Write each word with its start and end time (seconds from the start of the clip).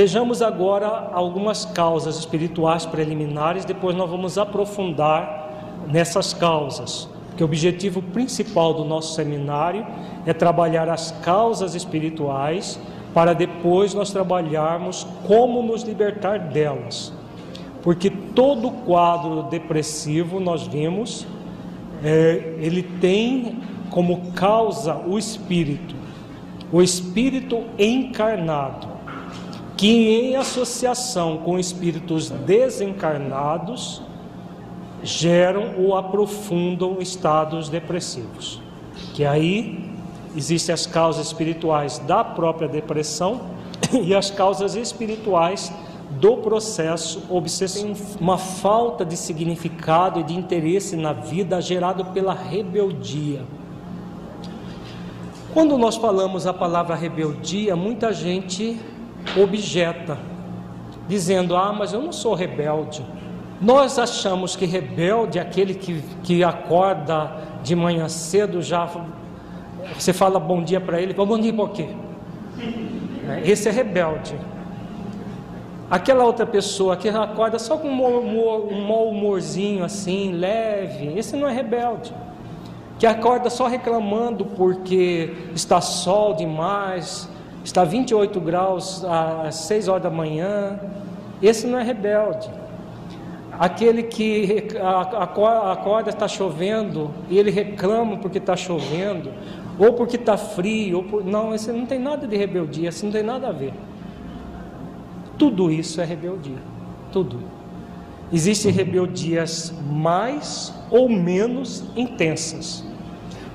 Vejamos 0.00 0.40
agora 0.40 1.10
algumas 1.12 1.66
causas 1.66 2.16
espirituais 2.18 2.86
preliminares, 2.86 3.66
depois 3.66 3.94
nós 3.94 4.08
vamos 4.08 4.38
aprofundar 4.38 5.84
nessas 5.92 6.32
causas. 6.32 7.06
Porque 7.28 7.42
o 7.42 7.46
objetivo 7.46 8.00
principal 8.00 8.72
do 8.72 8.82
nosso 8.82 9.14
seminário 9.14 9.86
é 10.24 10.32
trabalhar 10.32 10.88
as 10.88 11.10
causas 11.20 11.74
espirituais 11.74 12.80
para 13.12 13.34
depois 13.34 13.92
nós 13.92 14.10
trabalharmos 14.10 15.06
como 15.26 15.62
nos 15.62 15.82
libertar 15.82 16.38
delas. 16.38 17.12
Porque 17.82 18.08
todo 18.08 18.70
quadro 18.70 19.42
depressivo, 19.50 20.40
nós 20.40 20.66
vimos, 20.66 21.26
é, 22.02 22.54
ele 22.58 22.82
tem 22.82 23.58
como 23.90 24.32
causa 24.32 24.96
o 24.96 25.18
espírito, 25.18 25.94
o 26.72 26.80
espírito 26.80 27.64
encarnado 27.78 28.89
que 29.80 30.10
em 30.10 30.36
associação 30.36 31.38
com 31.38 31.58
espíritos 31.58 32.28
desencarnados 32.28 34.02
geram 35.02 35.72
ou 35.78 35.96
aprofundam 35.96 36.98
estados 37.00 37.70
depressivos. 37.70 38.60
Que 39.14 39.24
aí 39.24 39.90
existem 40.36 40.74
as 40.74 40.84
causas 40.84 41.28
espirituais 41.28 41.98
da 42.00 42.22
própria 42.22 42.68
depressão 42.68 43.40
e 44.04 44.14
as 44.14 44.30
causas 44.30 44.74
espirituais 44.74 45.72
do 46.10 46.36
processo 46.36 47.22
obsessivo. 47.30 48.18
Uma 48.20 48.36
falta 48.36 49.02
de 49.02 49.16
significado 49.16 50.20
e 50.20 50.24
de 50.24 50.34
interesse 50.34 50.94
na 50.94 51.14
vida 51.14 51.58
gerado 51.58 52.04
pela 52.04 52.34
rebeldia. 52.34 53.46
Quando 55.54 55.78
nós 55.78 55.96
falamos 55.96 56.46
a 56.46 56.52
palavra 56.52 56.94
rebeldia, 56.94 57.74
muita 57.74 58.12
gente 58.12 58.78
objeta, 59.36 60.18
dizendo: 61.08 61.56
Ah, 61.56 61.72
mas 61.72 61.92
eu 61.92 62.00
não 62.00 62.12
sou 62.12 62.34
rebelde. 62.34 63.04
Nós 63.60 63.98
achamos 63.98 64.56
que 64.56 64.64
rebelde 64.64 65.38
é 65.38 65.42
aquele 65.42 65.74
que, 65.74 66.02
que 66.22 66.42
acorda 66.42 67.30
de 67.62 67.76
manhã 67.76 68.08
cedo, 68.08 68.62
já 68.62 68.88
você 69.98 70.12
fala 70.12 70.38
bom 70.38 70.62
dia 70.62 70.80
para 70.80 71.00
ele, 71.00 71.12
bom 71.12 71.38
dia 71.38 71.52
por 71.52 71.70
quê? 71.70 71.88
É, 73.28 73.48
esse 73.48 73.68
é 73.68 73.72
rebelde. 73.72 74.34
Aquela 75.90 76.24
outra 76.24 76.46
pessoa 76.46 76.96
que 76.96 77.08
acorda 77.08 77.58
só 77.58 77.76
com 77.76 77.88
um 77.88 78.86
mau 78.86 79.08
humorzinho 79.08 79.84
assim, 79.84 80.32
leve, 80.32 81.18
esse 81.18 81.36
não 81.36 81.48
é 81.48 81.52
rebelde. 81.52 82.14
Que 82.98 83.06
acorda 83.06 83.50
só 83.50 83.66
reclamando 83.66 84.44
porque 84.44 85.34
está 85.54 85.80
sol 85.80 86.34
demais, 86.34 87.28
está 87.70 87.84
28 87.84 88.40
graus 88.40 89.04
às 89.04 89.54
6 89.54 89.86
horas 89.86 90.02
da 90.02 90.10
manhã, 90.10 90.80
esse 91.40 91.68
não 91.68 91.78
é 91.78 91.84
rebelde. 91.84 92.50
Aquele 93.56 94.02
que 94.02 94.66
acorda 94.80 96.10
está 96.10 96.26
chovendo 96.26 97.12
e 97.28 97.38
ele 97.38 97.50
reclama 97.50 98.16
porque 98.16 98.38
está 98.38 98.56
chovendo, 98.56 99.30
ou 99.78 99.92
porque 99.92 100.16
está 100.16 100.36
frio, 100.36 100.98
ou 100.98 101.04
por... 101.04 101.24
não, 101.24 101.54
esse 101.54 101.70
não 101.70 101.86
tem 101.86 101.98
nada 101.98 102.26
de 102.26 102.36
rebeldia, 102.36 102.88
isso 102.88 103.04
não 103.04 103.12
tem 103.12 103.22
nada 103.22 103.48
a 103.48 103.52
ver. 103.52 103.72
Tudo 105.38 105.70
isso 105.70 106.00
é 106.00 106.04
rebeldia, 106.04 106.58
tudo. 107.12 107.38
Existem 108.32 108.72
rebeldias 108.72 109.72
mais 109.88 110.74
ou 110.90 111.08
menos 111.08 111.84
intensas, 111.96 112.84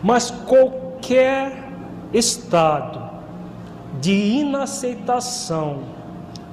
mas 0.02 0.32
qualquer 0.32 1.70
estado 2.14 3.05
de 4.00 4.12
inaceitação 4.12 5.96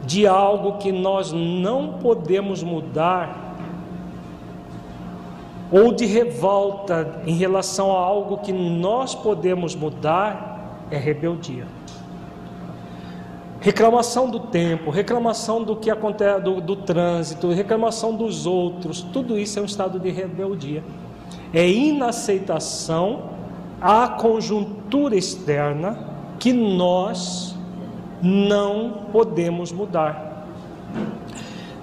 de 0.05 0.27
algo 0.27 0.79
que 0.79 0.91
nós 0.91 1.33
não 1.33 1.95
podemos 1.95 2.63
mudar, 2.63 3.57
ou 5.71 5.93
de 5.93 6.05
revolta 6.05 7.23
em 7.27 7.35
relação 7.35 7.97
a 7.97 8.01
algo 8.01 8.39
que 8.39 8.53
nós 8.53 9.15
podemos 9.15 9.75
mudar, 9.75 10.87
é 10.91 10.99
rebeldia. 10.99 11.67
Reclamação 13.61 14.29
do 14.29 14.41
tempo, 14.41 14.91
reclamação 14.91 15.63
do 15.63 15.77
que 15.77 15.89
acontece 15.89 16.41
do, 16.43 16.61
do 16.61 16.77
trânsito, 16.77 17.51
reclamação 17.53 18.15
dos 18.15 18.45
outros, 18.45 19.01
tudo 19.01 19.39
isso 19.39 19.59
é 19.59 19.63
um 19.63 19.67
estado 19.67 19.99
de 20.01 20.11
rebeldia. 20.11 20.83
É 21.55 21.67
inaceitação 21.67 23.31
à 23.81 24.09
conjuntura 24.09 25.17
externa 25.17 26.12
que 26.43 26.53
nós 26.53 27.55
não 28.21 29.05
podemos 29.13 29.71
mudar. 29.71 30.45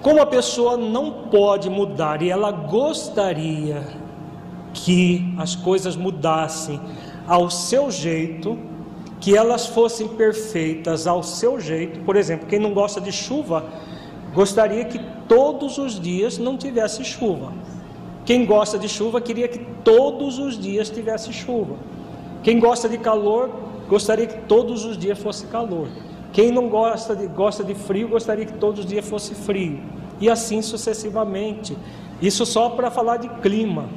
Como 0.02 0.20
a 0.20 0.26
pessoa 0.26 0.76
não 0.76 1.10
pode 1.30 1.70
mudar 1.70 2.20
e 2.20 2.28
ela 2.28 2.50
gostaria 2.50 3.82
que 4.74 5.34
as 5.38 5.56
coisas 5.56 5.96
mudassem 5.96 6.78
ao 7.26 7.48
seu 7.48 7.90
jeito, 7.90 8.58
que 9.18 9.34
elas 9.34 9.66
fossem 9.66 10.06
perfeitas 10.08 11.06
ao 11.06 11.22
seu 11.22 11.58
jeito, 11.58 12.00
por 12.00 12.14
exemplo, 12.14 12.46
quem 12.46 12.58
não 12.58 12.74
gosta 12.74 13.00
de 13.00 13.12
chuva, 13.12 13.64
gostaria 14.34 14.84
que 14.84 15.00
todos 15.26 15.78
os 15.78 15.98
dias 15.98 16.36
não 16.36 16.58
tivesse 16.58 17.02
chuva. 17.02 17.50
Quem 18.26 18.44
gosta 18.44 18.78
de 18.78 18.90
chuva 18.90 19.22
queria 19.22 19.48
que 19.48 19.60
todos 19.82 20.38
os 20.38 20.58
dias 20.58 20.90
tivesse 20.90 21.32
chuva. 21.32 21.76
Quem 22.42 22.60
gosta 22.60 22.90
de 22.90 22.98
calor 22.98 23.69
gostaria 23.90 24.26
que 24.26 24.38
todos 24.46 24.84
os 24.84 24.96
dias 24.96 25.18
fosse 25.18 25.46
calor. 25.48 25.88
Quem 26.32 26.52
não 26.52 26.68
gosta 26.68 27.16
de, 27.16 27.26
gosta 27.26 27.64
de 27.64 27.74
frio, 27.74 28.08
gostaria 28.08 28.46
que 28.46 28.52
todos 28.52 28.80
os 28.80 28.86
dias 28.86 29.04
fosse 29.06 29.34
frio. 29.34 29.80
E 30.20 30.30
assim 30.30 30.62
sucessivamente. 30.62 31.76
Isso 32.22 32.46
só 32.46 32.70
para 32.70 32.88
falar 32.88 33.16
de 33.16 33.28
clima. 33.40 33.88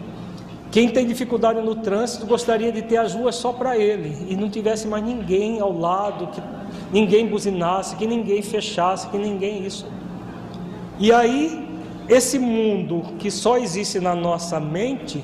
Quem 0.72 0.90
tem 0.90 1.06
dificuldade 1.06 1.62
no 1.62 1.76
trânsito 1.76 2.26
gostaria 2.26 2.72
de 2.72 2.82
ter 2.82 2.98
as 2.98 3.14
ruas 3.14 3.36
só 3.36 3.54
para 3.54 3.78
ele 3.78 4.26
e 4.28 4.36
não 4.36 4.50
tivesse 4.50 4.88
mais 4.88 5.04
ninguém 5.04 5.60
ao 5.60 5.72
lado, 5.72 6.28
que 6.28 6.42
ninguém 6.92 7.28
buzinasse, 7.28 7.96
que 7.96 8.08
ninguém 8.08 8.42
fechasse, 8.42 9.08
que 9.10 9.18
ninguém 9.18 9.64
isso. 9.64 9.86
E 10.98 11.12
aí, 11.12 11.70
esse 12.10 12.40
mundo 12.40 13.04
que 13.20 13.30
só 13.30 13.60
existe 13.60 14.00
na 14.00 14.16
nossa 14.16 14.60
mente, 14.60 15.24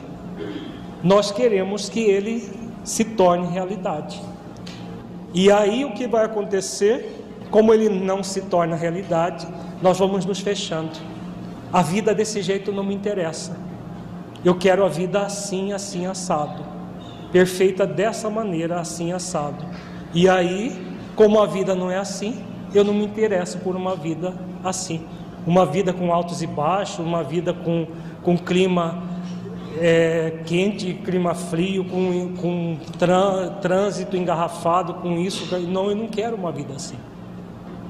nós 1.04 1.32
queremos 1.32 1.90
que 1.90 2.02
ele 2.02 2.48
se 2.84 3.04
torne 3.04 3.48
realidade. 3.48 4.22
E 5.34 5.52
aí 5.52 5.86
o 5.86 5.94
que 5.94 6.08
vai 6.08 6.26
acontecer? 6.26 7.26
Como 7.52 7.74
ele 7.74 7.90
não 7.90 8.24
se 8.24 8.42
torna 8.42 8.76
realidade, 8.76 9.48
nós 9.82 9.98
vamos 9.98 10.26
nos 10.26 10.40
fechando. 10.40 10.92
A 11.72 11.82
vida 11.82 12.14
desse 12.14 12.42
jeito 12.42 12.72
não 12.72 12.84
me 12.84 12.94
interessa. 12.94 13.58
Eu 14.44 14.56
quero 14.56 14.86
a 14.86 14.90
vida 14.90 15.22
assim, 15.22 15.74
assim, 15.74 16.06
assado. 16.06 16.64
Perfeita 17.32 17.86
dessa 17.86 18.30
maneira, 18.30 18.80
assim, 18.80 19.12
assado. 19.12 19.64
E 20.14 20.28
aí, 20.28 20.82
como 21.16 21.40
a 21.40 21.46
vida 21.46 21.76
não 21.76 21.92
é 21.92 21.98
assim, 21.98 22.44
eu 22.74 22.84
não 22.84 22.94
me 22.94 23.06
interesso 23.06 23.58
por 23.60 23.76
uma 23.76 23.96
vida 23.96 24.34
assim. 24.64 25.06
uma 25.46 25.66
vida 25.66 25.94
com 25.94 26.14
altos 26.14 26.42
e 26.42 26.48
baixos, 26.48 27.00
uma 27.00 27.24
vida 27.24 27.54
com, 27.54 27.88
com 28.22 28.38
clima 28.38 29.02
é, 29.80 30.40
quente, 30.46 30.94
clima 30.94 31.34
frio, 31.34 31.86
com, 31.86 32.36
com 32.36 32.78
trânsito 33.62 34.18
engarrafado, 34.18 34.96
com 34.96 35.18
isso. 35.18 35.58
Não, 35.60 35.90
eu 35.90 35.96
não 35.96 36.08
quero 36.08 36.36
uma 36.36 36.52
vida 36.52 36.74
assim. 36.74 36.98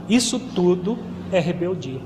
Isso 0.07 0.39
tudo 0.39 0.97
é 1.31 1.39
rebeldia. 1.39 2.01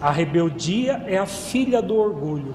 A 0.00 0.10
rebeldia 0.10 1.04
é 1.06 1.18
a 1.18 1.26
filha 1.26 1.82
do 1.82 1.96
orgulho. 1.96 2.54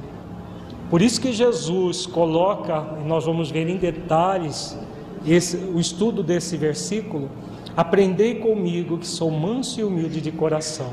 Por 0.90 1.02
isso 1.02 1.20
que 1.20 1.34
Jesus 1.34 2.06
coloca, 2.06 2.86
e 3.02 3.08
nós 3.08 3.26
vamos 3.26 3.50
ver 3.50 3.68
em 3.68 3.78
detalhes 3.78 4.78
esse, 5.26 5.58
o 5.58 5.80
estudo 5.80 6.22
desse 6.22 6.56
versículo, 6.56 7.30
aprendei 7.76 8.36
comigo 8.36 8.98
que 8.98 9.08
sou 9.08 9.32
manso 9.32 9.80
e 9.80 9.84
humilde 9.84 10.22
de 10.22 10.32
coração, 10.32 10.92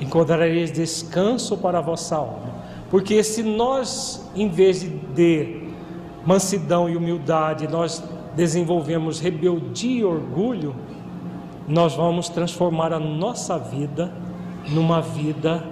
encontrareis 0.00 0.72
descanso 0.72 1.56
para 1.58 1.78
a 1.78 1.82
vossa 1.82 2.16
alma. 2.16 2.55
Porque 2.90 3.22
se 3.22 3.42
nós, 3.42 4.30
em 4.34 4.48
vez 4.48 4.82
de 5.14 5.62
mansidão 6.24 6.88
e 6.88 6.96
humildade, 6.96 7.66
nós 7.68 8.02
desenvolvemos 8.34 9.20
rebeldia 9.20 10.00
e 10.00 10.04
orgulho, 10.04 10.74
nós 11.66 11.94
vamos 11.94 12.28
transformar 12.28 12.92
a 12.92 13.00
nossa 13.00 13.58
vida 13.58 14.12
numa 14.68 15.00
vida 15.00 15.64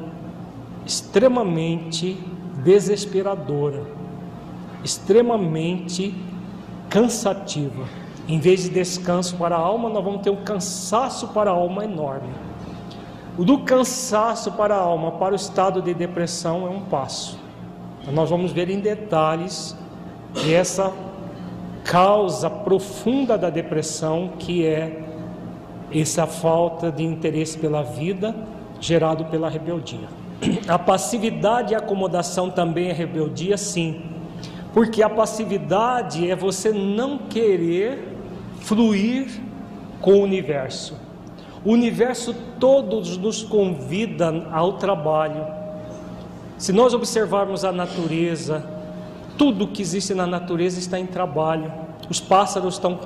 extremamente 0.84 2.18
desesperadora, 2.64 3.82
extremamente 4.82 6.14
cansativa. 6.88 7.84
Em 8.26 8.38
vez 8.38 8.64
de 8.64 8.70
descanso 8.70 9.36
para 9.36 9.54
a 9.54 9.58
alma, 9.58 9.88
nós 9.88 10.02
vamos 10.02 10.22
ter 10.22 10.30
um 10.30 10.42
cansaço 10.44 11.28
para 11.28 11.50
a 11.50 11.54
alma 11.54 11.84
enorme. 11.84 12.28
O 13.36 13.44
do 13.44 13.58
cansaço 13.58 14.52
para 14.52 14.76
a 14.76 14.78
alma 14.78 15.12
para 15.12 15.32
o 15.32 15.36
estado 15.36 15.82
de 15.82 15.92
depressão 15.92 16.66
é 16.66 16.70
um 16.70 16.82
passo. 16.82 17.38
Nós 18.12 18.30
vamos 18.30 18.52
ver 18.52 18.70
em 18.70 18.78
detalhes 18.78 19.76
essa 20.48 20.92
causa 21.82 22.48
profunda 22.48 23.36
da 23.36 23.50
depressão, 23.50 24.32
que 24.38 24.64
é 24.64 25.02
essa 25.92 26.26
falta 26.26 26.92
de 26.92 27.02
interesse 27.02 27.58
pela 27.58 27.82
vida 27.82 28.34
gerado 28.80 29.24
pela 29.26 29.48
rebeldia. 29.48 30.08
A 30.68 30.78
passividade 30.78 31.72
e 31.72 31.74
a 31.74 31.78
acomodação 31.78 32.50
também 32.50 32.88
é 32.90 32.92
rebeldia, 32.92 33.56
sim, 33.56 34.02
porque 34.72 35.02
a 35.02 35.08
passividade 35.08 36.30
é 36.30 36.36
você 36.36 36.70
não 36.72 37.18
querer 37.18 38.16
fluir 38.60 39.40
com 40.00 40.12
o 40.14 40.22
universo. 40.22 41.03
O 41.64 41.72
universo 41.72 42.34
todos 42.60 43.16
nos 43.16 43.42
convida 43.42 44.46
ao 44.52 44.74
trabalho. 44.74 45.46
Se 46.58 46.72
nós 46.72 46.92
observarmos 46.92 47.64
a 47.64 47.72
natureza, 47.72 48.62
tudo 49.38 49.68
que 49.68 49.80
existe 49.80 50.12
na 50.14 50.26
natureza 50.26 50.78
está 50.78 50.98
em 50.98 51.06
trabalho. 51.06 51.72
Os 52.10 52.20
pássaros 52.20 52.74
estão 52.74 52.98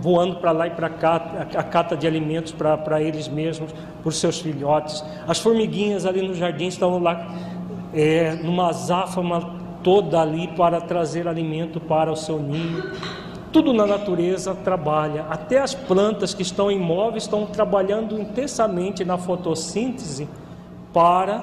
voando 0.00 0.36
para 0.36 0.52
lá 0.52 0.66
e 0.68 0.70
para 0.70 0.88
cá, 0.88 1.46
a 1.54 1.62
cata 1.62 1.96
de 1.96 2.06
alimentos 2.06 2.52
para 2.52 3.02
eles 3.02 3.28
mesmos, 3.28 3.72
para 3.72 4.08
os 4.08 4.18
seus 4.18 4.38
filhotes. 4.38 5.04
As 5.26 5.40
formiguinhas 5.40 6.06
ali 6.06 6.26
no 6.26 6.34
jardim 6.34 6.68
estão 6.68 6.98
lá 6.98 7.28
é, 7.92 8.34
numa 8.36 8.68
azáfama 8.68 9.58
toda 9.82 10.20
ali 10.20 10.48
para 10.48 10.80
trazer 10.80 11.26
alimento 11.26 11.80
para 11.80 12.10
o 12.10 12.16
seu 12.16 12.38
ninho. 12.38 12.84
Tudo 13.52 13.72
na 13.72 13.84
natureza 13.84 14.54
trabalha, 14.54 15.26
até 15.28 15.58
as 15.58 15.74
plantas 15.74 16.32
que 16.32 16.42
estão 16.42 16.70
imóveis 16.70 17.24
estão 17.24 17.46
trabalhando 17.46 18.20
intensamente 18.20 19.04
na 19.04 19.18
fotossíntese 19.18 20.28
para 20.92 21.38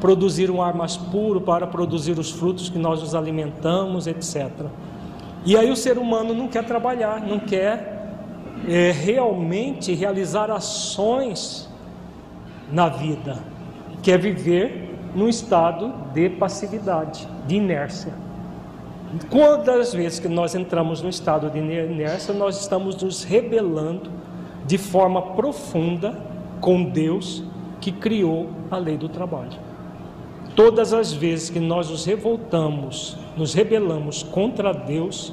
produzir 0.00 0.50
um 0.50 0.60
ar 0.60 0.74
mais 0.74 0.96
puro, 0.96 1.40
para 1.40 1.64
produzir 1.66 2.18
os 2.18 2.30
frutos 2.30 2.68
que 2.68 2.78
nós 2.78 3.00
nos 3.00 3.14
alimentamos, 3.14 4.08
etc. 4.08 4.50
E 5.44 5.56
aí 5.56 5.70
o 5.70 5.76
ser 5.76 5.98
humano 5.98 6.34
não 6.34 6.48
quer 6.48 6.64
trabalhar, 6.64 7.20
não 7.20 7.38
quer 7.38 8.10
é, 8.68 8.90
realmente 8.90 9.94
realizar 9.94 10.50
ações 10.50 11.68
na 12.72 12.88
vida, 12.88 13.38
quer 14.02 14.18
viver 14.18 14.98
num 15.14 15.28
estado 15.28 15.92
de 16.12 16.30
passividade, 16.30 17.28
de 17.46 17.56
inércia. 17.56 18.12
Quantas 19.28 19.92
vezes 19.92 20.18
que 20.18 20.28
nós 20.28 20.54
entramos 20.54 21.02
no 21.02 21.08
estado 21.08 21.50
de 21.50 21.58
inércia, 21.58 22.32
nós 22.32 22.60
estamos 22.60 22.96
nos 23.02 23.24
rebelando 23.24 24.10
de 24.66 24.78
forma 24.78 25.20
profunda 25.20 26.18
com 26.60 26.84
Deus 26.84 27.42
que 27.80 27.92
criou 27.92 28.48
a 28.70 28.78
lei 28.78 28.96
do 28.96 29.08
trabalho. 29.08 29.58
Todas 30.56 30.92
as 30.94 31.12
vezes 31.12 31.50
que 31.50 31.60
nós 31.60 31.90
nos 31.90 32.04
revoltamos, 32.04 33.16
nos 33.36 33.52
rebelamos 33.52 34.22
contra 34.22 34.72
Deus, 34.72 35.32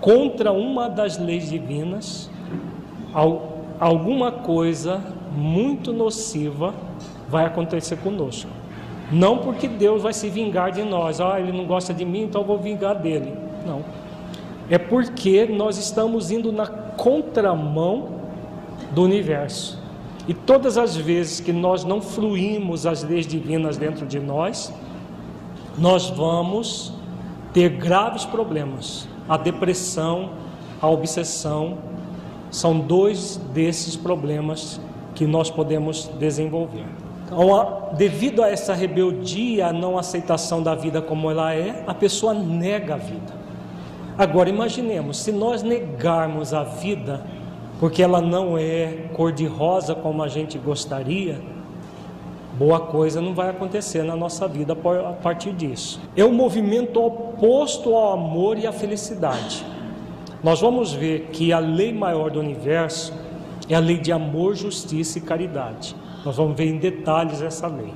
contra 0.00 0.50
uma 0.52 0.88
das 0.88 1.18
leis 1.18 1.48
divinas, 1.48 2.30
alguma 3.78 4.32
coisa 4.32 5.00
muito 5.36 5.92
nociva 5.92 6.74
vai 7.28 7.44
acontecer 7.44 7.96
conosco. 7.98 8.50
Não 9.12 9.38
porque 9.38 9.68
Deus 9.68 10.02
vai 10.02 10.14
se 10.14 10.30
vingar 10.30 10.72
de 10.72 10.82
nós, 10.82 11.20
ah, 11.20 11.38
ele 11.38 11.52
não 11.52 11.66
gosta 11.66 11.92
de 11.92 12.04
mim, 12.04 12.22
então 12.22 12.40
eu 12.40 12.46
vou 12.46 12.58
vingar 12.58 12.98
dele. 12.98 13.34
Não. 13.66 13.84
É 14.70 14.78
porque 14.78 15.44
nós 15.44 15.76
estamos 15.76 16.30
indo 16.30 16.50
na 16.50 16.66
contramão 16.66 18.08
do 18.92 19.02
universo. 19.02 19.78
E 20.26 20.32
todas 20.32 20.78
as 20.78 20.96
vezes 20.96 21.40
que 21.40 21.52
nós 21.52 21.84
não 21.84 22.00
fluímos 22.00 22.86
as 22.86 23.02
leis 23.02 23.26
divinas 23.26 23.76
dentro 23.76 24.06
de 24.06 24.18
nós, 24.18 24.72
nós 25.76 26.08
vamos 26.08 26.94
ter 27.52 27.68
graves 27.68 28.24
problemas. 28.24 29.06
A 29.28 29.36
depressão, 29.36 30.30
a 30.80 30.88
obsessão, 30.88 31.78
são 32.50 32.78
dois 32.78 33.36
desses 33.52 33.96
problemas 33.96 34.80
que 35.14 35.26
nós 35.26 35.50
podemos 35.50 36.08
desenvolver. 36.18 36.86
Devido 37.96 38.42
a 38.42 38.48
essa 38.48 38.74
rebeldia, 38.74 39.68
a 39.68 39.72
não 39.72 39.98
aceitação 39.98 40.62
da 40.62 40.74
vida 40.74 41.00
como 41.00 41.30
ela 41.30 41.54
é, 41.54 41.84
a 41.86 41.94
pessoa 41.94 42.32
nega 42.32 42.94
a 42.94 42.96
vida. 42.96 43.42
Agora 44.16 44.48
imaginemos, 44.48 45.18
se 45.18 45.32
nós 45.32 45.62
negarmos 45.62 46.52
a 46.52 46.62
vida, 46.62 47.24
porque 47.80 48.02
ela 48.02 48.20
não 48.20 48.56
é 48.58 49.08
cor-de-rosa 49.14 49.94
como 49.94 50.22
a 50.22 50.28
gente 50.28 50.58
gostaria, 50.58 51.40
boa 52.58 52.78
coisa 52.78 53.20
não 53.20 53.34
vai 53.34 53.50
acontecer 53.50 54.02
na 54.02 54.14
nossa 54.14 54.46
vida 54.46 54.74
a 54.74 55.12
partir 55.14 55.52
disso. 55.52 56.00
É 56.16 56.24
um 56.24 56.32
movimento 56.32 57.02
oposto 57.02 57.94
ao 57.94 58.12
amor 58.12 58.58
e 58.58 58.66
à 58.66 58.72
felicidade. 58.72 59.64
Nós 60.42 60.60
vamos 60.60 60.92
ver 60.92 61.30
que 61.32 61.52
a 61.52 61.58
lei 61.58 61.92
maior 61.92 62.30
do 62.30 62.40
universo 62.40 63.12
é 63.68 63.74
a 63.74 63.80
lei 63.80 63.98
de 63.98 64.12
amor, 64.12 64.54
justiça 64.54 65.18
e 65.18 65.22
caridade. 65.22 65.96
Nós 66.24 66.36
vamos 66.36 66.56
ver 66.56 66.66
em 66.66 66.78
detalhes 66.78 67.42
essa 67.42 67.66
lei. 67.66 67.92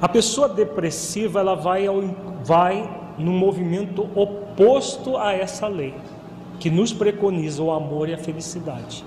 A 0.00 0.08
pessoa 0.08 0.48
depressiva 0.48 1.40
ela 1.40 1.54
vai, 1.54 1.86
ao, 1.86 2.02
vai 2.44 2.88
no 3.16 3.32
movimento 3.32 4.08
oposto 4.14 5.16
a 5.16 5.32
essa 5.32 5.66
lei, 5.66 5.94
que 6.60 6.68
nos 6.68 6.92
preconiza 6.92 7.62
o 7.62 7.70
amor 7.70 8.08
e 8.08 8.14
a 8.14 8.18
felicidade. 8.18 9.04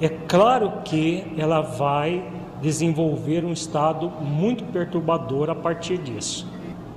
É 0.00 0.08
claro 0.08 0.82
que 0.84 1.24
ela 1.38 1.62
vai 1.62 2.22
desenvolver 2.60 3.44
um 3.44 3.52
estado 3.52 4.10
muito 4.20 4.64
perturbador 4.64 5.48
a 5.48 5.54
partir 5.54 5.96
disso. 5.98 6.46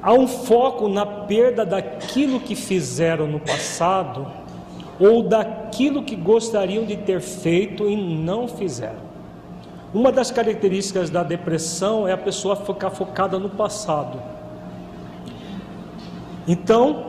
Há 0.02 0.14
um 0.14 0.28
foco 0.28 0.88
na 0.88 1.06
perda 1.06 1.66
daquilo 1.66 2.40
que 2.40 2.56
fizeram 2.56 3.28
no 3.28 3.40
passado 3.40 4.28
ou 5.00 5.24
daquilo 5.24 6.04
que 6.04 6.16
gostariam 6.16 6.86
de 6.86 6.98
ter 6.98 7.22
feito 7.22 7.90
e 7.90 7.96
não 7.96 8.48
fizeram. 8.48 9.09
Uma 9.94 10.12
das 10.12 10.30
características 10.30 11.10
da 11.10 11.24
depressão 11.24 12.08
é 12.08 12.12
a 12.12 12.18
pessoa 12.18 12.56
ficar 12.56 12.92
focada 12.92 13.40
no 13.40 13.50
passado. 13.50 14.22
Então, 16.48 17.06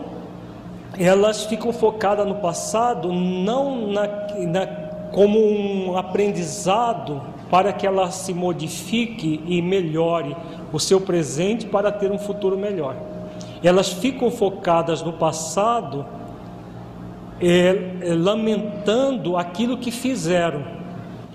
elas 0.98 1.44
ficam 1.44 1.72
focadas 1.72 2.26
no 2.26 2.36
passado 2.36 3.12
não 3.12 3.88
na, 3.88 4.06
na, 4.46 4.66
como 5.12 5.38
um 5.38 5.96
aprendizado 5.96 7.22
para 7.50 7.72
que 7.72 7.86
ela 7.86 8.10
se 8.10 8.32
modifique 8.32 9.42
e 9.46 9.60
melhore 9.60 10.36
o 10.72 10.78
seu 10.78 11.00
presente 11.00 11.66
para 11.66 11.92
ter 11.92 12.10
um 12.10 12.18
futuro 12.18 12.56
melhor. 12.56 12.96
Elas 13.62 13.92
ficam 13.92 14.30
focadas 14.30 15.02
no 15.02 15.12
passado, 15.12 16.06
é, 17.40 17.76
é, 18.02 18.14
lamentando 18.14 19.36
aquilo 19.36 19.76
que 19.76 19.90
fizeram 19.90 20.64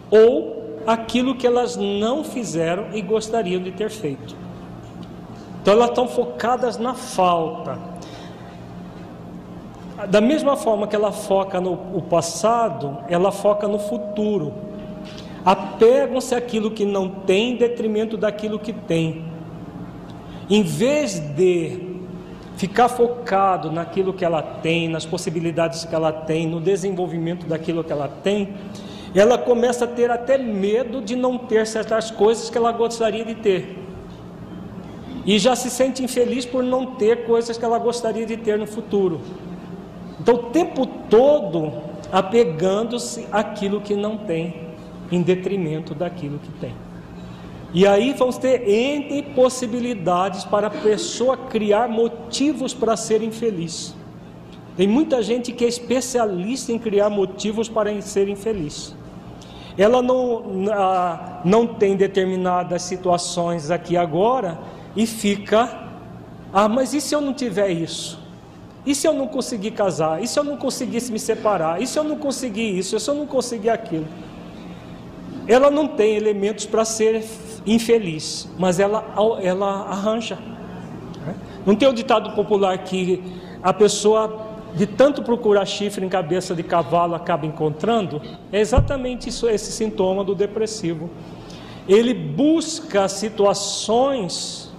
ou 0.10 0.55
aquilo 0.86 1.36
que 1.36 1.48
elas 1.48 1.76
não 1.76 2.24
fizeram 2.24 2.88
e 2.94 3.02
gostariam 3.02 3.62
de 3.62 3.72
ter 3.72 3.90
feito. 3.90 4.36
Então 5.62 5.74
elas 5.74 5.90
estão 5.90 6.08
focadas 6.08 6.78
na 6.78 6.94
falta. 6.94 7.80
Da 10.10 10.22
mesma 10.22 10.56
forma 10.56 10.88
que 10.88 10.96
ela 10.96 11.12
foca 11.12 11.60
no 11.60 12.02
passado, 12.04 13.00
ela 13.08 13.32
foca 13.32 13.68
no 13.68 13.80
futuro. 13.80 14.54
apegam-se 15.46 16.34
àquilo 16.34 16.72
que 16.72 16.84
não 16.84 17.08
tem 17.08 17.52
em 17.52 17.56
detrimento 17.56 18.18
daquilo 18.18 18.58
que 18.58 18.74
tem. 18.74 19.26
Em 20.50 20.64
vez 20.64 21.20
de 21.20 21.96
ficar 22.58 22.90
focado 22.90 23.72
naquilo 23.72 24.14
que 24.14 24.26
ela 24.26 24.42
tem, 24.42 24.88
nas 24.88 25.06
possibilidades 25.06 25.86
que 25.86 25.94
ela 25.94 26.12
tem, 26.12 26.48
no 26.48 26.60
desenvolvimento 26.60 27.46
daquilo 27.46 27.84
que 27.84 27.92
ela 27.92 28.08
tem, 28.08 28.54
ela 29.20 29.38
começa 29.38 29.86
a 29.86 29.88
ter 29.88 30.12
até 30.12 30.38
medo 30.38 31.02
de 31.02 31.16
não 31.16 31.38
ter 31.38 31.66
certas 31.66 32.12
coisas 32.12 32.50
que 32.50 32.58
ela 32.58 32.72
gostaria 32.72 33.24
de 33.24 33.36
ter. 33.36 33.78
E 35.26 35.40
já 35.40 35.56
se 35.56 35.70
sente 35.70 36.04
infeliz 36.04 36.46
por 36.46 36.64
não 36.64 36.96
ter 36.96 37.26
coisas 37.26 37.58
que 37.58 37.66
ela 37.66 37.80
gostaria 37.80 38.26
de 38.26 38.38
ter 38.38 38.58
no 38.58 38.68
futuro. 38.68 39.22
Então, 40.20 40.36
o 40.36 40.44
tempo 40.50 40.86
todo 41.10 41.72
apegando-se 42.12 43.28
àquilo 43.32 43.82
que 43.82 43.96
não 43.96 44.18
tem, 44.18 44.56
em 45.12 45.22
detrimento 45.22 45.94
daquilo 45.94 46.40
que 46.40 46.52
tem. 46.60 46.74
E 47.74 47.86
aí 47.86 48.14
vamos 48.14 48.38
ter 48.38 48.68
entre 48.70 49.22
possibilidades 49.34 50.46
para 50.46 50.68
a 50.68 50.70
pessoa 50.70 51.36
criar 51.36 51.90
motivos 51.90 52.74
para 52.74 52.96
ser 52.96 53.22
infeliz. 53.22 53.94
Tem 54.78 54.88
muita 54.88 55.22
gente 55.22 55.52
que 55.52 55.66
é 55.66 55.68
especialista 55.68 56.72
em 56.72 56.80
criar 56.80 57.10
motivos 57.10 57.68
para 57.68 58.02
ser 58.02 58.30
infeliz. 58.30 58.96
Ela 59.78 60.02
não, 60.02 60.44
não 61.44 61.68
tem 61.68 61.96
determinadas 61.98 62.82
situações 62.84 63.70
aqui 63.70 63.98
agora 63.98 64.58
e 64.96 65.06
fica, 65.06 65.90
ah, 66.54 66.70
mas 66.70 66.94
e 66.94 67.02
se 67.02 67.14
eu 67.14 67.20
não 67.20 67.34
tiver 67.34 67.70
isso? 67.70 68.20
E 68.86 68.94
se 68.94 69.08
eu 69.08 69.14
não 69.14 69.28
conseguir 69.28 69.72
casar? 69.72 70.24
E 70.24 70.28
se 70.28 70.40
eu 70.40 70.44
não 70.44 70.58
conseguisse 70.58 71.12
me 71.12 71.20
separar? 71.20 71.82
E 71.82 71.88
se 71.88 71.98
eu 71.98 72.04
não 72.04 72.18
conseguir 72.18 72.78
isso? 72.78 72.96
E 72.96 73.00
se 73.00 73.10
eu 73.10 73.16
não 73.16 73.26
conseguir 73.26 73.70
aquilo? 73.70 74.08
Ela 75.48 75.70
não 75.70 75.88
tem 75.88 76.16
elementos 76.16 76.66
para 76.66 76.86
ser 76.86 77.24
infeliz, 77.66 78.48
mas 78.58 78.80
ela, 78.80 79.04
ela 79.42 79.90
arranja. 79.90 80.38
Não 81.66 81.76
tem 81.76 81.88
o 81.88 81.94
ditado 81.94 82.36
popular 82.36 82.78
que 82.78 83.22
a 83.62 83.74
pessoa 83.74 84.55
de 84.76 84.86
tanto 84.86 85.24
procurar 85.24 85.66
chifre 85.66 86.06
em 86.06 86.10
cabeça 86.10 86.54
de 86.54 86.62
cavalo 86.62 87.16
acaba 87.16 87.46
encontrando? 87.46 88.22
É 88.52 88.60
exatamente 88.60 89.30
isso, 89.30 89.48
esse 89.48 89.72
sintoma 89.72 90.24
do 90.24 90.36
depressivo. 90.36 91.10
Ele 91.88 92.14
busca 92.14 93.08
situações 93.08 94.72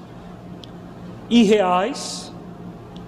irreais 1.31 2.33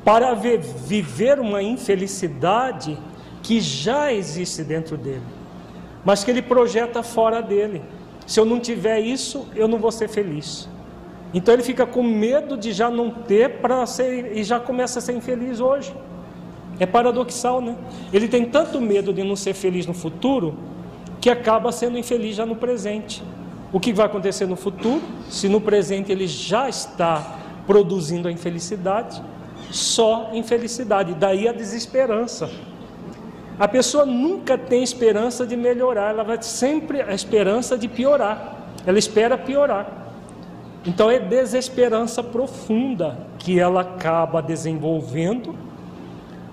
para 0.05 0.33
viver 0.35 1.39
uma 1.39 1.63
infelicidade 1.63 2.99
que 3.43 3.61
já 3.61 4.13
existe 4.13 4.63
dentro 4.65 4.97
dele, 4.97 5.23
mas 6.05 6.25
que 6.25 6.31
ele 6.31 6.43
projeta 6.43 7.03
fora 7.03 7.43
dele. 7.43 7.83
Se 8.27 8.41
eu 8.41 8.45
não 8.45 8.59
tiver 8.59 9.01
isso, 9.01 9.47
eu 9.55 9.69
não 9.69 9.79
vou 9.79 9.93
ser 9.93 10.09
feliz. 10.09 10.69
Então 11.33 11.53
ele 11.53 11.63
fica 11.63 11.87
com 11.87 12.03
medo 12.03 12.57
de 12.57 12.73
já 12.73 12.91
não 12.91 13.11
ter 13.11 13.59
para 13.61 13.85
ser 13.85 14.37
e 14.37 14.43
já 14.43 14.59
começa 14.59 14.99
a 14.99 15.03
ser 15.03 15.13
infeliz 15.13 15.61
hoje. 15.61 15.95
É 16.79 16.87
paradoxal, 16.87 17.61
né? 17.61 17.77
Ele 18.13 18.29
tem 18.29 18.45
tanto 18.45 18.81
medo 18.81 19.13
de 19.13 19.23
não 19.23 19.37
ser 19.37 19.55
feliz 19.55 19.87
no 19.87 19.95
futuro 19.95 20.55
que 21.21 21.29
acaba 21.29 21.73
sendo 21.73 21.99
infeliz 21.99 22.37
já 22.37 22.47
no 22.47 22.57
presente. 22.57 23.23
O 23.73 23.81
que 23.81 23.93
vai 23.93 24.07
acontecer 24.07 24.47
no 24.47 24.57
futuro? 24.57 25.03
Se 25.29 25.49
no 25.49 25.61
presente 25.61 26.11
ele 26.13 26.27
já 26.27 26.69
está 26.69 27.39
produzindo 27.67 28.29
a 28.29 28.33
infelicidade, 28.33 29.23
só 29.71 30.31
infelicidade, 30.33 31.15
daí 31.15 31.47
a 31.47 31.53
desesperança. 31.53 32.49
A 33.59 33.67
pessoa 33.67 34.07
nunca 34.07 34.57
tem 34.57 34.83
esperança 34.83 35.45
de 35.45 35.57
melhorar, 35.57 36.11
ela 36.11 36.23
vai 36.23 36.41
sempre 36.41 37.03
a 37.03 37.13
esperança 37.13 37.77
de 37.77 37.89
piorar. 37.89 38.57
Ela 38.87 38.99
espera 38.99 39.37
piorar. 39.37 39.87
Então 40.87 41.11
é 41.11 41.19
desesperança 41.19 42.23
profunda 42.23 43.19
que 43.39 43.59
ela 43.59 43.83
acaba 43.83 44.41
desenvolvendo, 44.41 45.55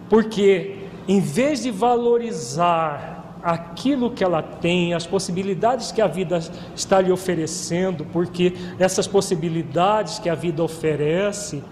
porque 0.10 0.78
em 1.08 1.20
vez 1.20 1.64
de 1.64 1.72
valorizar 1.72 3.40
aquilo 3.44 4.10
que 4.10 4.24
ela 4.24 4.42
tem, 4.42 4.94
as 4.94 5.06
possibilidades 5.06 5.92
que 5.92 6.02
a 6.02 6.08
vida 6.08 6.40
está 6.76 7.00
lhe 7.00 7.12
oferecendo, 7.12 8.06
porque 8.06 8.54
essas 8.80 9.08
possibilidades 9.08 10.18
que 10.18 10.30
a 10.30 10.36
vida 10.36 10.64
oferece, 10.64 11.64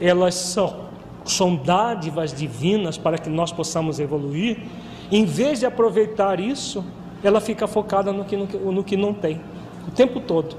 elas 0.00 0.34
são 0.34 0.84
são 1.24 1.56
dádivas 1.56 2.32
divinas 2.32 2.98
para 2.98 3.16
que 3.16 3.30
nós 3.30 3.50
possamos 3.50 3.98
evoluir, 3.98 4.58
em 5.10 5.24
vez 5.24 5.60
de 5.60 5.66
aproveitar 5.66 6.38
isso, 6.38 6.84
ela 7.22 7.40
fica 7.40 7.66
focada 7.66 8.12
no 8.12 8.24
que, 8.24 8.36
no, 8.36 8.72
no 8.72 8.84
que 8.84 8.96
não 8.96 9.14
tem, 9.14 9.40
o 9.88 9.90
tempo 9.90 10.20
todo. 10.20 10.56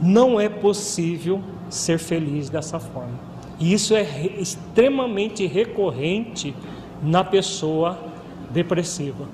Não 0.00 0.40
é 0.40 0.48
possível 0.48 1.40
ser 1.68 1.98
feliz 1.98 2.48
dessa 2.48 2.78
forma. 2.78 3.31
E 3.62 3.72
isso 3.72 3.94
é 3.94 4.02
re, 4.02 4.34
extremamente 4.40 5.46
recorrente 5.46 6.52
na 7.00 7.22
pessoa 7.22 7.96
depressiva. 8.50 9.24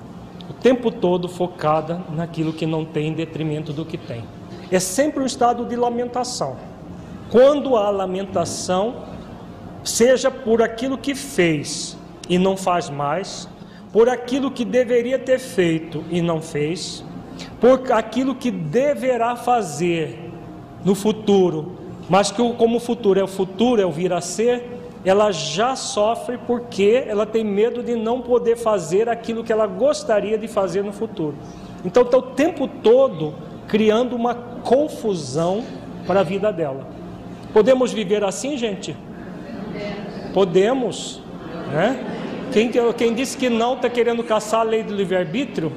O 0.47 0.53
tempo 0.53 0.91
todo 0.91 1.27
focada 1.27 1.99
naquilo 2.11 2.53
que 2.53 2.67
não 2.67 2.85
tem 2.85 3.07
em 3.07 3.13
detrimento 3.13 3.73
do 3.73 3.83
que 3.83 3.97
tem. 3.97 4.23
É 4.71 4.79
sempre 4.79 5.23
um 5.23 5.25
estado 5.25 5.65
de 5.65 5.75
lamentação. 5.75 6.57
Quando 7.31 7.75
há 7.75 7.89
lamentação, 7.89 8.97
seja 9.83 10.29
por 10.29 10.61
aquilo 10.61 10.95
que 10.95 11.15
fez 11.15 11.97
e 12.29 12.37
não 12.37 12.55
faz 12.55 12.87
mais, 12.87 13.49
por 13.91 14.07
aquilo 14.07 14.51
que 14.51 14.63
deveria 14.63 15.17
ter 15.17 15.39
feito 15.39 16.03
e 16.11 16.21
não 16.21 16.39
fez, 16.39 17.03
por 17.59 17.91
aquilo 17.91 18.35
que 18.35 18.51
deverá 18.51 19.35
fazer 19.35 20.31
no 20.85 20.93
futuro, 20.93 21.78
mas 22.09 22.31
que 22.31 22.53
como 22.53 22.77
o 22.77 22.79
futuro 22.79 23.19
é 23.19 23.23
o 23.23 23.27
futuro, 23.27 23.81
é 23.81 23.85
o 23.85 23.91
vir 23.91 24.11
a 24.11 24.19
ser, 24.19 24.79
ela 25.05 25.31
já 25.31 25.75
sofre 25.75 26.37
porque 26.45 27.03
ela 27.07 27.25
tem 27.25 27.43
medo 27.43 27.81
de 27.83 27.95
não 27.95 28.21
poder 28.21 28.57
fazer 28.57 29.07
aquilo 29.07 29.43
que 29.43 29.53
ela 29.53 29.67
gostaria 29.67 30.37
de 30.37 30.47
fazer 30.47 30.83
no 30.83 30.91
futuro. 30.91 31.35
Então 31.85 32.03
está 32.03 32.17
o 32.17 32.21
tempo 32.21 32.67
todo 32.67 33.33
criando 33.67 34.15
uma 34.15 34.33
confusão 34.35 35.63
para 36.05 36.21
a 36.21 36.23
vida 36.23 36.51
dela. 36.51 36.87
Podemos 37.53 37.93
viver 37.93 38.23
assim, 38.23 38.57
gente? 38.57 38.95
Podemos, 40.33 41.21
né? 41.71 42.15
Quem, 42.51 42.71
quem 42.97 43.13
disse 43.13 43.37
que 43.37 43.47
não 43.47 43.75
está 43.75 43.89
querendo 43.89 44.23
caçar 44.23 44.61
a 44.61 44.63
lei 44.63 44.81
do 44.81 44.93
livre-arbítrio? 44.93 45.71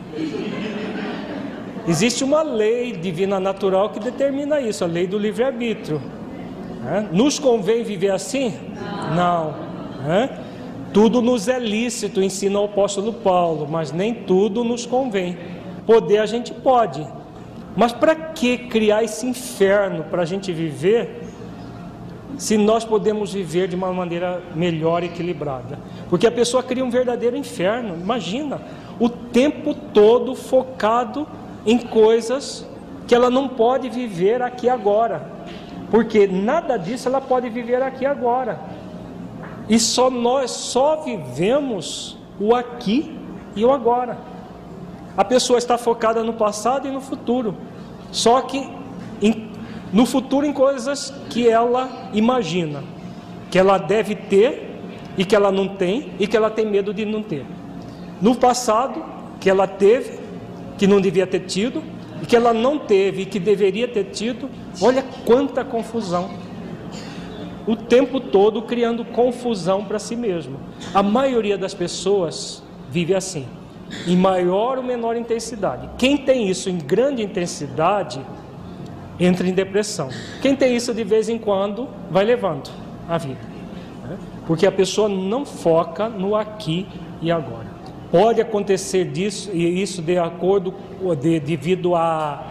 Existe 1.86 2.24
uma 2.24 2.42
lei 2.42 2.92
divina 2.92 3.38
natural 3.38 3.90
que 3.90 4.00
determina 4.00 4.60
isso, 4.60 4.82
a 4.84 4.86
lei 4.86 5.06
do 5.06 5.18
livre-arbítrio. 5.18 6.00
Nos 7.12 7.38
convém 7.38 7.82
viver 7.84 8.10
assim? 8.10 8.54
Não. 9.14 9.54
Tudo 10.92 11.22
nos 11.22 11.48
é 11.48 11.58
lícito, 11.58 12.22
ensina 12.22 12.60
o 12.60 12.64
apóstolo 12.64 13.12
Paulo, 13.12 13.66
mas 13.70 13.92
nem 13.92 14.12
tudo 14.12 14.62
nos 14.62 14.84
convém. 14.84 15.38
Poder 15.86 16.18
a 16.18 16.26
gente 16.26 16.52
pode, 16.52 17.06
mas 17.76 17.92
para 17.92 18.14
que 18.14 18.58
criar 18.58 19.02
esse 19.02 19.26
inferno 19.26 20.04
para 20.04 20.22
a 20.22 20.26
gente 20.26 20.52
viver 20.52 21.22
se 22.36 22.56
nós 22.56 22.84
podemos 22.84 23.32
viver 23.32 23.68
de 23.68 23.76
uma 23.76 23.92
maneira 23.92 24.42
melhor 24.54 25.02
equilibrada. 25.02 25.78
Porque 26.08 26.26
a 26.26 26.32
pessoa 26.32 26.62
cria 26.62 26.84
um 26.84 26.90
verdadeiro 26.90 27.36
inferno, 27.36 27.94
imagina, 27.94 28.60
o 28.98 29.08
tempo 29.08 29.74
todo 29.74 30.34
focado 30.34 31.26
em 31.64 31.78
coisas 31.78 32.66
que 33.06 33.14
ela 33.14 33.30
não 33.30 33.48
pode 33.48 33.88
viver 33.88 34.42
aqui 34.42 34.68
agora. 34.68 35.31
Porque 35.92 36.26
nada 36.26 36.78
disso 36.78 37.06
ela 37.06 37.20
pode 37.20 37.50
viver 37.50 37.82
aqui 37.82 38.06
agora. 38.06 38.58
E 39.68 39.78
só 39.78 40.08
nós 40.08 40.50
só 40.50 40.96
vivemos 41.02 42.16
o 42.40 42.54
aqui 42.54 43.14
e 43.54 43.62
o 43.62 43.70
agora. 43.70 44.16
A 45.14 45.22
pessoa 45.22 45.58
está 45.58 45.76
focada 45.76 46.24
no 46.24 46.32
passado 46.32 46.88
e 46.88 46.90
no 46.90 47.02
futuro. 47.02 47.54
Só 48.10 48.40
que 48.40 48.66
em 49.20 49.52
no 49.92 50.06
futuro 50.06 50.46
em 50.46 50.52
coisas 50.54 51.12
que 51.28 51.46
ela 51.46 52.08
imagina, 52.14 52.82
que 53.50 53.58
ela 53.58 53.76
deve 53.76 54.14
ter 54.14 54.80
e 55.18 55.26
que 55.26 55.36
ela 55.36 55.52
não 55.52 55.68
tem 55.68 56.14
e 56.18 56.26
que 56.26 56.34
ela 56.34 56.48
tem 56.48 56.64
medo 56.64 56.94
de 56.94 57.04
não 57.04 57.22
ter. 57.22 57.44
No 58.18 58.34
passado, 58.34 59.04
que 59.38 59.50
ela 59.50 59.66
teve, 59.66 60.18
que 60.78 60.86
não 60.86 61.02
devia 61.02 61.26
ter 61.26 61.40
tido, 61.40 61.82
e 62.22 62.26
que 62.26 62.36
ela 62.36 62.54
não 62.54 62.78
teve 62.78 63.22
e 63.22 63.26
que 63.26 63.40
deveria 63.40 63.88
ter 63.88 64.04
tido, 64.04 64.48
olha 64.80 65.04
quanta 65.26 65.64
confusão. 65.64 66.30
O 67.66 67.74
tempo 67.74 68.20
todo 68.20 68.62
criando 68.62 69.04
confusão 69.04 69.84
para 69.84 69.98
si 69.98 70.14
mesmo. 70.14 70.58
A 70.94 71.02
maioria 71.02 71.58
das 71.58 71.74
pessoas 71.74 72.62
vive 72.88 73.14
assim, 73.14 73.46
em 74.06 74.16
maior 74.16 74.78
ou 74.78 74.84
menor 74.84 75.16
intensidade. 75.16 75.88
Quem 75.98 76.16
tem 76.16 76.48
isso 76.48 76.70
em 76.70 76.78
grande 76.78 77.22
intensidade, 77.22 78.20
entra 79.18 79.46
em 79.46 79.52
depressão. 79.52 80.08
Quem 80.40 80.54
tem 80.54 80.76
isso 80.76 80.94
de 80.94 81.04
vez 81.04 81.28
em 81.28 81.38
quando 81.38 81.88
vai 82.10 82.24
levando 82.24 82.70
a 83.08 83.18
vida, 83.18 83.40
porque 84.46 84.66
a 84.66 84.72
pessoa 84.72 85.08
não 85.08 85.44
foca 85.44 86.08
no 86.08 86.36
aqui 86.36 86.86
e 87.20 87.30
agora. 87.30 87.71
Pode 88.12 88.42
acontecer 88.42 89.06
disso, 89.06 89.50
e 89.54 89.82
isso 89.82 90.02
de 90.02 90.18
acordo 90.18 90.74
de, 91.18 91.40
devido 91.40 91.94
a, 91.94 92.46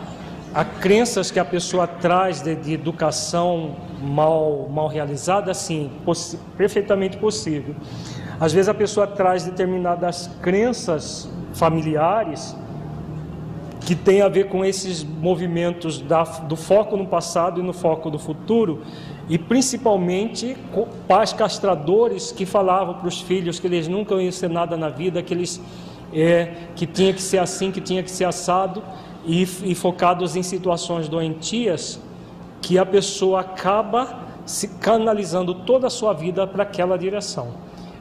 a 0.55 0.65
crenças 0.65 1.29
que 1.29 1.39
a 1.39 1.45
pessoa 1.45 1.85
traz 1.85 2.41
de, 2.41 2.55
de 2.55 2.73
educação 2.73 3.75
mal, 4.01 4.67
mal 4.73 4.87
realizada, 4.87 5.53
sim, 5.53 5.91
perfeitamente 6.57 7.15
possível. 7.17 7.75
Às 8.39 8.51
vezes 8.51 8.69
a 8.69 8.73
pessoa 8.73 9.05
traz 9.05 9.43
determinadas 9.43 10.31
crenças 10.41 11.29
familiares 11.53 12.55
que 13.81 13.95
tem 13.95 14.23
a 14.23 14.27
ver 14.27 14.47
com 14.47 14.65
esses 14.65 15.03
movimentos 15.03 15.99
da, 15.99 16.23
do 16.23 16.55
foco 16.55 16.97
no 16.97 17.05
passado 17.05 17.59
e 17.59 17.63
no 17.63 17.73
foco 17.73 18.09
do 18.09 18.17
futuro, 18.17 18.81
e 19.31 19.37
principalmente 19.37 20.57
pais 21.07 21.31
castradores 21.31 22.33
que 22.33 22.45
falavam 22.45 22.95
para 22.95 23.07
os 23.07 23.21
filhos 23.21 23.61
que 23.61 23.65
eles 23.65 23.87
nunca 23.87 24.13
iam 24.15 24.29
ser 24.29 24.49
nada 24.49 24.75
na 24.75 24.89
vida, 24.89 25.23
que 25.23 25.33
eles 25.33 25.61
é, 26.13 26.67
que 26.75 26.85
tinha 26.85 27.13
que 27.13 27.21
ser 27.21 27.37
assim, 27.37 27.71
que 27.71 27.79
tinha 27.79 28.03
que 28.03 28.11
ser 28.11 28.25
assado, 28.25 28.83
e, 29.25 29.43
e 29.43 29.73
focados 29.73 30.35
em 30.35 30.43
situações 30.43 31.07
doentias, 31.07 31.97
que 32.61 32.77
a 32.77 32.85
pessoa 32.85 33.39
acaba 33.39 34.19
se 34.45 34.67
canalizando 34.67 35.53
toda 35.53 35.87
a 35.87 35.89
sua 35.89 36.11
vida 36.11 36.45
para 36.45 36.63
aquela 36.63 36.97
direção. 36.97 37.53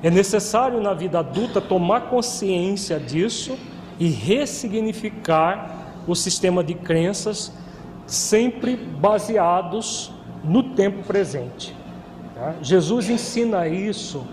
É 0.03 0.11
necessário 0.11 0.81
na 0.81 0.95
vida 0.95 1.21
adulta 1.21 1.61
tomar 1.61 2.09
consciência 2.09 2.99
disso 2.99 3.57
e 4.01 4.09
ressignificar 4.09 6.03
o 6.09 6.17
sistema 6.17 6.65
de 6.65 6.75
crenças 6.75 7.53
sempre 8.05 8.75
baseados 8.75 10.11
no 10.45 10.63
tempo 10.63 11.03
presente. 11.05 11.75
Tá? 12.35 12.55
Jesus 12.63 13.09
ensina 13.09 13.69
isso 13.69 14.27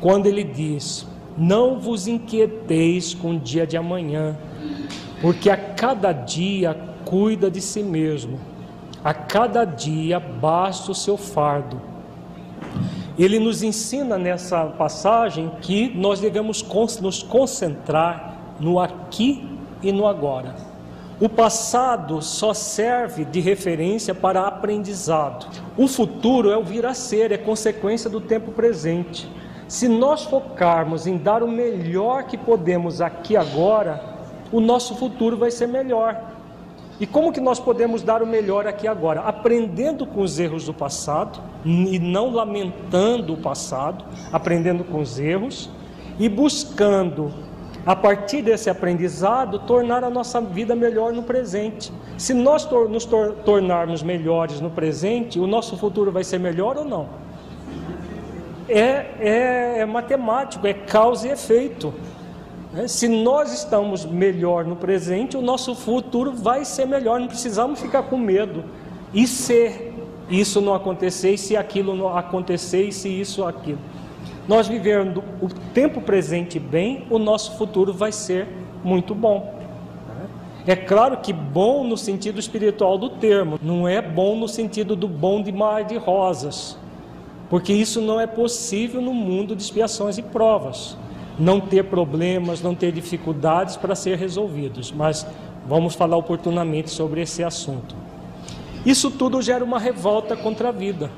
quando 0.00 0.26
ele 0.26 0.44
diz: 0.44 1.06
Não 1.36 1.78
vos 1.78 2.06
inquieteis 2.06 3.14
com 3.14 3.32
o 3.32 3.38
dia 3.38 3.66
de 3.66 3.76
amanhã, 3.76 4.36
porque 5.20 5.50
a 5.50 5.56
cada 5.56 6.12
dia 6.12 6.78
cuida 7.04 7.50
de 7.50 7.60
si 7.60 7.82
mesmo, 7.82 8.38
a 9.02 9.14
cada 9.14 9.64
dia 9.64 10.20
basta 10.20 10.92
o 10.92 10.94
seu 10.94 11.16
fardo. 11.16 11.80
Ele 13.18 13.40
nos 13.40 13.64
ensina 13.64 14.16
nessa 14.16 14.64
passagem 14.66 15.50
que 15.60 15.92
nós 15.96 16.20
devemos 16.20 16.64
nos 17.00 17.22
concentrar 17.22 18.38
no 18.60 18.78
aqui 18.78 19.44
e 19.82 19.90
no 19.90 20.06
agora. 20.06 20.67
O 21.20 21.28
passado 21.28 22.22
só 22.22 22.54
serve 22.54 23.24
de 23.24 23.40
referência 23.40 24.14
para 24.14 24.46
aprendizado. 24.46 25.48
O 25.76 25.88
futuro 25.88 26.48
é 26.50 26.56
o 26.56 26.62
vir 26.62 26.86
a 26.86 26.94
ser, 26.94 27.32
é 27.32 27.36
consequência 27.38 28.08
do 28.08 28.20
tempo 28.20 28.52
presente. 28.52 29.28
Se 29.66 29.88
nós 29.88 30.22
focarmos 30.22 31.08
em 31.08 31.16
dar 31.16 31.42
o 31.42 31.48
melhor 31.48 32.22
que 32.22 32.38
podemos 32.38 33.00
aqui 33.00 33.36
agora, 33.36 34.00
o 34.52 34.60
nosso 34.60 34.94
futuro 34.94 35.36
vai 35.36 35.50
ser 35.50 35.66
melhor. 35.66 36.16
E 37.00 37.06
como 37.06 37.32
que 37.32 37.40
nós 37.40 37.58
podemos 37.58 38.00
dar 38.02 38.22
o 38.22 38.26
melhor 38.26 38.68
aqui 38.68 38.86
agora? 38.86 39.22
Aprendendo 39.22 40.06
com 40.06 40.20
os 40.20 40.38
erros 40.38 40.66
do 40.66 40.74
passado 40.74 41.40
e 41.64 41.98
não 41.98 42.30
lamentando 42.30 43.34
o 43.34 43.36
passado, 43.36 44.04
aprendendo 44.32 44.84
com 44.84 45.00
os 45.00 45.18
erros 45.18 45.68
e 46.16 46.28
buscando 46.28 47.32
a 47.86 47.96
partir 47.96 48.42
desse 48.42 48.68
aprendizado, 48.68 49.60
tornar 49.60 50.04
a 50.04 50.10
nossa 50.10 50.40
vida 50.40 50.74
melhor 50.74 51.12
no 51.12 51.22
presente. 51.22 51.92
Se 52.16 52.34
nós 52.34 52.64
tor 52.64 52.88
nos 52.88 53.04
tor 53.04 53.36
tornarmos 53.44 54.02
melhores 54.02 54.60
no 54.60 54.70
presente, 54.70 55.38
o 55.38 55.46
nosso 55.46 55.76
futuro 55.76 56.12
vai 56.12 56.24
ser 56.24 56.38
melhor 56.38 56.76
ou 56.76 56.84
não? 56.84 57.08
É, 58.68 59.06
é, 59.20 59.74
é 59.78 59.86
matemático, 59.86 60.66
é 60.66 60.74
causa 60.74 61.28
e 61.28 61.30
efeito. 61.30 61.94
É, 62.76 62.86
se 62.86 63.08
nós 63.08 63.52
estamos 63.52 64.04
melhor 64.04 64.64
no 64.64 64.76
presente, 64.76 65.36
o 65.36 65.40
nosso 65.40 65.74
futuro 65.74 66.32
vai 66.32 66.64
ser 66.64 66.86
melhor. 66.86 67.18
Não 67.18 67.28
precisamos 67.28 67.80
ficar 67.80 68.02
com 68.02 68.18
medo. 68.18 68.64
E 69.14 69.26
se 69.26 69.92
isso 70.28 70.60
não 70.60 70.74
acontecer, 70.74 71.32
e 71.32 71.38
se 71.38 71.56
aquilo 71.56 71.94
não 71.94 72.14
acontecer, 72.14 72.88
e 72.88 72.92
se 72.92 73.08
isso 73.08 73.42
aquilo 73.44 73.78
nós 74.48 74.66
vivendo 74.66 75.22
o 75.42 75.48
tempo 75.74 76.00
presente 76.00 76.58
bem, 76.58 77.06
o 77.10 77.18
nosso 77.18 77.58
futuro 77.58 77.92
vai 77.92 78.10
ser 78.10 78.48
muito 78.82 79.14
bom. 79.14 79.58
É 80.66 80.74
claro 80.74 81.18
que 81.18 81.32
bom 81.32 81.84
no 81.84 81.96
sentido 81.96 82.40
espiritual 82.40 82.98
do 82.98 83.10
termo, 83.10 83.58
não 83.62 83.86
é 83.86 84.02
bom 84.02 84.36
no 84.36 84.48
sentido 84.48 84.96
do 84.96 85.06
bom 85.06 85.42
de 85.42 85.52
mar 85.52 85.84
de 85.84 85.96
rosas, 85.96 86.76
porque 87.48 87.72
isso 87.72 88.00
não 88.00 88.20
é 88.20 88.26
possível 88.26 89.00
no 89.00 89.14
mundo 89.14 89.54
de 89.54 89.62
expiações 89.62 90.18
e 90.18 90.22
provas. 90.22 90.96
Não 91.38 91.60
ter 91.60 91.84
problemas, 91.84 92.60
não 92.60 92.74
ter 92.74 92.90
dificuldades 92.90 93.76
para 93.76 93.94
ser 93.94 94.18
resolvidos, 94.18 94.90
mas 94.90 95.26
vamos 95.66 95.94
falar 95.94 96.16
oportunamente 96.16 96.90
sobre 96.90 97.20
esse 97.20 97.44
assunto. 97.44 97.94
Isso 98.84 99.10
tudo 99.10 99.40
gera 99.40 99.64
uma 99.64 99.78
revolta 99.78 100.36
contra 100.36 100.70
a 100.70 100.72
vida. 100.72 101.10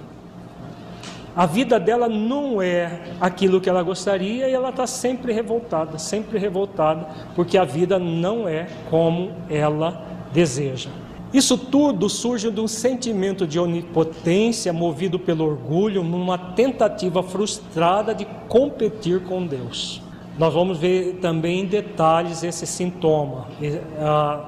A 1.35 1.47
vida 1.47 1.79
dela 1.79 2.09
não 2.09 2.61
é 2.61 3.01
aquilo 3.21 3.61
que 3.61 3.69
ela 3.69 3.83
gostaria 3.83 4.49
e 4.49 4.53
ela 4.53 4.71
está 4.71 4.87
sempre 4.87 5.33
revoltada, 5.33 5.97
sempre 5.99 6.39
revoltada, 6.39 7.07
porque 7.37 7.57
a 7.57 7.65
vida 7.65 7.99
não 7.99 8.49
é 8.49 8.67
como 8.91 9.31
ela 9.49 10.05
deseja. 10.33 10.91
Isso 11.33 11.57
tudo 11.57 12.09
surge 12.09 12.51
de 12.51 12.61
um 12.61 12.67
sentimento 12.67 13.47
de 13.47 13.59
onipotência 13.59 14.73
movido 14.73 15.19
pelo 15.19 15.45
orgulho, 15.45 16.03
numa 16.03 16.37
tentativa 16.37 17.23
frustrada 17.23 18.13
de 18.13 18.25
competir 18.49 19.21
com 19.21 19.47
Deus. 19.47 20.03
Nós 20.37 20.53
vamos 20.53 20.79
ver 20.79 21.19
também 21.21 21.61
em 21.61 21.67
detalhes 21.67 22.43
esse 22.43 22.67
sintoma, 22.67 23.47
uh, 23.61 24.45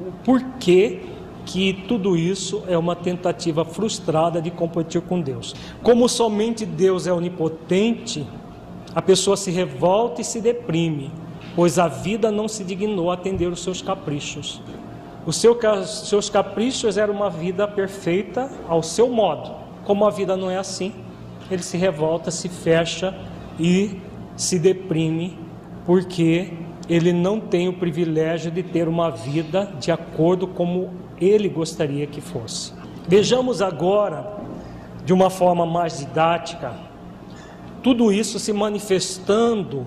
o 0.00 0.12
porquê 0.24 1.00
que 1.48 1.72
tudo 1.88 2.14
isso 2.14 2.62
é 2.68 2.76
uma 2.76 2.94
tentativa 2.94 3.64
frustrada 3.64 4.40
de 4.40 4.50
competir 4.50 5.00
com 5.00 5.18
Deus. 5.18 5.54
Como 5.82 6.06
somente 6.06 6.66
Deus 6.66 7.06
é 7.06 7.12
onipotente, 7.12 8.26
a 8.94 9.00
pessoa 9.00 9.34
se 9.34 9.50
revolta 9.50 10.20
e 10.20 10.24
se 10.24 10.42
deprime, 10.42 11.10
pois 11.56 11.78
a 11.78 11.88
vida 11.88 12.30
não 12.30 12.48
se 12.48 12.62
dignou 12.62 13.10
a 13.10 13.14
atender 13.14 13.46
os 13.46 13.62
seus 13.62 13.80
caprichos. 13.80 14.60
Os 15.24 15.36
seu, 15.36 15.58
seus 15.86 16.28
caprichos 16.28 16.98
eram 16.98 17.14
uma 17.14 17.30
vida 17.30 17.66
perfeita 17.66 18.50
ao 18.68 18.82
seu 18.82 19.08
modo. 19.08 19.50
Como 19.86 20.04
a 20.04 20.10
vida 20.10 20.36
não 20.36 20.50
é 20.50 20.58
assim, 20.58 20.92
ele 21.50 21.62
se 21.62 21.78
revolta, 21.78 22.30
se 22.30 22.50
fecha 22.50 23.18
e 23.58 23.98
se 24.36 24.58
deprime, 24.58 25.38
porque 25.86 26.52
ele 26.90 27.10
não 27.10 27.40
tem 27.40 27.68
o 27.68 27.72
privilégio 27.72 28.50
de 28.50 28.62
ter 28.62 28.86
uma 28.86 29.10
vida 29.10 29.72
de 29.80 29.90
acordo 29.90 30.46
como 30.46 31.07
ele 31.20 31.48
gostaria 31.48 32.06
que 32.06 32.20
fosse. 32.20 32.72
Vejamos 33.06 33.62
agora, 33.62 34.36
de 35.04 35.12
uma 35.12 35.30
forma 35.30 35.64
mais 35.64 35.98
didática, 35.98 36.74
tudo 37.82 38.12
isso 38.12 38.38
se 38.38 38.52
manifestando 38.52 39.86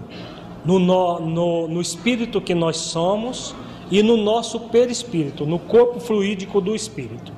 no, 0.66 0.80
no, 0.80 1.68
no 1.68 1.82
espírito 1.82 2.42
que 2.42 2.56
nós 2.56 2.78
somos 2.78 3.56
e 3.90 4.02
no 4.02 4.16
nosso 4.16 4.60
perispírito, 4.60 5.46
no 5.46 5.60
corpo 5.60 6.00
fluídico 6.00 6.62
do 6.62 6.74
espírito. 6.74 7.32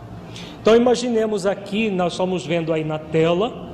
Então 0.62 0.76
imaginemos 0.76 1.46
aqui, 1.46 1.90
nós 1.90 2.14
estamos 2.14 2.46
vendo 2.46 2.72
aí 2.72 2.84
na 2.84 3.00
tela, 3.00 3.74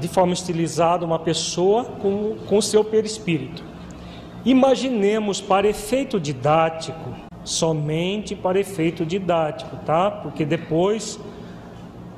de 0.00 0.08
forma 0.08 0.32
estilizada, 0.32 1.04
uma 1.04 1.18
pessoa 1.18 1.84
com, 1.84 2.36
o 2.50 2.62
seu 2.62 2.82
perispírito. 2.82 3.62
Imaginemos 4.44 5.40
para 5.40 5.68
efeito 5.68 6.18
didático, 6.18 7.14
somente 7.44 8.34
para 8.34 8.58
efeito 8.58 9.04
didático, 9.04 9.76
tá? 9.84 10.10
Porque 10.10 10.44
depois, 10.44 11.18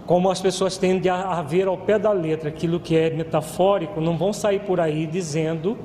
como 0.07 0.31
as 0.31 0.41
pessoas 0.41 0.77
tendem 0.77 1.11
a 1.11 1.41
ver 1.43 1.67
ao 1.67 1.79
pé 1.79 1.99
da 1.99 2.13
letra 2.13 2.49
aquilo 2.49 2.79
que 2.79 2.97
é 2.97 3.11
metafórico, 3.11 4.01
não 4.01 4.17
vão 4.17 4.33
sair 4.33 4.61
por 4.61 4.81
aí 4.81 5.07
dizendo 5.07 5.79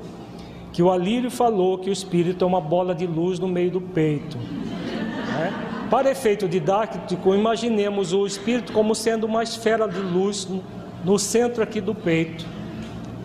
que 0.72 0.82
o 0.82 0.90
Alírio 0.90 1.30
falou 1.30 1.78
que 1.78 1.90
o 1.90 1.92
espírito 1.92 2.44
é 2.44 2.46
uma 2.46 2.60
bola 2.60 2.94
de 2.94 3.06
luz 3.06 3.38
no 3.38 3.48
meio 3.48 3.70
do 3.70 3.80
peito. 3.80 4.36
Né? 4.38 5.86
Para 5.90 6.10
efeito 6.10 6.48
didático, 6.48 7.34
imaginemos 7.34 8.12
o 8.12 8.24
espírito 8.26 8.72
como 8.72 8.94
sendo 8.94 9.24
uma 9.24 9.42
esfera 9.42 9.88
de 9.88 9.98
luz 9.98 10.48
no 11.04 11.18
centro 11.18 11.62
aqui 11.62 11.80
do 11.80 11.94
peito. 11.94 12.46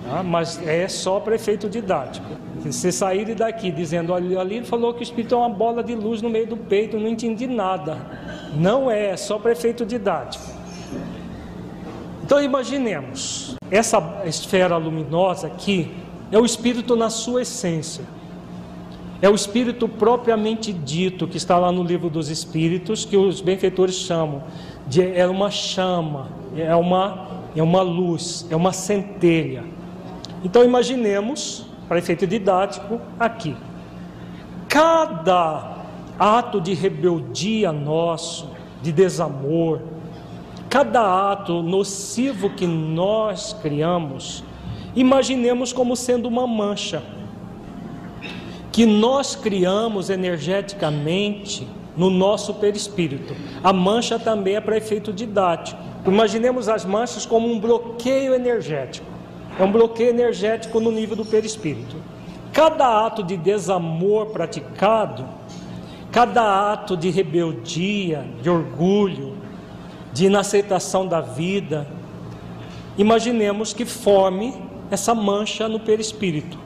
Tá? 0.07 0.21
Mas 0.21 0.61
é 0.65 0.87
só 0.87 1.19
para 1.19 1.35
efeito 1.35 1.67
didático. 1.67 2.25
Se 2.69 2.91
sair 2.91 3.33
daqui 3.35 3.71
dizendo, 3.71 4.13
olha, 4.13 4.39
ali 4.39 4.57
ele 4.57 4.65
falou 4.65 4.93
que 4.93 5.01
o 5.01 5.03
Espírito 5.03 5.35
é 5.35 5.37
uma 5.37 5.49
bola 5.49 5.83
de 5.83 5.95
luz 5.95 6.21
no 6.21 6.29
meio 6.29 6.47
do 6.47 6.57
peito, 6.57 6.97
não 6.97 7.07
entendi 7.07 7.47
nada. 7.47 7.97
Não 8.55 8.89
é, 8.89 9.11
é 9.11 9.17
só 9.17 9.37
prefeito 9.37 9.85
didático. 9.85 10.45
Então 12.23 12.41
imaginemos, 12.41 13.55
essa 13.69 14.23
esfera 14.25 14.77
luminosa 14.77 15.47
aqui 15.47 15.91
é 16.31 16.39
o 16.39 16.45
Espírito 16.45 16.95
na 16.95 17.09
sua 17.09 17.43
essência. 17.43 18.03
É 19.21 19.29
o 19.29 19.35
Espírito 19.35 19.87
propriamente 19.87 20.73
dito, 20.73 21.27
que 21.27 21.37
está 21.37 21.57
lá 21.57 21.71
no 21.71 21.83
livro 21.83 22.09
dos 22.09 22.29
Espíritos, 22.29 23.05
que 23.05 23.15
os 23.15 23.41
benfeitores 23.41 23.95
chamam 23.95 24.43
de 24.87 25.01
é 25.01 25.25
uma 25.27 25.49
chama, 25.49 26.29
é 26.55 26.75
uma, 26.75 27.27
é 27.55 27.63
uma 27.63 27.81
luz, 27.81 28.45
é 28.49 28.55
uma 28.55 28.73
centelha. 28.73 29.63
Então 30.45 30.63
imaginemos 30.63 31.65
para 31.87 31.97
efeito 31.97 32.27
didático, 32.27 33.01
aqui. 33.19 33.57
Cada 34.69 35.77
ato 36.19 36.61
de 36.61 36.75
rebeldia 36.75 37.71
nosso, 37.71 38.51
de 38.79 38.91
desamor, 38.91 39.81
cada 40.69 41.31
ato 41.31 41.63
nocivo 41.63 42.51
que 42.51 42.67
nós 42.67 43.53
criamos, 43.59 44.43
imaginemos 44.95 45.73
como 45.73 45.95
sendo 45.95 46.27
uma 46.27 46.45
mancha 46.45 47.01
que 48.71 48.85
nós 48.85 49.35
criamos 49.35 50.11
energeticamente 50.11 51.67
no 51.97 52.11
nosso 52.11 52.53
perispírito. 52.53 53.35
A 53.63 53.73
mancha 53.73 54.19
também 54.19 54.57
é 54.57 54.61
para 54.61 54.77
efeito 54.77 55.11
didático. 55.11 55.81
Imaginemos 56.05 56.69
as 56.69 56.85
manchas 56.85 57.25
como 57.25 57.51
um 57.51 57.59
bloqueio 57.59 58.35
energético. 58.35 59.14
É 59.57 59.63
um 59.63 59.71
bloqueio 59.71 60.09
energético 60.09 60.81
no 60.81 60.91
nível 60.91 61.15
do 61.15 61.23
perispírito. 61.23 61.95
Cada 62.51 63.05
ato 63.05 63.23
de 63.23 63.37
desamor 63.37 64.25
praticado, 64.27 65.25
cada 66.11 66.73
ato 66.73 66.97
de 66.97 67.09
rebeldia, 67.09 68.27
de 68.41 68.49
orgulho, 68.49 69.37
de 70.11 70.25
inaceitação 70.25 71.07
da 71.07 71.21
vida, 71.21 71.87
imaginemos 72.97 73.71
que 73.73 73.85
forme 73.85 74.53
essa 74.91 75.15
mancha 75.15 75.69
no 75.69 75.79
perispírito. 75.79 76.59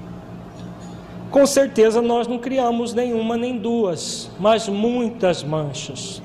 Com 1.29 1.45
certeza 1.45 2.01
nós 2.01 2.27
não 2.27 2.39
criamos 2.39 2.91
nenhuma 2.93 3.37
nem 3.37 3.55
duas, 3.57 4.31
mas 4.39 4.67
muitas 4.67 5.43
manchas. 5.43 6.23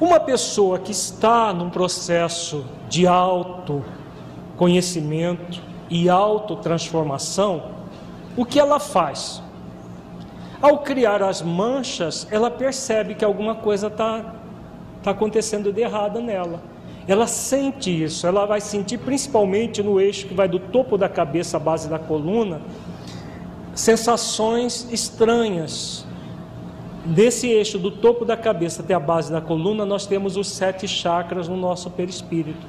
Uma 0.00 0.20
pessoa 0.20 0.78
que 0.78 0.92
está 0.92 1.52
num 1.52 1.70
processo 1.70 2.64
de 2.88 3.04
autoconhecimento 3.04 5.66
e 5.90 6.08
autotransformação, 6.08 7.62
o 8.36 8.44
que 8.44 8.58
ela 8.58 8.78
faz? 8.78 9.42
Ao 10.60 10.78
criar 10.78 11.22
as 11.22 11.40
manchas, 11.40 12.26
ela 12.30 12.50
percebe 12.50 13.14
que 13.14 13.24
alguma 13.24 13.54
coisa 13.54 13.86
está 13.86 14.34
tá 15.02 15.12
acontecendo 15.12 15.72
de 15.72 15.80
errado 15.80 16.20
nela. 16.20 16.60
Ela 17.06 17.26
sente 17.26 17.90
isso, 18.02 18.26
ela 18.26 18.44
vai 18.44 18.60
sentir 18.60 18.98
principalmente 18.98 19.82
no 19.82 20.00
eixo 20.00 20.26
que 20.26 20.34
vai 20.34 20.48
do 20.48 20.58
topo 20.58 20.98
da 20.98 21.08
cabeça 21.08 21.56
à 21.56 21.60
base 21.60 21.88
da 21.88 21.98
coluna, 21.98 22.60
sensações 23.74 24.86
estranhas. 24.92 26.04
Desse 27.04 27.48
eixo 27.48 27.78
do 27.78 27.90
topo 27.90 28.24
da 28.24 28.36
cabeça 28.36 28.82
até 28.82 28.92
a 28.92 29.00
base 29.00 29.32
da 29.32 29.40
coluna, 29.40 29.86
nós 29.86 30.06
temos 30.06 30.36
os 30.36 30.48
sete 30.48 30.86
chakras 30.86 31.48
no 31.48 31.56
nosso 31.56 31.88
perispírito. 31.90 32.66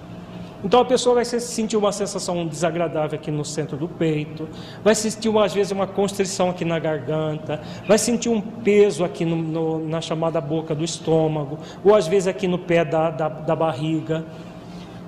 Então 0.63 0.82
a 0.82 0.86
pessoa 0.86 1.15
vai 1.15 1.26
sentir 1.26 1.78
uma 1.78 1.91
sensação 1.91 2.45
desagradável 2.45 3.17
aqui 3.17 3.32
no 3.32 3.45
centro 3.45 3.78
do 3.78 3.88
peito, 3.88 4.48
vai 4.84 4.93
sentir 4.93 5.36
às 5.38 5.54
vezes 5.54 5.72
uma 5.72 5.88
constrição 5.88 6.50
aqui 6.50 6.65
na 6.65 6.78
garganta, 6.78 7.62
vai 7.88 7.98
sentir 7.98 8.28
um 8.28 8.41
peso 8.41 9.06
aqui 9.06 9.24
no, 9.24 9.38
no, 9.38 9.88
na 9.88 10.02
chamada 10.02 10.41
boca 10.41 10.76
do 10.76 10.84
estômago, 10.84 11.60
ou 11.84 11.95
às 11.95 12.08
vezes 12.08 12.28
aqui 12.28 12.45
no 12.48 12.60
pé 12.60 12.84
da, 12.84 13.10
da, 13.10 13.30
da 13.30 13.56
barriga. 13.56 14.26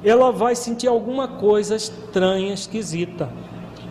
Ela 0.04 0.32
vai 0.32 0.56
sentir 0.56 0.88
alguma 0.88 1.28
coisa 1.28 1.76
estranha, 1.76 2.54
esquisita. 2.54 3.30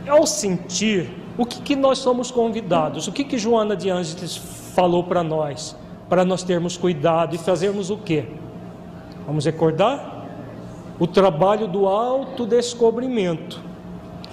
Ao 0.08 0.26
sentir, 0.26 1.10
o 1.36 1.44
que, 1.44 1.60
que 1.60 1.76
nós 1.76 1.98
somos 1.98 2.30
convidados? 2.30 3.06
O 3.06 3.12
que, 3.12 3.22
que 3.22 3.38
Joana 3.38 3.76
de 3.76 3.90
Ângeles 3.90 4.36
falou 4.74 5.04
para 5.04 5.22
nós? 5.22 5.76
Para 6.08 6.24
nós 6.24 6.42
termos 6.42 6.76
cuidado 6.76 7.36
e 7.36 7.38
fazermos 7.38 7.90
o 7.90 7.98
quê? 7.98 8.24
Vamos 9.26 9.44
recordar? 9.44 10.19
O 11.00 11.06
trabalho 11.06 11.66
do 11.66 11.88
autodescobrimento. 11.88 13.60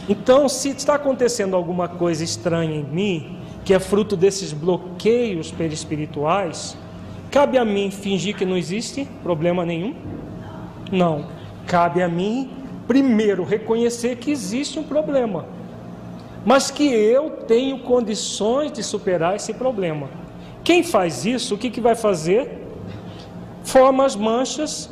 Então, 0.07 0.47
se 0.47 0.69
está 0.69 0.93
acontecendo 0.93 1.55
alguma 1.55 1.87
coisa 1.87 2.23
estranha 2.23 2.75
em 2.75 2.83
mim, 2.83 3.39
que 3.65 3.73
é 3.73 3.79
fruto 3.79 4.15
desses 4.15 4.53
bloqueios 4.53 5.49
perispirituais, 5.49 6.77
cabe 7.31 7.57
a 7.57 7.65
mim 7.65 7.89
fingir 7.89 8.35
que 8.37 8.45
não 8.45 8.55
existe 8.55 9.07
problema 9.23 9.65
nenhum? 9.65 9.95
Não. 10.91 11.25
Cabe 11.65 12.03
a 12.03 12.07
mim, 12.07 12.51
primeiro, 12.87 13.43
reconhecer 13.43 14.17
que 14.17 14.29
existe 14.29 14.77
um 14.77 14.83
problema 14.83 15.57
mas 16.47 16.71
que 16.71 16.87
eu 16.87 17.29
tenho 17.45 17.79
condições 17.79 18.71
de 18.71 18.81
superar 18.81 19.35
esse 19.35 19.53
problema. 19.53 20.07
Quem 20.63 20.81
faz 20.81 21.25
isso, 21.25 21.55
o 21.55 21.57
que, 21.57 21.69
que 21.69 21.81
vai 21.81 21.93
fazer? 21.93 22.65
Forma 23.65 24.05
as 24.05 24.15
manchas 24.15 24.89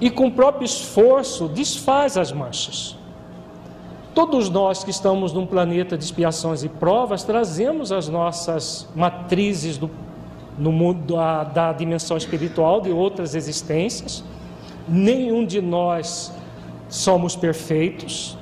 e, 0.00 0.10
com 0.10 0.26
o 0.26 0.32
próprio 0.32 0.64
esforço, 0.64 1.48
desfaz 1.48 2.16
as 2.16 2.32
manchas. 2.32 2.96
Todos 4.14 4.48
nós 4.48 4.82
que 4.82 4.90
estamos 4.90 5.32
num 5.32 5.46
planeta 5.46 5.96
de 5.96 6.04
expiações 6.04 6.64
e 6.64 6.68
provas, 6.68 7.22
trazemos 7.22 7.92
as 7.92 8.08
nossas 8.08 8.88
matrizes 8.94 9.76
do, 9.76 9.90
no 10.58 10.72
mundo 10.72 11.14
da, 11.14 11.44
da 11.44 11.72
dimensão 11.72 12.16
espiritual 12.16 12.80
de 12.80 12.90
outras 12.90 13.34
existências. 13.34 14.24
Nenhum 14.88 15.44
de 15.44 15.60
nós 15.60 16.32
somos 16.88 17.36
perfeitos, 17.36 18.38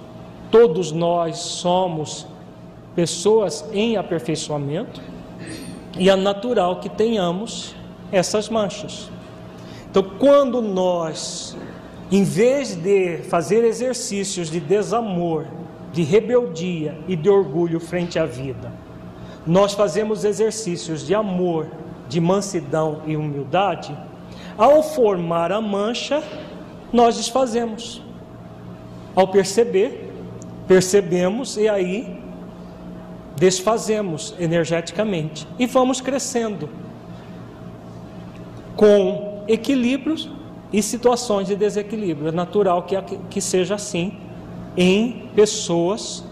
todos 0.50 0.92
nós 0.92 1.38
somos 1.38 2.26
pessoas 2.94 3.64
em 3.72 3.96
aperfeiçoamento, 3.96 5.00
e 5.98 6.08
é 6.08 6.16
natural 6.16 6.76
que 6.76 6.88
tenhamos 6.88 7.74
essas 8.12 8.48
manchas. 8.48 9.10
Então, 9.94 10.10
quando 10.18 10.60
nós, 10.60 11.56
em 12.10 12.24
vez 12.24 12.74
de 12.74 13.18
fazer 13.28 13.62
exercícios 13.62 14.50
de 14.50 14.58
desamor, 14.58 15.46
de 15.92 16.02
rebeldia 16.02 16.98
e 17.06 17.14
de 17.14 17.30
orgulho 17.30 17.78
frente 17.78 18.18
à 18.18 18.26
vida, 18.26 18.72
nós 19.46 19.72
fazemos 19.72 20.24
exercícios 20.24 21.06
de 21.06 21.14
amor, 21.14 21.68
de 22.08 22.20
mansidão 22.20 23.02
e 23.06 23.16
humildade, 23.16 23.96
ao 24.58 24.82
formar 24.82 25.52
a 25.52 25.60
mancha, 25.60 26.20
nós 26.92 27.16
desfazemos. 27.16 28.02
Ao 29.14 29.28
perceber, 29.28 30.12
percebemos 30.66 31.56
e 31.56 31.68
aí 31.68 32.20
desfazemos 33.36 34.34
energeticamente 34.40 35.46
e 35.56 35.66
vamos 35.66 36.00
crescendo 36.00 36.68
com 38.74 39.33
equilíbrios 39.46 40.30
e 40.72 40.82
situações 40.82 41.46
de 41.46 41.56
desequilíbrio. 41.56 42.28
É 42.28 42.32
natural 42.32 42.82
que, 42.82 43.00
que 43.30 43.40
seja 43.40 43.74
assim 43.74 44.18
em 44.76 45.28
pessoas 45.34 46.24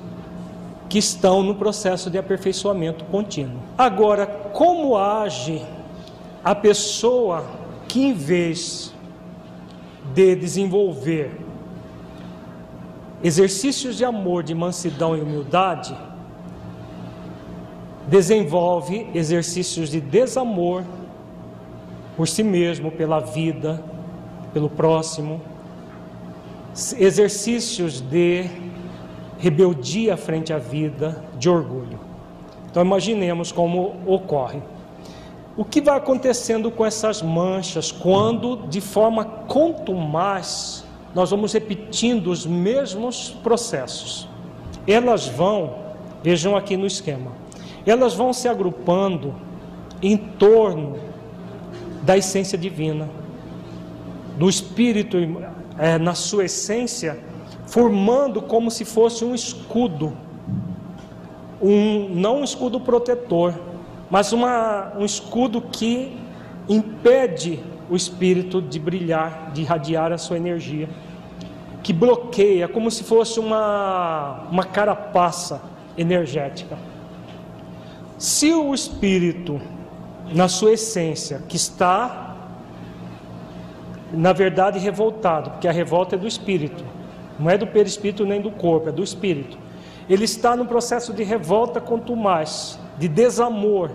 que 0.88 0.98
estão 0.98 1.42
no 1.42 1.55
processo 1.55 2.11
de 2.11 2.18
aperfeiçoamento 2.18 3.05
contínuo. 3.07 3.62
Agora, 3.79 4.27
como 4.27 4.96
age 4.96 5.62
a 6.44 6.55
pessoa 6.55 7.44
que, 7.88 8.03
em 8.03 8.12
vez 8.12 8.92
de 10.12 10.35
desenvolver 10.35 11.40
exercícios 13.22 13.96
de 13.96 14.05
amor, 14.05 14.42
de 14.42 14.55
mansidão 14.55 15.16
e 15.16 15.20
humildade, 15.20 15.96
desenvolve 18.09 19.07
exercícios 19.14 19.88
de 19.88 20.01
desamor 20.01 20.83
por 22.16 22.29
si 22.29 22.42
mesmo, 22.42 22.90
pela 22.90 23.20
vida, 23.20 23.83
pelo 24.53 24.68
próximo, 24.68 25.40
exercícios 26.98 28.01
de 28.01 28.46
rebeldia 29.38 30.16
frente 30.16 30.53
à 30.53 30.59
vida, 30.59 31.22
de 31.38 31.48
orgulho. 31.48 31.98
Então 32.70 32.83
imaginemos 32.83 33.51
como 33.53 33.96
ocorre. 34.07 34.62
O 35.57 35.64
que 35.64 35.83
vai 35.83 35.98
acontecendo 35.98 36.70
com 36.70 36.85
essas 36.85 37.20
manchas 37.20 37.92
quando, 37.92 38.57
de 38.68 38.81
forma 38.81 39.25
contumaz, 39.25 40.85
nós 41.14 41.31
vamos 41.31 41.53
repetindo 41.53 42.29
os 42.29 42.46
mesmos 42.46 43.37
processos? 43.42 44.27
Elas 44.87 45.29
vão, 45.29 45.75
vejam 46.22 46.57
aqui 46.57 46.77
no 46.77 46.87
esquema, 46.87 47.33
elas 47.85 48.14
vão 48.14 48.33
se 48.33 48.48
agrupando 48.48 49.35
em 50.01 50.16
torno 50.16 51.12
da 52.03 52.17
essência 52.17 52.59
divina, 52.59 53.09
do 54.38 54.49
Espírito 54.49 55.17
é, 55.79 55.99
na 55.99 56.15
sua 56.15 56.45
essência, 56.45 57.19
formando 57.67 58.43
como 58.43 58.71
se 58.71 58.85
fosse 58.85 59.25
um 59.25 59.35
escudo, 59.35 60.17
um, 61.61 62.09
não 62.09 62.41
um 62.41 62.45
escudo 62.45 62.81
protetor, 62.81 63.55
mas 64.11 64.33
uma, 64.33 64.93
um 64.99 65.05
escudo 65.05 65.61
que 65.61 66.17
impede 66.69 67.61
o 67.88 67.97
Espírito 67.97 68.61
de 68.61 68.79
brilhar, 68.79 69.51
de 69.53 69.62
irradiar 69.62 70.12
a 70.12 70.19
sua 70.19 70.37
energia, 70.37 70.88
que 71.83 71.93
bloqueia, 71.93 72.69
como 72.69 72.91
se 72.91 73.03
fosse 73.03 73.41
uma, 73.41 74.47
uma 74.51 74.65
carapaça 74.65 75.61
energética. 75.97 76.79
Se 78.17 78.53
o 78.53 78.73
espírito, 78.73 79.61
na 80.35 80.49
sua 80.49 80.73
essência, 80.73 81.42
que 81.49 81.57
está, 81.57 82.37
na 84.12 84.33
verdade, 84.33 84.79
revoltado, 84.79 85.51
porque 85.51 85.68
a 85.68 85.73
revolta 85.73 86.16
é 86.16 86.18
do 86.18 86.27
espírito, 86.27 86.85
não 87.38 87.51
é 87.51 87.59
do 87.59 87.66
perispírito 87.66 88.25
nem 88.25 88.40
do 88.40 88.51
corpo, 88.51 88.88
é 88.88 88.92
do 88.92 89.03
espírito. 89.03 89.59
ele 90.09 90.25
está 90.25 90.57
no 90.57 90.66
processo 90.66 91.12
de 91.12 91.23
revolta 91.23 91.81
quanto 91.81 92.16
mais, 92.16 92.79
de 92.99 93.09
desamor, 93.09 93.90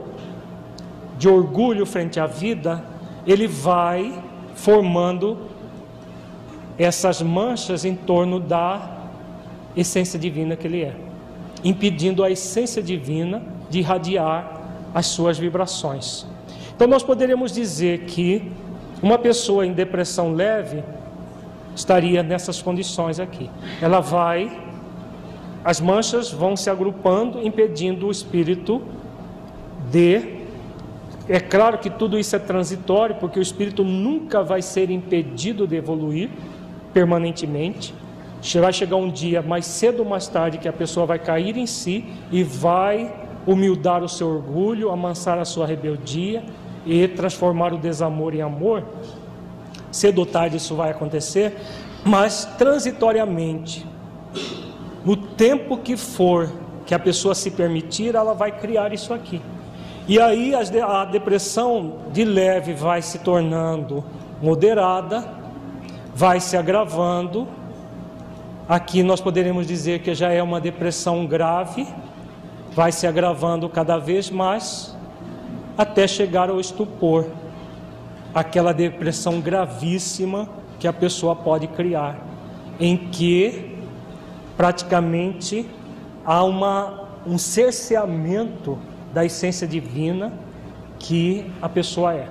de 1.18 1.28
orgulho 1.28 1.86
frente 1.86 2.20
à 2.20 2.26
vida, 2.26 2.84
ele 3.26 3.48
vai 3.48 4.24
formando 4.56 5.38
essas 6.78 7.22
manchas 7.22 7.84
em 7.84 7.96
torno 7.96 8.40
da 8.40 8.98
essência 9.76 10.18
divina 10.18 10.56
que 10.56 10.68
ele 10.68 10.84
é, 10.84 10.96
impedindo 11.64 12.24
a 12.24 12.32
essência 12.32 12.82
divina 12.82 13.44
de 13.70 13.80
irradiar 13.80 14.57
as 14.98 15.06
suas 15.06 15.38
vibrações. 15.38 16.26
Então 16.76 16.88
nós 16.88 17.04
poderíamos 17.04 17.52
dizer 17.52 18.06
que 18.06 18.52
uma 19.00 19.20
pessoa 19.20 19.64
em 19.64 19.72
depressão 19.72 20.34
leve 20.34 20.84
estaria 21.76 22.24
nessas 22.24 22.64
condições 22.64 23.20
aqui. 23.20 23.48
Ela 23.80 24.00
vai, 24.00 24.60
as 25.64 25.80
manchas 25.80 26.32
vão 26.32 26.58
se 26.58 26.68
agrupando, 26.68 27.46
impedindo 27.46 28.08
o 28.08 28.12
espírito 28.12 28.82
de. 29.92 30.38
É 31.30 31.40
claro 31.40 31.78
que 31.78 31.92
tudo 31.92 32.18
isso 32.18 32.36
é 32.36 32.40
transitório, 32.40 33.18
porque 33.18 33.38
o 33.38 33.42
espírito 33.42 33.84
nunca 33.84 34.42
vai 34.42 34.64
ser 34.64 34.90
impedido 34.90 35.68
de 35.68 35.76
evoluir 35.76 36.32
permanentemente. 36.92 37.94
Vai 38.60 38.74
chegar 38.74 38.96
um 38.96 39.12
dia, 39.12 39.44
mais 39.44 39.68
cedo 39.68 40.00
ou 40.00 40.10
mais 40.10 40.28
tarde, 40.28 40.58
que 40.58 40.68
a 40.68 40.74
pessoa 40.74 41.06
vai 41.06 41.20
cair 41.20 41.56
em 41.56 41.68
si 41.68 42.04
e 42.32 42.42
vai 42.42 43.27
humildar 43.48 44.04
o 44.04 44.10
seu 44.10 44.28
orgulho, 44.28 44.92
amansar 44.92 45.40
a 45.40 45.46
sua 45.46 45.66
rebeldia 45.66 46.44
e 46.86 47.08
transformar 47.08 47.74
o 47.74 47.78
desamor 47.78 48.36
em 48.36 48.42
amor. 48.42 48.84
Cedo 49.90 50.20
ou 50.20 50.26
tarde 50.26 50.58
isso 50.58 50.76
vai 50.76 50.92
acontecer, 50.92 51.58
mas 52.04 52.46
transitoriamente, 52.58 53.86
no 55.04 55.16
tempo 55.16 55.78
que 55.78 55.96
for 55.96 56.52
que 56.86 56.94
a 56.94 57.00
pessoa 57.00 57.34
se 57.34 57.52
permitir, 57.52 58.14
ela 58.14 58.34
vai 58.34 58.52
criar 58.52 58.94
isso 58.94 59.14
aqui. 59.14 59.42
E 60.08 60.20
aí 60.22 60.54
a 60.56 61.06
depressão 61.06 62.00
de 62.12 62.24
leve 62.24 62.74
vai 62.74 63.02
se 63.02 63.20
tornando 63.20 64.04
moderada, 64.42 65.26
vai 66.14 66.40
se 66.40 66.56
agravando. 66.56 67.48
Aqui 68.70 69.04
nós 69.04 69.20
poderemos 69.20 69.68
dizer 69.68 70.00
que 70.00 70.14
já 70.14 70.32
é 70.32 70.42
uma 70.42 70.62
depressão 70.62 71.26
grave, 71.26 71.88
vai 72.78 72.92
se 72.92 73.08
agravando 73.08 73.68
cada 73.68 73.98
vez 73.98 74.30
mais 74.30 74.96
até 75.76 76.08
chegar 76.08 76.48
ao 76.52 76.60
estupor, 76.60 77.26
aquela 78.36 78.72
depressão 78.72 79.42
gravíssima 79.42 80.48
que 80.80 80.88
a 80.88 80.94
pessoa 80.94 81.36
pode 81.36 81.66
criar, 81.70 82.20
em 82.80 82.96
que 82.96 83.80
praticamente 84.56 85.68
há 86.24 86.44
uma, 86.44 87.08
um 87.26 87.40
cerceamento 87.40 88.78
da 89.12 89.26
essência 89.26 89.68
divina 89.68 90.32
que 91.00 91.52
a 91.60 91.68
pessoa 91.68 92.14
é. 92.14 92.28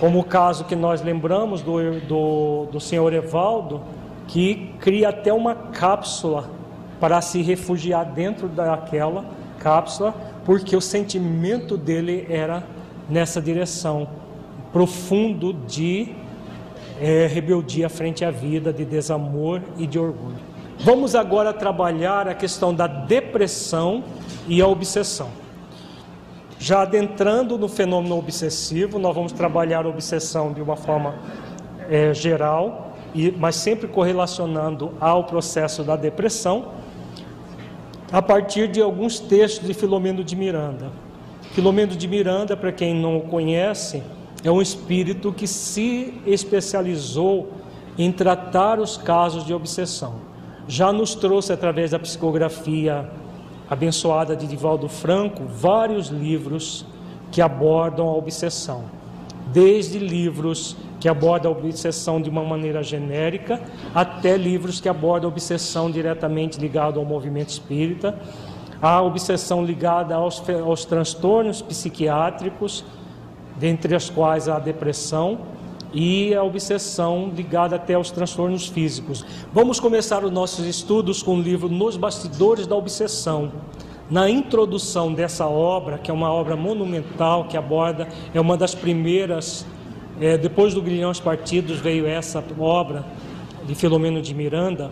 Como 0.00 0.20
o 0.20 0.24
caso 0.24 0.64
que 0.64 0.74
nós 0.74 1.02
lembramos 1.02 1.60
do, 1.60 2.00
do, 2.00 2.66
do 2.72 2.80
senhor 2.80 3.12
Evaldo, 3.12 3.82
que 4.26 4.72
cria 4.80 5.10
até 5.10 5.30
uma 5.30 5.54
cápsula 5.54 6.61
para 7.02 7.20
se 7.20 7.42
refugiar 7.42 8.04
dentro 8.04 8.46
daquela 8.46 9.24
cápsula, 9.58 10.14
porque 10.44 10.76
o 10.76 10.80
sentimento 10.80 11.76
dele 11.76 12.24
era 12.30 12.62
nessa 13.10 13.42
direção 13.42 14.06
profundo 14.72 15.52
de 15.52 16.14
é, 17.00 17.26
rebeldia 17.26 17.88
frente 17.88 18.24
à 18.24 18.30
vida, 18.30 18.72
de 18.72 18.84
desamor 18.84 19.60
e 19.76 19.84
de 19.84 19.98
orgulho. 19.98 20.36
Vamos 20.78 21.16
agora 21.16 21.52
trabalhar 21.52 22.28
a 22.28 22.34
questão 22.34 22.72
da 22.72 22.86
depressão 22.86 24.04
e 24.46 24.62
a 24.62 24.68
obsessão. 24.68 25.30
Já 26.56 26.82
adentrando 26.82 27.58
no 27.58 27.66
fenômeno 27.66 28.16
obsessivo, 28.16 29.00
nós 29.00 29.12
vamos 29.12 29.32
trabalhar 29.32 29.86
a 29.86 29.88
obsessão 29.88 30.52
de 30.52 30.62
uma 30.62 30.76
forma 30.76 31.16
é, 31.90 32.14
geral, 32.14 32.92
e, 33.12 33.32
mas 33.32 33.56
sempre 33.56 33.88
correlacionando 33.88 34.92
ao 35.00 35.24
processo 35.24 35.82
da 35.82 35.96
depressão 35.96 36.80
a 38.12 38.20
partir 38.20 38.68
de 38.68 38.82
alguns 38.82 39.18
textos 39.18 39.66
de 39.66 39.72
Filomeno 39.72 40.22
de 40.22 40.36
Miranda. 40.36 40.92
Filomeno 41.52 41.96
de 41.96 42.06
Miranda, 42.06 42.54
para 42.54 42.70
quem 42.70 42.94
não 42.94 43.16
o 43.16 43.22
conhece, 43.22 44.02
é 44.44 44.50
um 44.50 44.60
espírito 44.60 45.32
que 45.32 45.46
se 45.46 46.20
especializou 46.26 47.50
em 47.96 48.12
tratar 48.12 48.78
os 48.78 48.98
casos 48.98 49.46
de 49.46 49.54
obsessão. 49.54 50.16
Já 50.68 50.92
nos 50.92 51.14
trouxe, 51.14 51.52
através 51.52 51.92
da 51.92 51.98
psicografia 51.98 53.10
abençoada 53.68 54.36
de 54.36 54.46
Divaldo 54.46 54.88
Franco, 54.88 55.44
vários 55.44 56.08
livros 56.08 56.84
que 57.30 57.40
abordam 57.40 58.08
a 58.08 58.14
obsessão. 58.14 58.84
Desde 59.52 59.98
livros 59.98 60.76
que 60.98 61.08
aborda 61.08 61.48
a 61.48 61.50
obsessão 61.50 62.22
de 62.22 62.30
uma 62.30 62.44
maneira 62.44 62.82
genérica, 62.82 63.60
até 63.94 64.36
livros 64.36 64.80
que 64.80 64.88
abordam 64.88 65.28
a 65.28 65.32
obsessão 65.32 65.90
diretamente 65.90 66.58
ligada 66.58 66.98
ao 66.98 67.04
movimento 67.04 67.50
espírita, 67.50 68.18
a 68.80 69.02
obsessão 69.02 69.64
ligada 69.64 70.14
aos, 70.14 70.42
aos 70.64 70.84
transtornos 70.84 71.60
psiquiátricos, 71.60 72.84
dentre 73.56 73.94
as 73.94 74.08
quais 74.08 74.48
a 74.48 74.58
depressão, 74.58 75.38
e 75.92 76.34
a 76.34 76.42
obsessão 76.42 77.30
ligada 77.34 77.76
até 77.76 77.94
aos 77.94 78.10
transtornos 78.10 78.66
físicos. 78.66 79.24
Vamos 79.52 79.78
começar 79.78 80.24
os 80.24 80.30
nossos 80.30 80.64
estudos 80.66 81.22
com 81.22 81.36
o 81.36 81.42
livro 81.42 81.68
Nos 81.68 81.96
Bastidores 81.96 82.66
da 82.66 82.74
Obsessão. 82.74 83.52
Na 84.12 84.28
introdução 84.28 85.14
dessa 85.14 85.46
obra, 85.46 85.96
que 85.96 86.10
é 86.10 86.14
uma 86.14 86.30
obra 86.30 86.54
monumental 86.54 87.46
que 87.46 87.56
aborda, 87.56 88.06
é 88.34 88.38
uma 88.38 88.58
das 88.58 88.74
primeiras 88.74 89.64
é, 90.20 90.36
depois 90.36 90.74
do 90.74 90.82
Grilhões 90.82 91.18
Partidos 91.18 91.78
veio 91.78 92.06
essa 92.06 92.44
obra 92.58 93.06
de 93.64 93.74
Filomeno 93.74 94.20
de 94.20 94.34
Miranda. 94.34 94.90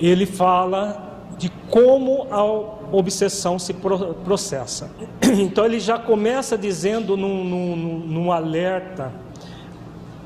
Ele 0.00 0.24
fala 0.24 1.26
de 1.36 1.50
como 1.68 2.26
a 2.30 2.42
obsessão 2.90 3.58
se 3.58 3.74
processa. 4.24 4.90
Então 5.38 5.66
ele 5.66 5.78
já 5.78 5.98
começa 5.98 6.56
dizendo 6.56 7.18
num, 7.18 7.44
num, 7.44 7.76
num 7.98 8.32
alerta 8.32 9.12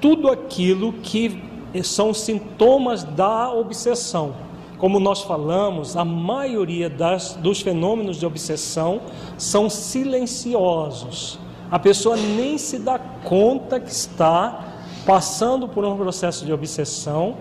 tudo 0.00 0.30
aquilo 0.30 0.92
que 0.92 1.42
são 1.82 2.14
sintomas 2.14 3.02
da 3.02 3.52
obsessão. 3.52 4.51
Como 4.82 4.98
nós 4.98 5.22
falamos, 5.22 5.96
a 5.96 6.04
maioria 6.04 6.90
das, 6.90 7.34
dos 7.34 7.60
fenômenos 7.60 8.16
de 8.16 8.26
obsessão 8.26 9.02
são 9.38 9.70
silenciosos. 9.70 11.38
A 11.70 11.78
pessoa 11.78 12.16
nem 12.16 12.58
se 12.58 12.80
dá 12.80 12.98
conta 12.98 13.78
que 13.78 13.92
está 13.92 14.72
passando 15.06 15.68
por 15.68 15.84
um 15.84 15.96
processo 15.96 16.44
de 16.44 16.52
obsessão, 16.52 17.36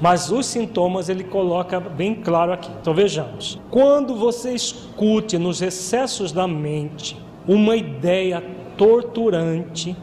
mas 0.00 0.30
os 0.30 0.46
sintomas 0.46 1.08
ele 1.08 1.24
coloca 1.24 1.80
bem 1.80 2.14
claro 2.14 2.52
aqui. 2.52 2.70
Então 2.80 2.94
vejamos. 2.94 3.58
Quando 3.72 4.14
você 4.14 4.52
escute 4.52 5.36
nos 5.36 5.60
excessos 5.60 6.30
da 6.30 6.46
mente 6.46 7.20
uma 7.44 7.74
ideia 7.74 8.40
torturante 8.76 9.96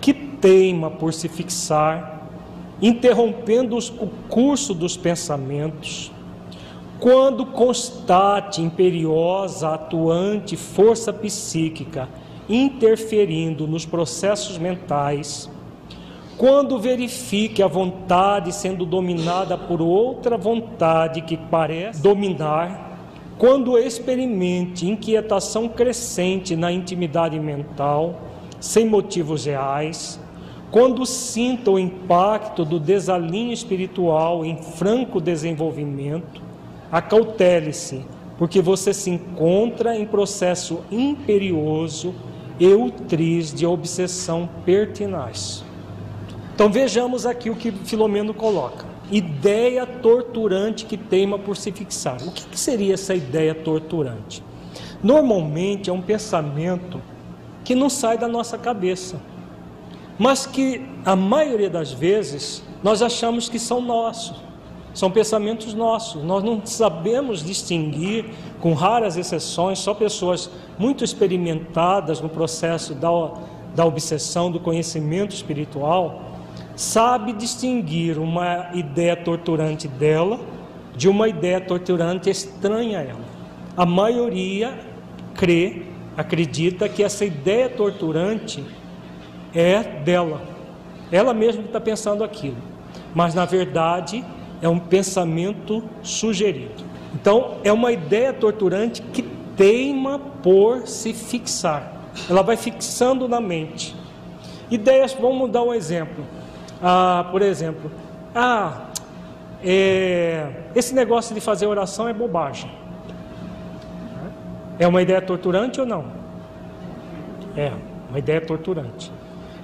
que 0.00 0.14
teima 0.14 0.90
por 0.90 1.12
se 1.12 1.28
fixar, 1.28 2.17
interrompendo 2.80 3.76
o 3.76 4.06
curso 4.28 4.72
dos 4.72 4.96
pensamentos, 4.96 6.12
quando 7.00 7.46
constate 7.46 8.60
imperiosa, 8.60 9.74
atuante 9.74 10.56
força 10.56 11.12
psíquica 11.12 12.08
interferindo 12.48 13.66
nos 13.66 13.84
processos 13.84 14.58
mentais, 14.58 15.50
quando 16.36 16.78
verifique 16.78 17.62
a 17.62 17.66
vontade 17.66 18.52
sendo 18.52 18.86
dominada 18.86 19.58
por 19.58 19.82
outra 19.82 20.36
vontade 20.36 21.20
que 21.22 21.36
parece 21.36 22.00
dominar, 22.00 22.86
quando 23.36 23.76
experimente 23.78 24.88
inquietação 24.88 25.68
crescente 25.68 26.56
na 26.56 26.72
intimidade 26.72 27.38
mental, 27.38 28.20
sem 28.60 28.86
motivos 28.86 29.44
reais, 29.44 30.18
quando 30.70 31.06
sinta 31.06 31.70
o 31.70 31.78
impacto 31.78 32.64
do 32.64 32.78
desalinho 32.78 33.52
espiritual 33.52 34.44
em 34.44 34.56
franco 34.56 35.20
desenvolvimento, 35.20 36.42
acautele-se, 36.92 38.04
porque 38.36 38.60
você 38.60 38.92
se 38.92 39.10
encontra 39.10 39.96
em 39.96 40.06
processo 40.06 40.80
imperioso 40.90 42.14
eutriz 42.60 43.52
de 43.52 43.64
obsessão 43.64 44.48
pertinaz. 44.64 45.64
Então 46.54 46.70
vejamos 46.70 47.24
aqui 47.24 47.48
o 47.48 47.56
que 47.56 47.72
Filomeno 47.72 48.34
coloca. 48.34 48.84
Ideia 49.10 49.86
torturante 49.86 50.84
que 50.84 50.96
teima 50.96 51.38
por 51.38 51.56
se 51.56 51.72
fixar. 51.72 52.20
O 52.20 52.30
que 52.30 52.58
seria 52.58 52.94
essa 52.94 53.14
ideia 53.14 53.54
torturante? 53.54 54.42
Normalmente 55.02 55.88
é 55.88 55.92
um 55.92 56.02
pensamento 56.02 57.00
que 57.64 57.74
não 57.74 57.88
sai 57.88 58.18
da 58.18 58.26
nossa 58.26 58.58
cabeça, 58.58 59.20
mas 60.18 60.46
que 60.46 60.82
a 61.04 61.14
maioria 61.14 61.70
das 61.70 61.92
vezes 61.92 62.62
nós 62.82 63.02
achamos 63.02 63.48
que 63.48 63.58
são 63.58 63.80
nossos, 63.80 64.36
são 64.92 65.10
pensamentos 65.10 65.74
nossos. 65.74 66.22
Nós 66.24 66.42
não 66.42 66.60
sabemos 66.64 67.44
distinguir, 67.44 68.24
com 68.60 68.74
raras 68.74 69.16
exceções, 69.16 69.78
só 69.78 69.94
pessoas 69.94 70.50
muito 70.76 71.04
experimentadas 71.04 72.20
no 72.20 72.28
processo 72.28 72.94
da, 72.94 73.10
da 73.74 73.84
obsessão, 73.84 74.50
do 74.50 74.58
conhecimento 74.58 75.34
espiritual, 75.34 76.22
sabe 76.74 77.32
distinguir 77.32 78.18
uma 78.18 78.70
ideia 78.74 79.16
torturante 79.16 79.86
dela 79.86 80.40
de 80.96 81.08
uma 81.08 81.28
ideia 81.28 81.60
torturante 81.60 82.28
estranha 82.28 82.98
a 82.98 83.02
ela. 83.02 83.24
A 83.76 83.86
maioria 83.86 84.76
crê, 85.34 85.82
acredita 86.16 86.88
que 86.88 87.04
essa 87.04 87.24
ideia 87.24 87.68
torturante 87.68 88.64
é 89.54 89.82
dela. 89.82 90.42
Ela 91.10 91.32
mesma 91.32 91.62
está 91.62 91.80
pensando 91.80 92.22
aquilo. 92.22 92.56
Mas 93.14 93.34
na 93.34 93.44
verdade 93.44 94.24
é 94.60 94.68
um 94.68 94.78
pensamento 94.78 95.82
sugerido. 96.02 96.84
Então, 97.14 97.56
é 97.64 97.72
uma 97.72 97.90
ideia 97.90 98.32
torturante 98.32 99.00
que 99.00 99.22
teima 99.56 100.18
por 100.18 100.86
se 100.86 101.12
fixar. 101.12 101.92
Ela 102.28 102.42
vai 102.42 102.56
fixando 102.56 103.28
na 103.28 103.40
mente. 103.40 103.96
Ideias, 104.70 105.14
vamos 105.14 105.50
dar 105.50 105.62
um 105.62 105.72
exemplo. 105.72 106.24
Ah, 106.82 107.26
por 107.30 107.42
exemplo, 107.42 107.90
ah, 108.34 108.88
é, 109.64 110.50
esse 110.74 110.94
negócio 110.94 111.34
de 111.34 111.40
fazer 111.40 111.66
oração 111.66 112.08
é 112.08 112.12
bobagem. 112.12 112.70
É 114.78 114.86
uma 114.86 115.02
ideia 115.02 115.20
torturante 115.20 115.80
ou 115.80 115.86
não? 115.86 116.04
É, 117.56 117.72
uma 118.08 118.18
ideia 118.18 118.40
torturante. 118.40 119.10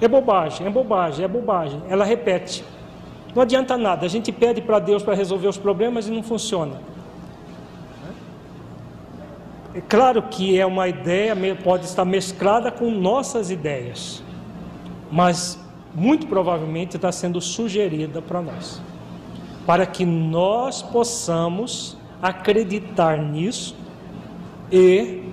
É 0.01 0.07
bobagem, 0.07 0.67
é 0.67 0.69
bobagem, 0.69 1.25
é 1.25 1.27
bobagem. 1.27 1.81
Ela 1.89 2.05
repete. 2.05 2.63
Não 3.33 3.41
adianta 3.41 3.77
nada, 3.77 4.05
a 4.05 4.09
gente 4.09 4.31
pede 4.31 4.61
para 4.61 4.79
Deus 4.79 5.03
para 5.03 5.13
resolver 5.13 5.47
os 5.47 5.57
problemas 5.57 6.07
e 6.07 6.11
não 6.11 6.23
funciona. 6.23 6.79
É 9.73 9.81
claro 9.81 10.21
que 10.23 10.57
é 10.57 10.65
uma 10.65 10.87
ideia, 10.87 11.35
pode 11.61 11.83
estar 11.83 12.05
mesclada 12.05 12.71
com 12.71 12.89
nossas 12.89 13.51
ideias, 13.51 14.23
mas 15.11 15.59
muito 15.93 16.27
provavelmente 16.27 16.95
está 16.95 17.11
sendo 17.11 17.41
sugerida 17.41 18.21
para 18.21 18.41
nós, 18.41 18.81
para 19.65 19.85
que 19.85 20.05
nós 20.05 20.81
possamos 20.81 21.97
acreditar 22.21 23.17
nisso 23.17 23.75
e 24.71 25.24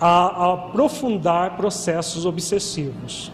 a, 0.00 0.08
a 0.08 0.52
aprofundar 0.54 1.56
processos 1.56 2.26
obsessivos. 2.26 3.32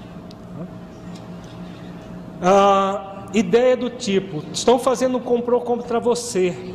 Ah, 2.40 3.26
ideia 3.34 3.76
do 3.76 3.90
tipo: 3.90 4.42
estão 4.52 4.78
fazendo 4.78 5.18
um 5.18 5.60
contra 5.60 6.00
você. 6.00 6.74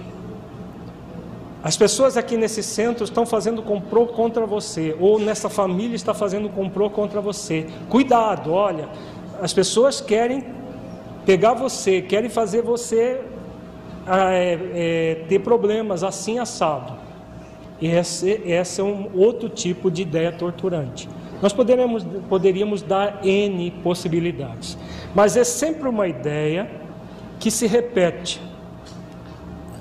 As 1.63 1.76
pessoas 1.76 2.15
aqui 2.15 2.38
nesse 2.38 2.63
centro 2.63 3.04
estão 3.04 3.26
fazendo 3.26 3.62
complô 3.62 4.08
contra 4.08 4.45
você, 4.45 4.95
ou 5.00 5.19
nessa 5.19 5.50
família 5.50 5.95
está 5.95 6.13
fazendo 6.13 6.47
complô 6.50 6.89
contra 6.89 7.19
você. 7.19 7.67
Cuidado, 7.89 8.54
olha, 8.54 8.88
as 9.41 9.52
pessoas 9.54 10.00
querem 10.00 10.45
pegar 11.26 11.54
você, 11.54 12.02
querem 12.02 12.30
fazer 12.30 12.62
você 12.62 13.19
ah, 14.06 14.32
é, 14.32 14.60
é, 14.73 15.26
ter 15.28 15.39
problemas 15.39 16.04
assim 16.04 16.39
assado. 16.39 16.93
E 17.80 17.88
esse, 17.88 18.42
esse 18.46 18.82
é 18.82 18.84
um 18.84 19.10
outro 19.16 19.50
tipo 19.50 19.92
de 19.92 20.02
ideia 20.02 20.32
torturante. 20.32 21.08
Nós 21.42 21.54
poderíamos, 21.54 22.04
poderíamos 22.28 22.82
dar 22.82 23.24
N 23.24 23.72
possibilidades. 23.84 24.78
Mas 25.13 25.38
é 25.38 25.44
sempre 25.44 25.88
uma 25.88 26.08
ideia 26.08 26.70
que 27.40 27.52
se 27.52 27.68
repete, 27.68 28.42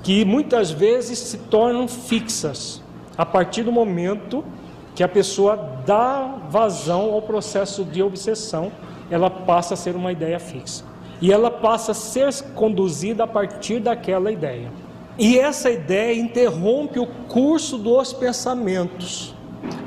que 0.03 0.23
muitas 0.23 0.69
vezes 0.69 1.17
se 1.17 1.37
tornam 1.39 1.87
fixas 1.87 2.83
a 3.17 3.25
partir 3.25 3.63
do 3.63 3.71
momento 3.71 4.45
que 4.93 5.03
a 5.03 5.07
pessoa 5.07 5.81
dá 5.85 6.37
vazão 6.49 7.13
ao 7.13 7.21
processo 7.21 7.83
de 7.83 8.01
obsessão, 8.01 8.71
ela 9.09 9.29
passa 9.29 9.73
a 9.73 9.77
ser 9.77 9.95
uma 9.95 10.11
ideia 10.11 10.39
fixa. 10.39 10.83
E 11.19 11.31
ela 11.31 11.49
passa 11.49 11.91
a 11.91 11.95
ser 11.95 12.31
conduzida 12.53 13.23
a 13.23 13.27
partir 13.27 13.79
daquela 13.79 14.31
ideia. 14.31 14.71
E 15.17 15.39
essa 15.39 15.71
ideia 15.71 16.19
interrompe 16.19 16.99
o 16.99 17.07
curso 17.27 17.77
dos 17.77 18.13
pensamentos. 18.13 19.33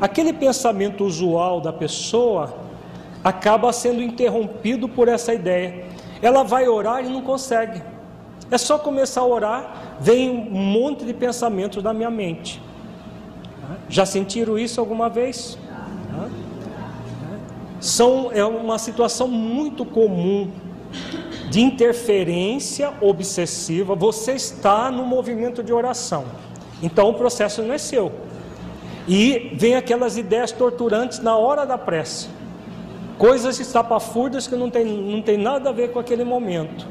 Aquele 0.00 0.32
pensamento 0.32 1.04
usual 1.04 1.60
da 1.60 1.72
pessoa 1.72 2.54
acaba 3.22 3.72
sendo 3.72 4.02
interrompido 4.02 4.88
por 4.88 5.06
essa 5.06 5.32
ideia. 5.32 5.84
Ela 6.20 6.42
vai 6.42 6.68
orar 6.68 7.04
e 7.04 7.08
não 7.08 7.22
consegue. 7.22 7.80
É 8.50 8.58
só 8.58 8.78
começar 8.78 9.20
a 9.20 9.26
orar, 9.26 9.96
vem 10.00 10.30
um 10.30 10.50
monte 10.50 11.04
de 11.04 11.14
pensamentos 11.14 11.82
na 11.82 11.94
minha 11.94 12.10
mente. 12.10 12.60
Já 13.88 14.04
sentiram 14.04 14.58
isso 14.58 14.80
alguma 14.80 15.08
vez? 15.08 15.56
São, 17.78 18.30
é 18.32 18.44
uma 18.44 18.78
situação 18.78 19.28
muito 19.28 19.84
comum 19.84 20.50
de 21.50 21.60
interferência 21.60 22.92
obsessiva. 23.00 23.94
Você 23.94 24.32
está 24.32 24.90
no 24.90 25.04
movimento 25.04 25.62
de 25.62 25.72
oração, 25.72 26.24
então 26.82 27.10
o 27.10 27.14
processo 27.14 27.62
não 27.62 27.74
é 27.74 27.78
seu. 27.78 28.12
E 29.08 29.50
vem 29.54 29.74
aquelas 29.74 30.16
ideias 30.16 30.52
torturantes 30.52 31.18
na 31.18 31.36
hora 31.36 31.66
da 31.66 31.76
prece 31.76 32.40
coisas 33.20 33.60
estapafúrdias 33.60 34.46
que 34.46 34.56
não 34.56 34.70
tem, 34.70 34.82
não 34.82 35.20
tem 35.20 35.36
nada 35.36 35.68
a 35.68 35.72
ver 35.72 35.90
com 35.90 35.98
aquele 35.98 36.24
momento, 36.24 36.86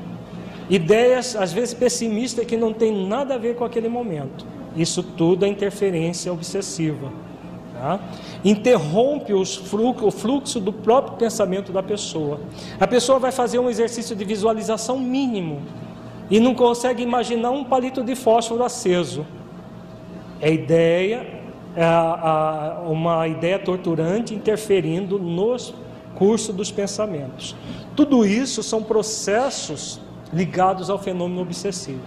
ideias 0.69 1.35
às 1.35 1.51
vezes 1.51 1.73
pessimistas 1.73 2.45
que 2.45 2.55
não 2.55 2.71
tem 2.71 3.07
nada 3.07 3.33
a 3.33 3.37
ver 3.39 3.55
com 3.55 3.65
aquele 3.65 3.89
momento. 3.89 4.45
Isso 4.75 5.01
tudo 5.01 5.43
é 5.43 5.47
interferência 5.47 6.31
obsessiva. 6.31 7.11
Tá? 7.79 7.97
Interrompe 8.43 9.31
fluxo, 9.45 10.05
o 10.05 10.11
fluxo 10.11 10.59
do 10.59 10.73
próprio 10.73 11.15
pensamento 11.15 11.71
da 11.71 11.81
pessoa. 11.81 12.41
A 12.77 12.85
pessoa 12.85 13.19
vai 13.19 13.31
fazer 13.31 13.57
um 13.57 13.69
exercício 13.69 14.15
de 14.17 14.25
visualização 14.25 14.99
mínimo 14.99 15.61
e 16.29 16.41
não 16.41 16.53
consegue 16.53 17.01
imaginar 17.01 17.51
um 17.51 17.63
palito 17.63 18.03
de 18.03 18.15
fósforo 18.15 18.63
aceso. 18.63 19.25
É 20.41 20.51
ideia, 20.51 21.25
é 21.73 22.85
uma 22.85 23.25
ideia 23.29 23.57
torturante 23.57 24.35
interferindo 24.35 25.17
nos 25.17 25.73
curso 26.15 26.51
dos 26.51 26.69
pensamentos. 26.69 27.55
Tudo 27.95 28.25
isso 28.25 28.61
são 28.61 28.83
processos 28.83 30.01
ligados 30.33 30.89
ao 30.89 30.99
fenômeno 30.99 31.41
obsessivo. 31.41 32.03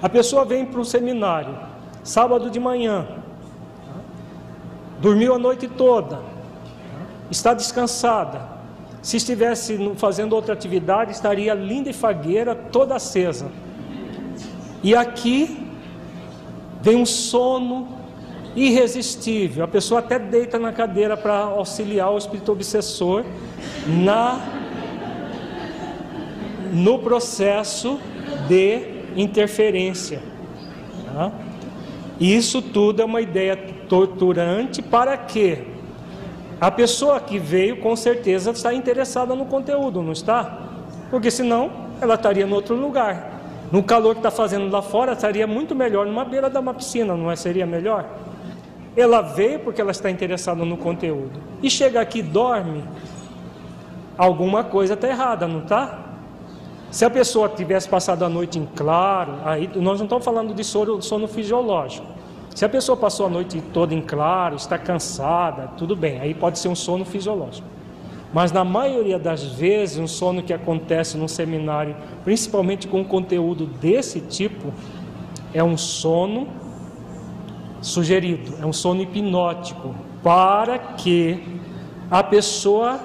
A 0.00 0.08
pessoa 0.08 0.44
vem 0.44 0.64
para 0.64 0.80
um 0.80 0.84
seminário, 0.84 1.58
sábado 2.04 2.50
de 2.50 2.60
manhã, 2.60 3.21
dormiu 5.02 5.34
a 5.34 5.38
noite 5.38 5.66
toda, 5.66 6.20
está 7.28 7.52
descansada. 7.52 8.52
Se 9.02 9.16
estivesse 9.16 9.76
fazendo 9.96 10.32
outra 10.32 10.54
atividade, 10.54 11.10
estaria 11.10 11.52
linda 11.54 11.90
e 11.90 11.92
fagueira, 11.92 12.54
toda 12.54 12.94
acesa. 12.94 13.50
E 14.80 14.94
aqui 14.94 15.68
vem 16.80 16.96
um 16.96 17.04
sono 17.04 17.88
irresistível. 18.54 19.64
A 19.64 19.68
pessoa 19.68 19.98
até 19.98 20.20
deita 20.20 20.56
na 20.56 20.72
cadeira 20.72 21.16
para 21.16 21.36
auxiliar 21.36 22.12
o 22.12 22.18
espírito 22.18 22.52
obsessor 22.52 23.24
na 23.86 24.40
no 26.72 27.00
processo 27.00 27.98
de 28.48 29.02
interferência. 29.16 30.22
Tá? 31.12 31.32
Isso 32.20 32.62
tudo 32.62 33.02
é 33.02 33.04
uma 33.04 33.20
ideia 33.20 33.56
torturante 33.92 34.80
para 34.80 35.14
que 35.18 35.58
a 36.58 36.70
pessoa 36.70 37.20
que 37.20 37.38
veio 37.38 37.76
com 37.76 37.94
certeza 37.94 38.50
está 38.50 38.72
interessada 38.72 39.34
no 39.34 39.44
conteúdo, 39.44 40.00
não 40.00 40.12
está? 40.12 40.60
Porque 41.10 41.30
senão 41.30 41.70
ela 42.00 42.14
estaria 42.14 42.46
em 42.46 42.50
outro 42.50 42.74
lugar. 42.74 43.38
No 43.70 43.82
calor 43.82 44.14
que 44.14 44.20
está 44.20 44.30
fazendo 44.30 44.72
lá 44.72 44.80
fora, 44.80 45.12
estaria 45.12 45.46
muito 45.46 45.74
melhor 45.74 46.06
numa 46.06 46.24
beira 46.24 46.48
de 46.48 46.56
uma 46.56 46.72
piscina, 46.72 47.14
não 47.14 47.30
é? 47.30 47.36
Seria 47.36 47.66
melhor? 47.66 48.06
Ela 48.96 49.20
veio 49.20 49.58
porque 49.60 49.82
ela 49.82 49.90
está 49.90 50.10
interessada 50.10 50.64
no 50.64 50.78
conteúdo. 50.78 51.38
E 51.62 51.68
chega 51.68 52.00
aqui 52.00 52.20
e 52.20 52.22
dorme, 52.22 52.82
alguma 54.16 54.64
coisa 54.64 54.94
está 54.94 55.06
errada, 55.06 55.46
não 55.46 55.58
está? 55.58 55.98
Se 56.90 57.04
a 57.04 57.10
pessoa 57.10 57.46
tivesse 57.46 57.90
passado 57.90 58.24
a 58.24 58.28
noite 58.30 58.58
em 58.58 58.64
claro, 58.74 59.34
aí 59.44 59.68
nós 59.74 59.98
não 59.98 60.06
estamos 60.06 60.24
falando 60.24 60.54
de 60.54 60.64
sono, 60.64 61.02
sono 61.02 61.28
fisiológico. 61.28 62.11
Se 62.54 62.64
a 62.64 62.68
pessoa 62.68 62.96
passou 62.96 63.26
a 63.26 63.28
noite 63.30 63.62
toda 63.72 63.94
em 63.94 64.02
claro, 64.02 64.56
está 64.56 64.76
cansada, 64.76 65.68
tudo 65.78 65.96
bem, 65.96 66.20
aí 66.20 66.34
pode 66.34 66.58
ser 66.58 66.68
um 66.68 66.74
sono 66.74 67.04
fisiológico. 67.04 67.66
Mas 68.32 68.52
na 68.52 68.64
maioria 68.64 69.18
das 69.18 69.44
vezes, 69.44 69.98
um 69.98 70.06
sono 70.06 70.42
que 70.42 70.52
acontece 70.52 71.16
num 71.16 71.28
seminário, 71.28 71.96
principalmente 72.24 72.88
com 72.88 73.04
conteúdo 73.04 73.66
desse 73.66 74.20
tipo, 74.20 74.72
é 75.52 75.62
um 75.62 75.76
sono 75.76 76.48
sugerido, 77.80 78.54
é 78.60 78.66
um 78.66 78.72
sono 78.72 79.02
hipnótico, 79.02 79.94
para 80.22 80.78
que 80.78 81.42
a 82.10 82.22
pessoa 82.22 83.00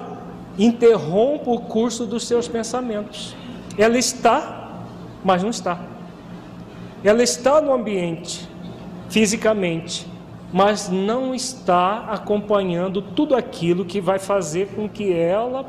interrompa 0.58 1.50
o 1.50 1.60
curso 1.60 2.06
dos 2.06 2.26
seus 2.26 2.48
pensamentos. 2.48 3.34
Ela 3.76 3.98
está, 3.98 4.82
mas 5.24 5.42
não 5.42 5.50
está. 5.50 5.78
ela 7.04 7.22
está 7.22 7.60
no 7.60 7.72
ambiente 7.72 8.47
fisicamente, 9.08 10.06
mas 10.52 10.88
não 10.88 11.34
está 11.34 12.06
acompanhando 12.10 13.02
tudo 13.02 13.34
aquilo 13.34 13.84
que 13.84 14.00
vai 14.00 14.18
fazer 14.18 14.68
com 14.68 14.88
que 14.88 15.12
ela 15.12 15.64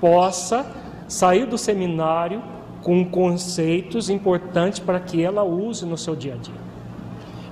possa 0.00 0.64
sair 1.08 1.46
do 1.46 1.58
seminário 1.58 2.42
com 2.82 3.04
conceitos 3.04 4.08
importantes 4.08 4.78
para 4.78 5.00
que 5.00 5.22
ela 5.22 5.42
use 5.42 5.84
no 5.84 5.98
seu 5.98 6.16
dia 6.16 6.34
a 6.34 6.36
dia. 6.36 6.54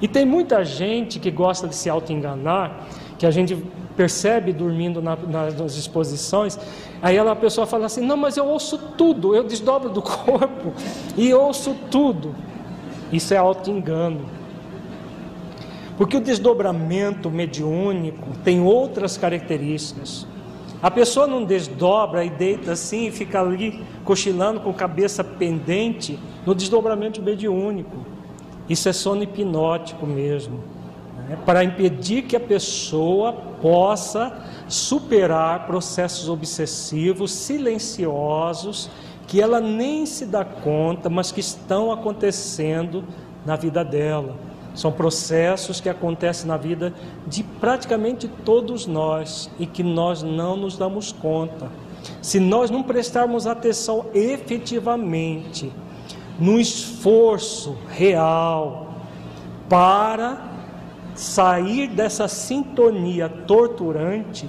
E 0.00 0.06
tem 0.06 0.24
muita 0.24 0.64
gente 0.64 1.18
que 1.18 1.30
gosta 1.30 1.66
de 1.66 1.74
se 1.74 1.90
auto-enganar, 1.90 2.86
que 3.18 3.26
a 3.26 3.30
gente 3.30 3.56
percebe 3.96 4.52
dormindo 4.52 5.02
na, 5.02 5.16
nas 5.16 5.76
exposições, 5.76 6.56
aí 7.02 7.16
ela, 7.16 7.32
a 7.32 7.36
pessoa 7.36 7.66
fala 7.66 7.86
assim: 7.86 8.00
Não, 8.00 8.16
mas 8.16 8.36
eu 8.36 8.46
ouço 8.46 8.78
tudo, 8.96 9.34
eu 9.34 9.42
desdobro 9.42 9.90
do 9.90 10.00
corpo 10.02 10.72
e 11.16 11.34
ouço 11.34 11.74
tudo. 11.90 12.32
Isso 13.12 13.34
é 13.34 13.36
auto-engano. 13.36 14.37
Porque 15.98 16.16
o 16.16 16.20
desdobramento 16.20 17.28
mediúnico 17.28 18.30
tem 18.42 18.62
outras 18.62 19.18
características. 19.18 20.26
A 20.80 20.90
pessoa 20.90 21.26
não 21.26 21.44
desdobra 21.44 22.24
e 22.24 22.30
deita 22.30 22.72
assim 22.72 23.08
e 23.08 23.10
fica 23.10 23.40
ali 23.40 23.84
cochilando 24.04 24.60
com 24.60 24.70
a 24.70 24.74
cabeça 24.74 25.22
pendente 25.22 26.18
no 26.46 26.54
desdobramento 26.54 27.20
mediúnico. 27.20 27.96
Isso 28.68 28.88
é 28.88 28.92
sono 28.92 29.24
hipnótico 29.24 30.06
mesmo 30.06 30.60
né, 31.28 31.38
para 31.44 31.62
impedir 31.62 32.22
que 32.22 32.36
a 32.36 32.40
pessoa 32.40 33.32
possa 33.32 34.32
superar 34.66 35.66
processos 35.66 36.28
obsessivos 36.28 37.32
silenciosos 37.32 38.90
que 39.26 39.42
ela 39.42 39.60
nem 39.60 40.06
se 40.06 40.24
dá 40.24 40.42
conta, 40.42 41.10
mas 41.10 41.30
que 41.30 41.40
estão 41.40 41.92
acontecendo 41.92 43.04
na 43.44 43.56
vida 43.56 43.84
dela. 43.84 44.36
São 44.78 44.92
processos 44.92 45.80
que 45.80 45.88
acontecem 45.88 46.46
na 46.46 46.56
vida 46.56 46.94
de 47.26 47.42
praticamente 47.42 48.28
todos 48.28 48.86
nós 48.86 49.50
e 49.58 49.66
que 49.66 49.82
nós 49.82 50.22
não 50.22 50.56
nos 50.56 50.78
damos 50.78 51.10
conta. 51.10 51.68
Se 52.22 52.38
nós 52.38 52.70
não 52.70 52.84
prestarmos 52.84 53.44
atenção 53.44 54.06
efetivamente 54.14 55.72
no 56.38 56.60
esforço 56.60 57.76
real 57.88 58.94
para 59.68 60.40
sair 61.12 61.88
dessa 61.88 62.28
sintonia 62.28 63.28
torturante, 63.28 64.48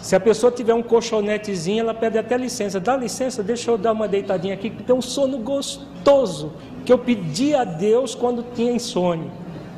se 0.00 0.14
a 0.14 0.20
pessoa 0.20 0.52
tiver 0.52 0.74
um 0.74 0.82
colchonetezinho, 0.84 1.80
ela 1.80 1.92
pede 1.92 2.18
até 2.18 2.38
licença. 2.38 2.78
Dá 2.78 2.96
licença, 2.96 3.42
deixa 3.42 3.68
eu 3.68 3.76
dar 3.76 3.90
uma 3.90 4.06
deitadinha 4.06 4.54
aqui, 4.54 4.70
que 4.70 4.84
tem 4.84 4.94
um 4.94 5.02
sono 5.02 5.38
gostoso 5.38 6.52
que 6.86 6.92
eu 6.92 6.98
pedi 6.98 7.52
a 7.52 7.64
Deus 7.64 8.14
quando 8.14 8.46
tinha 8.54 8.70
insônia. 8.70 9.30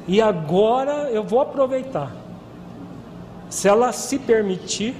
E 0.06 0.20
agora 0.20 1.10
eu 1.10 1.24
vou 1.24 1.40
aproveitar. 1.40 2.14
Se 3.48 3.66
ela 3.66 3.92
se 3.92 4.18
permitir, 4.18 4.94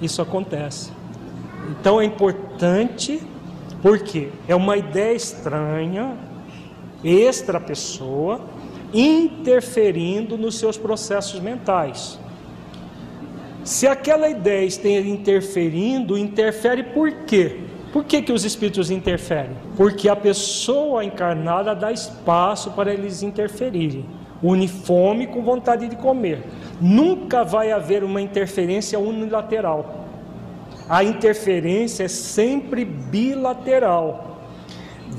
isso 0.00 0.22
acontece. 0.22 0.92
Então 1.68 2.00
é 2.00 2.04
importante, 2.04 3.20
porque 3.82 4.28
é 4.46 4.54
uma 4.54 4.76
ideia 4.76 5.14
estranha, 5.14 6.16
extra 7.02 7.58
pessoa, 7.58 8.40
interferindo 8.94 10.38
nos 10.38 10.58
seus 10.58 10.78
processos 10.78 11.40
mentais. 11.40 12.20
Se 13.64 13.88
aquela 13.88 14.28
ideia 14.28 14.64
esteja 14.64 15.08
interferindo, 15.08 16.16
interfere 16.16 16.84
por 16.84 17.10
quê? 17.24 17.60
Por 17.92 18.04
que, 18.04 18.22
que 18.22 18.32
os 18.32 18.44
espíritos 18.44 18.90
interferem? 18.90 19.54
Porque 19.76 20.08
a 20.08 20.16
pessoa 20.16 21.04
encarnada 21.04 21.74
dá 21.74 21.92
espaço 21.92 22.70
para 22.70 22.92
eles 22.92 23.22
interferirem. 23.22 24.06
Une 24.42 24.66
fome 24.66 25.26
com 25.26 25.42
vontade 25.42 25.86
de 25.86 25.96
comer. 25.96 26.42
Nunca 26.80 27.44
vai 27.44 27.70
haver 27.70 28.02
uma 28.02 28.20
interferência 28.20 28.98
unilateral. 28.98 30.06
A 30.88 31.04
interferência 31.04 32.04
é 32.04 32.08
sempre 32.08 32.84
bilateral 32.84 34.31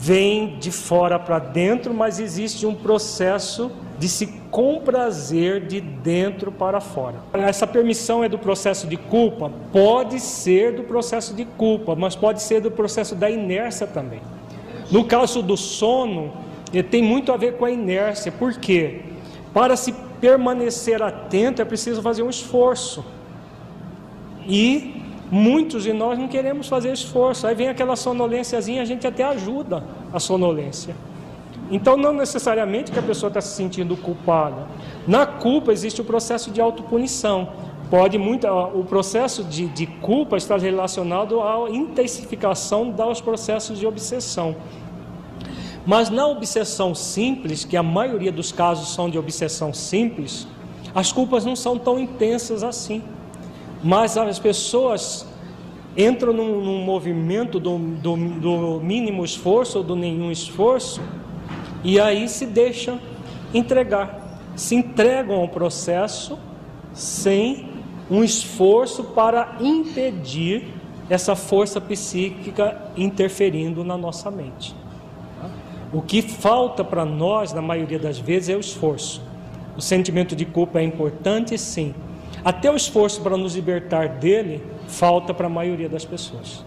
vem 0.04 0.58
de 0.60 0.70
fora 0.70 1.18
para 1.18 1.40
dentro, 1.40 1.94
mas 1.94 2.20
existe 2.20 2.66
um 2.66 2.76
processo 2.76 3.72
de 3.98 4.10
se 4.10 4.28
comprazer 4.52 5.66
de 5.66 5.80
dentro 5.80 6.52
para 6.52 6.82
fora. 6.82 7.16
Essa 7.32 7.66
permissão 7.66 8.22
é 8.22 8.28
do 8.28 8.38
processo 8.38 8.86
de 8.86 8.98
culpa? 8.98 9.50
Pode 9.72 10.20
ser 10.20 10.74
do 10.74 10.84
processo 10.84 11.34
de 11.34 11.46
culpa, 11.46 11.96
mas 11.96 12.18
pode 12.18 12.42
ser 12.42 12.60
do 12.60 12.70
processo 12.70 13.16
da 13.16 13.30
inércia 13.30 13.88
também. 13.88 14.20
No 14.92 15.06
caso 15.06 15.42
do 15.42 15.56
sono, 15.56 16.34
tem 16.92 17.02
muito 17.02 17.32
a 17.32 17.38
ver 17.38 17.54
com 17.54 17.64
a 17.64 17.72
inércia, 17.72 18.30
por 18.30 18.54
quê? 18.56 19.04
Para 19.54 19.78
se 19.78 19.94
permanecer 20.20 21.02
atento 21.02 21.62
é 21.62 21.66
preciso 21.66 22.02
fazer 22.02 22.24
um 22.24 22.30
esforço. 22.30 23.06
E 24.46 25.02
Muitos 25.32 25.84
de 25.84 25.94
nós 25.94 26.18
não 26.20 26.28
queremos 26.28 26.68
fazer 26.68 26.94
esforço. 26.94 27.48
Aí 27.48 27.56
vem 27.56 27.70
aquela 27.70 27.96
sonolênciazinha, 27.96 28.82
a 28.82 28.86
gente 28.86 29.08
até 29.08 29.24
ajuda 29.24 29.84
a 30.12 30.20
sonolência. 30.20 30.96
Então, 31.72 31.98
não 31.98 32.14
necessariamente 32.14 32.92
que 32.92 33.00
a 33.00 33.02
pessoa 33.02 33.30
está 33.30 33.42
se 33.42 33.56
sentindo 33.56 33.96
culpada. 33.98 34.68
Na 35.08 35.26
culpa 35.26 35.72
existe 35.72 36.02
o 36.02 36.04
processo 36.04 36.52
de 36.52 36.62
autopunição. 36.62 37.50
Pode 37.90 38.18
muito, 38.18 38.48
o 38.48 38.84
processo 38.84 39.44
de, 39.44 39.68
de 39.68 39.86
culpa 39.88 40.38
está 40.38 40.58
relacionado 40.58 41.42
à 41.42 41.70
intensificação 41.70 42.90
dos 42.90 43.22
processos 43.22 43.80
de 43.80 43.86
obsessão. 43.86 44.56
Mas 45.86 46.10
na 46.10 46.28
obsessão 46.28 46.96
simples, 46.96 47.66
que 47.66 47.76
a 47.76 47.84
maioria 47.84 48.32
dos 48.32 48.52
casos 48.52 48.94
são 48.94 49.10
de 49.10 49.18
obsessão 49.18 49.74
simples, 49.74 50.48
as 50.96 51.12
culpas 51.12 51.44
não 51.44 51.56
são 51.56 51.78
tão 51.78 52.00
intensas 52.00 52.64
assim. 52.64 53.04
Mas 53.84 54.16
as 54.16 54.40
pessoas 54.40 55.28
entram 55.98 56.34
num, 56.34 56.62
num 56.62 56.84
movimento 56.84 57.60
do, 57.60 57.78
do, 57.78 58.16
do, 58.16 58.80
mínimo 58.82 59.24
esforço 59.24 59.80
ou 59.80 59.84
do 59.84 59.96
nenhum 59.96 60.32
esforço 60.32 61.02
e 61.84 62.00
aí 62.00 62.28
se 62.28 62.46
deixam 62.46 63.00
entregar, 63.54 64.40
se 64.56 64.74
entregam 64.76 65.36
ao 65.36 65.48
processo 65.48 66.40
sem 66.94 67.70
um 68.10 68.24
esforço 68.24 69.04
para 69.04 69.58
impedir 69.60 70.74
essa 71.10 71.36
força 71.36 71.80
psíquica 71.80 72.92
interferindo 72.96 73.84
na 73.84 73.98
nossa 73.98 74.32
mente. 74.32 74.76
O 75.92 76.02
que 76.02 76.22
falta 76.22 76.84
para 76.84 77.06
nós, 77.06 77.54
na 77.54 77.62
maioria 77.62 78.00
das 78.00 78.18
vezes, 78.18 78.50
é 78.50 78.56
o 78.56 78.60
esforço. 78.60 79.22
O 79.78 79.82
sentimento 79.82 80.36
de 80.36 80.46
culpa 80.46 80.80
é 80.80 80.84
importante, 80.84 81.56
sim, 81.58 81.94
até 82.44 82.70
o 82.70 82.76
esforço 82.76 83.22
para 83.22 83.38
nos 83.38 83.56
libertar 83.56 84.10
dele 84.10 84.64
falta 84.88 85.34
para 85.34 85.48
a 85.48 85.50
maioria 85.50 85.88
das 85.88 86.04
pessoas. 86.04 86.64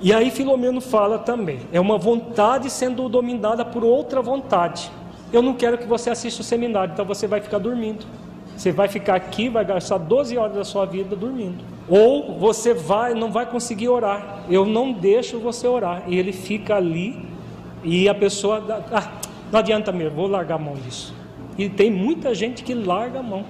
E 0.00 0.12
aí 0.12 0.30
Filomeno 0.30 0.80
fala 0.80 1.18
também, 1.18 1.60
é 1.72 1.80
uma 1.80 1.98
vontade 1.98 2.70
sendo 2.70 3.08
dominada 3.08 3.64
por 3.64 3.84
outra 3.84 4.22
vontade. 4.22 4.90
Eu 5.32 5.42
não 5.42 5.54
quero 5.54 5.76
que 5.76 5.86
você 5.86 6.08
assista 6.10 6.40
o 6.40 6.44
seminário, 6.44 6.92
então 6.92 7.04
você 7.04 7.26
vai 7.26 7.40
ficar 7.40 7.58
dormindo. 7.58 8.06
Você 8.56 8.72
vai 8.72 8.88
ficar 8.88 9.14
aqui, 9.14 9.48
vai 9.48 9.64
gastar 9.64 9.98
12 9.98 10.36
horas 10.36 10.56
da 10.56 10.64
sua 10.64 10.84
vida 10.84 11.14
dormindo. 11.14 11.64
Ou 11.88 12.36
você 12.38 12.74
vai, 12.74 13.14
não 13.14 13.30
vai 13.30 13.46
conseguir 13.46 13.88
orar. 13.88 14.44
Eu 14.50 14.64
não 14.64 14.92
deixo 14.92 15.38
você 15.38 15.68
orar. 15.68 16.02
E 16.08 16.18
ele 16.18 16.32
fica 16.32 16.74
ali 16.76 17.28
e 17.84 18.08
a 18.08 18.14
pessoa, 18.14 18.84
ah, 18.92 19.12
não 19.52 19.60
adianta 19.60 19.92
mesmo, 19.92 20.16
vou 20.16 20.26
largar 20.26 20.56
a 20.56 20.58
mão 20.58 20.74
disso. 20.74 21.14
E 21.56 21.68
tem 21.68 21.90
muita 21.90 22.34
gente 22.34 22.64
que 22.64 22.74
larga 22.74 23.20
a 23.20 23.22
mão 23.22 23.44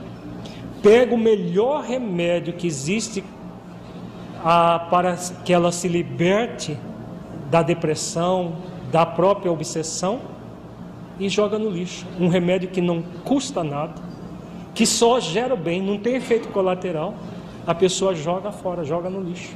pega 0.83 1.15
o 1.15 1.19
melhor 1.19 1.83
remédio 1.83 2.53
que 2.53 2.67
existe 2.67 3.25
a, 4.45 4.87
para 4.91 5.17
que 5.45 5.53
ela 5.53 5.73
se 5.73 5.89
liberte 5.89 6.79
da 7.51 7.63
depressão, 7.63 8.57
da 8.91 9.05
própria 9.05 9.51
obsessão 9.51 10.21
e 11.19 11.29
joga 11.29 11.59
no 11.59 11.71
lixo. 11.71 12.07
Um 12.19 12.29
remédio 12.29 12.69
que 12.69 12.81
não 12.81 13.03
custa 13.25 13.65
nada, 13.65 13.95
que 14.75 14.87
só 14.87 15.19
gera 15.19 15.57
bem, 15.57 15.83
não 15.83 15.99
tem 15.99 16.15
efeito 16.15 16.49
colateral. 16.49 17.15
A 17.67 17.75
pessoa 17.75 18.15
joga 18.15 18.53
fora, 18.53 18.85
joga 18.85 19.11
no 19.11 19.21
lixo. 19.21 19.55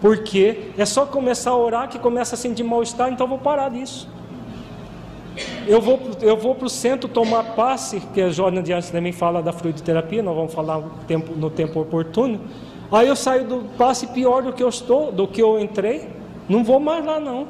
Porque 0.00 0.70
é 0.76 0.84
só 0.84 1.06
começar 1.06 1.50
a 1.50 1.56
orar 1.56 1.88
que 1.88 1.98
começa 1.98 2.34
a 2.34 2.38
sentir 2.38 2.62
mal-estar, 2.62 3.10
então 3.10 3.26
vou 3.26 3.38
parar 3.38 3.70
disso. 3.70 4.08
Eu 5.66 5.80
vou, 5.80 6.00
eu 6.20 6.36
vou 6.36 6.54
para 6.54 6.66
o 6.66 6.70
centro 6.70 7.08
tomar 7.08 7.54
passe, 7.54 8.00
que 8.12 8.20
a 8.20 8.28
Jornal 8.30 8.62
de 8.62 8.72
Antes 8.72 8.90
também 8.90 9.12
fala 9.12 9.42
da 9.42 9.52
fluidoterapia, 9.52 10.22
nós 10.22 10.34
vamos 10.34 10.54
falar 10.54 10.78
no 10.78 10.90
tempo, 11.06 11.34
no 11.34 11.50
tempo 11.50 11.80
oportuno. 11.80 12.40
Aí 12.92 13.08
eu 13.08 13.16
saio 13.16 13.44
do 13.44 13.56
passe 13.76 14.06
pior 14.08 14.42
do 14.42 14.52
que 14.52 14.62
eu 14.62 14.68
estou, 14.68 15.10
do 15.10 15.26
que 15.26 15.42
eu 15.42 15.58
entrei. 15.58 16.08
Não 16.48 16.62
vou 16.62 16.78
mais 16.78 17.04
lá 17.04 17.18
não. 17.18 17.48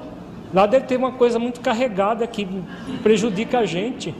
Lá 0.53 0.67
deve 0.67 0.87
ter 0.87 0.97
uma 0.97 1.13
coisa 1.13 1.39
muito 1.39 1.61
carregada 1.61 2.27
que 2.27 2.47
prejudica 3.03 3.59
a 3.59 3.67
gente. 3.67 4.15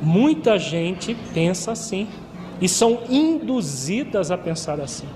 Muita 0.00 0.58
gente 0.58 1.16
pensa 1.32 1.72
assim 1.72 2.06
e 2.60 2.68
são 2.68 3.00
induzidas 3.08 4.30
a 4.30 4.38
pensar 4.38 4.80
assim. 4.80 5.06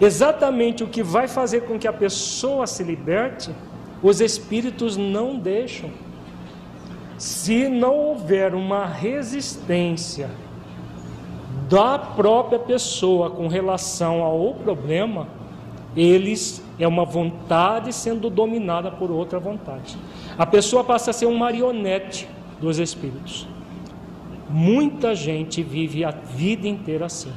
Exatamente 0.00 0.82
o 0.82 0.86
que 0.86 1.02
vai 1.02 1.28
fazer 1.28 1.62
com 1.62 1.78
que 1.78 1.86
a 1.86 1.92
pessoa 1.92 2.66
se 2.66 2.82
liberte, 2.82 3.50
os 4.02 4.20
espíritos 4.20 4.96
não 4.96 5.38
deixam. 5.38 5.90
Se 7.20 7.68
não 7.68 7.98
houver 7.98 8.54
uma 8.54 8.86
resistência 8.86 10.30
da 11.68 11.98
própria 11.98 12.58
pessoa 12.58 13.28
com 13.28 13.46
relação 13.46 14.22
ao 14.22 14.54
problema, 14.54 15.28
eles 15.94 16.64
é 16.78 16.88
uma 16.88 17.04
vontade 17.04 17.92
sendo 17.92 18.30
dominada 18.30 18.90
por 18.90 19.10
outra 19.10 19.38
vontade. 19.38 19.98
A 20.38 20.46
pessoa 20.46 20.82
passa 20.82 21.10
a 21.10 21.12
ser 21.12 21.26
um 21.26 21.36
marionete 21.36 22.26
dos 22.58 22.78
espíritos. 22.78 23.46
Muita 24.48 25.14
gente 25.14 25.62
vive 25.62 26.02
a 26.06 26.12
vida 26.12 26.66
inteira 26.66 27.04
assim. 27.04 27.32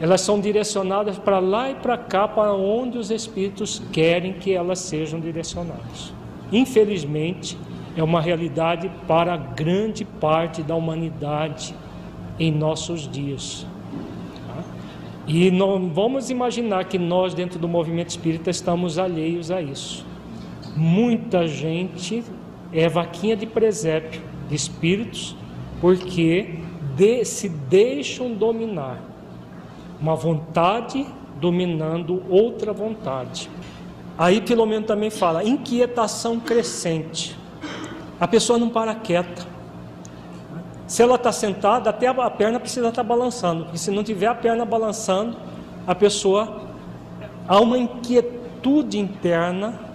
Elas 0.00 0.22
são 0.22 0.40
direcionadas 0.40 1.18
para 1.18 1.38
lá 1.38 1.70
e 1.70 1.74
para 1.74 1.98
cá, 1.98 2.26
para 2.26 2.54
onde 2.54 2.96
os 2.96 3.10
espíritos 3.10 3.82
querem 3.92 4.32
que 4.32 4.54
elas 4.54 4.78
sejam 4.78 5.20
direcionadas. 5.20 6.14
Infelizmente, 6.50 7.58
é 7.96 8.02
uma 8.02 8.20
realidade 8.20 8.90
para 9.08 9.36
grande 9.36 10.04
parte 10.04 10.62
da 10.62 10.74
humanidade 10.74 11.74
em 12.38 12.52
nossos 12.52 13.08
dias. 13.08 13.66
E 15.26 15.50
não 15.50 15.88
vamos 15.88 16.30
imaginar 16.30 16.84
que 16.84 16.98
nós, 16.98 17.34
dentro 17.34 17.58
do 17.58 17.66
movimento 17.66 18.10
espírita, 18.10 18.50
estamos 18.50 18.98
alheios 18.98 19.50
a 19.50 19.60
isso. 19.60 20.06
Muita 20.76 21.48
gente 21.48 22.22
é 22.72 22.88
vaquinha 22.88 23.34
de 23.34 23.46
presépio 23.46 24.20
de 24.48 24.54
espíritos 24.54 25.34
porque 25.80 26.60
de, 26.94 27.24
se 27.24 27.48
deixam 27.48 28.34
dominar. 28.34 29.02
Uma 30.00 30.14
vontade 30.14 31.06
dominando 31.40 32.22
outra 32.28 32.72
vontade. 32.72 33.50
Aí 34.16 34.42
menos 34.66 34.86
também 34.86 35.10
fala 35.10 35.42
inquietação 35.42 36.38
crescente. 36.38 37.36
A 38.20 38.26
pessoa 38.26 38.58
não 38.58 38.68
para 38.68 38.94
quieta. 38.94 39.46
Se 40.86 41.02
ela 41.02 41.16
está 41.16 41.32
sentada, 41.32 41.90
até 41.90 42.06
a 42.06 42.30
perna 42.30 42.60
precisa 42.60 42.88
estar 42.88 43.02
tá 43.02 43.08
balançando, 43.08 43.64
porque 43.64 43.78
se 43.78 43.90
não 43.90 44.04
tiver 44.04 44.26
a 44.26 44.34
perna 44.34 44.64
balançando, 44.64 45.36
a 45.86 45.94
pessoa 45.94 46.62
há 47.48 47.60
uma 47.60 47.76
inquietude 47.76 48.98
interna 48.98 49.86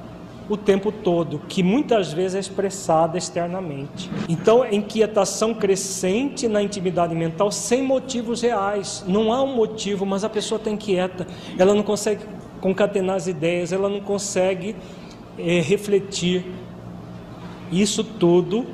o 0.50 0.58
tempo 0.58 0.92
todo, 0.92 1.40
que 1.48 1.64
muitas 1.64 2.12
vezes 2.12 2.36
é 2.36 2.40
expressada 2.40 3.18
externamente. 3.18 4.12
Então, 4.28 4.66
inquietação 4.70 5.54
crescente 5.54 6.46
na 6.48 6.62
intimidade 6.62 7.16
mental 7.16 7.52
sem 7.52 7.82
motivos 7.82 8.42
reais. 8.42 9.02
Não 9.08 9.32
há 9.32 9.42
um 9.42 9.56
motivo, 9.56 10.06
mas 10.06 10.26
a 10.26 10.30
pessoa 10.30 10.58
está 10.58 10.70
inquieta, 10.70 11.26
ela 11.58 11.74
não 11.74 11.84
consegue 11.84 12.26
concatenar 12.60 13.16
as 13.16 13.28
ideias, 13.28 13.72
ela 13.72 13.88
não 13.88 14.02
consegue 14.02 14.76
é, 15.38 15.62
refletir. 15.62 16.46
Isso 17.72 18.04
tudo 18.04 18.66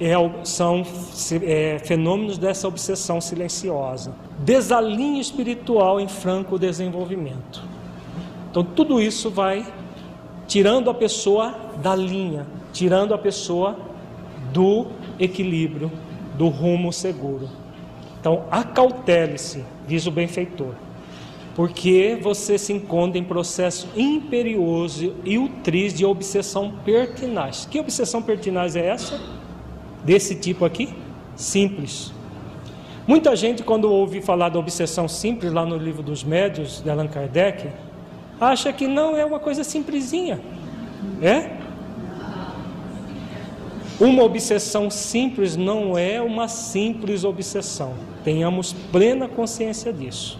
é, 0.00 0.14
são 0.44 0.84
é, 1.42 1.78
fenômenos 1.78 2.36
dessa 2.36 2.66
obsessão 2.66 3.20
silenciosa. 3.20 4.12
Desalinho 4.40 5.20
espiritual 5.20 6.00
em 6.00 6.08
franco 6.08 6.58
desenvolvimento. 6.58 7.62
Então, 8.50 8.64
tudo 8.64 9.00
isso 9.00 9.30
vai 9.30 9.64
tirando 10.46 10.90
a 10.90 10.94
pessoa 10.94 11.54
da 11.82 11.94
linha, 11.94 12.46
tirando 12.72 13.14
a 13.14 13.18
pessoa 13.18 13.76
do 14.52 14.86
equilíbrio, 15.18 15.90
do 16.36 16.48
rumo 16.48 16.92
seguro. 16.92 17.48
Então, 18.20 18.44
acautele-se, 18.50 19.64
diz 19.86 20.06
o 20.06 20.10
benfeitor, 20.10 20.74
porque 21.54 22.18
você 22.20 22.56
se 22.56 22.72
encontra 22.72 23.18
em 23.18 23.24
processo 23.24 23.88
imperioso 23.96 25.14
e 25.24 25.38
utriz 25.38 25.92
de 25.92 26.04
obsessão 26.04 26.72
pertinaz. 26.84 27.66
Que 27.70 27.78
obsessão 27.78 28.22
pertinaz 28.22 28.76
é 28.76 28.86
essa? 28.86 29.20
desse 30.04 30.34
tipo 30.34 30.64
aqui? 30.64 30.88
Simples. 31.36 32.12
Muita 33.06 33.34
gente, 33.34 33.62
quando 33.62 33.90
ouve 33.90 34.20
falar 34.20 34.48
da 34.48 34.58
obsessão 34.58 35.08
simples, 35.08 35.52
lá 35.52 35.64
no 35.64 35.76
livro 35.76 36.02
dos 36.02 36.22
médios 36.22 36.80
de 36.82 36.90
Allan 36.90 37.08
Kardec, 37.08 37.68
acha 38.40 38.72
que 38.72 38.86
não 38.86 39.16
é 39.16 39.24
uma 39.24 39.40
coisa 39.40 39.64
simplesinha. 39.64 40.40
É? 41.20 41.50
Uma 44.00 44.22
obsessão 44.22 44.90
simples 44.90 45.56
não 45.56 45.96
é 45.96 46.20
uma 46.20 46.48
simples 46.48 47.24
obsessão. 47.24 47.94
Tenhamos 48.24 48.72
plena 48.72 49.28
consciência 49.28 49.92
disso. 49.92 50.38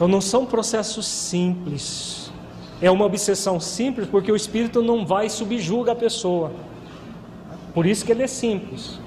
Então 0.00 0.08
não 0.08 0.22
são 0.22 0.46
processos 0.46 1.06
simples. 1.06 2.32
É 2.80 2.90
uma 2.90 3.04
obsessão 3.04 3.60
simples 3.60 4.08
porque 4.08 4.32
o 4.32 4.34
espírito 4.34 4.80
não 4.80 5.04
vai 5.04 5.26
e 5.26 5.30
subjuga 5.30 5.92
a 5.92 5.94
pessoa. 5.94 6.52
Por 7.74 7.84
isso 7.84 8.06
que 8.06 8.10
ele 8.10 8.22
é 8.22 8.26
simples. 8.26 8.98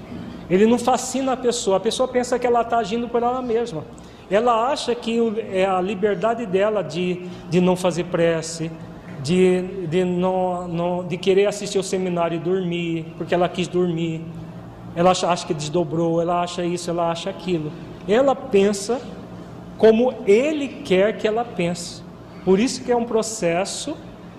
Ele 0.48 0.66
não 0.66 0.78
fascina 0.78 1.32
a 1.32 1.36
pessoa. 1.36 1.78
A 1.78 1.80
pessoa 1.80 2.06
pensa 2.06 2.38
que 2.38 2.46
ela 2.46 2.60
está 2.60 2.78
agindo 2.78 3.08
por 3.08 3.20
ela 3.24 3.42
mesma. 3.42 3.82
Ela 4.30 4.68
acha 4.70 4.94
que 4.94 5.18
é 5.50 5.66
a 5.66 5.80
liberdade 5.80 6.46
dela 6.46 6.80
de, 6.80 7.26
de 7.50 7.60
não 7.60 7.74
fazer 7.74 8.04
prece, 8.04 8.70
de, 9.20 9.86
de, 9.88 10.04
não, 10.04 10.68
não, 10.68 11.04
de 11.04 11.16
querer 11.16 11.46
assistir 11.46 11.80
o 11.80 11.82
seminário 11.82 12.36
e 12.36 12.38
dormir, 12.38 13.12
porque 13.18 13.34
ela 13.34 13.48
quis 13.48 13.66
dormir. 13.66 14.24
Ela 14.94 15.10
acha, 15.10 15.28
acha 15.28 15.44
que 15.44 15.54
desdobrou, 15.54 16.22
ela 16.22 16.40
acha 16.40 16.64
isso, 16.64 16.88
ela 16.88 17.10
acha 17.10 17.30
aquilo. 17.30 17.72
Ela 18.06 18.36
pensa 18.36 19.00
como 19.78 20.14
ele 20.26 20.68
quer 20.84 21.16
que 21.16 21.26
ela 21.26 21.44
pense. 21.44 22.02
Por 22.44 22.60
isso 22.60 22.82
que 22.82 22.92
é 22.92 22.96
um 22.96 23.04
processo 23.04 23.96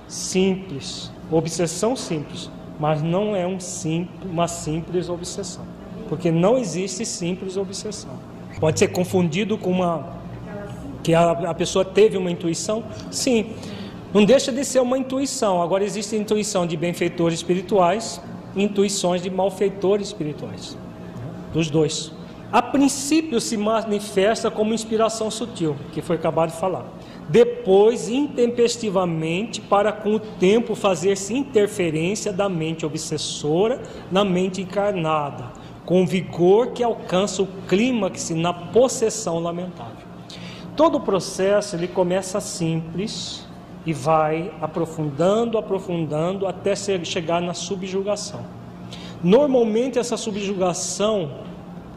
simples, 0.08 1.12
obsessão 1.32 1.96
simples 1.96 2.50
mas 2.80 3.02
não 3.02 3.36
é 3.36 3.48
um 3.48 3.60
simples, 3.60 4.30
uma 4.30 4.48
simples 4.48 5.10
obsessão, 5.10 5.66
porque 6.10 6.32
não 6.32 6.58
existe 6.58 7.06
simples 7.06 7.58
obsessão. 7.58 8.12
Pode 8.60 8.80
ser 8.80 8.90
confundido 8.90 9.58
com 9.58 9.72
uma 9.72 10.16
que 11.04 11.14
a, 11.14 11.32
a 11.32 11.54
pessoa 11.54 11.86
teve 11.86 12.18
uma 12.18 12.32
intuição, 12.32 12.84
sim, 13.12 13.52
não 14.14 14.26
deixa 14.26 14.52
de 14.52 14.66
ser 14.66 14.80
uma 14.80 14.98
intuição. 14.98 15.62
Agora 15.62 15.84
existe 15.84 16.16
intuição 16.16 16.66
de 16.66 16.76
benfeitores 16.76 17.40
espirituais, 17.40 18.20
intuições 18.56 19.22
de 19.22 19.30
malfeitores 19.30 20.08
espirituais, 20.08 20.76
dos 21.54 21.70
dois. 21.70 22.12
A 22.56 22.62
princípio 22.62 23.42
se 23.42 23.58
manifesta 23.58 24.50
como 24.50 24.74
inspiração 24.74 25.30
sutil, 25.30 25.76
que 25.92 26.02
foi 26.02 26.16
acabado 26.16 26.52
de 26.52 26.58
falar 26.58 26.86
depois 27.28 28.08
intempestivamente 28.08 29.60
para 29.60 29.92
com 29.92 30.16
o 30.16 30.20
tempo 30.20 30.74
fazer-se 30.74 31.34
interferência 31.34 32.32
da 32.32 32.48
mente 32.48 32.86
obsessora 32.86 33.82
na 34.10 34.24
mente 34.24 34.62
encarnada, 34.62 35.52
com 35.86 36.08
vigor 36.08 36.68
que 36.68 36.82
alcança 36.82 37.42
o 37.42 37.48
clímax 37.68 38.30
na 38.30 38.54
possessão 38.54 39.40
lamentável. 39.40 40.06
Todo 40.78 41.00
o 41.00 41.02
processo 41.02 41.76
ele 41.76 41.90
começa 41.90 42.40
simples 42.40 43.46
e 43.86 43.92
vai 43.92 44.54
aprofundando, 44.62 45.58
aprofundando 45.58 46.48
até 46.48 46.74
chegar 46.74 47.42
na 47.42 47.54
subjugação. 47.54 48.46
Normalmente 49.22 50.00
essa 50.00 50.16
subjugação, 50.16 51.32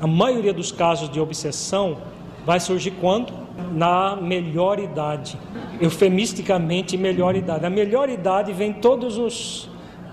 a 0.00 0.06
maioria 0.06 0.52
dos 0.52 0.70
casos 0.70 1.10
de 1.10 1.20
obsessão, 1.20 1.98
vai 2.46 2.60
surgir 2.60 2.92
quando? 2.92 3.32
Na 3.72 4.16
melhor 4.16 4.78
idade. 4.78 5.38
Eufemisticamente, 5.80 6.96
melhor 6.96 7.34
idade. 7.34 7.66
A 7.66 7.70
melhor 7.70 8.08
idade 8.08 8.52
vem 8.52 8.72
todos 8.72 9.18
os 9.18 9.68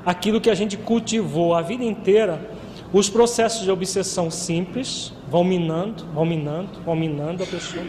aquilo 0.06 0.40
que 0.40 0.50
a 0.50 0.56
gente 0.56 0.78
cultivou 0.78 1.56
a 1.56 1.62
vida 1.62 1.84
inteira. 1.84 2.40
Os 2.94 3.10
processos 3.10 3.64
de 3.64 3.72
obsessão 3.72 4.30
simples 4.30 5.12
vão 5.28 5.44
minando, 5.44 6.06
vão 6.14 6.26
minando, 6.26 6.80
vão 6.86 6.96
minando 6.96 7.44
a 7.44 7.46
pessoa. 7.46 7.84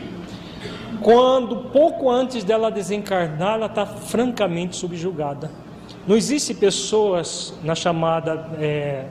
Quando 1.03 1.57
pouco 1.71 2.11
antes 2.11 2.43
dela 2.43 2.71
desencarnar, 2.71 3.55
ela 3.55 3.67
está 3.67 3.85
francamente 3.85 4.77
subjugada. 4.77 5.51
Não 6.07 6.17
existe 6.17 6.55
pessoas 6.55 7.55
na 7.63 7.75
chamada 7.75 8.49
é, 8.59 9.07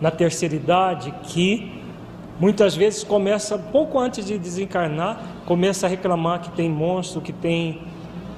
na 0.00 0.10
terceira 0.10 0.54
idade 0.54 1.12
que 1.22 1.83
Muitas 2.38 2.74
vezes 2.74 3.04
começa, 3.04 3.56
pouco 3.56 3.98
antes 3.98 4.26
de 4.26 4.36
desencarnar, 4.38 5.20
começa 5.46 5.86
a 5.86 5.88
reclamar 5.88 6.40
que 6.40 6.50
tem 6.50 6.68
monstro, 6.68 7.20
que 7.20 7.32
tem 7.32 7.82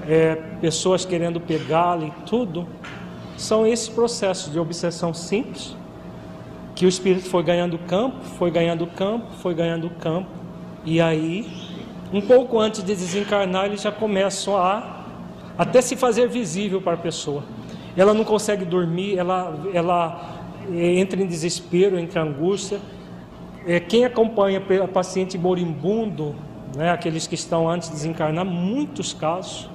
é, 0.07 0.35
pessoas 0.61 1.05
querendo 1.05 1.41
pegá-lo 1.41 2.07
e 2.07 2.11
tudo. 2.27 2.67
São 3.37 3.67
esses 3.67 3.89
processos 3.89 4.53
de 4.53 4.59
obsessão 4.59 5.15
simples 5.15 5.75
que 6.75 6.85
o 6.85 6.89
espírito 6.89 7.29
foi 7.29 7.43
ganhando 7.43 7.79
campo, 7.79 8.23
foi 8.39 8.51
ganhando 8.51 8.87
campo, 8.87 9.33
foi 9.39 9.55
ganhando 9.55 9.89
campo, 9.99 10.29
e 10.85 11.01
aí, 11.01 11.51
um 12.13 12.21
pouco 12.21 12.61
antes 12.61 12.85
de 12.85 12.95
desencarnar, 12.95 13.65
eles 13.65 13.81
já 13.81 13.91
começam 13.91 14.57
a 14.57 15.05
até 15.57 15.81
se 15.81 15.97
fazer 15.97 16.29
visível 16.29 16.83
para 16.83 16.93
a 16.93 16.99
pessoa. 16.99 17.43
Ela 17.97 18.13
não 18.13 18.25
consegue 18.25 18.65
dormir, 18.67 19.19
ela, 19.19 19.59
ela 19.73 20.39
é, 20.71 20.99
entra 20.99 21.21
em 21.21 21.27
desespero, 21.27 21.99
entra 21.99 22.21
em 22.21 22.29
angústia, 22.29 22.79
é, 23.67 23.81
quem 23.81 24.05
acompanha 24.05 24.63
paciente 24.93 25.37
moribundo, 25.37 26.35
né, 26.77 26.91
aqueles 26.91 27.27
que 27.27 27.35
estão 27.35 27.69
antes 27.69 27.89
de 27.89 27.97
desencarnar, 27.97 28.45
muitos 28.45 29.13
casos, 29.13 29.69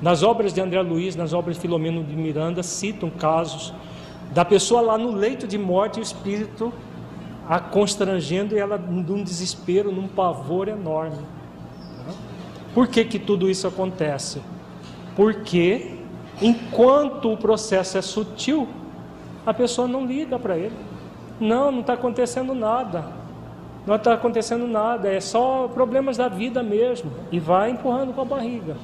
nas 0.00 0.22
obras 0.22 0.52
de 0.52 0.60
André 0.60 0.80
Luiz, 0.82 1.16
nas 1.16 1.32
obras 1.32 1.56
de 1.56 1.62
Filomeno 1.62 2.04
de 2.04 2.14
Miranda, 2.14 2.62
citam 2.62 3.10
casos 3.10 3.74
da 4.32 4.44
pessoa 4.44 4.80
lá 4.80 4.96
no 4.96 5.10
leito 5.10 5.46
de 5.46 5.58
morte, 5.58 5.98
o 5.98 6.02
espírito 6.02 6.72
a 7.48 7.58
constrangendo 7.58 8.54
e 8.54 8.58
ela 8.58 8.78
num 8.78 9.22
desespero, 9.22 9.92
num 9.92 10.08
pavor 10.08 10.68
enorme. 10.68 11.18
Por 12.72 12.88
que, 12.88 13.04
que 13.04 13.18
tudo 13.18 13.50
isso 13.50 13.66
acontece? 13.66 14.40
Porque 15.14 15.98
enquanto 16.40 17.32
o 17.32 17.36
processo 17.36 17.98
é 17.98 18.02
sutil, 18.02 18.68
a 19.44 19.52
pessoa 19.52 19.86
não 19.86 20.06
liga 20.06 20.38
para 20.38 20.56
ele. 20.56 20.74
Não, 21.38 21.70
não 21.70 21.80
está 21.80 21.92
acontecendo 21.92 22.54
nada. 22.54 23.23
Não 23.86 23.96
está 23.96 24.14
acontecendo 24.14 24.66
nada, 24.66 25.08
é 25.08 25.20
só 25.20 25.68
problemas 25.68 26.16
da 26.16 26.28
vida 26.28 26.62
mesmo. 26.62 27.10
E 27.30 27.38
vai 27.38 27.70
empurrando 27.70 28.14
com 28.14 28.22
a 28.22 28.24
barriga. 28.24 28.76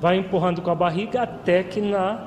Vai 0.00 0.18
empurrando 0.18 0.60
com 0.60 0.70
a 0.70 0.74
barriga 0.74 1.22
até 1.22 1.62
que 1.62 1.80
na, 1.80 2.26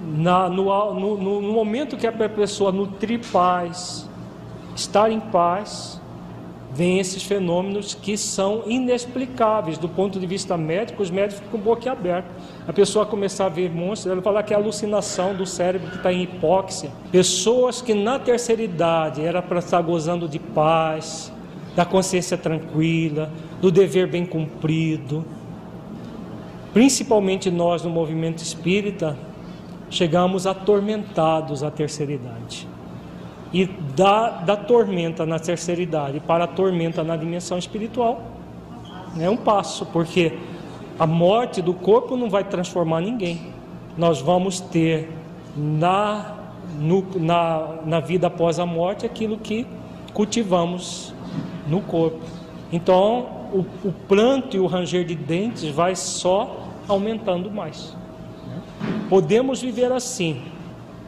na 0.00 0.48
no, 0.48 0.94
no, 0.94 1.40
no 1.40 1.52
momento 1.52 1.96
que 1.96 2.06
a 2.06 2.12
pessoa 2.12 2.70
nutrir 2.70 3.20
paz, 3.32 4.08
estar 4.74 5.10
em 5.10 5.20
paz, 5.20 6.00
vem 6.74 6.98
esses 6.98 7.22
fenômenos 7.22 7.94
que 7.94 8.16
são 8.16 8.64
inexplicáveis 8.66 9.78
do 9.78 9.88
ponto 9.88 10.18
de 10.18 10.26
vista 10.26 10.56
médico, 10.56 11.04
os 11.04 11.10
médicos 11.10 11.44
ficam 11.44 11.60
boca 11.60 11.90
aberta. 11.90 12.28
A 12.66 12.72
pessoa 12.72 13.06
começar 13.06 13.46
a 13.46 13.48
ver 13.48 13.70
monstros, 13.70 14.12
ela 14.12 14.20
fala 14.20 14.42
que 14.42 14.52
é 14.52 14.56
alucinação 14.56 15.34
do 15.36 15.46
cérebro 15.46 15.88
que 15.88 15.96
está 15.98 16.12
em 16.12 16.24
hipóxia. 16.24 16.90
Pessoas 17.12 17.80
que 17.80 17.94
na 17.94 18.18
terceira 18.18 18.60
idade 18.60 19.22
era 19.24 19.40
para 19.40 19.60
estar 19.60 19.80
gozando 19.82 20.28
de 20.28 20.40
paz, 20.40 21.32
da 21.76 21.84
consciência 21.84 22.36
tranquila, 22.36 23.30
do 23.60 23.70
dever 23.70 24.08
bem 24.08 24.26
cumprido. 24.26 25.24
Principalmente 26.72 27.52
nós 27.52 27.84
no 27.84 27.90
movimento 27.90 28.42
espírita, 28.42 29.16
chegamos 29.88 30.44
atormentados 30.44 31.62
à 31.62 31.70
terceira 31.70 32.12
idade 32.12 32.73
e 33.54 33.66
da, 33.66 34.30
da 34.30 34.56
tormenta 34.56 35.24
na 35.24 35.38
terceira 35.38 35.80
idade 35.80 36.18
para 36.18 36.42
a 36.42 36.46
tormenta 36.48 37.04
na 37.04 37.16
dimensão 37.16 37.56
espiritual 37.56 38.20
é 39.16 39.30
um 39.30 39.36
passo, 39.36 39.86
porque 39.86 40.36
a 40.98 41.06
morte 41.06 41.62
do 41.62 41.72
corpo 41.72 42.16
não 42.16 42.28
vai 42.28 42.42
transformar 42.42 43.00
ninguém. 43.00 43.52
Nós 43.96 44.20
vamos 44.20 44.58
ter 44.58 45.08
na, 45.56 46.34
no, 46.80 47.06
na, 47.14 47.78
na 47.86 48.00
vida 48.00 48.26
após 48.26 48.58
a 48.58 48.66
morte 48.66 49.06
aquilo 49.06 49.38
que 49.38 49.64
cultivamos 50.12 51.14
no 51.68 51.80
corpo. 51.80 52.18
Então, 52.72 53.46
o, 53.52 53.64
o 53.84 53.92
pranto 54.08 54.56
e 54.56 54.58
o 54.58 54.66
ranger 54.66 55.04
de 55.04 55.14
dentes 55.14 55.68
vai 55.68 55.94
só 55.94 56.66
aumentando 56.88 57.52
mais. 57.52 57.96
Podemos 59.08 59.62
viver 59.62 59.92
assim, 59.92 60.42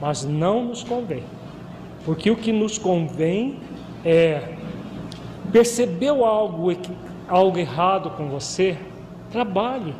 mas 0.01 0.25
não 0.25 0.67
nos 0.67 0.85
convém. 0.85 1.25
Porque 2.07 2.31
o 2.31 2.37
que 2.37 2.53
nos 2.53 2.79
convém 2.79 3.59
é 4.05 4.55
percebeu 5.51 6.25
algo, 6.25 6.69
algo 7.29 7.59
errado 7.59 8.11
com 8.11 8.29
você, 8.29 8.79
trabalhe, 9.31 9.95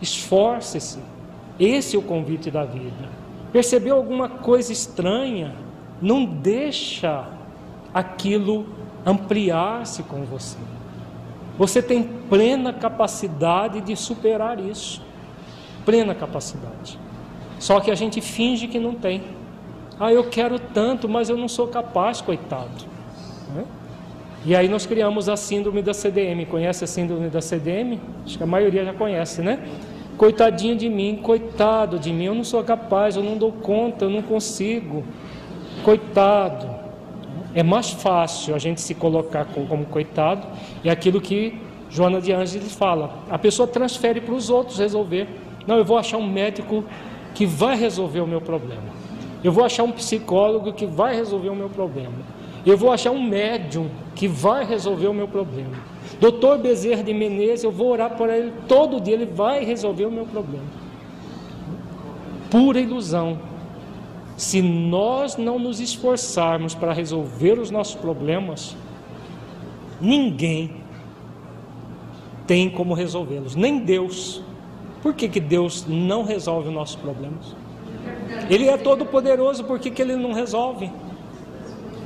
esforce-se. 0.00 0.98
Esse 1.58 1.96
é 1.96 1.98
o 1.98 2.02
convite 2.02 2.50
da 2.50 2.64
vida. 2.64 3.08
Percebeu 3.52 3.96
alguma 3.96 4.28
coisa 4.28 4.72
estranha, 4.72 5.54
não 6.00 6.24
deixa 6.24 7.28
aquilo 7.92 8.66
ampliar-se 9.04 10.02
com 10.02 10.24
você. 10.24 10.58
Você 11.58 11.82
tem 11.82 12.02
plena 12.02 12.72
capacidade 12.72 13.80
de 13.80 13.96
superar 13.96 14.58
isso. 14.58 15.02
Plena 15.84 16.14
capacidade. 16.14 16.98
Só 17.58 17.80
que 17.80 17.90
a 17.90 17.94
gente 17.94 18.20
finge 18.20 18.66
que 18.66 18.78
não 18.78 18.94
tem. 18.94 19.22
Ah, 19.98 20.12
eu 20.12 20.24
quero 20.24 20.58
tanto, 20.58 21.08
mas 21.08 21.30
eu 21.30 21.36
não 21.36 21.48
sou 21.48 21.68
capaz, 21.68 22.20
coitado. 22.20 22.84
Né? 23.54 23.64
E 24.44 24.54
aí 24.54 24.68
nós 24.68 24.84
criamos 24.84 25.28
a 25.28 25.36
síndrome 25.36 25.82
da 25.82 25.94
CDM. 25.94 26.44
Conhece 26.46 26.84
a 26.84 26.86
síndrome 26.86 27.28
da 27.28 27.40
CDM? 27.40 27.98
Acho 28.24 28.36
que 28.36 28.44
a 28.44 28.46
maioria 28.46 28.84
já 28.84 28.92
conhece, 28.92 29.40
né? 29.40 29.58
Coitadinho 30.16 30.76
de 30.76 30.88
mim, 30.88 31.16
coitado 31.22 31.98
de 31.98 32.12
mim, 32.12 32.24
eu 32.24 32.34
não 32.34 32.44
sou 32.44 32.62
capaz, 32.64 33.16
eu 33.16 33.22
não 33.22 33.36
dou 33.36 33.52
conta, 33.52 34.04
eu 34.04 34.10
não 34.10 34.22
consigo. 34.22 35.04
Coitado. 35.82 36.68
É 37.54 37.62
mais 37.62 37.90
fácil 37.90 38.54
a 38.54 38.58
gente 38.58 38.80
se 38.80 38.94
colocar 38.94 39.46
como, 39.46 39.86
coitado, 39.86 40.46
é 40.84 40.90
aquilo 40.90 41.20
que 41.20 41.58
Joana 41.88 42.20
de 42.20 42.32
Ângeles 42.32 42.74
fala. 42.74 43.24
A 43.30 43.38
pessoa 43.38 43.66
transfere 43.66 44.20
para 44.20 44.34
os 44.34 44.50
outros 44.50 44.78
resolver. 44.78 45.26
Não, 45.66 45.76
eu 45.78 45.84
vou 45.84 45.96
achar 45.96 46.18
um 46.18 46.26
médico 46.26 46.84
que 47.34 47.46
vai 47.46 47.76
resolver 47.76 48.20
o 48.20 48.26
meu 48.26 48.40
problema. 48.40 49.05
Eu 49.42 49.52
vou 49.52 49.64
achar 49.64 49.84
um 49.84 49.92
psicólogo 49.92 50.72
que 50.72 50.86
vai 50.86 51.14
resolver 51.14 51.48
o 51.48 51.54
meu 51.54 51.68
problema. 51.68 52.14
Eu 52.64 52.76
vou 52.76 52.90
achar 52.90 53.12
um 53.12 53.22
médium 53.22 53.88
que 54.14 54.26
vai 54.26 54.64
resolver 54.64 55.06
o 55.06 55.14
meu 55.14 55.28
problema. 55.28 55.76
Doutor 56.20 56.58
Bezerra 56.58 57.02
de 57.02 57.12
Menezes, 57.12 57.64
eu 57.64 57.70
vou 57.70 57.92
orar 57.92 58.16
por 58.16 58.28
ele 58.28 58.52
todo 58.66 59.00
dia, 59.00 59.14
ele 59.14 59.26
vai 59.26 59.64
resolver 59.64 60.06
o 60.06 60.10
meu 60.10 60.26
problema. 60.26 60.64
Pura 62.50 62.80
ilusão. 62.80 63.38
Se 64.36 64.60
nós 64.60 65.36
não 65.36 65.58
nos 65.58 65.80
esforçarmos 65.80 66.74
para 66.74 66.92
resolver 66.92 67.58
os 67.58 67.70
nossos 67.70 67.94
problemas, 67.94 68.76
ninguém 70.00 70.72
tem 72.46 72.68
como 72.68 72.94
resolvê-los, 72.94 73.54
nem 73.54 73.78
Deus. 73.78 74.42
Por 75.02 75.14
que, 75.14 75.28
que 75.28 75.40
Deus 75.40 75.86
não 75.86 76.22
resolve 76.22 76.68
os 76.68 76.74
nossos 76.74 76.96
problemas? 76.96 77.54
Ele 78.48 78.68
é 78.68 78.76
todo 78.76 79.04
poderoso, 79.04 79.64
por 79.64 79.78
que, 79.78 79.90
que 79.90 80.00
ele 80.00 80.16
não 80.16 80.32
resolve? 80.32 80.90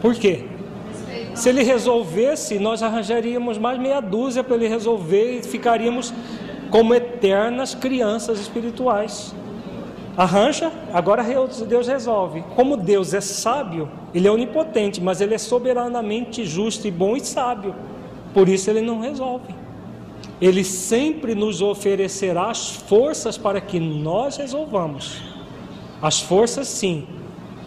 Por 0.01 0.15
quê? 0.15 0.45
Se 1.35 1.49
ele 1.49 1.63
resolvesse, 1.63 2.59
nós 2.59 2.83
arranjaríamos 2.83 3.59
mais 3.59 3.79
meia 3.79 4.01
dúzia 4.01 4.43
para 4.43 4.57
ele 4.57 4.69
resolver 4.69 5.39
e 5.39 5.43
ficaríamos 5.43 6.13
como 6.71 6.95
eternas 6.95 7.75
crianças 7.75 8.39
espirituais. 8.41 9.35
Arranja, 10.17 10.73
agora 10.93 11.25
Deus 11.67 11.87
resolve. 11.87 12.45
Como 12.55 12.77
Deus 12.77 13.15
é 13.15 13.21
sábio, 13.21 13.89
ele 14.15 14.27
é 14.27 14.31
onipotente, 14.31 15.01
mas 15.01 15.21
ele 15.21 15.35
é 15.35 15.39
soberanamente 15.39 16.45
justo 16.45 16.87
e 16.87 16.91
bom 16.91 17.17
e 17.17 17.21
sábio. 17.21 17.75
Por 18.35 18.49
isso 18.49 18.69
ele 18.71 18.81
não 18.81 19.01
resolve. 19.01 19.55
Ele 20.41 20.65
sempre 20.65 21.35
nos 21.35 21.63
oferecerá 21.63 22.51
as 22.51 22.71
forças 22.71 23.39
para 23.39 23.61
que 23.61 23.79
nós 23.79 24.37
resolvamos. 24.37 25.23
As 26.03 26.21
forças, 26.21 26.69
sim. 26.69 27.07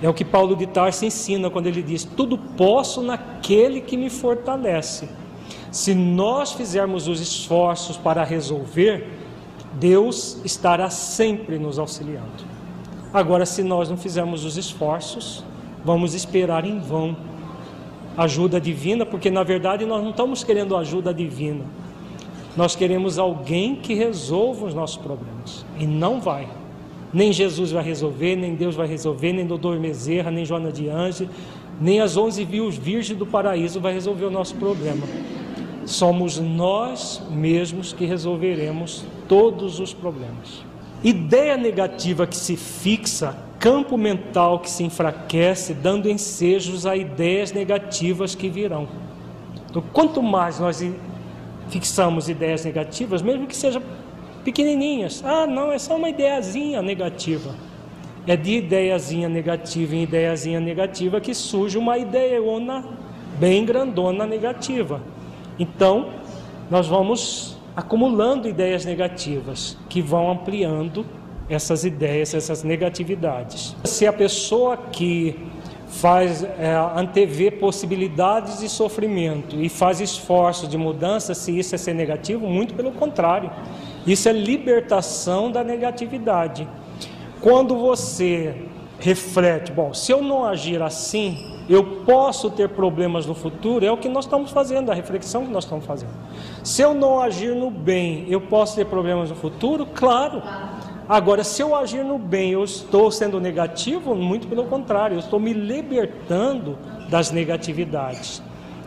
É 0.02 0.10
o 0.10 0.14
que 0.14 0.26
Paulo 0.26 0.56
de 0.56 0.68
Tarso 0.68 1.06
ensina 1.06 1.50
quando 1.50 1.68
ele 1.68 1.82
diz: 1.82 2.04
Tudo 2.04 2.38
posso 2.38 3.02
naquele 3.02 3.80
que 3.82 3.96
me 3.96 4.10
fortalece. 4.10 5.08
Se 5.72 5.96
nós 5.96 6.52
fizermos 6.52 7.08
os 7.08 7.20
esforços 7.20 7.98
para 7.98 8.24
resolver, 8.24 9.08
Deus 9.74 10.40
estará 10.44 10.90
sempre 10.90 11.58
nos 11.58 11.80
auxiliando. 11.80 12.44
Agora, 13.14 13.46
se 13.46 13.64
nós 13.64 13.90
não 13.90 13.98
fizermos 13.98 14.44
os 14.44 14.58
esforços, 14.58 15.44
vamos 15.86 16.14
esperar 16.14 16.66
em 16.66 16.80
vão 16.80 17.16
ajuda 18.18 18.62
divina, 18.62 19.06
porque 19.06 19.32
na 19.32 19.44
verdade 19.44 19.86
nós 19.86 20.04
não 20.04 20.12
estamos 20.12 20.44
querendo 20.44 20.76
ajuda 20.76 21.14
divina. 21.14 21.66
Nós 22.56 22.76
queremos 22.76 23.18
alguém 23.18 23.76
que 23.76 23.94
resolva 23.94 24.68
os 24.68 24.74
nossos 24.74 24.98
problemas. 24.98 25.66
E 25.80 25.88
não 25.88 26.22
vai. 26.22 26.48
Nem 27.14 27.32
Jesus 27.32 27.72
vai 27.72 27.84
resolver, 27.84 28.36
nem 28.36 28.56
Deus 28.56 28.76
vai 28.76 28.88
resolver, 28.88 29.34
nem 29.34 29.46
Doutor 29.46 29.78
Bezerra, 29.78 30.32
nem 30.32 30.44
Joana 30.44 30.72
de 30.72 30.90
Ange, 30.90 31.30
nem 31.80 32.02
as 32.02 32.18
onze 32.18 32.44
virgens 32.44 33.18
do 33.18 33.26
paraíso 33.26 33.80
vai 33.80 33.94
resolver 33.94 34.26
o 34.26 34.32
nosso 34.32 34.56
problema. 34.56 35.06
Somos 35.86 36.40
nós 36.40 37.22
mesmos 37.30 37.94
que 37.94 38.06
resolveremos 38.06 39.06
todos 39.28 39.80
os 39.80 39.94
problemas. 39.94 40.64
Ideia 41.04 41.58
negativa 41.58 42.26
que 42.26 42.38
se 42.38 42.56
fixa, 42.56 43.36
campo 43.60 43.98
mental 43.98 44.60
que 44.60 44.70
se 44.70 44.84
enfraquece, 44.84 45.74
dando 45.74 46.10
ensejos 46.10 46.86
a 46.86 46.96
ideias 46.96 47.52
negativas 47.52 48.34
que 48.34 48.50
virão. 48.50 48.88
Então, 49.70 49.84
quanto 49.92 50.24
mais 50.24 50.60
nós 50.60 50.84
fixamos 51.70 52.30
ideias 52.30 52.64
negativas, 52.64 53.22
mesmo 53.22 53.46
que 53.46 53.56
seja 53.56 53.82
pequenininhas. 54.44 55.24
Ah, 55.26 55.48
não, 55.48 55.72
é 55.72 55.80
só 55.80 55.96
uma 55.96 56.10
ideiazinha 56.10 56.82
negativa. 56.82 57.56
É 58.26 58.36
de 58.36 58.58
ideiazinha 58.58 59.28
negativa 59.28 59.96
em 59.96 60.04
ideiazinha 60.04 60.60
negativa 60.60 61.20
que 61.20 61.34
surge 61.34 61.78
uma 61.78 61.98
ideiona 61.98 62.86
bem 63.40 63.66
grandona 63.66 64.26
negativa. 64.26 65.02
Então, 65.60 66.10
nós 66.70 66.88
vamos 66.88 67.58
acumulando 67.76 68.48
ideias 68.48 68.86
negativas 68.86 69.78
que 69.90 70.02
vão 70.02 70.32
ampliando 70.32 71.06
essas 71.50 71.84
ideias, 71.84 72.34
essas 72.34 72.64
negatividades. 72.64 73.76
Se 73.84 74.08
a 74.08 74.14
pessoa 74.14 74.78
que 74.78 75.36
faz 75.88 76.44
é, 76.44 76.76
antever 76.96 77.60
possibilidades 77.60 78.60
de 78.60 78.70
sofrimento 78.70 79.62
e 79.62 79.70
faz 79.70 80.02
esforço 80.02 80.68
de 80.68 80.78
mudança, 80.78 81.34
se 81.34 81.58
isso 81.58 81.76
é 81.76 81.78
ser 81.78 81.94
negativo, 81.94 82.48
muito 82.48 82.74
pelo 82.74 82.92
contrário. 82.92 83.52
Isso 84.06 84.28
é 84.28 84.34
libertação 84.34 85.52
da 85.52 85.64
negatividade. 85.64 86.68
Quando 87.42 87.78
você 87.78 88.66
reflete: 89.00 89.72
bom, 89.72 89.94
se 89.94 90.12
eu 90.12 90.22
não 90.22 90.46
agir 90.46 90.82
assim, 90.82 91.54
eu 91.70 91.84
posso 92.06 92.50
ter 92.50 92.70
problemas 92.70 93.26
no 93.26 93.34
futuro, 93.34 93.86
é 93.86 93.92
o 93.92 93.98
que 93.98 94.10
nós 94.10 94.26
estamos 94.26 94.52
fazendo, 94.52 94.92
a 94.92 94.94
reflexão 94.94 95.46
que 95.46 95.52
nós 95.52 95.64
estamos 95.64 95.86
fazendo. 95.86 96.12
Se 96.64 96.82
eu 96.82 96.94
não 96.94 97.22
agir 97.22 97.56
no 97.56 97.70
bem, 97.70 98.26
eu 98.30 98.42
posso 98.42 98.76
ter 98.76 98.86
problemas 98.86 99.30
no 99.30 99.36
futuro? 99.36 99.86
Claro. 99.86 100.42
Agora, 101.08 101.44
se 101.44 101.62
eu 101.62 101.76
agir 101.76 102.04
no 102.04 102.18
bem, 102.18 102.52
eu 102.52 102.64
estou 102.64 103.12
sendo 103.12 103.40
negativo? 103.40 104.16
Muito 104.16 104.48
pelo 104.48 104.66
contrário, 104.66 105.16
eu 105.16 105.20
estou 105.20 105.40
me 105.40 105.52
libertando 105.52 106.78
das 107.10 107.30
negatividades. 107.30 108.42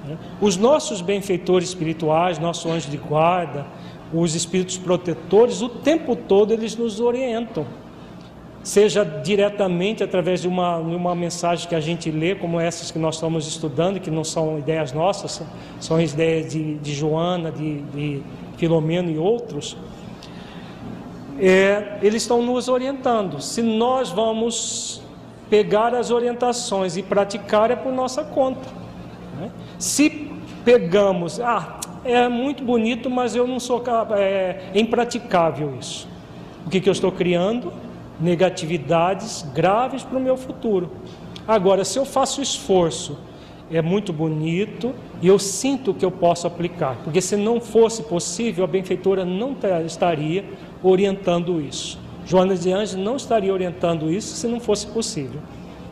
Né? 0.07 0.17
Os 0.41 0.57
nossos 0.57 1.03
benfeitores 1.03 1.69
espirituais, 1.69 2.39
nosso 2.39 2.71
anjo 2.71 2.91
de 2.91 2.97
guarda, 2.97 3.67
os 4.13 4.35
espíritos 4.35 4.79
protetores, 4.79 5.63
o 5.63 5.69
tempo 5.69 6.15
todo 6.15 6.53
eles 6.53 6.77
nos 6.77 7.01
orientam 7.01 7.67
seja 8.67 9.05
diretamente 9.05 10.03
através 10.03 10.43
de 10.43 10.49
uma, 10.49 10.79
uma 10.79 11.15
mensagem 11.15 11.69
que 11.69 11.75
a 11.75 11.81
gente 11.81 12.11
lê, 12.11 12.35
como 12.35 12.59
essas 12.59 12.91
que 12.91 12.99
nós 12.99 13.15
estamos 13.15 13.47
estudando, 13.47 14.01
que 14.01 14.11
não 14.11 14.25
são 14.25 14.59
ideias 14.59 14.93
nossas, 14.93 15.41
são 15.79 16.01
ideias 16.01 16.53
de, 16.53 16.75
de 16.79 16.93
Joana, 16.93 17.53
de, 17.53 17.81
de 17.83 18.23
Filomeno 18.57 19.09
e 19.09 19.19
outros, 19.19 19.77
é, 21.39 21.99
eles 22.03 22.23
estão 22.23 22.43
nos 22.43 22.67
orientando. 22.67 23.41
Se 23.41 23.63
nós 23.63 24.11
vamos 24.11 25.01
pegar 25.49 25.95
as 25.95 26.11
orientações 26.11 26.97
e 26.97 27.05
praticar, 27.05 27.71
é 27.71 27.77
por 27.77 27.93
nossa 27.93 28.25
conta. 28.25 28.69
Né? 29.39 29.49
Se 29.79 30.29
pegamos, 30.65 31.39
ah, 31.39 31.79
é 32.07 32.29
muito 32.29 32.65
bonito, 32.65 33.11
mas 33.11 33.35
eu 33.35 33.47
não 33.47 33.61
sou 33.61 33.83
é, 34.17 34.71
é 34.75 34.81
impraticável 34.81 35.77
isso. 35.79 36.09
O 36.67 36.71
que, 36.71 36.81
que 36.81 36.89
eu 36.89 36.93
estou 36.93 37.13
criando? 37.13 37.73
negatividades 38.21 39.45
graves 39.55 40.03
para 40.03 40.19
o 40.19 40.21
meu 40.21 40.37
futuro. 40.37 40.91
Agora, 41.47 41.85
se 41.85 41.99
eu 41.99 42.05
faço 42.05 42.41
esforço, 42.43 43.19
é 43.71 43.83
muito 43.83 44.13
bonito 44.13 44.95
e 45.21 45.27
eu 45.27 45.39
sinto 45.39 45.93
que 45.93 46.05
eu 46.05 46.11
posso 46.11 46.47
aplicar, 46.47 46.97
porque 47.03 47.21
se 47.21 47.37
não 47.37 47.61
fosse 47.61 48.03
possível, 48.05 48.65
a 48.65 48.67
benfeitora 48.67 49.25
não 49.25 49.57
estaria 49.85 50.45
orientando 50.83 51.61
isso. 51.61 51.99
Joana 52.25 52.57
de 52.57 52.73
Anjos 52.73 52.97
não 52.97 53.17
estaria 53.17 53.53
orientando 53.53 54.11
isso 54.11 54.35
se 54.37 54.49
não 54.49 54.59
fosse 54.59 54.87
possível. 54.87 55.41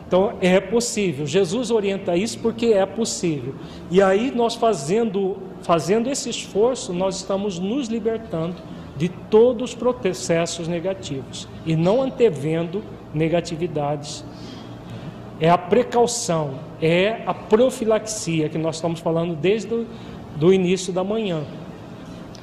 Então 0.07 0.33
é 0.39 0.59
possível. 0.59 1.25
Jesus 1.25 1.71
orienta 1.71 2.15
isso 2.15 2.39
porque 2.39 2.67
é 2.67 2.85
possível. 2.85 3.55
E 3.89 4.01
aí 4.01 4.31
nós 4.33 4.55
fazendo 4.55 5.37
fazendo 5.61 6.09
esse 6.11 6.29
esforço, 6.29 6.93
nós 6.93 7.15
estamos 7.15 7.57
nos 7.57 7.87
libertando 7.87 8.55
de 8.95 9.09
todos 9.09 9.71
os 9.71 9.75
processos 9.75 10.67
negativos 10.67 11.47
e 11.65 11.75
não 11.75 12.03
antevendo 12.03 12.83
negatividades. 13.13 14.23
É 15.39 15.49
a 15.49 15.57
precaução, 15.57 16.59
é 16.81 17.23
a 17.25 17.33
profilaxia 17.33 18.47
que 18.47 18.57
nós 18.57 18.75
estamos 18.75 18.99
falando 18.99 19.35
desde 19.35 19.73
o 19.73 19.87
do 20.35 20.53
início 20.53 20.93
da 20.93 21.03
manhã. 21.03 21.43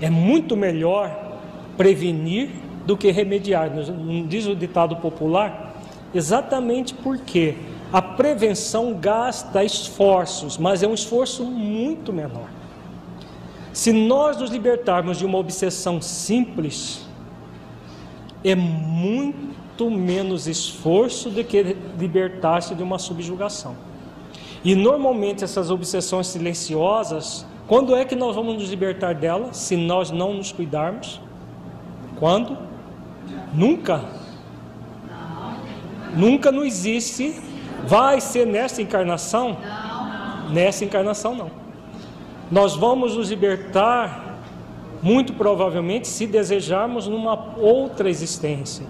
É 0.00 0.10
muito 0.10 0.56
melhor 0.56 1.38
prevenir 1.76 2.50
do 2.86 2.96
que 2.96 3.10
remediar. 3.10 3.70
Não 3.70 4.26
diz 4.26 4.46
o 4.46 4.56
ditado 4.56 4.96
popular? 4.96 5.71
Exatamente 6.14 6.94
porque 6.94 7.56
a 7.92 8.00
prevenção 8.00 8.94
gasta 8.94 9.64
esforços, 9.64 10.56
mas 10.56 10.82
é 10.82 10.88
um 10.88 10.94
esforço 10.94 11.44
muito 11.44 12.12
menor. 12.12 12.48
Se 13.72 13.92
nós 13.92 14.36
nos 14.36 14.50
libertarmos 14.50 15.18
de 15.18 15.24
uma 15.24 15.38
obsessão 15.38 16.00
simples, 16.00 17.06
é 18.44 18.54
muito 18.54 19.90
menos 19.90 20.46
esforço 20.46 21.30
do 21.30 21.42
que 21.42 21.76
libertar-se 21.98 22.74
de 22.74 22.82
uma 22.82 22.98
subjugação. 22.98 23.74
E 24.64 24.74
normalmente 24.74 25.42
essas 25.42 25.70
obsessões 25.70 26.26
silenciosas, 26.28 27.46
quando 27.66 27.96
é 27.96 28.04
que 28.04 28.14
nós 28.14 28.36
vamos 28.36 28.54
nos 28.54 28.68
libertar 28.68 29.14
delas? 29.14 29.56
Se 29.56 29.76
nós 29.76 30.10
não 30.10 30.34
nos 30.34 30.52
cuidarmos? 30.52 31.20
Quando? 32.18 32.56
Nunca. 33.52 34.04
Nunca 36.16 36.52
não 36.52 36.64
existe. 36.64 37.40
Vai 37.86 38.20
ser 38.20 38.46
nessa 38.46 38.80
encarnação? 38.80 39.56
Nessa 40.50 40.84
encarnação 40.84 41.34
não. 41.34 41.50
Nós 42.50 42.76
vamos 42.76 43.16
nos 43.16 43.30
libertar, 43.30 44.38
muito 45.02 45.32
provavelmente, 45.32 46.06
se 46.06 46.26
desejarmos 46.26 47.08
numa 47.08 47.56
outra 47.56 48.10
existência. 48.10 48.86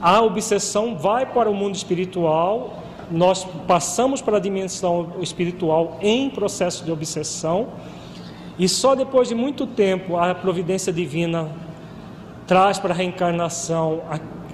A 0.00 0.22
obsessão 0.22 0.96
vai 0.96 1.26
para 1.26 1.50
o 1.50 1.54
mundo 1.54 1.74
espiritual, 1.74 2.82
nós 3.10 3.44
passamos 3.66 4.22
para 4.22 4.36
a 4.36 4.40
dimensão 4.40 5.14
espiritual 5.20 5.98
em 6.00 6.30
processo 6.30 6.84
de 6.84 6.92
obsessão, 6.92 7.68
e 8.58 8.68
só 8.68 8.94
depois 8.94 9.28
de 9.28 9.34
muito 9.34 9.66
tempo 9.66 10.16
a 10.16 10.34
providência 10.34 10.92
divina 10.92 11.48
traz 12.46 12.78
para 12.78 12.94
a 12.94 12.96
reencarnação 12.96 14.02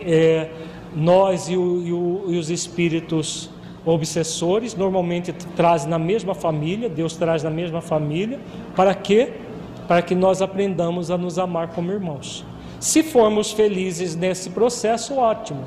é, 0.01 0.51
nós 0.95 1.49
e, 1.49 1.57
o, 1.57 1.83
e, 1.83 1.93
o, 1.93 2.25
e 2.29 2.39
os 2.39 2.51
espíritos 2.51 3.51
obsessores, 3.85 4.75
normalmente 4.75 5.33
trazem 5.33 5.89
na 5.89 5.99
mesma 5.99 6.35
família, 6.35 6.89
Deus 6.89 7.17
traz 7.17 7.43
na 7.43 7.51
mesma 7.51 7.81
família, 7.81 8.41
para 8.75 8.93
quê? 8.95 9.35
Para 9.87 10.03
que 10.03 10.15
nós 10.15 10.43
aprendamos 10.43 11.11
a 11.11 11.17
nos 11.17 11.39
amar 11.39 11.69
como 11.69 11.93
irmãos. 11.93 12.45
Se 12.81 13.03
formos 13.03 13.53
felizes 13.53 14.17
nesse 14.17 14.51
processo, 14.51 15.15
ótimo. 15.15 15.65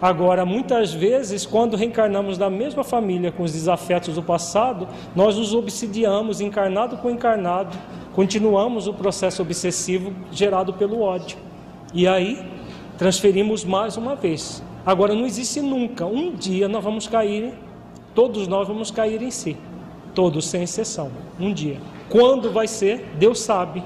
Agora, 0.00 0.44
muitas 0.44 0.92
vezes, 0.92 1.46
quando 1.46 1.76
reencarnamos 1.76 2.36
na 2.36 2.50
mesma 2.50 2.82
família 2.82 3.30
com 3.30 3.44
os 3.44 3.52
desafetos 3.52 4.16
do 4.16 4.22
passado, 4.22 4.88
nós 5.14 5.36
nos 5.36 5.54
obsidiamos, 5.54 6.40
encarnado 6.40 6.96
com 6.96 7.10
encarnado, 7.10 7.76
continuamos 8.12 8.88
o 8.88 8.94
processo 8.94 9.42
obsessivo 9.42 10.12
gerado 10.32 10.74
pelo 10.74 11.00
ódio. 11.02 11.38
E 11.94 12.08
aí, 12.08 12.51
transferimos 13.02 13.64
mais 13.64 13.96
uma 13.96 14.14
vez 14.14 14.62
Agora, 14.84 15.14
não 15.14 15.26
existe 15.26 15.60
nunca. 15.60 16.04
Um 16.06 16.34
dia 16.34 16.68
nós 16.68 16.82
vamos 16.82 17.06
cair, 17.06 17.52
todos 18.14 18.48
nós 18.48 18.66
vamos 18.66 18.90
cair 18.90 19.22
em 19.22 19.30
si. 19.30 19.56
Todos, 20.14 20.46
sem 20.46 20.64
exceção. 20.64 21.10
Um 21.38 21.52
dia. 21.52 21.80
Quando 22.08 22.50
vai 22.50 22.66
ser, 22.66 23.12
Deus 23.18 23.40
sabe. 23.40 23.82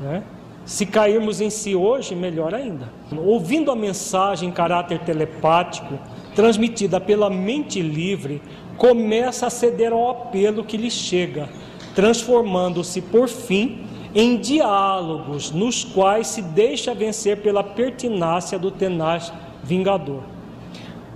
Né? 0.00 0.22
Se 0.64 0.86
cairmos 0.86 1.40
em 1.40 1.50
si 1.50 1.74
hoje, 1.74 2.14
melhor 2.14 2.54
ainda. 2.54 2.88
Ouvindo 3.24 3.70
a 3.70 3.76
mensagem 3.76 4.48
em 4.48 4.52
caráter 4.52 5.00
telepático, 5.00 5.98
transmitida 6.34 7.00
pela 7.00 7.28
mente 7.28 7.82
livre, 7.82 8.40
começa 8.78 9.46
a 9.46 9.50
ceder 9.50 9.92
ao 9.92 10.10
apelo 10.10 10.64
que 10.64 10.76
lhe 10.76 10.90
chega, 10.90 11.48
transformando-se, 11.94 13.02
por 13.02 13.28
fim, 13.28 13.84
em 14.14 14.36
diálogos 14.36 15.50
nos 15.50 15.82
quais 15.82 16.28
se 16.28 16.40
deixa 16.40 16.94
vencer 16.94 17.38
pela 17.38 17.64
pertinácia 17.64 18.58
do 18.58 18.70
tenaz 18.70 19.32
vingador. 19.62 20.22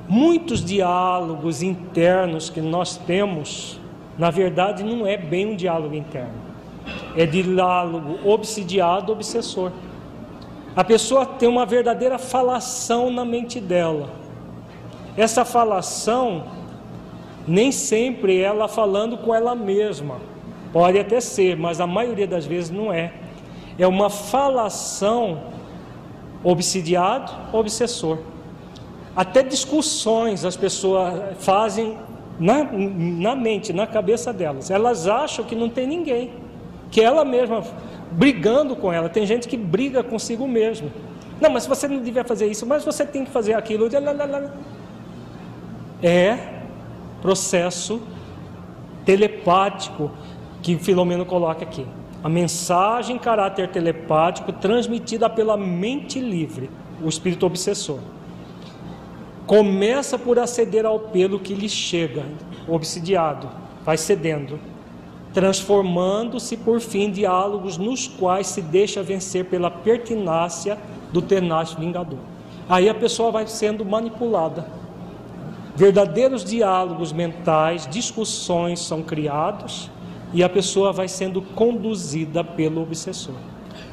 Muitos 0.08 0.64
diálogos 0.64 1.62
internos 1.62 2.50
que 2.50 2.60
nós 2.60 2.96
temos, 2.96 3.78
na 4.18 4.30
verdade, 4.30 4.82
não 4.82 5.06
é 5.06 5.16
bem 5.16 5.52
um 5.52 5.56
diálogo 5.56 5.94
interno, 5.94 6.34
é 7.14 7.24
diálogo 7.24 8.18
obsidiado, 8.28 9.12
obsessor. 9.12 9.70
A 10.74 10.82
pessoa 10.82 11.26
tem 11.26 11.48
uma 11.48 11.66
verdadeira 11.66 12.18
falação 12.18 13.10
na 13.10 13.24
mente 13.24 13.60
dela. 13.60 14.10
Essa 15.16 15.44
falação, 15.44 16.44
nem 17.46 17.70
sempre 17.70 18.40
ela 18.40 18.66
falando 18.66 19.18
com 19.18 19.34
ela 19.34 19.54
mesma, 19.54 20.16
pode 20.72 20.98
até 20.98 21.20
ser, 21.20 21.56
mas 21.56 21.80
a 21.80 21.86
maioria 21.86 22.26
das 22.26 22.46
vezes 22.46 22.70
não 22.70 22.92
é. 22.92 23.12
É 23.78 23.86
uma 23.86 24.10
falação 24.10 25.42
obsidiado, 26.42 27.32
obsessor. 27.52 28.18
Até 29.14 29.42
discussões 29.42 30.44
as 30.44 30.56
pessoas 30.56 31.36
fazem 31.40 31.98
na, 32.38 32.64
na 32.72 33.34
mente, 33.34 33.72
na 33.72 33.86
cabeça 33.86 34.32
delas. 34.32 34.70
Elas 34.70 35.06
acham 35.06 35.44
que 35.44 35.54
não 35.54 35.68
tem 35.68 35.86
ninguém, 35.86 36.32
que 36.90 37.00
ela 37.00 37.24
mesma 37.24 37.64
brigando 38.12 38.76
com 38.76 38.92
ela. 38.92 39.08
Tem 39.08 39.26
gente 39.26 39.48
que 39.48 39.56
briga 39.56 40.02
consigo 40.02 40.46
mesmo. 40.46 40.90
Não, 41.40 41.50
mas 41.50 41.66
você 41.66 41.86
não 41.86 42.00
devia 42.00 42.24
fazer 42.24 42.46
isso, 42.46 42.66
mas 42.66 42.84
você 42.84 43.04
tem 43.04 43.24
que 43.24 43.30
fazer 43.30 43.54
aquilo. 43.54 43.88
É 46.02 46.38
processo 47.20 48.00
telepático 49.04 50.10
que 50.62 50.76
Filomeno 50.78 51.24
coloca 51.24 51.64
aqui. 51.64 51.86
A 52.22 52.28
mensagem 52.28 53.16
em 53.16 53.18
caráter 53.18 53.68
telepático 53.68 54.52
transmitida 54.52 55.30
pela 55.30 55.56
mente 55.56 56.18
livre, 56.18 56.68
o 57.02 57.08
espírito 57.08 57.46
obsessor. 57.46 58.00
Começa 59.46 60.18
por 60.18 60.38
aceder 60.38 60.84
ao 60.84 60.98
pelo 60.98 61.38
que 61.38 61.54
lhe 61.54 61.68
chega, 61.68 62.24
obsidiado, 62.66 63.48
vai 63.84 63.96
cedendo, 63.96 64.58
transformando-se 65.32 66.56
por 66.56 66.80
fim 66.80 67.04
em 67.04 67.10
diálogos 67.10 67.78
nos 67.78 68.08
quais 68.08 68.48
se 68.48 68.60
deixa 68.60 69.02
vencer 69.02 69.44
pela 69.44 69.70
pertinácia 69.70 70.76
do 71.12 71.22
tenaz 71.22 71.72
vingador. 71.72 72.18
Aí 72.68 72.88
a 72.88 72.94
pessoa 72.94 73.30
vai 73.30 73.46
sendo 73.46 73.84
manipulada. 73.84 74.66
verdadeiros 75.74 76.44
diálogos 76.44 77.12
mentais, 77.12 77.86
discussões 77.86 78.80
são 78.80 79.00
criados 79.00 79.88
e 80.32 80.42
a 80.42 80.48
pessoa 80.48 80.92
vai 80.92 81.08
sendo 81.08 81.40
conduzida 81.40 82.42
pelo 82.44 82.82
obsessor. 82.82 83.34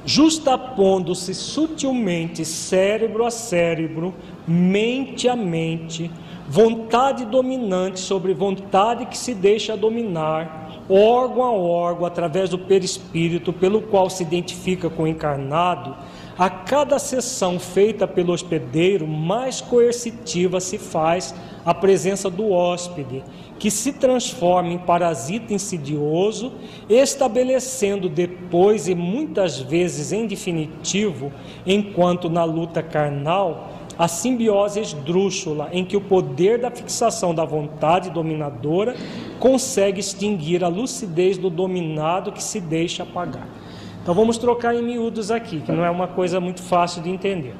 Justapondo-se 0.05 1.33
sutilmente 1.33 2.45
cérebro 2.45 3.25
a 3.25 3.31
cérebro, 3.31 4.13
mente 4.47 5.27
a 5.27 5.35
mente, 5.35 6.11
vontade 6.47 7.25
dominante 7.25 7.99
sobre 7.99 8.33
vontade 8.33 9.07
que 9.07 9.17
se 9.17 9.33
deixa 9.33 9.75
dominar, 9.75 10.83
órgão 10.87 11.43
a 11.43 11.51
órgão, 11.51 12.05
através 12.05 12.51
do 12.51 12.59
perispírito, 12.59 13.51
pelo 13.51 13.81
qual 13.81 14.09
se 14.09 14.21
identifica 14.21 14.89
com 14.89 15.03
o 15.03 15.07
encarnado, 15.07 15.95
a 16.37 16.49
cada 16.49 16.99
sessão 16.99 17.57
feita 17.57 18.07
pelo 18.07 18.33
hospedeiro, 18.33 19.07
mais 19.07 19.61
coercitiva 19.61 20.59
se 20.59 20.77
faz 20.77 21.33
a 21.65 21.73
presença 21.73 22.29
do 22.29 22.51
hóspede, 22.51 23.23
que 23.57 23.71
se 23.71 23.93
transforma 23.93 24.69
em 24.73 24.77
parasita 24.77 25.53
insidioso, 25.53 26.53
estabelecendo 26.89 28.09
depois 28.09 28.87
e 28.87 28.95
muitas 28.95 29.59
vezes 29.59 30.11
em 30.11 30.27
definitivo, 30.27 31.31
enquanto 31.65 32.29
na 32.29 32.43
luta 32.43 32.83
carnal, 32.83 33.69
a 33.97 34.09
simbiose 34.09 34.81
esdrúxula, 34.81 35.69
em 35.71 35.85
que 35.85 35.95
o 35.95 36.01
poder 36.01 36.59
da 36.59 36.69
fixação 36.69 37.33
da 37.33 37.45
vontade 37.45 38.09
dominadora 38.09 38.95
consegue 39.39 40.01
extinguir 40.01 40.63
a 40.63 40.67
lucidez 40.67 41.37
do 41.37 41.49
dominado 41.49 42.31
que 42.31 42.43
se 42.43 42.59
deixa 42.59 43.03
apagar. 43.03 43.47
Então 44.01 44.13
vamos 44.13 44.37
trocar 44.37 44.75
em 44.75 44.83
miúdos 44.83 45.31
aqui, 45.31 45.61
que 45.61 45.71
não 45.71 45.85
é 45.85 45.89
uma 45.89 46.07
coisa 46.07 46.41
muito 46.41 46.61
fácil 46.61 47.01
de 47.01 47.09
entender. 47.09 47.55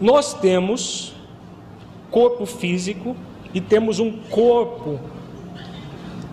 Nós 0.00 0.34
temos 0.34 1.14
corpo 2.10 2.44
físico 2.44 3.16
e 3.54 3.60
temos 3.60 4.00
um 4.00 4.10
corpo 4.30 4.98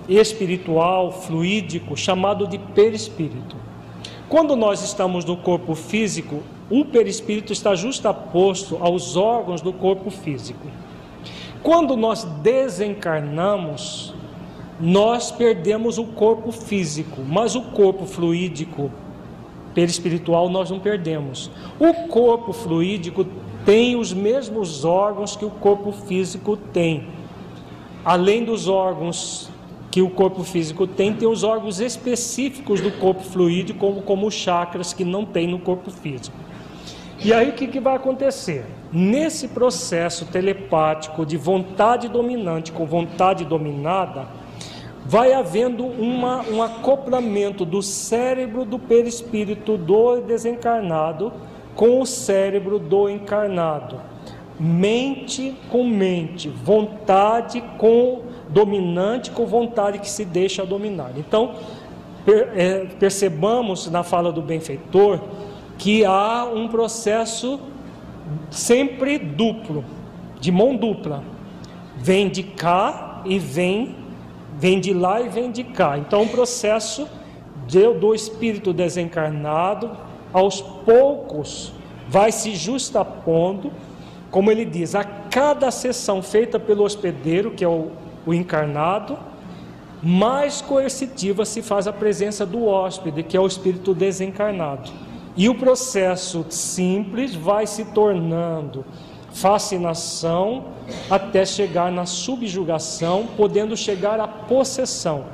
espiritual, 0.10 1.12
fluídico, 1.12 1.96
chamado 1.96 2.48
de 2.48 2.58
perispírito. 2.58 3.56
Quando 4.28 4.56
nós 4.56 4.84
estamos 4.84 5.24
no 5.24 5.38
corpo 5.38 5.76
físico, 5.76 6.42
o 6.70 6.84
perispírito 6.84 7.54
está 7.54 7.76
justaposto 7.76 8.78
aos 8.80 9.16
órgãos 9.16 9.62
do 9.62 9.72
corpo 9.72 10.10
físico. 10.10 10.68
Quando 11.62 11.96
nós 11.96 12.24
desencarnamos, 12.42 14.14
nós 14.80 15.30
perdemos 15.30 15.98
o 16.00 16.06
corpo 16.06 16.52
físico, 16.52 17.22
mas 17.22 17.56
o 17.56 17.62
corpo 17.62 18.06
fluídico, 18.06 18.92
perispiritual, 19.76 20.50
nós 20.50 20.72
não 20.72 20.80
perdemos. 20.80 21.52
O 21.80 21.94
corpo 22.08 22.52
fluídico 22.52 23.26
tem 23.66 23.96
os 23.96 24.14
mesmos 24.14 24.84
órgãos 24.84 25.36
que 25.36 25.46
o 25.46 25.50
corpo 25.50 25.92
físico 25.92 26.58
tem. 26.58 27.08
Além 28.04 28.44
dos 28.44 28.68
órgãos 28.68 29.50
que 29.92 30.02
o 30.02 30.10
corpo 30.10 30.44
físico 30.44 30.88
tem, 30.88 31.14
tem 31.14 31.28
os 31.28 31.44
órgãos 31.44 31.80
específicos 31.80 32.80
do 32.82 32.92
corpo 32.92 33.22
fluídico, 33.22 33.80
como, 33.80 34.02
como 34.02 34.32
chakras 34.32 34.94
que 34.94 35.04
não 35.04 35.26
tem 35.26 35.48
no 35.48 35.60
corpo 35.60 35.92
físico. 35.92 36.36
E 37.24 37.32
aí 37.34 37.50
o 37.50 37.54
que, 37.54 37.68
que 37.68 37.80
vai 37.80 37.96
acontecer? 37.96 38.66
Nesse 38.92 39.50
processo 39.50 40.26
telepático 40.26 41.26
de 41.26 41.38
vontade 41.38 42.08
dominante 42.08 42.72
com 42.72 42.86
vontade 42.86 43.46
dominada, 43.46 44.28
vai 45.06 45.34
havendo 45.34 45.86
uma, 45.86 46.42
um 46.50 46.64
acoplamento 46.64 47.64
do 47.64 47.82
cérebro 47.82 48.66
do 48.66 48.80
perispírito 48.80 49.78
do 49.78 50.22
desencarnado 50.22 51.32
com 51.82 52.00
o 52.00 52.06
cérebro 52.06 52.78
do 52.78 53.10
encarnado. 53.10 54.00
Mente 54.60 55.56
com 55.72 55.84
mente, 55.84 56.48
vontade 56.48 57.60
com 57.80 58.22
dominante 58.50 59.32
com 59.32 59.48
vontade 59.48 59.98
que 59.98 60.08
se 60.08 60.24
deixa 60.24 60.64
dominar. 60.64 61.14
Então, 61.18 61.56
é, 62.56 62.86
percebamos 63.00 63.90
na 63.90 64.04
fala 64.04 64.32
do 64.32 64.44
benfeitor 64.44 65.22
que 65.76 66.06
há 66.06 66.46
um 66.46 66.68
processo 66.68 67.60
sempre 68.52 69.18
duplo, 69.18 69.84
de 70.40 70.52
mão 70.52 70.76
dupla. 70.76 71.24
Vem 71.98 72.30
de 72.30 72.44
cá 72.44 73.24
e 73.26 73.40
vem, 73.40 73.96
vem 74.56 74.80
de 74.80 74.94
lá 74.94 75.20
e 75.20 75.30
vem 75.30 75.50
de 75.50 75.64
cá. 75.64 75.98
Então, 75.98 76.22
um 76.22 76.28
processo 76.28 77.08
de, 77.66 77.92
do 77.96 78.14
espírito 78.14 78.72
desencarnado, 78.72 80.11
aos 80.34 80.62
poucos, 80.62 81.74
vai 82.08 82.32
se 82.32 82.56
justapondo, 82.56 83.72
como 84.30 84.52
ele 84.52 84.66
diz, 84.66 84.96
a 84.96 85.04
cada 85.04 85.72
sessão 85.72 86.22
feita 86.22 86.60
pelo 86.60 86.84
hospedeiro, 86.84 87.52
que 87.52 87.64
é 87.64 87.68
o, 87.68 87.90
o 88.26 88.34
encarnado, 88.34 89.18
mais 90.02 90.62
coercitiva 90.62 91.46
se 91.46 91.62
faz 91.62 91.88
a 91.88 91.94
presença 91.94 92.46
do 92.46 92.66
hóspede, 92.66 93.24
que 93.24 93.38
é 93.38 93.40
o 93.40 93.46
espírito 93.46 93.94
desencarnado. 93.94 94.92
E 95.38 95.48
o 95.48 95.56
processo 95.56 96.46
simples 96.50 97.36
vai 97.36 97.68
se 97.68 97.86
tornando 97.86 98.84
fascinação 99.32 100.66
até 101.10 101.46
chegar 101.46 101.92
na 101.92 102.06
subjugação, 102.06 103.28
podendo 103.38 103.78
chegar 103.78 104.20
à 104.20 104.28
possessão. 104.28 105.26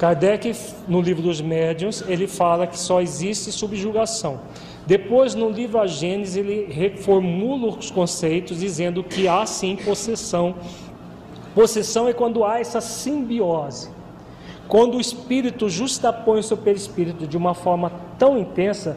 Kardec, 0.00 0.56
no 0.88 0.98
livro 0.98 1.22
dos 1.22 1.42
médiuns, 1.42 2.02
ele 2.08 2.26
fala 2.26 2.66
que 2.66 2.78
só 2.78 3.02
existe 3.02 3.52
subjugação. 3.52 4.40
Depois, 4.86 5.34
no 5.34 5.50
livro 5.50 5.78
A 5.78 5.86
Gênesis, 5.86 6.36
ele 6.36 6.72
reformula 6.72 7.76
os 7.76 7.90
conceitos, 7.90 8.58
dizendo 8.58 9.04
que 9.04 9.28
há 9.28 9.44
sim 9.44 9.76
possessão. 9.76 10.54
Possessão 11.54 12.08
é 12.08 12.14
quando 12.14 12.44
há 12.44 12.58
essa 12.58 12.80
simbiose. 12.80 13.90
Quando 14.66 14.96
o 14.96 15.00
espírito 15.02 15.68
justapõe 15.68 16.40
o 16.40 16.42
seu 16.42 16.56
perispírito 16.56 17.26
de 17.26 17.36
uma 17.36 17.52
forma 17.52 17.92
tão 18.18 18.38
intensa 18.38 18.96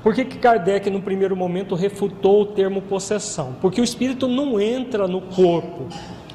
por 0.00 0.14
que, 0.14 0.22
que 0.22 0.36
Kardec, 0.36 0.90
no 0.90 1.00
primeiro 1.00 1.34
momento, 1.34 1.74
refutou 1.74 2.42
o 2.42 2.46
termo 2.46 2.82
possessão? 2.82 3.56
Porque 3.60 3.80
o 3.80 3.84
espírito 3.84 4.28
não 4.28 4.60
entra 4.60 5.08
no 5.08 5.22
corpo. 5.22 5.88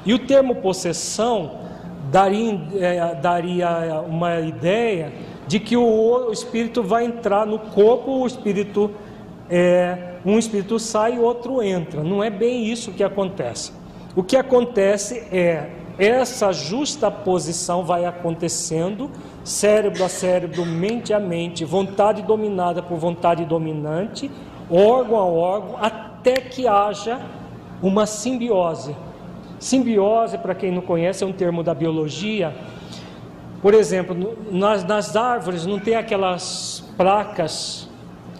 E 0.04 0.12
o 0.12 0.18
termo 0.18 0.56
possessão 0.56 1.69
daria, 2.10 2.60
é, 2.74 3.14
daria 3.14 4.00
uma 4.06 4.40
ideia 4.40 5.12
de 5.46 5.58
que 5.58 5.76
o, 5.76 5.82
o, 5.82 6.32
espírito 6.32 6.82
vai 6.82 7.04
entrar 7.04 7.46
no 7.46 7.58
corpo, 7.58 8.22
o 8.22 8.26
espírito 8.26 8.90
é, 9.48 10.14
um 10.24 10.38
espírito 10.38 10.78
sai 10.78 11.16
e 11.16 11.18
outro 11.18 11.62
entra. 11.62 12.02
Não 12.02 12.22
é 12.22 12.30
bem 12.30 12.64
isso 12.64 12.92
que 12.92 13.02
acontece. 13.02 13.72
O 14.14 14.22
que 14.22 14.36
acontece 14.36 15.18
é 15.32 15.70
essa 15.98 16.52
justa 16.52 17.10
posição 17.10 17.84
vai 17.84 18.04
acontecendo 18.04 19.10
cérebro 19.44 20.04
a 20.04 20.08
cérebro, 20.08 20.64
mente 20.64 21.12
a 21.12 21.20
mente, 21.20 21.64
vontade 21.64 22.22
dominada 22.22 22.82
por 22.82 22.98
vontade 22.98 23.44
dominante, 23.44 24.30
órgão 24.70 25.16
a 25.16 25.24
órgão, 25.24 25.76
até 25.80 26.36
que 26.36 26.66
haja 26.66 27.20
uma 27.82 28.06
simbiose. 28.06 28.94
Simbiose, 29.60 30.38
para 30.38 30.54
quem 30.54 30.72
não 30.72 30.80
conhece, 30.80 31.22
é 31.22 31.26
um 31.26 31.32
termo 31.32 31.62
da 31.62 31.74
biologia. 31.74 32.56
Por 33.60 33.74
exemplo, 33.74 34.36
nas, 34.50 34.82
nas 34.84 35.14
árvores 35.14 35.66
não 35.66 35.78
tem 35.78 35.94
aquelas 35.94 36.82
placas. 36.96 37.86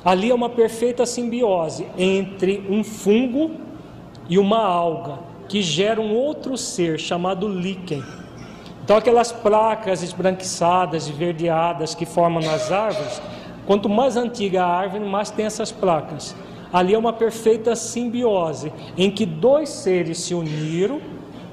Ali 0.02 0.30
é 0.30 0.34
uma 0.34 0.48
perfeita 0.48 1.04
simbiose 1.04 1.86
entre 1.98 2.66
um 2.70 2.82
fungo 2.82 3.50
e 4.30 4.38
uma 4.38 4.64
alga, 4.64 5.18
que 5.46 5.60
gera 5.60 6.00
um 6.00 6.14
outro 6.14 6.56
ser 6.56 6.98
chamado 6.98 7.46
líquen. 7.46 8.02
Então, 8.82 8.96
aquelas 8.96 9.30
placas 9.30 10.02
esbranquiçadas, 10.02 11.06
esverdeadas 11.06 11.94
que 11.94 12.06
formam 12.06 12.42
nas 12.42 12.72
árvores, 12.72 13.20
quanto 13.66 13.90
mais 13.90 14.16
antiga 14.16 14.64
a 14.64 14.66
árvore, 14.66 15.04
mais 15.04 15.30
tem 15.30 15.44
essas 15.44 15.70
placas. 15.70 16.34
Ali 16.72 16.94
é 16.94 16.98
uma 16.98 17.12
perfeita 17.12 17.74
simbiose, 17.74 18.72
em 18.96 19.10
que 19.10 19.26
dois 19.26 19.68
seres 19.68 20.18
se 20.18 20.34
uniram, 20.34 21.00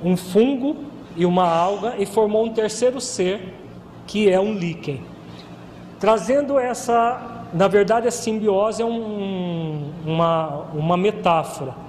um 0.03 0.15
fungo 0.15 0.76
e 1.15 1.26
uma 1.26 1.47
alga, 1.47 1.95
e 1.97 2.05
formou 2.05 2.45
um 2.45 2.53
terceiro 2.53 3.01
ser, 3.01 3.53
que 4.05 4.30
é 4.30 4.39
um 4.39 4.53
líquen. 4.53 5.01
Trazendo 5.99 6.59
essa, 6.59 7.47
na 7.53 7.68
verdade, 7.68 8.07
a 8.07 8.11
simbiose 8.11 8.82
é 8.82 8.86
um, 8.86 9.91
uma, 10.05 10.65
uma 10.74 10.95
metáfora 10.95 11.86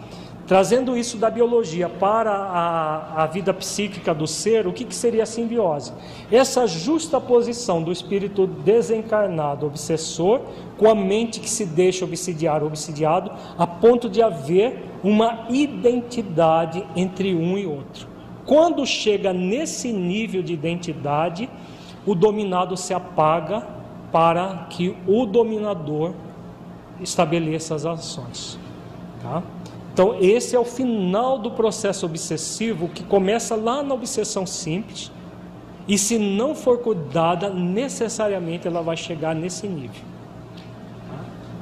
Trazendo 0.49 0.97
isso 0.97 1.19
da 1.19 1.29
biologia 1.29 1.91
para 1.91 2.33
a, 2.33 3.23
a 3.23 3.27
vida 3.27 3.53
psíquica 3.53 4.15
do 4.15 4.27
ser, 4.27 4.67
o 4.67 4.73
que, 4.73 4.83
que 4.83 4.95
seria 4.95 5.25
a 5.25 5.27
simbiose? 5.27 5.93
Essa 6.33 6.67
justa 6.67 7.21
posição 7.21 7.83
do 7.83 7.93
espírito 7.93 8.47
desencarnado, 8.47 9.67
obsessor, 9.67 10.41
com 10.79 10.89
a 10.89 10.95
mente 10.95 11.39
que 11.39 11.51
se 11.51 11.67
deixa 11.67 12.07
obsidiar, 12.07 12.65
obsidiado, 12.65 13.31
a 13.59 13.67
ponto 13.67 14.09
de 14.09 14.23
haver 14.23 14.85
uma 15.05 15.49
identidade 15.51 16.83
entre 16.97 17.35
um 17.35 17.59
e 17.59 17.67
outro. 17.67 18.09
Quando 18.47 18.87
chega 18.87 19.35
nesse 19.35 19.93
nível 19.93 20.43
de 20.43 20.55
identidade, 20.55 21.47
o 22.07 22.15
dominado 22.15 22.75
se 22.75 22.95
apaga 22.95 23.67
para 24.11 24.67
que 24.71 24.97
o 25.07 25.27
dominador 25.27 26.15
estabeleça 27.03 27.75
as 27.75 27.85
ações. 27.85 28.59
Tá? 29.23 29.43
Então, 29.99 30.15
esse 30.21 30.55
é 30.55 30.59
o 30.61 30.65
final 30.65 31.41
do 31.41 31.51
processo 31.51 32.07
obsessivo 32.07 32.89
que 32.89 33.03
começa 33.03 33.57
lá 33.57 33.83
na 33.83 33.93
obsessão 33.93 34.47
simples. 34.47 35.11
E 35.89 35.99
se 35.99 36.17
não 36.17 36.55
for 36.55 36.79
cuidada, 36.79 37.51
necessariamente 37.51 38.69
ela 38.69 38.81
vai 38.81 38.97
chegar 38.97 39.35
nesse 39.35 39.67
nível. 39.67 40.01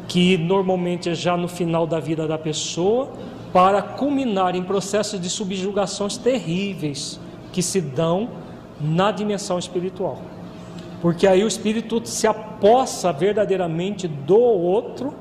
Que 0.07 0.37
normalmente 0.37 1.09
é 1.09 1.14
já 1.14 1.34
no 1.34 1.49
final 1.49 1.87
da 1.87 1.99
vida 1.99 2.28
da 2.28 2.37
pessoa, 2.37 3.09
para 3.55 3.80
culminar 3.80 4.55
em 4.55 4.62
processos 4.62 5.18
de 5.18 5.30
subjugações 5.30 6.18
terríveis 6.18 7.18
que 7.55 7.62
se 7.62 7.80
dão 7.80 8.28
na 8.78 9.12
dimensão 9.12 9.59
espiritual. 9.59 10.18
Porque 11.01 11.26
aí 11.26 11.43
o 11.43 11.49
espírito 11.49 12.03
se 12.05 12.26
apossa 12.26 13.11
verdadeiramente 13.14 14.07
do 14.07 14.39
outro, 14.39 15.14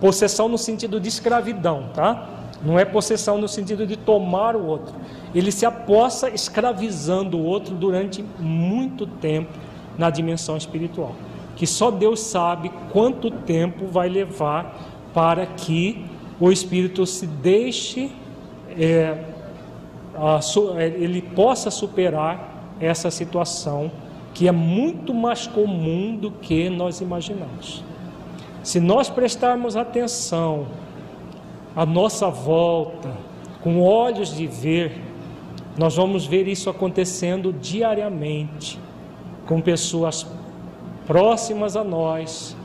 possessão 0.00 0.48
no 0.48 0.58
sentido 0.58 1.00
de 1.00 1.08
escravidão, 1.08 1.90
tá? 1.94 2.28
Não 2.64 2.78
é 2.78 2.84
possessão 2.84 3.38
no 3.38 3.48
sentido 3.48 3.86
de 3.86 3.96
tomar 3.96 4.56
o 4.56 4.66
outro. 4.66 4.94
Ele 5.34 5.52
se 5.52 5.66
apossa 5.66 6.30
escravizando 6.30 7.38
o 7.38 7.44
outro 7.44 7.74
durante 7.74 8.24
muito 8.38 9.06
tempo 9.06 9.52
na 9.98 10.10
dimensão 10.10 10.56
espiritual. 10.56 11.14
Que 11.54 11.66
só 11.66 11.90
Deus 11.90 12.20
sabe 12.20 12.70
quanto 12.92 13.30
tempo 13.30 13.86
vai 13.86 14.08
levar 14.08 14.74
para 15.12 15.46
que 15.46 16.04
o 16.38 16.50
espírito 16.50 17.06
se 17.06 17.26
deixe, 17.26 18.10
é, 18.78 19.18
a, 20.14 20.40
é, 20.78 20.86
ele 20.86 21.22
possa 21.22 21.70
superar 21.70 22.74
essa 22.80 23.10
situação 23.10 23.90
que 24.34 24.46
é 24.46 24.52
muito 24.52 25.14
mais 25.14 25.46
comum 25.46 26.14
do 26.14 26.30
que 26.30 26.68
nós 26.68 27.00
imaginamos. 27.00 27.82
Se 28.66 28.80
nós 28.80 29.08
prestarmos 29.08 29.76
atenção 29.76 30.66
à 31.76 31.86
nossa 31.86 32.28
volta, 32.28 33.16
com 33.62 33.80
olhos 33.80 34.34
de 34.34 34.44
ver, 34.48 35.00
nós 35.78 35.94
vamos 35.94 36.26
ver 36.26 36.48
isso 36.48 36.68
acontecendo 36.68 37.52
diariamente 37.52 38.76
com 39.46 39.60
pessoas 39.60 40.26
próximas 41.06 41.76
a 41.76 41.84
nós, 41.84 42.56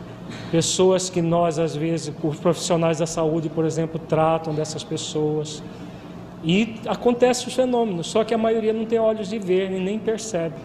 pessoas 0.50 1.08
que 1.08 1.22
nós, 1.22 1.60
às 1.60 1.76
vezes, 1.76 2.12
os 2.24 2.40
profissionais 2.40 2.98
da 2.98 3.06
saúde, 3.06 3.48
por 3.48 3.64
exemplo, 3.64 4.00
tratam 4.00 4.56
dessas 4.56 4.84
pessoas. 4.84 5.62
E 6.44 6.78
acontece 6.88 7.48
os 7.48 7.54
fenômenos, 7.54 8.08
só 8.08 8.24
que 8.24 8.34
a 8.34 8.40
maioria 8.40 8.74
não 8.74 8.86
tem 8.88 8.98
olhos 8.98 9.30
de 9.30 9.38
ver 9.38 9.72
e 9.72 9.80
nem 9.80 10.00
percebe. 10.00 10.56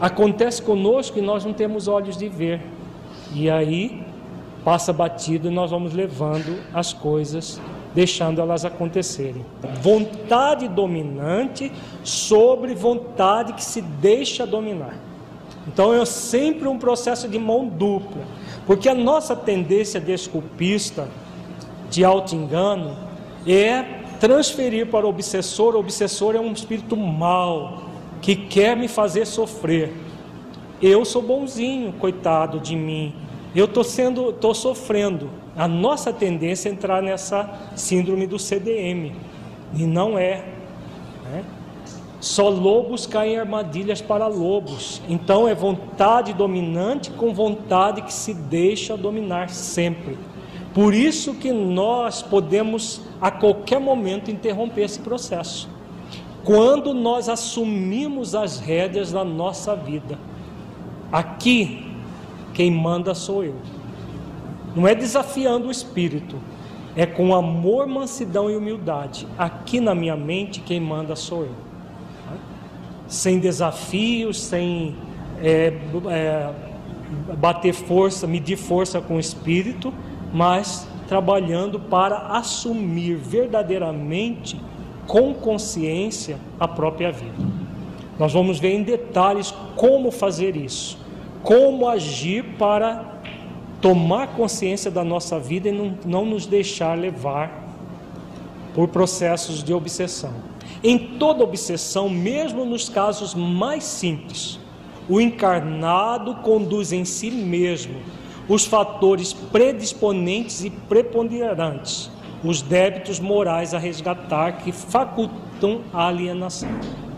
Acontece 0.00 0.60
conosco 0.60 1.16
e 1.16 1.22
nós 1.22 1.44
não 1.44 1.52
temos 1.52 1.86
olhos 1.86 2.16
de 2.16 2.28
ver. 2.28 2.60
E 3.32 3.48
aí 3.48 4.07
passa 4.68 4.92
batido 4.92 5.50
nós 5.50 5.70
vamos 5.70 5.94
levando 5.94 6.62
as 6.74 6.92
coisas, 6.92 7.58
deixando 7.94 8.38
elas 8.38 8.66
acontecerem. 8.66 9.42
Vontade 9.80 10.68
dominante 10.68 11.72
sobre 12.04 12.74
vontade 12.74 13.54
que 13.54 13.64
se 13.64 13.80
deixa 13.80 14.46
dominar. 14.46 14.94
Então 15.66 15.94
é 15.94 16.04
sempre 16.04 16.68
um 16.68 16.78
processo 16.78 17.26
de 17.26 17.38
mão 17.38 17.66
dupla, 17.66 18.20
porque 18.66 18.90
a 18.90 18.94
nossa 18.94 19.34
tendência 19.34 19.98
desculpista, 19.98 21.08
de 21.88 22.04
auto-engano, 22.04 22.94
é 23.46 24.02
transferir 24.20 24.88
para 24.88 25.06
o 25.06 25.08
obsessor. 25.08 25.76
O 25.76 25.78
obsessor 25.78 26.36
é 26.36 26.40
um 26.40 26.52
espírito 26.52 26.94
mau, 26.94 27.84
que 28.20 28.36
quer 28.36 28.76
me 28.76 28.86
fazer 28.86 29.24
sofrer. 29.24 29.94
Eu 30.82 31.06
sou 31.06 31.22
bonzinho, 31.22 31.90
coitado 31.94 32.60
de 32.60 32.76
mim. 32.76 33.14
Eu 33.54 33.64
estou 33.64 33.84
sendo, 33.84 34.30
estou 34.30 34.54
sofrendo. 34.54 35.30
A 35.56 35.66
nossa 35.66 36.12
tendência 36.12 36.68
é 36.68 36.72
entrar 36.72 37.02
nessa 37.02 37.70
síndrome 37.74 38.26
do 38.26 38.38
CDM 38.38 39.12
e 39.74 39.86
não 39.86 40.18
é. 40.18 40.44
Né? 41.24 41.44
Só 42.20 42.48
lobos 42.48 43.06
caem 43.06 43.34
em 43.34 43.38
armadilhas 43.38 44.00
para 44.00 44.26
lobos. 44.26 45.00
Então 45.08 45.48
é 45.48 45.54
vontade 45.54 46.32
dominante 46.32 47.10
com 47.10 47.32
vontade 47.32 48.02
que 48.02 48.12
se 48.12 48.34
deixa 48.34 48.96
dominar 48.96 49.50
sempre. 49.50 50.18
Por 50.74 50.92
isso 50.92 51.34
que 51.34 51.52
nós 51.52 52.22
podemos 52.22 53.00
a 53.20 53.30
qualquer 53.30 53.80
momento 53.80 54.30
interromper 54.30 54.82
esse 54.82 55.00
processo 55.00 55.68
quando 56.44 56.94
nós 56.94 57.28
assumimos 57.28 58.34
as 58.34 58.58
rédeas 58.58 59.12
da 59.12 59.22
nossa 59.22 59.76
vida. 59.76 60.18
Aqui, 61.12 61.87
quem 62.58 62.72
manda 62.72 63.14
sou 63.14 63.44
eu. 63.44 63.54
Não 64.74 64.84
é 64.88 64.92
desafiando 64.92 65.68
o 65.68 65.70
espírito, 65.70 66.34
é 66.96 67.06
com 67.06 67.32
amor, 67.32 67.86
mansidão 67.86 68.50
e 68.50 68.56
humildade. 68.56 69.28
Aqui 69.38 69.78
na 69.78 69.94
minha 69.94 70.16
mente, 70.16 70.58
quem 70.58 70.80
manda 70.80 71.14
sou 71.14 71.44
eu. 71.44 71.54
Sem 73.06 73.38
desafios, 73.38 74.40
sem 74.40 74.96
é, 75.40 75.72
é, 76.10 76.52
bater 77.38 77.72
força, 77.72 78.26
medir 78.26 78.56
força 78.56 79.00
com 79.00 79.18
o 79.18 79.20
espírito, 79.20 79.94
mas 80.34 80.88
trabalhando 81.06 81.78
para 81.78 82.16
assumir 82.38 83.14
verdadeiramente 83.14 84.60
com 85.06 85.32
consciência 85.32 86.40
a 86.58 86.66
própria 86.66 87.12
vida. 87.12 87.36
Nós 88.18 88.32
vamos 88.32 88.58
ver 88.58 88.74
em 88.74 88.82
detalhes 88.82 89.54
como 89.76 90.10
fazer 90.10 90.56
isso, 90.56 90.98
como 91.42 91.88
agir 91.88 92.44
para 92.58 93.20
tomar 93.80 94.28
consciência 94.28 94.90
da 94.90 95.04
nossa 95.04 95.38
vida 95.38 95.68
e 95.68 95.72
não, 95.72 95.96
não 96.04 96.24
nos 96.24 96.46
deixar 96.46 96.98
levar 96.98 97.66
por 98.74 98.88
processos 98.88 99.62
de 99.62 99.72
obsessão. 99.72 100.32
Em 100.82 100.98
toda 101.18 101.44
obsessão, 101.44 102.08
mesmo 102.08 102.64
nos 102.64 102.88
casos 102.88 103.34
mais 103.34 103.84
simples, 103.84 104.58
o 105.08 105.20
encarnado 105.20 106.36
conduz 106.36 106.92
em 106.92 107.04
si 107.04 107.30
mesmo 107.30 108.00
os 108.48 108.66
fatores 108.66 109.32
predisponentes 109.32 110.64
e 110.64 110.70
preponderantes 110.70 112.10
os 112.42 112.62
débitos 112.62 113.18
morais 113.18 113.74
a 113.74 113.78
resgatar 113.78 114.58
que 114.58 114.72
facultam 114.72 115.82
a 115.92 116.06
alienação. 116.06 116.68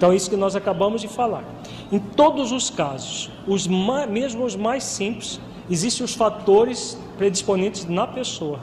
Então, 0.00 0.12
é 0.12 0.16
isso 0.16 0.30
que 0.30 0.36
nós 0.36 0.56
acabamos 0.56 1.02
de 1.02 1.08
falar. 1.08 1.44
Em 1.92 1.98
todos 1.98 2.52
os 2.52 2.70
casos, 2.70 3.30
os 3.46 3.66
mais, 3.66 4.08
mesmo 4.08 4.46
os 4.46 4.56
mais 4.56 4.82
simples, 4.82 5.38
existem 5.68 6.02
os 6.02 6.14
fatores 6.14 6.98
predisponentes 7.18 7.84
na 7.84 8.06
pessoa. 8.06 8.60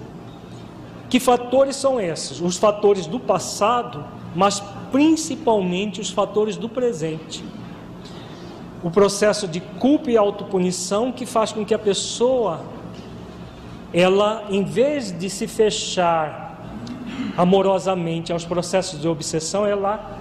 Que 1.08 1.20
fatores 1.20 1.76
são 1.76 2.02
esses? 2.02 2.42
Os 2.42 2.58
fatores 2.58 3.06
do 3.06 3.20
passado, 3.20 4.04
mas 4.36 4.64
principalmente 4.92 6.02
os 6.02 6.10
fatores 6.10 6.58
do 6.58 6.68
presente. 6.68 7.46
O 8.84 8.90
processo 8.90 9.48
de 9.48 9.60
culpa 9.60 10.10
e 10.10 10.18
autopunição 10.18 11.12
que 11.12 11.28
faz 11.28 11.52
com 11.52 11.64
que 11.64 11.76
a 11.76 11.78
pessoa 11.78 12.62
ela, 13.94 14.44
em 14.50 14.64
vez 14.64 15.16
de 15.16 15.30
se 15.30 15.46
fechar 15.46 16.68
amorosamente 17.38 18.34
aos 18.34 18.44
processos 18.44 19.00
de 19.00 19.08
obsessão, 19.08 19.68
ela, 19.68 20.17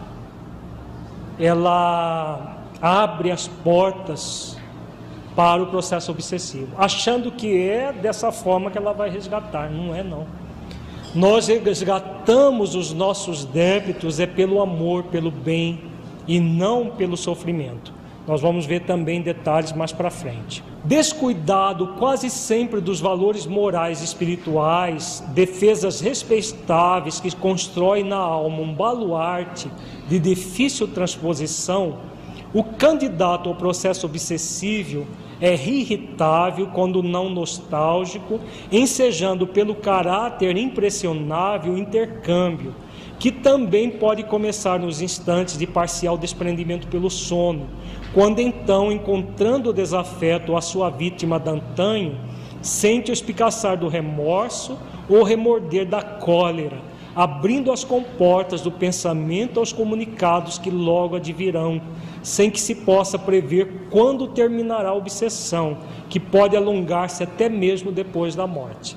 ela 1.38 2.56
abre 2.80 3.30
as 3.30 3.46
portas 3.48 4.56
para 5.34 5.62
o 5.62 5.66
processo 5.66 6.10
obsessivo, 6.10 6.68
achando 6.78 7.30
que 7.30 7.68
é 7.68 7.92
dessa 7.92 8.32
forma 8.32 8.70
que 8.70 8.78
ela 8.78 8.92
vai 8.92 9.10
resgatar. 9.10 9.70
Não 9.70 9.94
é, 9.94 10.02
não. 10.02 10.26
Nós 11.14 11.48
resgatamos 11.48 12.74
os 12.74 12.92
nossos 12.92 13.44
débitos 13.44 14.18
é 14.18 14.26
pelo 14.26 14.60
amor, 14.60 15.04
pelo 15.04 15.30
bem 15.30 15.80
e 16.26 16.40
não 16.40 16.90
pelo 16.90 17.16
sofrimento. 17.16 17.92
Nós 18.26 18.40
vamos 18.40 18.66
ver 18.66 18.80
também 18.80 19.22
detalhes 19.22 19.72
mais 19.72 19.92
para 19.92 20.10
frente. 20.10 20.62
Descuidado 20.82 21.94
quase 21.98 22.28
sempre 22.28 22.80
dos 22.80 23.00
valores 23.00 23.46
morais 23.46 24.00
e 24.00 24.04
espirituais, 24.04 25.22
defesas 25.28 26.00
respeitáveis 26.00 27.20
que 27.20 27.34
constroem 27.36 28.02
na 28.04 28.16
alma 28.16 28.60
um 28.60 28.74
baluarte 28.74 29.70
de 30.08 30.18
difícil 30.18 30.88
transposição, 30.88 31.98
o 32.52 32.64
candidato 32.64 33.48
ao 33.48 33.54
processo 33.54 34.06
obsessivo 34.06 35.06
é 35.40 35.52
irritável 35.54 36.68
quando 36.68 37.02
não 37.02 37.28
nostálgico, 37.28 38.40
ensejando 38.72 39.46
pelo 39.46 39.74
caráter 39.74 40.56
impressionável 40.56 41.76
intercâmbio, 41.76 42.74
que 43.18 43.30
também 43.30 43.90
pode 43.90 44.22
começar 44.24 44.78
nos 44.78 45.02
instantes 45.02 45.58
de 45.58 45.66
parcial 45.66 46.16
desprendimento 46.16 46.86
pelo 46.86 47.10
sono, 47.10 47.68
quando 48.16 48.40
então, 48.40 48.90
encontrando 48.90 49.68
o 49.68 49.72
desafeto 49.74 50.56
a 50.56 50.62
sua 50.62 50.88
vítima 50.88 51.38
d'antanho, 51.38 52.18
sente 52.62 53.10
o 53.10 53.12
espicaçar 53.12 53.76
do 53.76 53.88
remorso 53.88 54.78
ou 55.06 55.22
remorder 55.22 55.86
da 55.86 56.00
cólera, 56.00 56.78
abrindo 57.14 57.70
as 57.70 57.84
comportas 57.84 58.62
do 58.62 58.72
pensamento 58.72 59.60
aos 59.60 59.70
comunicados 59.70 60.56
que 60.56 60.70
logo 60.70 61.16
advirão, 61.16 61.78
sem 62.22 62.50
que 62.50 62.58
se 62.58 62.76
possa 62.76 63.18
prever 63.18 63.88
quando 63.90 64.28
terminará 64.28 64.88
a 64.88 64.94
obsessão, 64.94 65.76
que 66.08 66.18
pode 66.18 66.56
alongar-se 66.56 67.22
até 67.22 67.50
mesmo 67.50 67.92
depois 67.92 68.34
da 68.34 68.46
morte. 68.46 68.96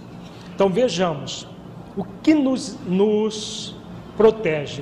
Então 0.55 0.69
vejamos, 0.69 1.45
o 1.97 2.05
que 2.23 2.33
nos, 2.33 2.79
nos 2.87 3.75
protege? 4.15 4.81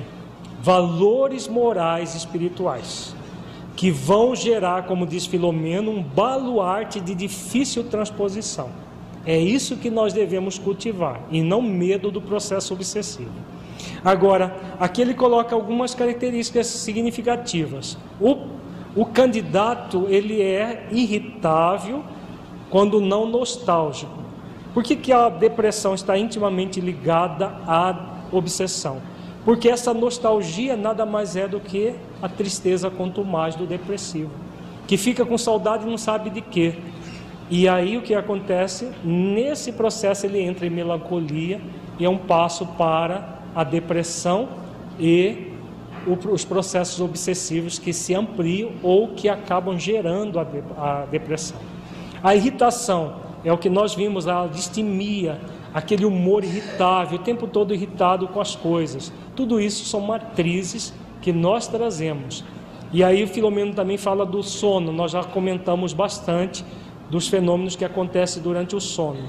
Valores 0.62 1.48
morais 1.48 2.14
e 2.14 2.18
espirituais, 2.18 3.16
que 3.78 3.92
vão 3.92 4.34
gerar, 4.34 4.86
como 4.86 5.06
diz 5.06 5.24
Filomeno, 5.24 5.92
um 5.92 6.02
baluarte 6.02 6.98
de 6.98 7.14
difícil 7.14 7.84
transposição. 7.84 8.70
É 9.24 9.38
isso 9.38 9.76
que 9.76 9.88
nós 9.88 10.12
devemos 10.12 10.58
cultivar, 10.58 11.20
e 11.30 11.40
não 11.40 11.62
medo 11.62 12.10
do 12.10 12.20
processo 12.20 12.74
obsessivo. 12.74 13.30
Agora, 14.04 14.56
aqui 14.80 15.00
ele 15.00 15.14
coloca 15.14 15.54
algumas 15.54 15.94
características 15.94 16.66
significativas. 16.66 17.96
O, 18.20 18.48
o 18.96 19.06
candidato 19.06 20.06
ele 20.08 20.42
é 20.42 20.88
irritável 20.90 22.02
quando 22.70 23.00
não 23.00 23.26
nostálgico. 23.26 24.18
Por 24.74 24.82
que, 24.82 24.96
que 24.96 25.12
a 25.12 25.28
depressão 25.28 25.94
está 25.94 26.18
intimamente 26.18 26.80
ligada 26.80 27.46
à 27.64 28.26
obsessão? 28.32 29.00
Porque 29.48 29.66
essa 29.66 29.94
nostalgia 29.94 30.76
nada 30.76 31.06
mais 31.06 31.34
é 31.34 31.48
do 31.48 31.58
que 31.58 31.94
a 32.20 32.28
tristeza 32.28 32.90
quanto 32.90 33.24
mais 33.24 33.54
do 33.54 33.64
depressivo, 33.64 34.30
que 34.86 34.98
fica 34.98 35.24
com 35.24 35.38
saudade 35.38 35.86
e 35.86 35.88
não 35.88 35.96
sabe 35.96 36.28
de 36.28 36.42
quê. 36.42 36.74
E 37.48 37.66
aí 37.66 37.96
o 37.96 38.02
que 38.02 38.14
acontece? 38.14 38.90
Nesse 39.02 39.72
processo 39.72 40.26
ele 40.26 40.38
entra 40.38 40.66
em 40.66 40.68
melancolia 40.68 41.62
e 41.98 42.04
é 42.04 42.10
um 42.10 42.18
passo 42.18 42.66
para 42.66 43.38
a 43.54 43.64
depressão 43.64 44.50
e 45.00 45.50
os 46.06 46.44
processos 46.44 47.00
obsessivos 47.00 47.78
que 47.78 47.94
se 47.94 48.14
ampliam 48.14 48.72
ou 48.82 49.14
que 49.14 49.30
acabam 49.30 49.78
gerando 49.78 50.38
a, 50.38 51.06
depressão. 51.10 51.56
A 52.22 52.34
irritação 52.34 53.14
é 53.42 53.50
o 53.50 53.56
que 53.56 53.70
nós 53.70 53.94
vimos, 53.94 54.28
a 54.28 54.46
distimia, 54.46 55.40
aquele 55.72 56.04
humor 56.04 56.44
irritável, 56.44 57.18
o 57.18 57.22
tempo 57.22 57.46
todo 57.46 57.74
irritado 57.74 58.28
com 58.28 58.40
as 58.40 58.54
coisas. 58.54 59.12
Tudo 59.38 59.60
isso 59.60 59.84
são 59.84 60.00
matrizes 60.00 60.92
que 61.22 61.32
nós 61.32 61.68
trazemos. 61.68 62.44
E 62.92 63.04
aí 63.04 63.22
o 63.22 63.28
Filomeno 63.28 63.72
também 63.72 63.96
fala 63.96 64.26
do 64.26 64.42
sono, 64.42 64.90
nós 64.90 65.12
já 65.12 65.22
comentamos 65.22 65.92
bastante 65.92 66.64
dos 67.08 67.28
fenômenos 67.28 67.76
que 67.76 67.84
acontecem 67.84 68.42
durante 68.42 68.74
o 68.74 68.80
sono. 68.80 69.22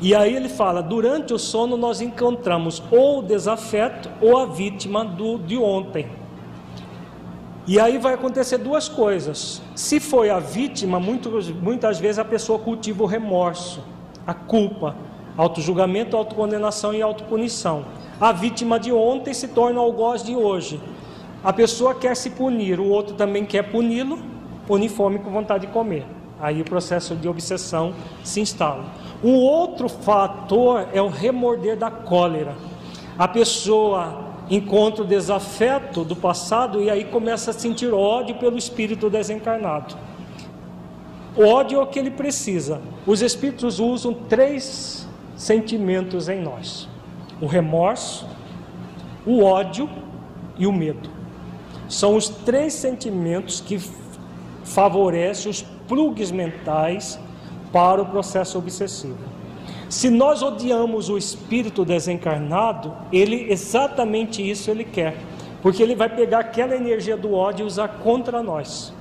E 0.00 0.12
aí 0.12 0.34
ele 0.34 0.48
fala: 0.48 0.82
durante 0.82 1.32
o 1.32 1.38
sono 1.38 1.76
nós 1.76 2.00
encontramos 2.00 2.82
ou 2.90 3.20
o 3.20 3.22
desafeto 3.22 4.10
ou 4.20 4.36
a 4.36 4.46
vítima 4.46 5.04
do, 5.04 5.38
de 5.38 5.56
ontem. 5.56 6.08
E 7.68 7.78
aí 7.78 7.96
vai 7.96 8.14
acontecer 8.14 8.58
duas 8.58 8.88
coisas. 8.88 9.62
Se 9.76 10.00
foi 10.00 10.30
a 10.30 10.40
vítima, 10.40 10.98
muitas, 10.98 12.00
vezes 12.00 12.18
a 12.18 12.24
pessoa 12.24 12.58
cultiva 12.58 13.04
o 13.04 13.06
remorso, 13.06 13.84
a 14.26 14.34
culpa, 14.34 14.96
autojulgamento, 15.36 16.16
autocondenação 16.16 16.92
e 16.92 17.00
autopunição. 17.00 17.84
A 18.20 18.32
vítima 18.32 18.78
de 18.78 18.92
ontem 18.92 19.32
se 19.32 19.48
torna 19.48 19.80
o 19.80 19.84
algoz 19.84 20.22
de 20.22 20.36
hoje. 20.36 20.78
A 21.42 21.54
pessoa 21.54 21.94
quer 21.94 22.14
se 22.14 22.28
punir, 22.28 22.78
o 22.78 22.86
outro 22.86 23.14
também 23.14 23.46
quer 23.46 23.70
puni-lo, 23.70 24.18
unir 24.68 24.90
fome 24.90 25.18
com 25.18 25.30
vontade 25.30 25.66
de 25.66 25.72
comer. 25.72 26.04
Aí 26.38 26.60
o 26.60 26.64
processo 26.64 27.16
de 27.16 27.26
obsessão 27.26 27.94
se 28.22 28.40
instala. 28.40 28.84
Um 29.24 29.36
outro 29.36 29.88
fator 29.88 30.86
é 30.92 31.00
o 31.00 31.08
remorder 31.08 31.78
da 31.78 31.90
cólera. 31.90 32.54
A 33.18 33.26
pessoa 33.26 34.30
encontra 34.50 35.02
o 35.02 35.06
desafeto 35.06 36.04
do 36.04 36.14
passado 36.14 36.82
e 36.82 36.90
aí 36.90 37.04
começa 37.04 37.52
a 37.52 37.54
sentir 37.54 37.92
ódio 37.94 38.34
pelo 38.34 38.58
espírito 38.58 39.08
desencarnado. 39.08 39.94
O 41.34 41.46
ódio 41.46 41.78
é 41.78 41.82
o 41.82 41.86
que 41.86 41.98
ele 41.98 42.10
precisa. 42.10 42.82
Os 43.06 43.22
espíritos 43.22 43.80
usam 43.80 44.12
três 44.12 45.08
sentimentos 45.36 46.28
em 46.28 46.42
nós: 46.42 46.86
o 47.40 47.46
remorso, 47.46 48.26
o 49.26 49.42
ódio 49.42 49.88
e 50.58 50.66
o 50.66 50.72
medo. 50.72 51.08
São 51.88 52.14
os 52.14 52.28
três 52.28 52.74
sentimentos 52.74 53.60
que 53.60 53.80
favorecem 54.64 55.50
os 55.50 55.62
plugs 55.88 56.30
mentais 56.30 57.18
para 57.72 58.00
o 58.00 58.06
processo 58.06 58.58
obsessivo. 58.58 59.18
Se 59.88 60.08
nós 60.08 60.40
odiamos 60.40 61.08
o 61.08 61.18
espírito 61.18 61.84
desencarnado, 61.84 62.94
ele 63.12 63.50
exatamente 63.50 64.48
isso 64.48 64.70
ele 64.70 64.84
quer, 64.84 65.16
porque 65.62 65.82
ele 65.82 65.96
vai 65.96 66.08
pegar 66.08 66.40
aquela 66.40 66.76
energia 66.76 67.16
do 67.16 67.34
ódio 67.34 67.64
e 67.64 67.66
usar 67.66 67.88
contra 67.88 68.40
nós. 68.42 68.92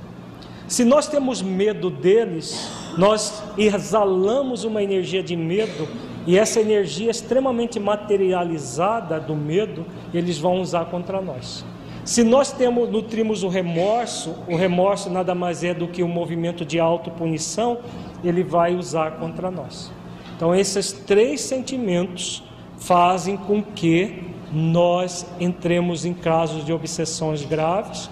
Se 0.67 0.83
nós 0.83 1.07
temos 1.07 1.41
medo 1.41 1.89
deles, 1.89 2.69
nós 2.97 3.43
exalamos 3.57 4.63
uma 4.63 4.81
energia 4.81 5.21
de 5.21 5.35
medo 5.35 5.87
e 6.27 6.37
essa 6.37 6.59
energia 6.59 7.09
extremamente 7.09 7.79
materializada 7.79 9.19
do 9.19 9.35
medo, 9.35 9.85
eles 10.13 10.37
vão 10.37 10.61
usar 10.61 10.85
contra 10.85 11.21
nós. 11.21 11.65
Se 12.05 12.23
nós 12.23 12.51
temos, 12.51 12.89
nutrimos 12.89 13.43
o 13.43 13.47
remorso, 13.47 14.35
o 14.47 14.55
remorso 14.55 15.09
nada 15.09 15.35
mais 15.35 15.63
é 15.63 15.73
do 15.73 15.87
que 15.87 16.01
um 16.01 16.07
movimento 16.07 16.65
de 16.65 16.79
autopunição, 16.79 17.79
ele 18.23 18.43
vai 18.43 18.75
usar 18.75 19.11
contra 19.17 19.51
nós. 19.51 19.91
Então, 20.35 20.55
esses 20.55 20.91
três 20.91 21.41
sentimentos 21.41 22.43
fazem 22.77 23.37
com 23.37 23.61
que 23.61 24.23
nós 24.51 25.25
entremos 25.39 26.05
em 26.05 26.13
casos 26.13 26.65
de 26.65 26.73
obsessões 26.73 27.45
graves, 27.45 28.09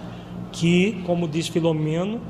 que, 0.51 1.01
como 1.05 1.27
diz 1.27 1.47
Filomeno, 1.47 2.21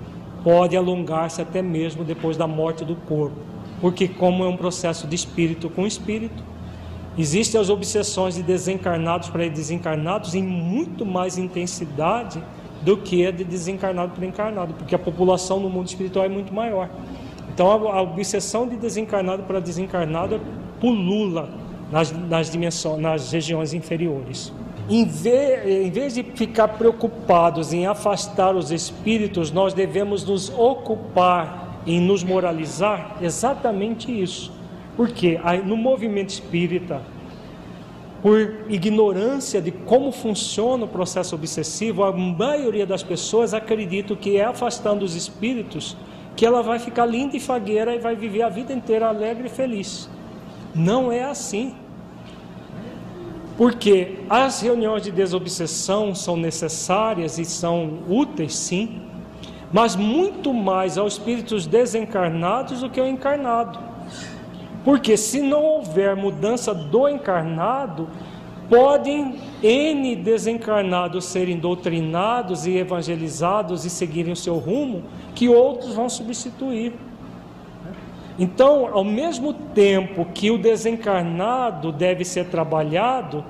pode 0.44 0.78
alongar-se 0.78 1.42
até 1.42 1.62
mesmo 1.62 2.04
depois 2.04 2.38
da 2.38 2.48
morte 2.48 2.86
do 2.86 2.96
corpo, 2.96 3.38
porque 3.80 4.08
como 4.08 4.44
é 4.44 4.48
um 4.48 4.58
processo 4.58 5.08
de 5.08 5.16
espírito 5.16 5.70
com 5.70 5.86
espírito, 5.86 6.44
existem 7.18 7.60
as 7.60 7.70
obsessões 7.70 8.36
de 8.36 8.44
desencarnados 8.44 9.30
para 9.30 9.48
desencarnados 9.48 10.36
em 10.36 10.44
muito 10.44 11.06
mais 11.06 11.38
intensidade 11.38 12.42
do 12.82 12.98
que 12.98 13.26
a 13.26 13.32
de 13.32 13.44
desencarnado 13.44 14.14
para 14.14 14.26
encarnado, 14.26 14.74
porque 14.74 14.96
a 14.96 15.00
população 15.00 15.60
no 15.60 15.70
mundo 15.70 15.88
espiritual 15.88 16.26
é 16.26 16.30
muito 16.30 16.54
maior. 16.54 16.90
Então 17.54 17.70
a, 17.72 18.02
obsessão 18.02 18.68
de 18.68 18.76
desencarnado 18.76 19.44
para 19.44 19.60
desencarnado 19.60 20.40
pulula 20.80 21.50
nas, 21.92 22.12
nas 22.12 22.52
dimensões, 22.52 23.02
nas 23.02 23.32
regiões 23.32 23.74
inferiores. 23.74 24.54
Em 24.90 25.06
vez, 25.06 25.86
em 25.86 25.90
vez 25.90 26.14
de 26.14 26.24
ficar 26.24 26.68
preocupados 26.70 27.74
em 27.74 27.86
afastar 27.88 28.56
os 28.56 28.72
espíritos, 28.72 29.52
nós 29.52 29.74
devemos 29.74 30.24
nos 30.24 30.50
ocupar 30.50 31.67
em 31.88 32.02
nos 32.02 32.24
moralizar 32.24 33.18
exatamente 33.22 34.12
isso. 34.12 34.52
Porque 34.96 35.40
no 35.66 35.78
movimento 35.78 36.30
espírita, 36.30 37.02
por 38.22 38.66
ignorância 38.68 39.62
de 39.62 39.72
como 39.72 40.12
funciona 40.12 40.86
o 40.86 40.88
processo 40.88 41.34
obsessivo, 41.34 42.04
a 42.04 42.12
maioria 42.12 42.86
das 42.86 43.02
pessoas 43.02 43.54
acredita 43.54 44.16
que 44.16 44.38
é 44.38 44.44
afastando 44.44 45.06
os 45.06 45.16
espíritos 45.16 45.96
que 46.36 46.46
ela 46.46 46.62
vai 46.62 46.78
ficar 46.78 47.06
linda 47.06 47.38
e 47.38 47.40
fagueira 47.40 47.96
e 47.96 48.00
vai 48.00 48.16
viver 48.16 48.44
a 48.44 48.50
vida 48.50 48.74
inteira 48.74 49.08
alegre 49.08 49.48
e 49.48 49.50
feliz. 49.50 50.10
Não 50.76 51.12
é 51.12 51.24
assim. 51.24 51.74
Porque 53.58 54.20
as 54.30 54.62
reuniões 54.62 55.02
de 55.02 55.12
desobsessão 55.12 56.14
são 56.14 56.38
necessárias 56.38 57.40
e 57.40 57.46
são 57.46 58.04
úteis, 58.08 58.56
sim, 58.56 59.02
mas 59.78 59.96
muito 59.96 60.52
mais 60.52 60.98
aos 60.98 61.14
espíritos 61.14 61.68
desencarnados 61.68 62.82
do 62.82 62.90
que 62.90 63.00
ao 63.00 63.06
encarnado. 63.06 63.78
Porque 64.84 65.16
se 65.16 65.40
não 65.40 65.64
houver 65.64 66.16
mudança 66.16 66.74
do 66.74 67.08
encarnado, 67.08 68.08
Podem 68.70 69.36
N 69.64 70.16
desencarnados 70.18 71.24
serem 71.26 71.58
doutrinados 71.58 72.68
e 72.68 72.76
evangelizados 72.76 73.86
e 73.86 73.90
seguirem 73.90 74.34
o 74.34 74.36
seu 74.36 74.58
rumo, 74.58 75.04
que 75.34 75.48
outros 75.48 75.96
vão 75.96 76.10
substituir. 76.10 76.94
Então, 78.38 78.90
ao 78.94 79.06
mesmo 79.06 79.54
tempo 79.54 80.26
que 80.34 80.52
o 80.52 80.58
desencarnado 80.58 81.94
deve 81.94 82.26
ser 82.26 82.48
trabalhado, 82.50 83.44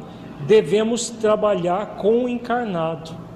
devemos 0.45 1.09
trabalhar 1.09 1.95
com 1.95 2.25
o 2.25 2.29
encarnado. 2.29 3.26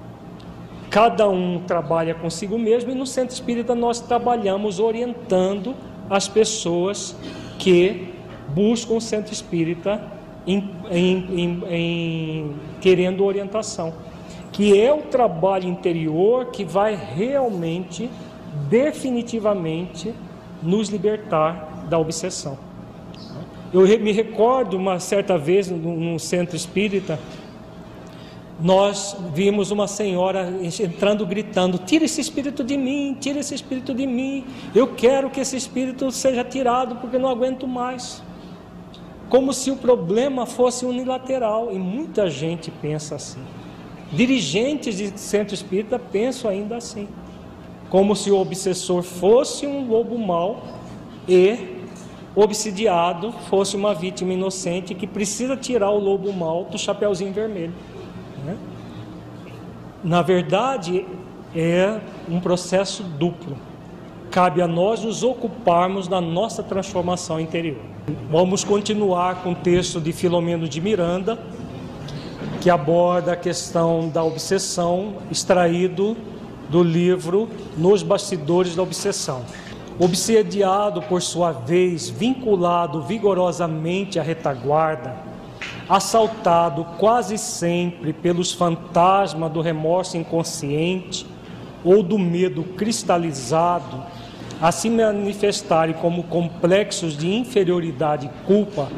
Cada 0.92 1.26
um 1.26 1.58
trabalha 1.60 2.14
consigo 2.14 2.58
mesmo 2.58 2.90
e 2.90 2.94
no 2.94 3.06
centro 3.06 3.32
espírita 3.32 3.74
nós 3.74 3.98
trabalhamos 3.98 4.78
orientando 4.78 5.74
as 6.10 6.28
pessoas 6.28 7.16
que 7.58 8.12
buscam 8.50 8.96
o 8.96 9.00
centro 9.00 9.32
espírita 9.32 10.06
em, 10.46 10.70
em, 10.90 11.64
em, 11.66 12.54
querendo 12.78 13.24
orientação, 13.24 13.94
que 14.52 14.78
é 14.78 14.92
o 14.92 14.98
trabalho 14.98 15.66
interior 15.66 16.50
que 16.50 16.62
vai 16.62 16.94
realmente, 16.94 18.10
definitivamente, 18.68 20.12
nos 20.62 20.90
libertar 20.90 21.86
da 21.88 21.98
obsessão. 21.98 22.58
Eu 23.72 23.80
me 23.98 24.12
recordo 24.12 24.76
uma 24.76 24.98
certa 24.98 25.38
vez 25.38 25.70
num 25.70 26.18
centro 26.18 26.54
espírita, 26.54 27.18
nós 28.62 29.16
vimos 29.34 29.72
uma 29.72 29.88
senhora 29.88 30.48
entrando 30.62 31.26
gritando: 31.26 31.78
Tira 31.78 32.04
esse 32.04 32.20
espírito 32.20 32.62
de 32.62 32.76
mim, 32.76 33.16
tira 33.20 33.40
esse 33.40 33.54
espírito 33.54 33.92
de 33.92 34.06
mim. 34.06 34.44
Eu 34.72 34.94
quero 34.94 35.30
que 35.30 35.40
esse 35.40 35.56
espírito 35.56 36.10
seja 36.12 36.44
tirado 36.44 36.96
porque 36.96 37.18
não 37.18 37.28
aguento 37.28 37.66
mais. 37.66 38.22
como 39.28 39.50
se 39.54 39.70
o 39.70 39.76
problema 39.76 40.44
fosse 40.44 40.84
unilateral, 40.84 41.72
e 41.72 41.78
muita 41.78 42.28
gente 42.28 42.70
pensa 42.70 43.14
assim. 43.14 43.40
Dirigentes 44.12 44.98
de 44.98 45.18
centro 45.18 45.54
espírita 45.54 45.98
pensam 45.98 46.50
ainda 46.50 46.76
assim, 46.76 47.08
como 47.88 48.14
se 48.14 48.30
o 48.30 48.38
obsessor 48.38 49.02
fosse 49.02 49.66
um 49.66 49.88
lobo 49.88 50.18
mau 50.18 50.62
e 51.26 51.78
obsidiado 52.36 53.32
fosse 53.48 53.74
uma 53.74 53.94
vítima 53.94 54.34
inocente 54.34 54.94
que 54.94 55.06
precisa 55.06 55.56
tirar 55.56 55.90
o 55.90 55.98
lobo 55.98 56.30
mau 56.30 56.64
do 56.64 56.78
chapeuzinho 56.78 57.32
vermelho. 57.32 57.72
Né? 58.44 58.56
Na 60.02 60.22
verdade, 60.22 61.06
é 61.54 62.00
um 62.28 62.40
processo 62.40 63.02
duplo. 63.02 63.56
Cabe 64.30 64.62
a 64.62 64.66
nós 64.66 65.04
nos 65.04 65.22
ocuparmos 65.22 66.08
da 66.08 66.20
nossa 66.20 66.62
transformação 66.62 67.38
interior. 67.38 67.82
Vamos 68.30 68.64
continuar 68.64 69.42
com 69.42 69.52
o 69.52 69.54
texto 69.54 70.00
de 70.00 70.12
Filomeno 70.12 70.68
de 70.68 70.80
Miranda, 70.80 71.38
que 72.60 72.70
aborda 72.70 73.32
a 73.32 73.36
questão 73.36 74.08
da 74.08 74.24
obsessão, 74.24 75.16
extraído 75.30 76.16
do 76.68 76.82
livro 76.82 77.48
Nos 77.76 78.02
Bastidores 78.02 78.74
da 78.74 78.82
Obsessão. 78.82 79.44
Obsediado, 79.98 81.02
por 81.02 81.20
sua 81.20 81.52
vez, 81.52 82.08
vinculado 82.08 83.02
vigorosamente 83.02 84.18
à 84.18 84.22
retaguarda, 84.22 85.14
assaltado 85.88 86.84
quase 86.98 87.36
sempre 87.36 88.12
pelos 88.12 88.52
fantasmas 88.52 89.50
do 89.50 89.60
remorso 89.60 90.16
inconsciente 90.16 91.26
ou 91.84 92.02
do 92.02 92.18
medo 92.18 92.62
cristalizado, 92.62 94.02
a 94.60 94.70
se 94.70 94.88
manifestarem 94.88 95.94
como 95.94 96.22
complexos 96.24 97.16
de 97.16 97.32
inferioridade 97.34 98.26
e 98.26 98.46
culpa, 98.46 98.88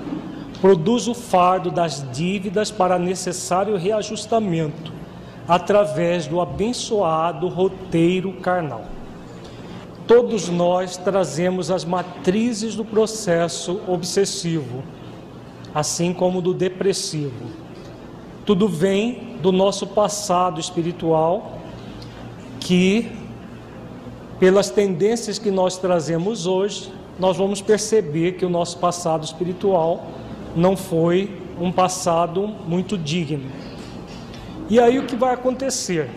produz 0.61 1.09
o 1.09 1.15
fardo 1.15 1.71
das 1.71 2.05
dívidas 2.13 2.71
para 2.71 2.99
necessário 2.99 3.77
reajustamento, 3.77 4.93
através 5.49 6.27
do 6.27 6.41
abençoado 6.41 7.49
roteiro 7.49 8.33
carnal. 8.35 8.85
Todos 10.07 10.51
nós 10.51 10.99
trazemos 10.99 11.71
as 11.71 11.83
matrizes 11.85 12.75
do 12.75 12.85
processo 12.85 13.81
obsessivo, 13.89 14.83
assim 15.75 16.13
como 16.13 16.41
do 16.41 16.55
depressivo. 16.55 17.47
Tudo 18.47 18.69
vem 18.69 19.39
do 19.43 19.51
nosso 19.51 19.87
passado 19.87 20.61
espiritual, 20.61 21.59
que, 22.61 23.11
pelas 24.39 24.71
tendências 24.71 25.39
que 25.39 25.51
nós 25.51 25.77
trazemos 25.77 26.47
hoje, 26.47 26.93
nós 27.19 27.37
vamos 27.37 27.61
perceber 27.61 28.33
que 28.33 28.45
o 28.45 28.49
nosso 28.49 28.79
passado 28.79 29.25
espiritual 29.25 30.07
não 30.55 30.77
foi 30.77 31.41
um 31.61 31.73
passado 31.73 32.47
muito 32.47 32.97
digno. 32.97 33.51
E 34.69 34.81
aí 34.81 34.99
o 34.99 35.07
que 35.07 35.17
vai 35.17 35.35
acontecer? 35.35 36.09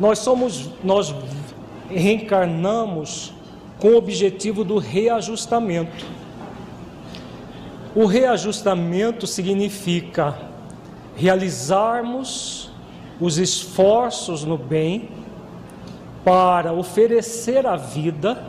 Nós 0.00 0.18
somos, 0.18 0.70
nós 0.82 1.14
reencarnamos 1.88 3.32
com 3.78 3.88
o 3.88 3.96
objetivo 3.96 4.64
do 4.64 4.78
reajustamento. 4.78 6.06
O 7.94 8.06
reajustamento 8.06 9.26
significa 9.26 10.34
realizarmos 11.14 12.70
os 13.20 13.36
esforços 13.36 14.44
no 14.44 14.56
bem 14.56 15.10
para 16.24 16.72
oferecer 16.72 17.66
à 17.66 17.76
vida 17.76 18.42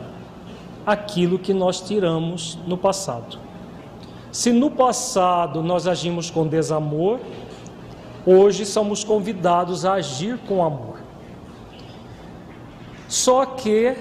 aquilo 0.86 1.38
que 1.38 1.52
nós 1.52 1.80
tiramos 1.80 2.58
no 2.66 2.78
passado. 2.78 3.38
Se 4.32 4.50
no 4.50 4.70
passado 4.70 5.62
nós 5.62 5.86
agimos 5.86 6.30
com 6.30 6.46
desamor, 6.46 7.20
hoje 8.24 8.64
somos 8.64 9.04
convidados 9.04 9.84
a 9.84 9.94
agir 9.94 10.38
com 10.48 10.64
amor. 10.64 11.00
Só 13.08 13.44
que 13.44 13.94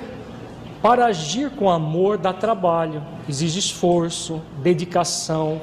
para 0.84 1.06
agir 1.06 1.50
com 1.52 1.70
amor 1.70 2.18
dá 2.18 2.34
trabalho, 2.34 3.02
exige 3.28 3.58
esforço, 3.58 4.42
dedicação, 4.62 5.62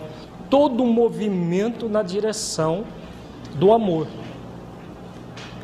todo 0.48 0.82
um 0.82 0.90
movimento 0.90 1.90
na 1.90 2.02
direção 2.02 2.84
do 3.56 3.70
amor. 3.70 4.06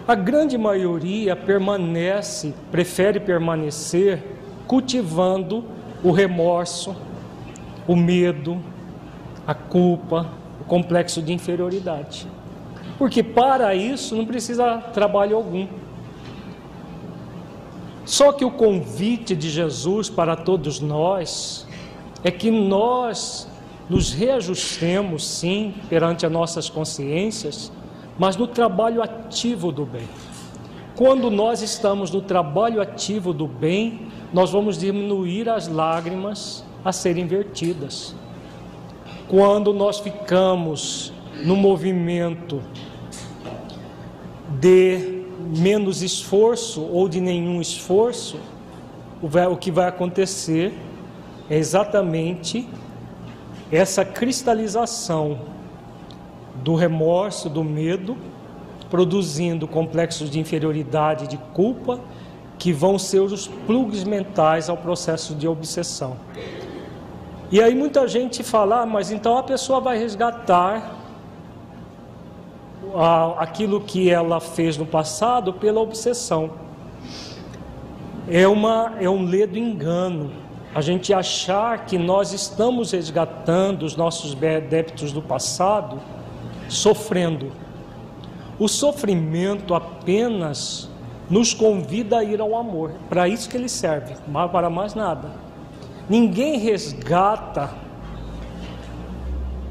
A 0.07 0.15
grande 0.15 0.59
maioria 0.59 1.35
permanece, 1.35 2.53
prefere 2.70 3.19
permanecer 3.19 4.23
cultivando 4.66 5.65
o 6.05 6.11
remorso, 6.11 6.95
o 7.89 7.97
medo, 7.97 8.62
a 9.47 9.55
culpa, 9.55 10.27
o 10.61 10.65
complexo 10.65 11.23
de 11.23 11.33
inferioridade. 11.33 12.28
Porque 12.99 13.23
para 13.23 13.74
isso 13.74 14.15
não 14.15 14.27
precisa 14.27 14.77
trabalho 14.93 15.35
algum. 15.35 15.66
Só 18.07 18.33
que 18.33 18.45
o 18.45 18.51
convite 18.53 19.35
de 19.35 19.51
Jesus 19.51 20.09
para 20.09 20.37
todos 20.37 20.78
nós 20.78 21.66
é 22.23 22.31
que 22.31 22.53
nós 22.53 23.49
nos 23.91 24.12
reajustemos, 24.12 25.27
sim, 25.27 25.74
perante 25.89 26.24
as 26.24 26.31
nossas 26.31 26.70
consciências, 26.70 27.73
mas 28.16 28.37
no 28.37 28.47
trabalho 28.47 29.03
ativo 29.03 29.73
do 29.73 29.85
bem. 29.85 30.09
Quando 30.95 31.31
nós 31.31 31.62
estamos 31.62 32.11
no 32.12 32.23
trabalho 32.23 32.81
ativo 32.81 33.33
do 33.33 33.47
bem, 33.47 34.09
nós 34.33 34.51
vamos 34.51 34.78
diminuir 34.78 35.49
as 35.49 35.66
lágrimas 35.66 36.65
a 36.85 36.93
serem 36.93 37.27
vertidas. 37.27 38.15
Quando 39.28 39.74
nós 39.74 39.99
ficamos 39.99 41.12
no 41.45 41.57
movimento 41.57 42.62
de 44.61 45.15
menos 45.47 46.02
esforço 46.02 46.82
ou 46.82 47.09
de 47.09 47.20
nenhum 47.20 47.60
esforço, 47.60 48.39
o 49.23 49.56
que 49.56 49.70
vai 49.70 49.89
acontecer 49.89 50.74
é 51.48 51.56
exatamente 51.56 52.68
essa 53.70 54.05
cristalização 54.05 55.40
do 56.62 56.74
remorso, 56.74 57.48
do 57.48 57.64
medo, 57.64 58.16
produzindo 58.90 59.66
complexos 59.66 60.31
de 60.31 60.39
inferioridade 60.39 61.27
de 61.27 61.36
culpa, 61.52 62.01
que 62.59 62.73
vão 62.73 62.98
ser 62.98 63.20
os 63.20 63.47
plugs 63.47 64.05
mentais 64.05 64.68
ao 64.68 64.77
processo 64.77 65.35
de 65.35 65.47
obsessão. 65.47 66.16
E 67.51 67.62
aí 67.62 67.74
muita 67.74 68.09
gente 68.09 68.43
fala, 68.43 68.82
ah, 68.82 68.86
mas 68.86 69.10
então 69.10 69.36
a 69.36 69.43
pessoa 69.43 69.81
vai 69.81 69.98
resgatar 69.98 70.95
aquilo 73.39 73.81
que 73.81 74.11
ela 74.11 74.41
fez 74.41 74.77
no 74.77 74.87
passado 74.87 75.53
pela 75.53 75.81
obsessão. 75.81 76.51
É, 78.29 78.47
uma, 78.47 78.95
é 79.01 79.09
um 79.09 79.25
ledo 79.25 79.57
engano 79.59 80.31
a 80.75 80.81
gente 80.83 81.15
achar 81.15 81.87
que 81.87 81.97
nós 81.97 82.33
estamos 82.33 82.93
resgatando 82.93 83.85
os 83.85 83.97
nossos 83.97 84.35
débitos 84.35 85.11
do 85.11 85.23
passado 85.23 85.99
sofrendo. 86.69 87.51
O 88.59 88.69
sofrimento 88.69 89.75
apenas 89.75 90.91
nos 91.31 91.55
convida 91.55 92.19
a 92.19 92.25
ir 92.25 92.41
ao 92.41 92.55
amor, 92.55 92.93
para 93.09 93.27
isso 93.27 93.49
que 93.49 93.57
ele 93.57 93.71
serve, 93.71 94.17
para 94.53 94.69
mais 94.69 94.95
nada. 94.95 95.31
Ninguém 96.09 96.59
resgata 96.59 97.71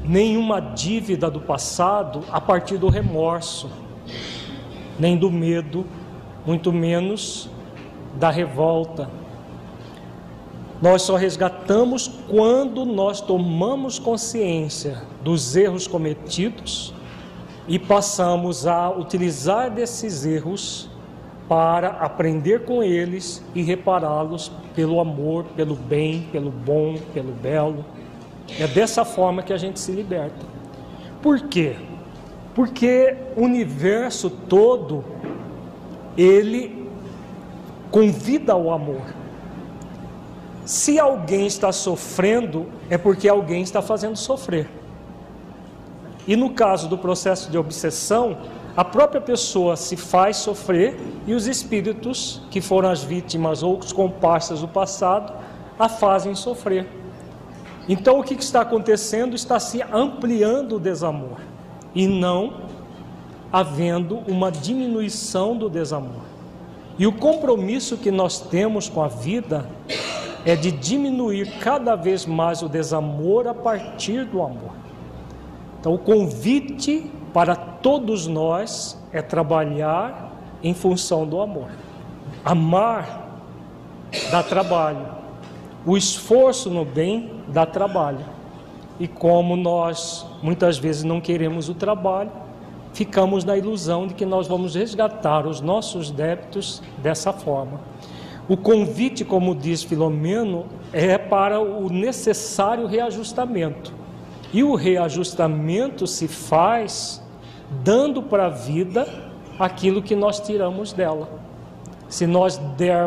nenhuma 0.06 0.60
dívida 0.60 1.30
do 1.30 1.40
passado 1.40 2.22
a 2.30 2.40
partir 2.40 2.78
do 2.78 2.88
remorso, 2.88 3.70
nem 4.98 5.16
do 5.16 5.30
medo, 5.30 5.84
muito 6.44 6.72
menos 6.72 7.48
da 8.14 8.30
revolta. 8.30 9.10
Nós 10.80 11.02
só 11.02 11.16
resgatamos 11.16 12.08
quando 12.28 12.84
nós 12.84 13.20
tomamos 13.20 13.98
consciência 13.98 15.02
dos 15.22 15.56
erros 15.56 15.86
cometidos 15.86 16.92
e 17.66 17.78
passamos 17.78 18.66
a 18.66 18.90
utilizar 18.90 19.70
desses 19.70 20.24
erros 20.24 20.88
para 21.48 21.88
aprender 21.88 22.64
com 22.64 22.82
eles 22.82 23.42
e 23.54 23.62
repará-los 23.62 24.50
pelo 24.74 25.00
amor, 25.00 25.44
pelo 25.56 25.74
bem, 25.74 26.28
pelo 26.30 26.50
bom, 26.50 26.96
pelo 27.14 27.32
belo. 27.32 27.84
É 28.58 28.66
dessa 28.66 29.04
forma 29.04 29.42
que 29.42 29.52
a 29.52 29.58
gente 29.58 29.80
se 29.80 29.92
liberta. 29.92 30.46
Por 31.22 31.40
quê? 31.48 31.76
Porque 32.54 33.16
o 33.36 33.42
universo 33.42 34.30
todo 34.30 35.04
ele 36.16 36.88
convida 37.90 38.52
ao 38.52 38.70
amor. 38.70 39.02
Se 40.64 40.98
alguém 40.98 41.46
está 41.46 41.70
sofrendo, 41.70 42.66
é 42.90 42.98
porque 42.98 43.28
alguém 43.28 43.62
está 43.62 43.80
fazendo 43.80 44.16
sofrer. 44.16 44.68
E 46.26 46.34
no 46.34 46.50
caso 46.50 46.88
do 46.88 46.98
processo 46.98 47.50
de 47.50 47.58
obsessão, 47.58 48.38
a 48.76 48.84
própria 48.84 49.20
pessoa 49.20 49.76
se 49.76 49.96
faz 49.96 50.38
sofrer 50.38 50.96
e 51.26 51.34
os 51.34 51.46
espíritos 51.46 52.42
que 52.50 52.60
foram 52.60 52.90
as 52.90 53.02
vítimas 53.02 53.62
ou 53.62 53.78
os 53.78 53.92
comparsas 53.92 54.60
do 54.60 54.68
passado 54.68 55.32
a 55.78 55.88
fazem 55.88 56.34
sofrer. 56.34 56.86
Então 57.88 58.18
o 58.18 58.24
que 58.24 58.34
está 58.34 58.62
acontecendo? 58.62 59.36
Está 59.36 59.60
se 59.60 59.82
ampliando 59.82 60.76
o 60.76 60.80
desamor 60.80 61.38
e 61.94 62.06
não 62.06 62.66
havendo 63.52 64.18
uma 64.26 64.50
diminuição 64.50 65.56
do 65.56 65.70
desamor. 65.70 66.24
E 66.98 67.06
o 67.06 67.12
compromisso 67.12 67.96
que 67.96 68.10
nós 68.10 68.40
temos 68.40 68.88
com 68.88 69.02
a 69.02 69.08
vida 69.08 69.68
é 70.44 70.56
de 70.56 70.70
diminuir 70.70 71.58
cada 71.58 71.94
vez 71.94 72.24
mais 72.24 72.62
o 72.62 72.68
desamor 72.68 73.46
a 73.46 73.54
partir 73.54 74.24
do 74.24 74.42
amor. 74.42 74.72
Então, 75.78 75.94
o 75.94 75.98
convite 75.98 77.10
para 77.32 77.54
todos 77.54 78.26
nós 78.26 78.98
é 79.12 79.20
trabalhar 79.20 80.32
em 80.62 80.72
função 80.72 81.26
do 81.26 81.40
amor. 81.40 81.68
Amar 82.44 83.40
dá 84.30 84.42
trabalho, 84.42 85.06
o 85.84 85.96
esforço 85.96 86.70
no 86.70 86.84
bem 86.84 87.35
dá 87.48 87.66
trabalho. 87.66 88.24
E 88.98 89.06
como 89.06 89.56
nós 89.56 90.26
muitas 90.42 90.78
vezes 90.78 91.04
não 91.04 91.20
queremos 91.20 91.68
o 91.68 91.74
trabalho, 91.74 92.30
ficamos 92.92 93.44
na 93.44 93.56
ilusão 93.56 94.06
de 94.06 94.14
que 94.14 94.24
nós 94.24 94.48
vamos 94.48 94.74
resgatar 94.74 95.46
os 95.46 95.60
nossos 95.60 96.10
débitos 96.10 96.82
dessa 97.02 97.32
forma. 97.32 97.80
O 98.48 98.56
convite, 98.56 99.24
como 99.24 99.54
diz 99.54 99.82
Filomeno, 99.82 100.66
é 100.92 101.18
para 101.18 101.60
o 101.60 101.90
necessário 101.90 102.86
reajustamento. 102.86 103.92
E 104.52 104.62
o 104.62 104.74
reajustamento 104.74 106.06
se 106.06 106.28
faz 106.28 107.22
dando 107.84 108.22
para 108.22 108.46
a 108.46 108.50
vida 108.50 109.06
aquilo 109.58 110.00
que 110.00 110.14
nós 110.14 110.40
tiramos 110.40 110.92
dela. 110.92 111.28
Se 112.08 112.26
nós 112.26 112.56
der, 112.76 113.04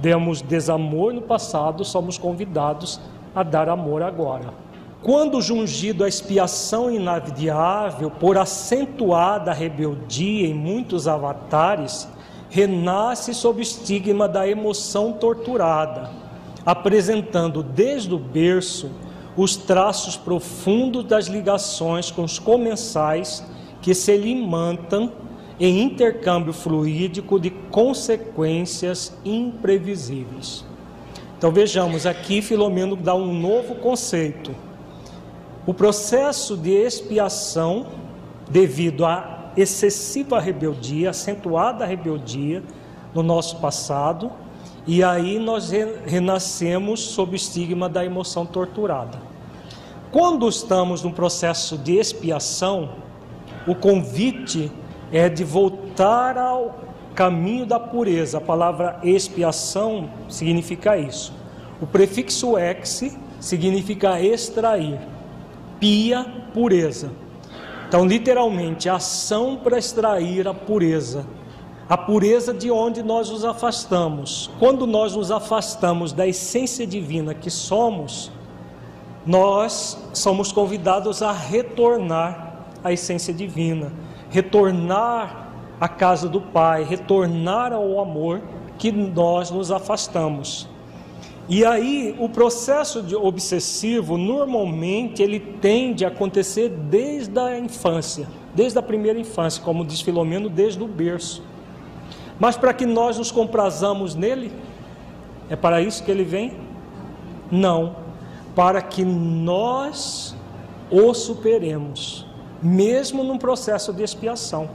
demos 0.00 0.40
desamor 0.40 1.12
no 1.12 1.22
passado, 1.22 1.84
somos 1.84 2.16
convidados 2.16 2.98
a 3.34 3.42
dar 3.42 3.68
amor 3.68 4.02
agora. 4.02 4.52
Quando 5.02 5.42
jungido 5.42 6.02
a 6.02 6.08
expiação 6.08 6.90
inadiável 6.90 8.10
por 8.10 8.38
acentuada 8.38 9.52
rebeldia 9.52 10.46
em 10.46 10.54
muitos 10.54 11.06
avatares, 11.06 12.08
renasce 12.48 13.34
sob 13.34 13.60
estigma 13.60 14.26
da 14.26 14.48
emoção 14.48 15.12
torturada, 15.12 16.10
apresentando 16.64 17.62
desde 17.62 18.14
o 18.14 18.18
berço 18.18 18.90
os 19.36 19.56
traços 19.56 20.16
profundos 20.16 21.04
das 21.04 21.26
ligações 21.26 22.10
com 22.10 22.22
os 22.22 22.38
comensais 22.38 23.44
que 23.82 23.92
se 23.92 24.12
alimentam 24.12 25.12
em 25.58 25.82
intercâmbio 25.82 26.52
fluídico 26.52 27.38
de 27.38 27.50
consequências 27.50 29.16
imprevisíveis. 29.24 30.64
Então 31.44 31.52
vejamos, 31.52 32.06
aqui 32.06 32.40
Filomeno 32.40 32.96
dá 32.96 33.14
um 33.14 33.38
novo 33.38 33.74
conceito 33.74 34.54
o 35.66 35.74
processo 35.74 36.56
de 36.56 36.70
expiação, 36.70 37.84
devido 38.48 39.04
à 39.04 39.52
excessiva 39.54 40.40
rebeldia, 40.40 41.10
acentuada 41.10 41.84
rebeldia 41.84 42.62
no 43.12 43.22
nosso 43.22 43.58
passado, 43.58 44.32
e 44.86 45.04
aí 45.04 45.38
nós 45.38 45.70
renascemos 46.06 47.00
sob 47.00 47.32
o 47.32 47.36
estigma 47.36 47.90
da 47.90 48.02
emoção 48.02 48.46
torturada. 48.46 49.20
Quando 50.10 50.48
estamos 50.48 51.02
num 51.02 51.12
processo 51.12 51.76
de 51.76 51.98
expiação, 51.98 52.88
o 53.66 53.74
convite 53.74 54.72
é 55.12 55.28
de 55.28 55.44
voltar 55.44 56.38
ao 56.38 56.83
caminho 57.14 57.64
da 57.64 57.78
pureza. 57.78 58.38
A 58.38 58.40
palavra 58.40 58.98
expiação 59.02 60.10
significa 60.28 60.96
isso. 60.96 61.32
O 61.80 61.86
prefixo 61.86 62.58
ex 62.58 63.16
significa 63.40 64.20
extrair 64.20 64.98
pia 65.78 66.24
pureza. 66.52 67.10
Então, 67.88 68.06
literalmente, 68.06 68.88
ação 68.88 69.56
para 69.56 69.78
extrair 69.78 70.48
a 70.48 70.54
pureza. 70.54 71.26
A 71.88 71.96
pureza 71.96 72.54
de 72.54 72.70
onde 72.70 73.02
nós 73.02 73.28
nos 73.28 73.44
afastamos. 73.44 74.50
Quando 74.58 74.86
nós 74.86 75.14
nos 75.14 75.30
afastamos 75.30 76.12
da 76.12 76.26
essência 76.26 76.86
divina 76.86 77.34
que 77.34 77.50
somos, 77.50 78.32
nós 79.26 79.98
somos 80.12 80.50
convidados 80.50 81.22
a 81.22 81.32
retornar 81.32 82.66
à 82.82 82.92
essência 82.92 83.32
divina, 83.32 83.92
retornar 84.30 85.43
à 85.80 85.88
casa 85.88 86.28
do 86.28 86.40
Pai, 86.40 86.84
retornar 86.84 87.72
ao 87.72 88.00
amor 88.00 88.40
que 88.78 88.90
nós 88.92 89.50
nos 89.50 89.70
afastamos. 89.70 90.68
E 91.48 91.64
aí, 91.64 92.16
o 92.18 92.28
processo 92.28 93.02
de 93.02 93.14
obsessivo, 93.14 94.16
normalmente, 94.16 95.22
ele 95.22 95.38
tende 95.38 96.04
a 96.04 96.08
acontecer 96.08 96.70
desde 96.70 97.38
a 97.38 97.58
infância, 97.58 98.26
desde 98.54 98.78
a 98.78 98.82
primeira 98.82 99.18
infância, 99.18 99.62
como 99.62 99.84
diz 99.84 100.00
Filomeno, 100.00 100.48
desde 100.48 100.82
o 100.82 100.88
berço. 100.88 101.42
Mas 102.38 102.56
para 102.56 102.72
que 102.72 102.86
nós 102.86 103.18
nos 103.18 103.30
comprazamos 103.30 104.14
nele, 104.14 104.50
é 105.50 105.54
para 105.54 105.82
isso 105.82 106.02
que 106.02 106.10
ele 106.10 106.24
vem? 106.24 106.56
Não, 107.50 107.96
para 108.54 108.80
que 108.80 109.04
nós 109.04 110.34
o 110.90 111.12
superemos, 111.12 112.26
mesmo 112.62 113.22
num 113.22 113.36
processo 113.36 113.92
de 113.92 114.02
expiação. 114.02 114.68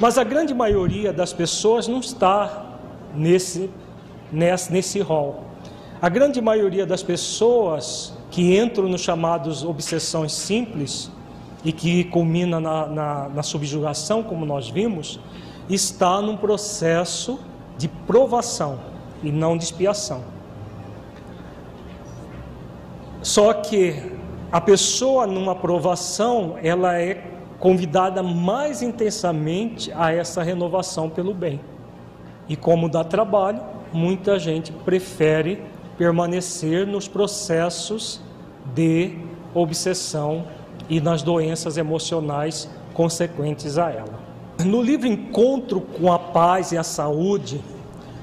Mas 0.00 0.16
a 0.16 0.24
grande 0.24 0.54
maioria 0.54 1.12
das 1.12 1.32
pessoas 1.32 1.88
não 1.88 1.98
está 1.98 2.78
nesse, 3.14 3.68
nesse, 4.30 4.72
nesse 4.72 5.00
rol. 5.00 5.44
A 6.00 6.08
grande 6.08 6.40
maioria 6.40 6.86
das 6.86 7.02
pessoas 7.02 8.12
que 8.30 8.56
entram 8.56 8.88
nos 8.88 9.00
chamados 9.00 9.64
obsessões 9.64 10.32
simples 10.32 11.10
e 11.64 11.72
que 11.72 12.04
culmina 12.04 12.60
na, 12.60 12.86
na, 12.86 13.28
na 13.28 13.42
subjugação, 13.42 14.22
como 14.22 14.46
nós 14.46 14.68
vimos, 14.68 15.18
está 15.68 16.22
num 16.22 16.36
processo 16.36 17.40
de 17.76 17.88
provação 17.88 18.78
e 19.22 19.32
não 19.32 19.56
de 19.56 19.64
expiação. 19.64 20.22
Só 23.20 23.52
que 23.52 24.12
a 24.52 24.60
pessoa 24.60 25.26
numa 25.26 25.54
provação, 25.54 26.56
ela 26.62 26.96
é 26.96 27.37
convidada 27.58 28.22
mais 28.22 28.82
intensamente 28.82 29.92
a 29.92 30.12
essa 30.12 30.42
renovação 30.42 31.10
pelo 31.10 31.34
bem. 31.34 31.60
E 32.48 32.56
como 32.56 32.88
dá 32.88 33.04
trabalho, 33.04 33.60
muita 33.92 34.38
gente 34.38 34.72
prefere 34.72 35.62
permanecer 35.96 36.86
nos 36.86 37.08
processos 37.08 38.20
de 38.74 39.18
obsessão 39.54 40.44
e 40.88 41.00
nas 41.00 41.22
doenças 41.22 41.76
emocionais 41.76 42.70
consequentes 42.94 43.76
a 43.76 43.90
ela. 43.90 44.18
No 44.64 44.82
livro 44.82 45.06
Encontro 45.06 45.80
com 45.80 46.12
a 46.12 46.18
Paz 46.18 46.72
e 46.72 46.78
a 46.78 46.82
Saúde, 46.82 47.60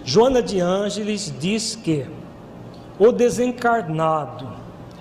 Joana 0.03 0.41
de 0.41 0.59
Ângeles 0.59 1.33
diz 1.39 1.75
que 1.75 2.05
o 2.97 3.11
desencarnado, 3.11 4.47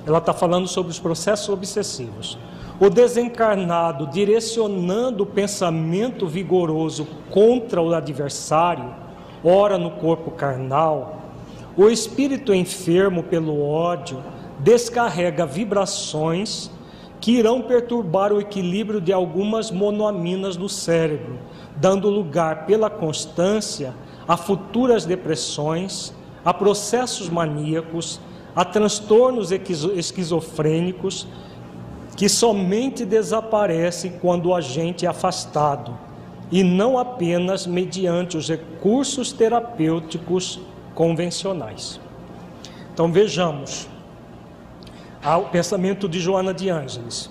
ela 0.07 0.19
está 0.19 0.33
falando 0.33 0.67
sobre 0.67 0.91
os 0.91 0.99
processos 0.99 1.49
obsessivos, 1.49 2.39
o 2.81 2.91
desencarnado 2.91 4.07
direcionando 4.09 5.23
o 5.23 5.27
pensamento 5.27 6.27
vigoroso 6.27 7.07
contra 7.31 7.81
o 7.81 7.95
adversário, 7.95 8.93
ora 9.45 9.79
no 9.79 9.93
corpo 9.93 10.31
carnal, 10.33 11.23
o 11.77 11.89
espírito 11.89 12.53
enfermo 12.55 13.23
pelo 13.23 13.63
ódio 13.63 14.23
descarrega 14.59 15.47
vibrações 15.47 16.71
que 17.21 17.33
irão 17.33 17.63
perturbar 17.63 18.33
o 18.33 18.41
equilíbrio 18.41 19.01
de 19.01 19.13
algumas 19.13 19.71
monoaminas 19.71 20.57
no 20.57 20.69
cérebro, 20.69 21.39
dando 21.77 22.11
lugar 22.11 22.67
pela 22.67 22.91
constância 22.91 23.95
a 24.27 24.37
futuras 24.37 25.05
depressões, 25.05 26.15
a 26.45 26.53
processos 26.53 27.29
maníacos, 27.29 28.21
a 28.55 28.65
transtornos 28.65 29.51
esquizofrênicos 29.51 31.27
que 32.17 32.29
somente 32.29 33.05
desaparecem 33.05 34.13
quando 34.21 34.47
o 34.47 34.55
agente 34.55 35.05
é 35.05 35.09
afastado 35.09 35.99
e 36.51 36.63
não 36.63 36.99
apenas 36.99 37.67
mediante 37.67 38.37
os 38.37 38.49
recursos 38.49 39.33
terapêuticos 39.33 40.61
convencionais. 40.95 42.01
Então 42.93 43.11
vejamos 43.11 43.89
o 45.25 45.49
pensamento 45.51 46.09
de 46.09 46.21
Joana 46.21 46.55
de 46.55 46.69
Ângeles. 46.69 47.31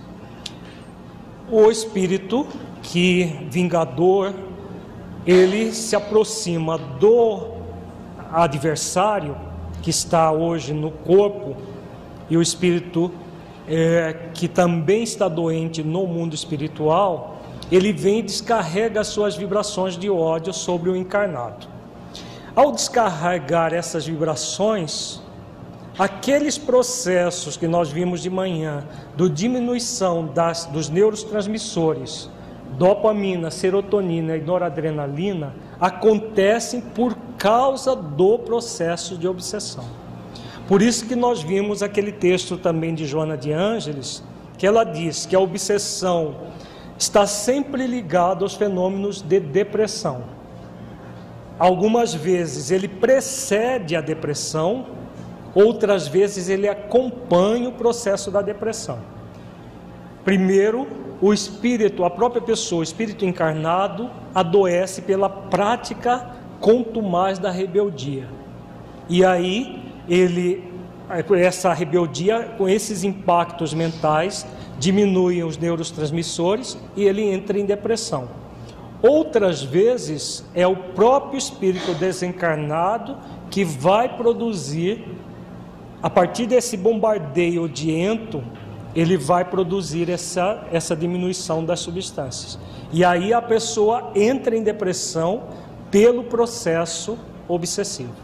O 1.49 1.69
espírito 1.69 2.47
que 2.81 3.47
vingador, 3.49 4.33
ele 5.25 5.71
se 5.71 5.95
aproxima 5.95 6.77
do 6.77 7.47
adversário 8.31 9.37
que 9.81 9.89
está 9.89 10.31
hoje 10.31 10.73
no 10.73 10.91
corpo 10.91 11.55
e 12.29 12.35
o 12.35 12.41
espírito 12.41 13.11
é, 13.67 14.29
que 14.33 14.47
também 14.47 15.03
está 15.03 15.27
doente 15.27 15.83
no 15.83 16.05
mundo 16.05 16.33
espiritual, 16.33 17.41
ele 17.71 17.91
vem 17.91 18.19
e 18.19 18.23
descarrega 18.23 19.03
suas 19.03 19.35
vibrações 19.35 19.97
de 19.97 20.09
ódio 20.09 20.53
sobre 20.53 20.89
o 20.89 20.95
encarnado. 20.95 21.67
Ao 22.55 22.71
descarregar 22.71 23.73
essas 23.73 24.05
vibrações, 24.05 25.21
aqueles 25.97 26.57
processos 26.57 27.57
que 27.57 27.67
nós 27.67 27.91
vimos 27.91 28.21
de 28.21 28.29
manhã, 28.29 28.85
do 29.15 29.29
diminuição 29.29 30.27
das, 30.27 30.65
dos 30.65 30.89
neurotransmissores, 30.89 32.29
dopamina, 32.77 33.49
serotonina 33.49 34.37
e 34.37 34.41
noradrenalina, 34.41 35.55
acontecem 35.79 36.81
por 36.81 37.15
causa 37.37 37.95
do 37.95 38.37
processo 38.39 39.17
de 39.17 39.27
obsessão. 39.27 40.02
Por 40.67 40.81
isso 40.81 41.05
que 41.05 41.15
nós 41.15 41.41
vimos 41.41 41.83
aquele 41.83 42.11
texto 42.11 42.57
também 42.57 42.95
de 42.95 43.05
Joana 43.05 43.37
de 43.37 43.51
Ângeles, 43.51 44.23
que 44.57 44.65
ela 44.65 44.83
diz 44.83 45.25
que 45.25 45.35
a 45.35 45.39
obsessão 45.39 46.35
está 46.97 47.27
sempre 47.27 47.85
ligada 47.85 48.45
aos 48.45 48.55
fenômenos 48.55 49.21
de 49.21 49.39
depressão. 49.39 50.23
Algumas 51.59 52.13
vezes 52.13 52.71
ele 52.71 52.87
precede 52.87 53.95
a 53.95 54.01
depressão, 54.01 54.85
outras 55.53 56.07
vezes 56.07 56.49
ele 56.49 56.67
acompanha 56.67 57.69
o 57.69 57.73
processo 57.73 58.31
da 58.31 58.41
depressão. 58.41 58.99
Primeiro, 60.23 60.87
o 61.21 61.33
espírito, 61.33 62.05
a 62.05 62.09
própria 62.09 62.41
pessoa, 62.41 62.79
o 62.79 62.83
espírito 62.83 63.25
encarnado, 63.25 64.09
adoece 64.33 65.01
pela 65.01 65.29
prática 65.29 66.29
contumaz 66.59 67.37
da 67.37 67.51
rebeldia. 67.51 68.27
E 69.09 69.23
aí 69.23 69.82
ele 70.07 70.71
essa 71.35 71.73
rebeldia 71.73 72.55
com 72.57 72.67
esses 72.67 73.03
impactos 73.03 73.73
mentais 73.73 74.47
diminuem 74.79 75.43
os 75.43 75.57
neurotransmissores 75.57 76.77
e 76.95 77.03
ele 77.03 77.21
entra 77.21 77.59
em 77.59 77.65
depressão. 77.65 78.27
Outras 79.01 79.61
vezes 79.61 80.43
é 80.55 80.65
o 80.65 80.75
próprio 80.75 81.37
espírito 81.37 81.93
desencarnado 81.93 83.17
que 83.51 83.63
vai 83.63 84.17
produzir 84.17 85.05
a 86.03 86.09
partir 86.09 86.47
desse 86.47 86.75
bombardeio 86.75 87.63
odiento, 87.63 88.43
ele 88.93 89.15
vai 89.15 89.45
produzir 89.45 90.09
essa, 90.09 90.67
essa 90.69 90.95
diminuição 90.95 91.63
das 91.63 91.79
substâncias. 91.79 92.59
E 92.91 93.05
aí 93.05 93.33
a 93.33 93.41
pessoa 93.41 94.11
entra 94.13 94.53
em 94.53 94.63
depressão 94.63 95.43
pelo 95.89 96.25
processo 96.25 97.17
obsessivo. 97.47 98.22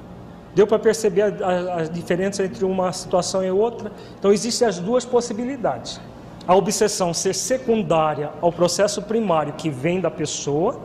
Deu 0.60 0.68
para 0.68 0.78
perceber 0.78 1.22
a, 1.22 1.28
a, 1.28 1.76
a, 1.78 1.84
diferença 1.84 2.44
entre 2.44 2.66
uma 2.66 2.92
situação 2.92 3.42
e 3.42 3.50
outra? 3.50 3.94
Então, 4.20 4.30
existem 4.30 4.68
as 4.68 4.78
duas 4.78 5.06
possibilidades. 5.06 6.02
A 6.46 6.54
obsessão 6.54 7.14
ser 7.14 7.34
secundária 7.34 8.32
ao 8.42 8.52
processo 8.52 9.02
primário 9.04 9.54
que 9.54 9.70
vem 9.70 10.02
da 10.02 10.12
pessoa, 10.12 10.78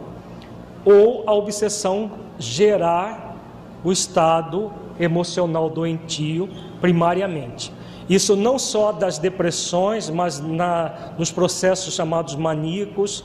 ou 0.85 1.25
a 1.27 1.35
obsessão 1.35 2.13
gerar 2.39 3.35
o 3.83 3.91
estado 3.91 4.73
emocional 5.01 5.69
doentio 5.69 6.49
primariamente. 6.81 7.73
Isso 8.09 8.37
não 8.37 8.61
só 8.61 8.93
das 8.93 9.19
depressões, 9.19 10.09
mas 10.09 10.39
na, 10.39 11.15
nos 11.19 11.33
processos 11.33 11.95
chamados 11.95 12.37
maníacos, 12.37 13.25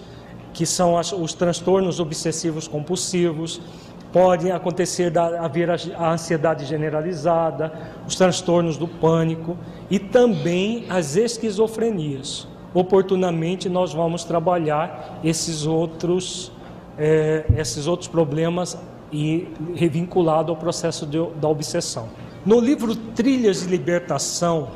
que 0.52 0.66
são 0.66 0.98
as, 0.98 1.12
os 1.12 1.36
transtornos 1.36 2.00
obsessivos 2.00 2.68
compulsivos, 2.68 3.62
podem 4.12 4.52
acontecer 4.52 5.10
da, 5.10 5.44
haver 5.44 5.70
a, 5.70 5.76
a 5.98 6.14
ansiedade 6.14 6.66
generalizada, 6.66 7.72
os 8.08 8.16
transtornos 8.16 8.78
do 8.78 8.88
pânico 8.88 9.58
e 9.90 10.00
também 10.00 10.86
as 10.90 11.16
esquizofrenias. 11.16 12.48
Oportunamente 12.74 13.68
nós 13.68 13.94
vamos 13.94 14.24
trabalhar 14.24 15.20
esses 15.24 15.66
outros, 15.66 16.52
é, 16.98 17.46
esses 17.58 17.88
outros 17.88 18.08
problemas 18.08 18.78
e 19.12 19.48
revinculado 19.76 20.52
ao 20.52 20.58
processo 20.58 21.06
de, 21.06 21.18
da 21.40 21.48
obsessão. 21.48 22.10
No 22.46 22.60
livro 22.60 22.96
Trilhas 22.96 23.62
de 23.62 23.68
Libertação, 23.68 24.70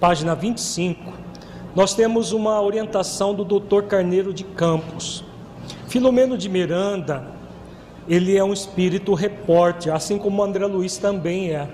página 0.00 0.34
25, 0.34 1.12
nós 1.74 1.94
temos 1.94 2.32
uma 2.32 2.60
orientação 2.60 3.34
do 3.34 3.44
Dr. 3.44 3.84
Carneiro 3.84 4.34
de 4.34 4.44
Campos. 4.44 5.24
Filomeno 5.86 6.36
de 6.36 6.48
Miranda, 6.48 7.24
ele 8.08 8.36
é 8.36 8.42
um 8.42 8.52
espírito 8.52 9.14
repórter, 9.14 9.94
assim 9.94 10.18
como 10.18 10.42
André 10.42 10.66
Luiz 10.66 10.96
também 10.96 11.50
é. 11.50 11.68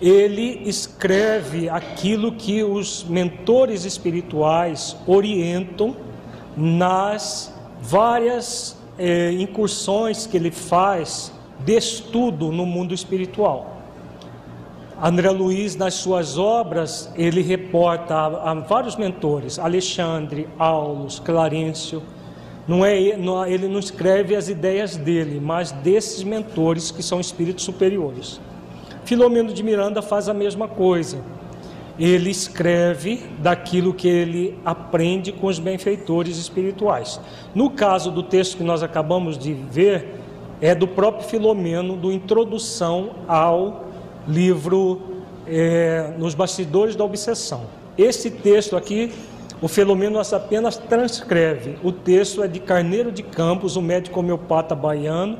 Ele 0.00 0.62
escreve 0.66 1.68
aquilo 1.68 2.32
que 2.32 2.62
os 2.62 3.04
mentores 3.04 3.84
espirituais 3.84 4.96
orientam 5.06 5.96
nas 6.56 7.54
várias 7.80 8.76
é, 8.98 9.32
incursões 9.32 10.26
que 10.26 10.36
ele 10.36 10.50
faz 10.50 11.32
de 11.64 11.76
estudo 11.76 12.50
no 12.50 12.66
mundo 12.66 12.94
espiritual. 12.94 13.76
André 15.02 15.30
Luiz, 15.30 15.76
nas 15.76 15.94
suas 15.94 16.38
obras, 16.38 17.12
ele 17.16 17.42
reporta 17.42 18.14
a, 18.14 18.50
a 18.50 18.54
vários 18.54 18.96
mentores, 18.96 19.58
Alexandre, 19.58 20.48
Aulos, 20.58 21.18
Clarencio. 21.18 22.02
Não 22.66 22.84
é, 22.84 22.98
ele 22.98 23.68
não 23.68 23.78
escreve 23.78 24.34
as 24.34 24.48
ideias 24.48 24.96
dele, 24.96 25.40
mas 25.40 25.70
desses 25.70 26.22
mentores 26.24 26.90
que 26.90 27.02
são 27.02 27.20
espíritos 27.20 27.64
superiores. 27.64 28.40
Filomeno 29.04 29.52
de 29.52 29.62
Miranda 29.62 30.02
faz 30.02 30.28
a 30.28 30.34
mesma 30.34 30.66
coisa 30.66 31.22
ele 31.98 32.30
escreve 32.30 33.24
daquilo 33.38 33.94
que 33.94 34.06
ele 34.06 34.58
aprende 34.64 35.32
com 35.32 35.46
os 35.46 35.58
benfeitores 35.58 36.36
espirituais. 36.36 37.18
No 37.54 37.70
caso 37.70 38.10
do 38.10 38.22
texto 38.22 38.58
que 38.58 38.62
nós 38.62 38.82
acabamos 38.82 39.38
de 39.38 39.54
ver, 39.54 40.20
é 40.60 40.74
do 40.74 40.86
próprio 40.86 41.28
Filomeno, 41.28 41.96
do 41.96 42.12
Introdução 42.12 43.10
ao 43.26 43.86
livro 44.28 45.00
é, 45.46 46.12
Nos 46.18 46.34
Bastidores 46.34 46.94
da 46.96 47.04
Obsessão. 47.04 47.62
Esse 47.96 48.30
texto 48.30 48.76
aqui, 48.76 49.12
o 49.60 49.68
Filomeno 49.68 50.20
apenas 50.20 50.76
transcreve. 50.76 51.78
O 51.82 51.92
texto 51.92 52.42
é 52.42 52.48
de 52.48 52.60
Carneiro 52.60 53.10
de 53.10 53.22
Campos, 53.22 53.76
um 53.76 53.82
médico 53.82 54.20
homeopata 54.20 54.74
baiano, 54.74 55.38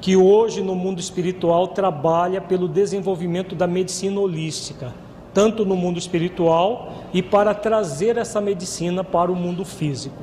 que 0.00 0.16
hoje 0.16 0.62
no 0.62 0.74
mundo 0.74 1.00
espiritual 1.00 1.68
trabalha 1.68 2.40
pelo 2.40 2.68
desenvolvimento 2.68 3.54
da 3.54 3.66
medicina 3.66 4.20
holística 4.20 4.92
tanto 5.36 5.66
no 5.66 5.76
mundo 5.76 5.98
espiritual 5.98 6.94
e 7.12 7.22
para 7.22 7.52
trazer 7.52 8.16
essa 8.16 8.40
medicina 8.40 9.04
para 9.04 9.30
o 9.30 9.36
mundo 9.36 9.66
físico. 9.66 10.22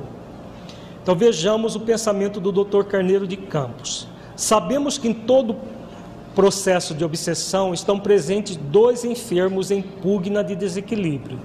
Então 1.00 1.14
vejamos 1.14 1.76
o 1.76 1.80
pensamento 1.80 2.40
do 2.40 2.50
Dr. 2.50 2.82
Carneiro 2.82 3.24
de 3.24 3.36
Campos. 3.36 4.08
Sabemos 4.34 4.98
que 4.98 5.06
em 5.06 5.14
todo 5.14 5.54
processo 6.34 6.92
de 6.96 7.04
obsessão 7.04 7.72
estão 7.72 8.00
presentes 8.00 8.56
dois 8.56 9.04
enfermos 9.04 9.70
em 9.70 9.82
pugna 9.82 10.42
de 10.42 10.56
desequilíbrio. 10.56 11.38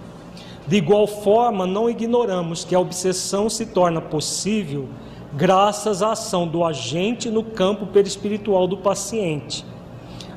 De 0.69 0.77
igual 0.77 1.05
forma, 1.05 1.67
não 1.67 1.89
ignoramos 1.89 2.63
que 2.63 2.73
a 2.73 2.79
obsessão 2.79 3.49
se 3.49 3.65
torna 3.65 3.99
possível 3.99 4.87
graças 5.33 6.01
à 6.01 6.13
ação 6.13 6.47
do 6.47 6.63
agente 6.63 7.29
no 7.29 7.43
campo 7.43 7.87
perispiritual 7.87 8.65
do 8.65 8.77
paciente 8.77 9.65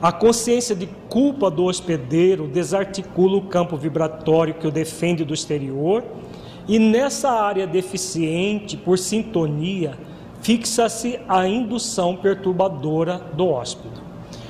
a 0.03 0.11
consciência 0.11 0.75
de 0.75 0.89
culpa 1.09 1.49
do 1.49 1.63
hospedeiro 1.63 2.49
desarticula 2.49 3.37
o 3.37 3.43
campo 3.43 3.77
vibratório 3.77 4.53
que 4.53 4.67
o 4.67 4.71
defende 4.71 5.25
do 5.25 5.33
exterior, 5.33 6.03
e 6.67 6.77
nessa 6.77 7.31
área 7.31 7.69
deficiente, 7.69 8.77
por 8.77 8.99
sintonia, 8.99 9.97
fixa-se 10.41 11.21
a 11.29 11.47
indução 11.47 12.17
perturbadora 12.17 13.21
do 13.35 13.47
hóspede. 13.47 13.95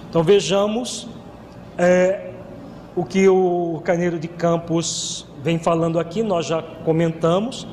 Então 0.09 0.23
vejamos 0.23 1.07
é, 1.77 2.31
o 2.97 3.05
que 3.05 3.29
o 3.29 3.83
Carneiro 3.85 4.19
de 4.19 4.29
Campos 4.29 5.27
vem 5.43 5.59
falando 5.59 5.99
aqui, 5.99 6.23
nós 6.23 6.47
já 6.47 6.63
comentamos. 6.63 7.67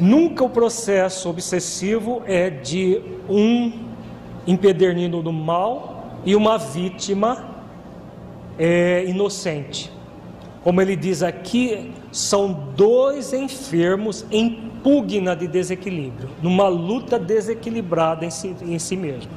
Nunca 0.00 0.42
o 0.42 0.50
processo 0.50 1.28
obsessivo 1.28 2.22
é 2.26 2.50
de 2.50 3.00
um 3.28 3.72
empedernido 4.46 5.22
do 5.22 5.32
mal 5.32 6.18
e 6.24 6.34
uma 6.34 6.58
vítima 6.58 7.48
é, 8.58 9.04
inocente. 9.06 9.92
Como 10.62 10.80
ele 10.80 10.96
diz 10.96 11.22
aqui, 11.22 11.92
são 12.10 12.70
dois 12.74 13.32
enfermos 13.32 14.24
em 14.30 14.70
pugna 14.82 15.36
de 15.36 15.46
desequilíbrio, 15.46 16.30
numa 16.42 16.68
luta 16.68 17.18
desequilibrada 17.18 18.24
em 18.24 18.30
si, 18.30 18.56
em 18.62 18.78
si 18.78 18.96
mesmo. 18.96 19.30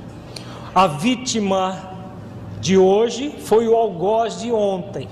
A 0.73 0.87
vítima 0.87 1.91
de 2.59 2.77
hoje 2.77 3.33
foi 3.39 3.67
o 3.67 3.75
algoz 3.75 4.39
de 4.39 4.51
ontem. 4.51 5.07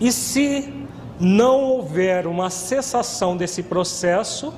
E 0.00 0.12
se 0.12 0.72
não 1.20 1.64
houver 1.64 2.26
uma 2.26 2.50
cessação 2.50 3.36
desse 3.36 3.62
processo, 3.62 4.52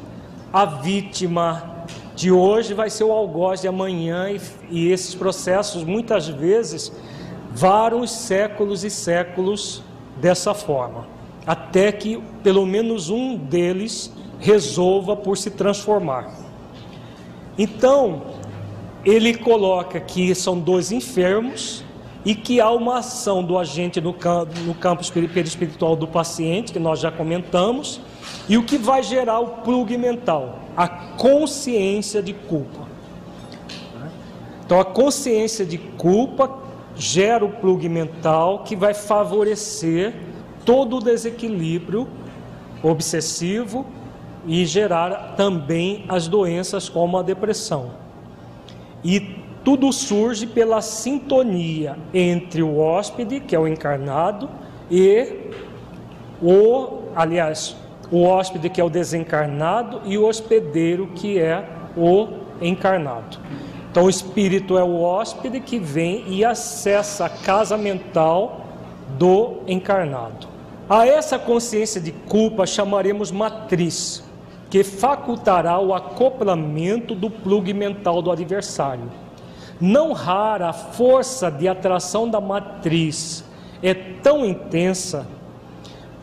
a 0.53 0.65
vítima 0.65 1.87
de 2.15 2.31
hoje 2.31 2.75
vai 2.75 2.91
ser 2.91 3.05
o 3.05 3.13
algoz 3.13 3.63
de 3.63 3.69
amanhã, 3.69 4.31
e, 4.31 4.41
e 4.71 4.93
esses 4.93 5.15
processos 5.15 5.85
muitas 5.85 6.29
vezes 6.29 6.93
varam 7.53 8.01
os 8.01 8.11
séculos 8.11 8.85
e 8.85 8.91
séculos 8.91 9.83
dessa 10.21 10.53
forma, 10.53 11.07
até 11.47 11.91
que 11.91 12.23
pelo 12.43 12.67
menos 12.67 13.09
um 13.09 13.37
deles 13.37 14.13
resolva 14.39 15.17
por 15.17 15.37
se 15.37 15.51
transformar. 15.51 16.31
Então, 17.59 18.23
ele 19.05 19.35
coloca 19.35 19.99
que 19.99 20.35
são 20.35 20.59
dois 20.59 20.93
enfermos 20.93 21.85
e 22.25 22.35
que 22.35 22.61
há 22.61 22.71
uma 22.71 22.99
ação 22.99 23.43
do 23.43 23.59
agente 23.59 24.01
no 24.01 24.13
campo, 24.13 24.59
no 24.61 24.75
campo 24.75 25.03
perispiritual 25.33 25.97
do 25.97 26.07
paciente, 26.07 26.73
que 26.73 26.79
nós 26.79 27.01
já 27.01 27.11
comentamos, 27.11 28.01
e 28.49 28.59
o 28.59 28.65
que 28.65 28.77
vai 28.77 29.03
gerar 29.03 29.41
o 29.41 29.49
plug 29.63 29.97
mental? 29.97 30.59
A 30.77 30.89
consciência 30.89 32.23
de 32.23 32.33
culpa. 32.33 32.89
Então, 34.65 34.79
a 34.79 34.85
consciência 34.85 35.65
de 35.65 35.79
culpa 35.79 36.59
gera 36.95 37.45
o 37.45 37.51
plug 37.51 37.89
mental 37.89 38.61
que 38.65 38.77
vai 38.77 38.95
favorecer 38.95 40.15
todo 40.65 40.99
o 40.99 41.01
desequilíbrio 41.01 42.07
obsessivo 42.83 43.87
e 44.47 44.65
gerar 44.65 45.35
também 45.37 46.05
as 46.09 46.29
doenças 46.29 46.89
como 46.89 47.19
a 47.19 47.23
depressão. 47.23 47.91
E 49.03 49.40
tudo 49.65 49.93
surge 49.93 50.47
pela 50.47 50.81
sintonia 50.81 51.97
entre 52.15 52.63
o 52.63 52.79
hóspede, 52.79 53.41
que 53.41 53.55
é 53.55 53.59
o 53.59 53.69
encarnado, 53.69 54.49
e 54.91 55.51
o, 56.43 57.03
aliás, 57.15 57.77
o 58.11 58.23
hóspede 58.23 58.69
que 58.69 58.81
é 58.81 58.85
o 58.85 58.91
desencarnado 58.91 60.01
e 60.05 60.17
o 60.19 60.27
hospedeiro 60.27 61.09
que 61.15 61.39
é 61.39 61.65
o 61.97 62.29
encarnado. 62.61 63.39
Então 63.91 64.05
o 64.05 64.11
espírito 64.11 64.79
é 64.79 64.85
o 64.85 65.01
hóspede 65.03 65.61
que 65.61 65.79
vem 65.79 66.25
e 66.29 66.45
acessa 66.45 67.27
a 67.27 67.29
casa 67.29 67.77
mental 67.77 68.67
do 69.19 69.59
encarnado. 69.67 70.49
A 70.89 71.07
essa 71.07 71.39
consciência 71.39 72.01
de 72.01 72.13
culpa 72.13 72.67
chamaremos 72.67 73.31
matriz, 73.31 74.25
que 74.69 74.83
facultará 74.83 75.79
o 75.79 75.95
acoplamento 75.95 77.15
do 77.15 77.29
plug 77.31 77.73
mental 77.73 78.23
do 78.23 78.31
adversário. 78.31 79.11
Não 79.81 80.13
rara 80.13 80.69
a 80.69 80.73
força 80.75 81.51
de 81.51 81.67
atração 81.67 82.29
da 82.29 82.39
matriz 82.39 83.43
é 83.83 83.95
tão 83.95 84.45
intensa 84.45 85.27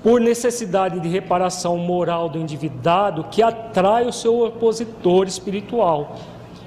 por 0.04 0.22
necessidade 0.22 1.00
de 1.00 1.10
reparação 1.10 1.76
moral 1.76 2.30
do 2.30 2.38
endividado 2.38 3.26
que 3.32 3.42
atrai 3.42 4.06
o 4.06 4.14
seu 4.14 4.46
opositor 4.46 5.26
espiritual, 5.26 6.18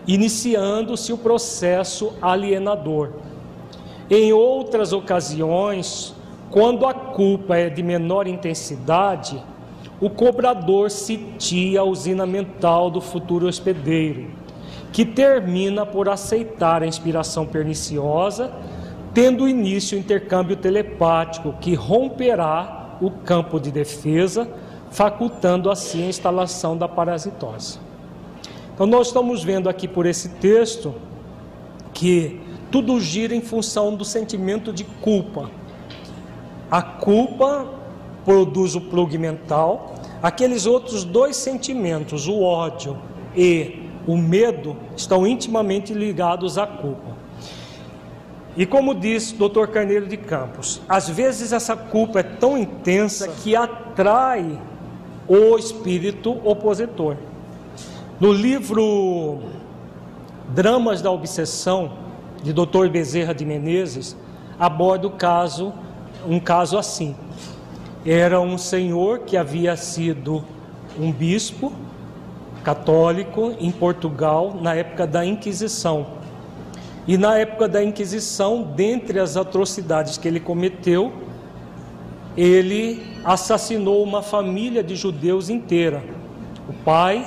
iniciando-se 0.05 1.13
o 1.13 1.19
processo 1.19 2.13
alienador. 2.21 3.13
Em 4.11 4.33
outras 4.33 4.93
ocasiões, 4.93 6.13
quando 6.51 6.85
a 6.85 6.93
culpa 6.93 7.57
é 7.57 7.71
de 7.71 7.85
menor 7.85 8.27
intensidade, 8.27 9.41
o 10.01 10.11
cobrador 10.11 10.91
sitia 10.91 11.83
a 11.83 11.85
usina 11.85 12.27
mental 12.27 12.91
do 12.91 13.01
futuro 13.01 13.47
hospedeiro 13.47 14.40
que 14.93 15.05
termina 15.05 15.87
por 15.87 16.09
aceitar 16.09 16.83
a 16.83 16.87
inspiração 16.87 17.47
perniciosa, 17.47 18.53
tendo 19.15 19.49
início 19.49 19.97
o 19.97 20.01
intercâmbio 20.01 20.57
telepático 20.57 21.55
que 21.61 21.75
romperá 21.75 22.97
o 23.01 23.11
campo 23.11 23.59
de 23.59 23.71
defesa, 23.71 24.49
facultando 24.91 25.71
assim 25.71 26.05
a 26.05 26.09
instalação 26.09 26.77
da 26.77 26.89
parasitose. 26.89 27.79
Então, 28.75 28.87
nós 28.87 29.09
estamos 29.09 29.45
vendo 29.45 29.69
aqui 29.69 29.87
por 29.87 30.07
esse 30.07 30.31
texto 30.31 30.95
que 31.93 32.41
tudo 32.71 33.01
gira 33.01 33.35
em 33.35 33.41
função 33.41 33.95
do 33.95 34.05
sentimento 34.05 34.73
de 34.73 34.85
culpa. 34.85 35.51
A 36.71 36.83
culpa 36.83 37.67
produz 38.25 38.75
o 38.75 38.81
plug 38.81 39.19
mental, 39.19 39.95
aqueles 40.23 40.67
outros 40.67 41.05
dois 41.05 41.37
sentimentos, 41.37 42.29
o 42.29 42.43
ódio 42.43 42.97
e 43.37 43.80
o 44.11 44.17
medo 44.17 44.77
estão 44.97 45.27
intimamente 45.27 45.95
ligados 45.95 46.59
à 46.59 46.67
culpa. 46.67 47.17
E 48.57 48.67
como 48.67 48.95
diz 48.95 49.31
Dr. 49.31 49.67
Carneiro 49.73 50.07
de 50.07 50.17
Campos, 50.17 50.81
às 50.89 51.09
vezes 51.09 51.53
essa 51.53 51.77
culpa 51.77 52.21
é 52.21 52.23
tão 52.25 52.59
intensa 52.59 53.29
que 53.29 53.55
atrai 53.55 54.61
o 55.29 55.57
espírito 55.57 56.33
opositor. 56.45 57.17
No 58.19 58.33
livro 58.33 59.39
Dramas 60.49 61.01
da 61.01 61.11
Obsessão, 61.11 61.93
de 62.43 62.53
Dr. 62.53 62.89
Bezerra 62.91 63.35
de 63.35 63.45
Menezes, 63.45 64.17
aborda 64.59 65.07
o 65.07 65.11
caso, 65.11 65.73
um 66.27 66.41
caso 66.41 66.77
assim. 66.77 67.15
Era 68.05 68.41
um 68.41 68.59
senhor 68.59 69.21
que 69.21 69.37
havia 69.37 69.77
sido 69.77 70.43
um 70.99 71.13
bispo 71.13 71.73
católico 72.65 73.55
em 73.59 73.71
Portugal 73.71 74.57
na 74.61 74.75
época 74.75 75.07
da 75.07 75.25
Inquisição. 75.25 76.07
E 77.07 77.17
na 77.17 77.39
época 77.39 77.69
da 77.69 77.83
Inquisição, 77.83 78.63
dentre 78.63 79.19
as 79.19 79.37
atrocidades 79.37 80.19
que 80.19 80.29
ele 80.29 80.41
cometeu, 80.41 81.13
ele 82.37 83.03
assassinou 83.25 84.03
uma 84.03 84.23
família 84.23 84.83
de 84.83 84.95
judeus 84.95 85.49
inteira. 85.49 86.03
O 86.69 86.73
pai, 86.73 87.27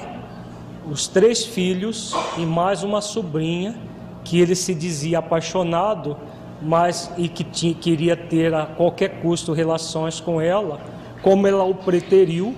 os 0.89 1.07
três 1.07 1.43
filhos 1.45 2.15
e 2.37 2.45
mais 2.45 2.83
uma 2.83 3.01
sobrinha 3.01 3.75
que 4.23 4.39
ele 4.39 4.55
se 4.55 4.73
dizia 4.73 5.19
apaixonado, 5.19 6.17
mas 6.61 7.11
e 7.17 7.27
que 7.27 7.43
tinha, 7.43 7.73
queria 7.73 8.15
ter 8.15 8.53
a 8.53 8.65
qualquer 8.65 9.21
custo 9.21 9.51
relações 9.51 10.21
com 10.21 10.39
ela, 10.39 10.79
como 11.21 11.45
ela 11.45 11.63
o 11.63 11.75
preteriu, 11.75 12.55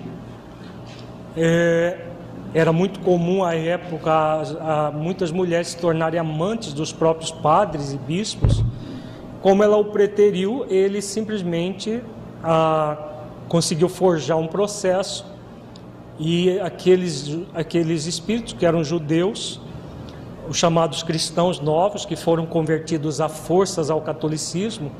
é, 1.36 2.05
era 2.56 2.72
muito 2.72 3.00
comum 3.00 3.44
à 3.44 3.54
época 3.54 4.10
muitas 4.94 5.30
mulheres 5.30 5.68
se 5.68 5.76
tornarem 5.76 6.18
amantes 6.18 6.72
dos 6.72 6.90
próprios 6.90 7.30
padres 7.30 7.92
e 7.92 7.98
bispos. 7.98 8.64
Como 9.42 9.62
ela 9.62 9.76
o 9.76 9.84
preteriu, 9.84 10.64
ele 10.70 11.02
simplesmente 11.02 12.02
a, 12.42 12.96
conseguiu 13.46 13.90
forjar 13.90 14.38
um 14.38 14.46
processo 14.46 15.26
e 16.18 16.58
aqueles, 16.60 17.38
aqueles 17.52 18.06
espíritos 18.06 18.54
que 18.54 18.64
eram 18.64 18.82
judeus, 18.82 19.60
os 20.48 20.56
chamados 20.56 21.02
cristãos 21.02 21.60
novos, 21.60 22.06
que 22.06 22.16
foram 22.16 22.46
convertidos 22.46 23.20
a 23.20 23.28
forças 23.28 23.90
ao 23.90 24.00
catolicismo, 24.00 24.90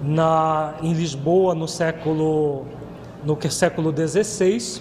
na, 0.00 0.74
em 0.80 0.92
Lisboa 0.92 1.56
no 1.56 1.66
século, 1.66 2.66
no 3.24 3.36
século 3.50 3.92
XVI, 3.92 4.80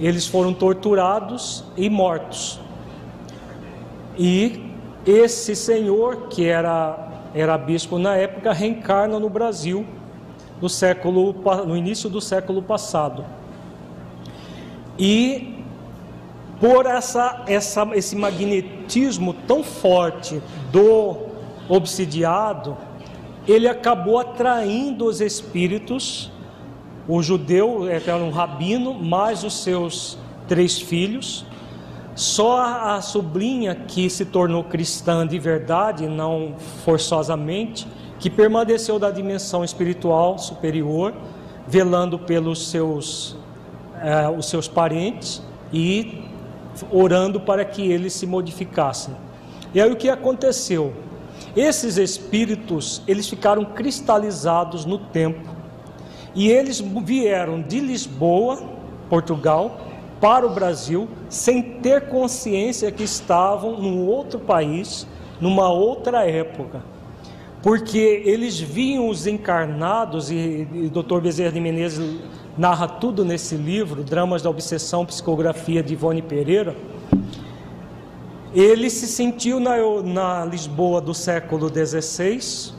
eles 0.00 0.26
foram 0.26 0.52
torturados 0.52 1.64
e 1.76 1.90
mortos. 1.90 2.60
E 4.16 4.72
esse 5.06 5.56
senhor, 5.56 6.28
que 6.28 6.46
era, 6.46 7.28
era 7.34 7.56
bispo 7.56 7.98
na 7.98 8.16
época, 8.16 8.52
reencarna 8.52 9.18
no 9.18 9.28
Brasil 9.28 9.86
no, 10.60 10.68
século, 10.68 11.34
no 11.66 11.76
início 11.76 12.08
do 12.08 12.20
século 12.20 12.62
passado. 12.62 13.24
E 14.98 15.64
por 16.60 16.86
essa, 16.86 17.44
essa, 17.46 17.88
esse 17.94 18.16
magnetismo 18.16 19.32
tão 19.46 19.62
forte 19.62 20.42
do 20.72 21.16
obsidiado, 21.68 22.76
ele 23.46 23.68
acabou 23.68 24.18
atraindo 24.18 25.06
os 25.06 25.20
espíritos 25.20 26.30
o 27.08 27.22
judeu 27.22 27.88
era 27.88 28.16
um 28.16 28.30
rabino, 28.30 28.92
mais 28.92 29.42
os 29.42 29.62
seus 29.62 30.18
três 30.46 30.78
filhos. 30.78 31.46
Só 32.14 32.60
a 32.60 33.00
sobrinha 33.00 33.74
que 33.74 34.10
se 34.10 34.26
tornou 34.26 34.62
cristã 34.62 35.26
de 35.26 35.38
verdade, 35.38 36.06
não 36.06 36.54
forçosamente, 36.84 37.88
que 38.18 38.28
permaneceu 38.28 38.98
da 38.98 39.10
dimensão 39.10 39.64
espiritual 39.64 40.38
superior, 40.38 41.14
velando 41.66 42.18
pelos 42.18 42.68
seus, 42.68 43.36
eh, 44.02 44.28
os 44.28 44.46
seus 44.50 44.68
parentes 44.68 45.40
e 45.72 46.24
orando 46.92 47.40
para 47.40 47.64
que 47.64 47.90
eles 47.90 48.12
se 48.12 48.26
modificassem. 48.26 49.14
E 49.72 49.80
aí 49.80 49.90
o 49.90 49.96
que 49.96 50.10
aconteceu? 50.10 50.92
Esses 51.56 51.96
espíritos, 51.96 53.02
eles 53.08 53.28
ficaram 53.28 53.64
cristalizados 53.64 54.84
no 54.84 54.98
tempo 54.98 55.57
e 56.34 56.48
eles 56.48 56.80
vieram 56.80 57.60
de 57.62 57.80
Lisboa, 57.80 58.62
Portugal, 59.08 59.80
para 60.20 60.46
o 60.46 60.50
Brasil, 60.50 61.08
sem 61.28 61.62
ter 61.80 62.08
consciência 62.08 62.90
que 62.90 63.04
estavam 63.04 63.80
num 63.80 64.06
outro 64.06 64.38
país, 64.38 65.06
numa 65.40 65.70
outra 65.70 66.28
época. 66.28 66.82
Porque 67.62 68.22
eles 68.24 68.60
viam 68.60 69.08
os 69.08 69.26
encarnados, 69.26 70.30
e, 70.30 70.66
e 70.72 70.86
o 70.86 71.02
Dr. 71.02 71.20
Bezerra 71.20 71.52
de 71.52 71.60
Menezes 71.60 72.18
narra 72.56 72.88
tudo 72.88 73.24
nesse 73.24 73.54
livro, 73.54 74.02
Dramas 74.02 74.42
da 74.42 74.50
Obsessão, 74.50 75.06
Psicografia 75.06 75.82
de 75.82 75.92
Ivone 75.92 76.22
Pereira. 76.22 76.76
Ele 78.54 78.88
se 78.90 79.06
sentiu 79.06 79.60
na, 79.60 79.76
na 80.02 80.44
Lisboa 80.44 81.00
do 81.00 81.12
século 81.14 81.68
XVI, 81.68 82.72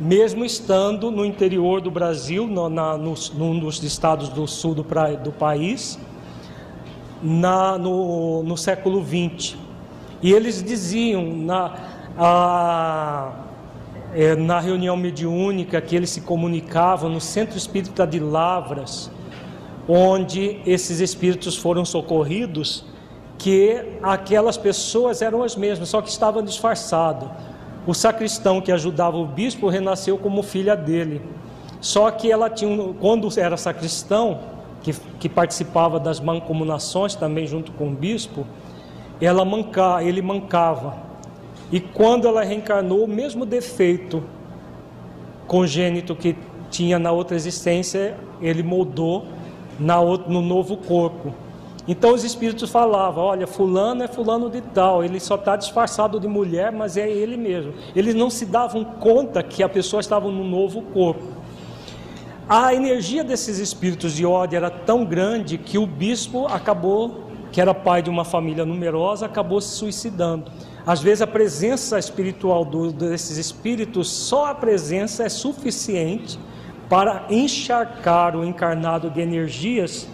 mesmo 0.00 0.46
estando 0.46 1.10
no 1.10 1.26
interior 1.26 1.82
do 1.82 1.90
Brasil, 1.90 2.46
no, 2.46 2.70
na, 2.70 2.96
nos, 2.96 3.30
num 3.30 3.58
dos 3.58 3.82
estados 3.82 4.30
do 4.30 4.46
sul 4.46 4.74
do, 4.74 4.82
pra, 4.82 5.10
do 5.12 5.30
país, 5.30 5.98
na, 7.22 7.76
no, 7.76 8.42
no 8.42 8.56
século 8.56 9.04
XX. 9.04 9.58
E 10.22 10.32
eles 10.32 10.62
diziam, 10.62 11.22
na, 11.36 11.74
a, 12.16 13.32
é, 14.14 14.34
na 14.34 14.58
reunião 14.58 14.96
mediúnica 14.96 15.80
que 15.82 15.94
eles 15.94 16.08
se 16.08 16.22
comunicavam 16.22 17.10
no 17.10 17.20
Centro 17.20 17.58
Espírita 17.58 18.06
de 18.06 18.18
Lavras, 18.18 19.10
onde 19.86 20.60
esses 20.64 21.00
espíritos 21.00 21.58
foram 21.58 21.84
socorridos, 21.84 22.84
que 23.36 23.98
aquelas 24.02 24.56
pessoas 24.56 25.20
eram 25.20 25.42
as 25.42 25.56
mesmas, 25.56 25.90
só 25.90 26.00
que 26.00 26.08
estavam 26.08 26.42
disfarçados. 26.42 27.28
O 27.86 27.94
sacristão 27.94 28.60
que 28.60 28.70
ajudava 28.70 29.16
o 29.16 29.26
bispo 29.26 29.68
renasceu 29.68 30.18
como 30.18 30.42
filha 30.42 30.76
dele. 30.76 31.22
Só 31.80 32.10
que 32.10 32.30
ela 32.30 32.50
tinha, 32.50 32.92
quando 33.00 33.28
era 33.38 33.56
sacristão, 33.56 34.40
que, 34.82 34.92
que 35.18 35.28
participava 35.28 35.98
das 35.98 36.20
mancomunações 36.20 37.14
também 37.14 37.46
junto 37.46 37.72
com 37.72 37.88
o 37.88 37.94
bispo, 37.94 38.46
ela 39.20 39.44
manca, 39.44 40.02
ele 40.02 40.20
mancava. 40.20 40.94
E 41.72 41.80
quando 41.80 42.26
ela 42.26 42.42
reencarnou, 42.42 43.04
o 43.04 43.08
mesmo 43.08 43.46
defeito 43.46 44.22
congênito 45.46 46.14
que 46.14 46.36
tinha 46.70 46.98
na 46.98 47.10
outra 47.10 47.36
existência, 47.36 48.16
ele 48.40 48.62
moldou 48.62 49.26
na, 49.78 50.00
no 50.02 50.40
novo 50.40 50.76
corpo. 50.76 51.34
Então 51.90 52.14
os 52.14 52.22
espíritos 52.22 52.70
falavam: 52.70 53.24
olha, 53.24 53.48
fulano 53.48 54.04
é 54.04 54.06
fulano 54.06 54.48
de 54.48 54.60
tal, 54.60 55.02
ele 55.02 55.18
só 55.18 55.34
está 55.34 55.56
disfarçado 55.56 56.20
de 56.20 56.28
mulher, 56.28 56.70
mas 56.70 56.96
é 56.96 57.10
ele 57.10 57.36
mesmo. 57.36 57.74
Eles 57.96 58.14
não 58.14 58.30
se 58.30 58.46
davam 58.46 58.84
conta 58.84 59.42
que 59.42 59.60
a 59.60 59.68
pessoa 59.68 59.98
estava 59.98 60.30
no 60.30 60.44
novo 60.44 60.82
corpo. 60.82 61.24
A 62.48 62.72
energia 62.72 63.24
desses 63.24 63.58
espíritos 63.58 64.12
de 64.12 64.24
ódio 64.24 64.56
era 64.56 64.70
tão 64.70 65.04
grande 65.04 65.58
que 65.58 65.78
o 65.78 65.86
bispo 65.86 66.46
acabou, 66.46 67.24
que 67.50 67.60
era 67.60 67.74
pai 67.74 68.02
de 68.02 68.08
uma 68.08 68.24
família 68.24 68.64
numerosa, 68.64 69.26
acabou 69.26 69.60
se 69.60 69.70
suicidando. 69.70 70.44
Às 70.86 71.00
vezes 71.00 71.22
a 71.22 71.26
presença 71.26 71.98
espiritual 71.98 72.64
do, 72.64 72.92
desses 72.92 73.36
espíritos, 73.36 74.08
só 74.08 74.46
a 74.46 74.54
presença 74.54 75.24
é 75.24 75.28
suficiente 75.28 76.38
para 76.88 77.26
encharcar 77.28 78.36
o 78.36 78.44
encarnado 78.44 79.10
de 79.10 79.20
energias 79.20 80.06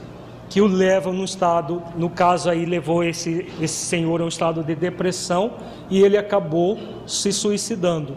que 0.48 0.60
o 0.60 0.66
levam 0.66 1.12
no 1.12 1.24
estado, 1.24 1.82
no 1.97 2.09
caso 2.09 2.48
aí 2.48 2.64
levou 2.64 3.02
esse, 3.02 3.52
esse 3.60 3.86
senhor 3.86 4.20
a 4.20 4.24
um 4.24 4.28
estado 4.28 4.62
de 4.62 4.74
depressão 4.74 5.52
e 5.90 6.02
ele 6.02 6.16
acabou 6.16 6.78
se 7.06 7.32
suicidando. 7.32 8.16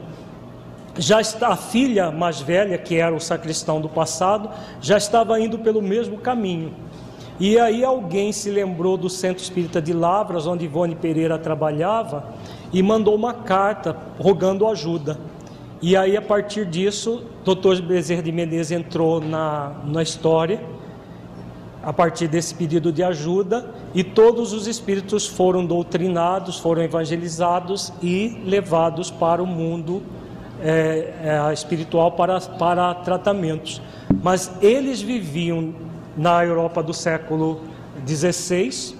Já 0.97 1.21
está 1.21 1.49
a 1.49 1.55
filha 1.55 2.11
mais 2.11 2.41
velha, 2.41 2.77
que 2.77 2.95
era 2.95 3.15
o 3.15 3.19
sacristão 3.19 3.79
do 3.79 3.87
passado, 3.87 4.49
já 4.81 4.97
estava 4.97 5.39
indo 5.39 5.59
pelo 5.59 5.81
mesmo 5.81 6.17
caminho. 6.17 6.73
E 7.39 7.57
aí 7.57 7.85
alguém 7.85 8.33
se 8.33 8.49
lembrou 8.49 8.97
do 8.97 9.09
Centro 9.09 9.41
Espírita 9.41 9.81
de 9.81 9.93
Lavras, 9.93 10.45
onde 10.45 10.65
Ivone 10.65 10.95
Pereira 10.95 11.39
trabalhava, 11.39 12.25
e 12.73 12.83
mandou 12.83 13.15
uma 13.15 13.33
carta 13.33 13.95
rogando 14.19 14.67
ajuda. 14.67 15.17
E 15.81 15.95
aí, 15.95 16.17
a 16.17 16.21
partir 16.21 16.65
disso, 16.65 17.23
o 17.41 17.45
doutor 17.45 17.81
Bezerra 17.81 18.21
de 18.21 18.33
Menezes 18.33 18.71
entrou 18.71 19.21
na, 19.21 19.71
na 19.85 20.03
história 20.03 20.61
a 21.81 21.93
partir 21.93 22.27
desse 22.27 22.53
pedido 22.53 22.91
de 22.91 23.01
ajuda, 23.01 23.73
e 23.93 24.03
todos 24.03 24.53
os 24.53 24.67
espíritos 24.67 25.25
foram 25.25 25.65
doutrinados, 25.65 26.59
foram 26.59 26.83
evangelizados 26.83 27.93
e 28.01 28.41
levados 28.45 29.09
para 29.09 29.41
o 29.41 29.47
mundo 29.47 30.03
é, 30.61 31.13
é, 31.23 31.53
espiritual 31.53 32.11
para, 32.11 32.39
para 32.41 32.93
tratamentos. 32.95 33.81
Mas 34.21 34.51
eles 34.61 35.01
viviam 35.01 35.73
na 36.17 36.43
Europa 36.43 36.83
do 36.83 36.93
século 36.93 37.61
XVI 38.05 38.95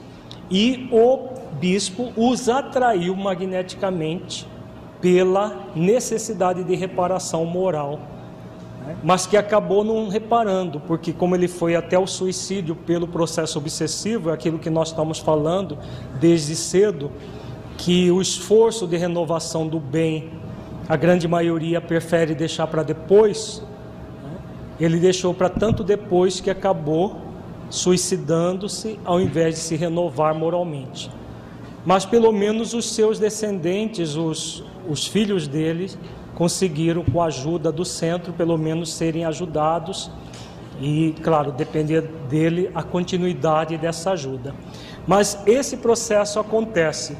e 0.49 0.87
o 0.91 1.29
bispo 1.59 2.13
os 2.15 2.47
atraiu 2.47 3.15
magneticamente 3.15 4.47
pela 5.01 5.67
necessidade 5.75 6.63
de 6.63 6.75
reparação 6.75 7.45
moral 7.45 7.99
mas 9.03 9.25
que 9.25 9.37
acabou 9.37 9.83
não 9.83 10.09
reparando, 10.09 10.79
porque 10.79 11.13
como 11.13 11.35
ele 11.35 11.47
foi 11.47 11.75
até 11.75 11.97
o 11.97 12.07
suicídio 12.07 12.75
pelo 12.75 13.07
processo 13.07 13.57
obsessivo, 13.57 14.29
é 14.29 14.33
aquilo 14.33 14.59
que 14.59 14.69
nós 14.69 14.89
estamos 14.89 15.19
falando 15.19 15.77
desde 16.19 16.55
cedo, 16.55 17.11
que 17.77 18.11
o 18.11 18.21
esforço 18.21 18.85
de 18.85 18.97
renovação 18.97 19.67
do 19.67 19.79
bem, 19.79 20.31
a 20.87 20.95
grande 20.95 21.27
maioria 21.27 21.79
prefere 21.79 22.35
deixar 22.35 22.67
para 22.67 22.83
depois, 22.83 23.63
né? 24.23 24.37
ele 24.79 24.99
deixou 24.99 25.33
para 25.33 25.49
tanto 25.49 25.83
depois 25.83 26.41
que 26.41 26.49
acabou 26.49 27.21
suicidando-se 27.69 28.99
ao 29.05 29.21
invés 29.21 29.55
de 29.55 29.61
se 29.61 29.75
renovar 29.75 30.33
moralmente. 30.33 31.11
Mas 31.85 32.05
pelo 32.05 32.31
menos 32.31 32.73
os 32.73 32.89
seus 32.93 33.19
descendentes, 33.19 34.15
os, 34.15 34.63
os 34.87 35.07
filhos 35.07 35.47
dele, 35.47 35.89
conseguiram, 36.39 37.03
com 37.03 37.21
a 37.21 37.25
ajuda 37.25 37.69
do 37.69 37.83
centro, 37.83 38.31
pelo 38.31 38.57
menos 38.57 38.93
serem 38.93 39.25
ajudados 39.25 40.09
e, 40.79 41.13
claro, 41.21 41.51
depender 41.51 41.99
dele 42.29 42.71
a 42.73 42.81
continuidade 42.81 43.77
dessa 43.77 44.11
ajuda. 44.11 44.55
Mas 45.05 45.37
esse 45.45 45.75
processo 45.75 46.39
acontece. 46.39 47.17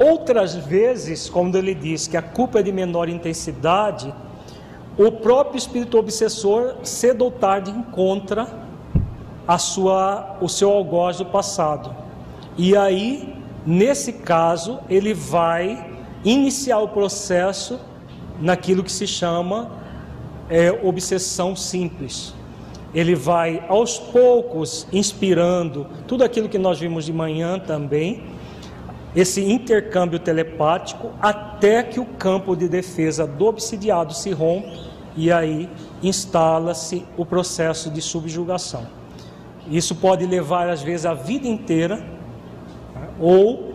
Outras 0.00 0.56
vezes, 0.56 1.28
como 1.30 1.56
ele 1.56 1.76
diz 1.76 2.08
que 2.08 2.16
a 2.16 2.22
culpa 2.22 2.58
é 2.58 2.62
de 2.64 2.72
menor 2.72 3.08
intensidade, 3.08 4.12
o 4.98 5.12
próprio 5.12 5.56
espírito 5.56 5.96
obsessor 5.96 6.78
cedo 6.82 7.22
ou 7.22 7.30
tarde 7.30 7.70
encontra 7.70 8.48
a 9.46 9.58
sua, 9.58 10.38
o 10.40 10.48
seu 10.48 10.72
algoz 10.72 11.18
do 11.18 11.26
passado. 11.26 11.94
E 12.58 12.76
aí, 12.76 13.32
nesse 13.64 14.12
caso, 14.12 14.80
ele 14.90 15.14
vai 15.14 15.88
iniciar 16.24 16.80
o 16.80 16.88
processo 16.88 17.78
naquilo 18.40 18.82
que 18.82 18.92
se 18.92 19.06
chama 19.06 19.70
é, 20.48 20.70
obsessão 20.70 21.54
simples. 21.56 22.34
Ele 22.94 23.14
vai 23.14 23.62
aos 23.68 23.98
poucos 23.98 24.86
inspirando 24.92 25.86
tudo 26.06 26.24
aquilo 26.24 26.48
que 26.48 26.58
nós 26.58 26.78
vimos 26.78 27.04
de 27.04 27.12
manhã 27.12 27.58
também, 27.58 28.22
esse 29.14 29.42
intercâmbio 29.42 30.18
telepático, 30.18 31.10
até 31.20 31.82
que 31.82 31.98
o 31.98 32.04
campo 32.04 32.54
de 32.54 32.68
defesa 32.68 33.26
do 33.26 33.46
obsidiado 33.46 34.12
se 34.12 34.30
rompe 34.30 34.78
e 35.16 35.32
aí 35.32 35.70
instala-se 36.02 37.04
o 37.16 37.24
processo 37.24 37.90
de 37.90 38.02
subjugação. 38.02 38.86
Isso 39.70 39.94
pode 39.94 40.26
levar, 40.26 40.68
às 40.68 40.82
vezes, 40.82 41.06
a 41.06 41.14
vida 41.14 41.48
inteira 41.48 41.96
né, 41.96 43.08
ou 43.18 43.74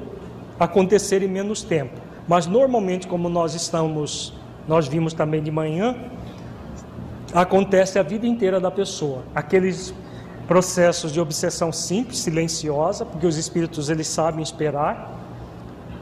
acontecer 0.59 1.23
em 1.23 1.27
menos 1.27 1.63
tempo. 1.63 1.99
Mas 2.27 2.45
normalmente, 2.45 3.07
como 3.07 3.27
nós 3.27 3.55
estamos 3.55 4.33
nós 4.67 4.88
vimos 4.88 5.13
também 5.13 5.41
de 5.41 5.51
manhã, 5.51 5.95
acontece 7.33 7.97
a 7.97 8.03
vida 8.03 8.27
inteira 8.27 8.59
da 8.59 8.71
pessoa. 8.71 9.23
Aqueles 9.33 9.93
processos 10.47 11.11
de 11.11 11.19
obsessão 11.19 11.71
simples, 11.71 12.19
silenciosa, 12.19 13.05
porque 13.05 13.25
os 13.25 13.38
espíritos 13.38 13.89
eles 13.89 14.07
sabem 14.07 14.43
esperar, 14.43 15.17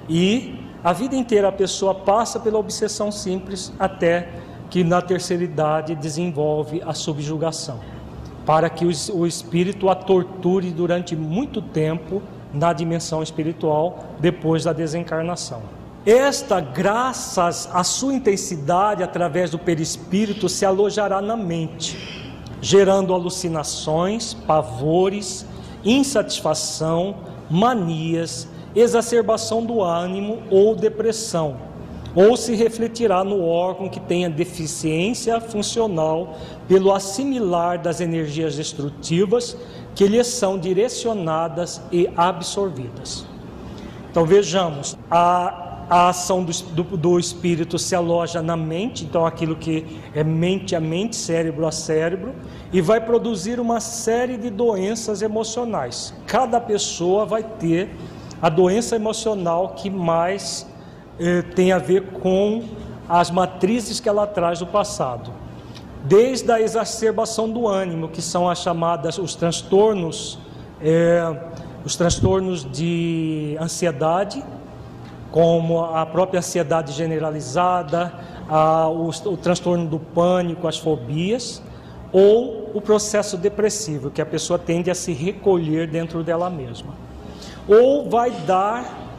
e 0.07 0.59
a 0.83 0.91
vida 0.91 1.15
inteira 1.15 1.49
a 1.49 1.51
pessoa 1.51 1.93
passa 1.93 2.39
pela 2.39 2.57
obsessão 2.57 3.11
simples 3.11 3.71
até 3.77 4.29
que 4.69 4.83
na 4.83 5.01
terceira 5.01 5.43
idade 5.43 5.93
desenvolve 5.95 6.81
a 6.85 6.93
subjugação, 6.93 7.79
para 8.45 8.69
que 8.69 8.85
o 8.85 9.27
espírito 9.27 9.89
a 9.89 9.95
torture 9.95 10.71
durante 10.71 11.15
muito 11.15 11.61
tempo 11.61 12.21
na 12.53 12.73
dimensão 12.73 13.21
espiritual 13.21 13.99
depois 14.19 14.63
da 14.63 14.73
desencarnação. 14.73 15.61
Esta, 16.05 16.61
graças 16.61 17.69
à 17.73 17.83
sua 17.83 18.13
intensidade 18.13 19.03
através 19.03 19.49
do 19.49 19.59
perispírito, 19.59 20.47
se 20.47 20.65
alojará 20.65 21.21
na 21.21 21.35
mente, 21.35 22.33
gerando 22.61 23.13
alucinações, 23.13 24.33
pavores, 24.33 25.45
insatisfação, 25.83 27.17
manias, 27.49 28.47
exacerbação 28.73 29.65
do 29.65 29.81
ânimo 29.81 30.39
ou 30.49 30.73
depressão, 30.73 31.57
ou 32.15 32.37
se 32.37 32.55
refletirá 32.55 33.23
no 33.23 33.43
órgão 33.43 33.89
que 33.89 33.99
tenha 33.99 34.29
deficiência 34.29 35.39
funcional 35.41 36.37
pelo 36.67 36.93
assimilar 36.93 37.77
das 37.77 37.99
energias 37.99 38.55
destrutivas 38.55 39.55
que 39.93 40.07
lhes 40.07 40.27
são 40.27 40.57
direcionadas 40.57 41.81
e 41.91 42.09
absorvidas. 42.15 43.25
Então 44.09 44.25
vejamos, 44.25 44.97
a 45.11 45.68
a 45.89 46.09
ação 46.09 46.43
do, 46.43 46.51
do, 46.51 46.97
do, 46.97 47.19
espírito 47.19 47.79
se 47.79 47.95
aloja 47.95 48.43
na 48.43 48.55
mente, 48.55 49.05
então 49.05 49.25
aquilo 49.25 49.55
que 49.55 49.99
é 50.13 50.23
mente 50.23 50.75
a 50.75 50.79
mente, 50.79 51.15
cérebro 51.15 51.65
a 51.65 51.71
cérebro, 51.71 52.35
e 52.71 52.79
vai 52.79 53.01
produzir 53.01 53.59
uma 53.59 53.79
série 53.79 54.37
de 54.37 54.51
doenças 54.51 55.23
emocionais. 55.23 56.13
Cada 56.27 56.61
pessoa 56.61 57.25
vai 57.25 57.41
ter 57.41 57.89
a 58.39 58.49
doença 58.49 58.95
emocional 58.95 59.69
que 59.69 59.89
mais 59.89 60.67
eh, 61.19 61.41
tem 61.41 61.71
a 61.71 61.79
ver 61.79 62.11
com 62.21 62.63
as 63.07 63.31
matrizes 63.31 63.99
que 63.99 64.07
ela 64.07 64.27
traz 64.27 64.59
do 64.59 64.67
passado. 64.67 65.33
Desde 66.05 66.51
a 66.51 66.61
exacerbação 66.61 67.49
do 67.49 67.67
ânimo, 67.67 68.09
que 68.09 68.21
são 68.21 68.47
as 68.47 68.59
chamadas, 68.59 69.17
os 69.17 69.33
transtornos, 69.33 70.37
eh, 70.81 71.35
os 71.83 71.95
transtornos 71.95 72.63
de 72.63 73.57
ansiedade, 73.59 74.43
como 75.31 75.83
a 75.83 76.05
própria 76.05 76.39
ansiedade 76.39 76.93
generalizada, 76.93 78.13
o, 78.91 79.09
o 79.29 79.37
transtorno 79.37 79.85
do 79.85 79.99
pânico, 79.99 80.67
as 80.67 80.77
fobias, 80.77 81.61
ou 82.11 82.71
o 82.73 82.81
processo 82.81 83.37
depressivo, 83.37 84.09
que 84.09 84.21
a 84.21 84.25
pessoa 84.25 84.57
tende 84.57 84.89
a 84.89 84.95
se 84.95 85.13
recolher 85.13 85.87
dentro 85.87 86.23
dela 86.23 86.49
mesma. 86.49 86.93
Ou 87.67 88.09
vai 88.09 88.31
dar 88.31 89.09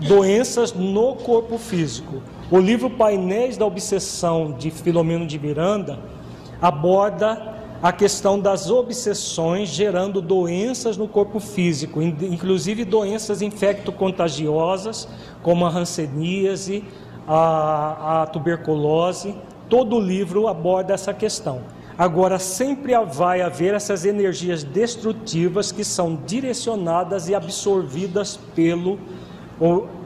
doenças 0.00 0.72
no 0.72 1.14
corpo 1.16 1.58
físico. 1.58 2.22
O 2.50 2.58
livro 2.58 2.88
Painéis 2.90 3.56
da 3.56 3.66
Obsessão 3.66 4.52
de 4.52 4.70
Filomeno 4.70 5.26
de 5.26 5.38
Miranda 5.38 5.98
aborda 6.60 7.53
a 7.84 7.92
questão 7.92 8.40
das 8.40 8.70
obsessões 8.70 9.68
gerando 9.68 10.22
doenças 10.22 10.96
no 10.96 11.06
corpo 11.06 11.38
físico, 11.38 12.00
inclusive 12.00 12.82
doenças 12.82 13.42
infecto-contagiosas, 13.42 15.06
como 15.42 15.66
a 15.66 15.68
hanseníase, 15.68 16.82
a, 17.28 18.22
a 18.22 18.26
tuberculose. 18.26 19.34
Todo 19.68 19.96
o 19.96 20.00
livro 20.00 20.48
aborda 20.48 20.94
essa 20.94 21.12
questão. 21.12 21.60
Agora, 21.98 22.38
sempre 22.38 22.94
vai 23.04 23.42
haver 23.42 23.74
essas 23.74 24.06
energias 24.06 24.64
destrutivas 24.64 25.70
que 25.70 25.84
são 25.84 26.18
direcionadas 26.26 27.28
e 27.28 27.34
absorvidas 27.34 28.40
pelo, 28.54 28.98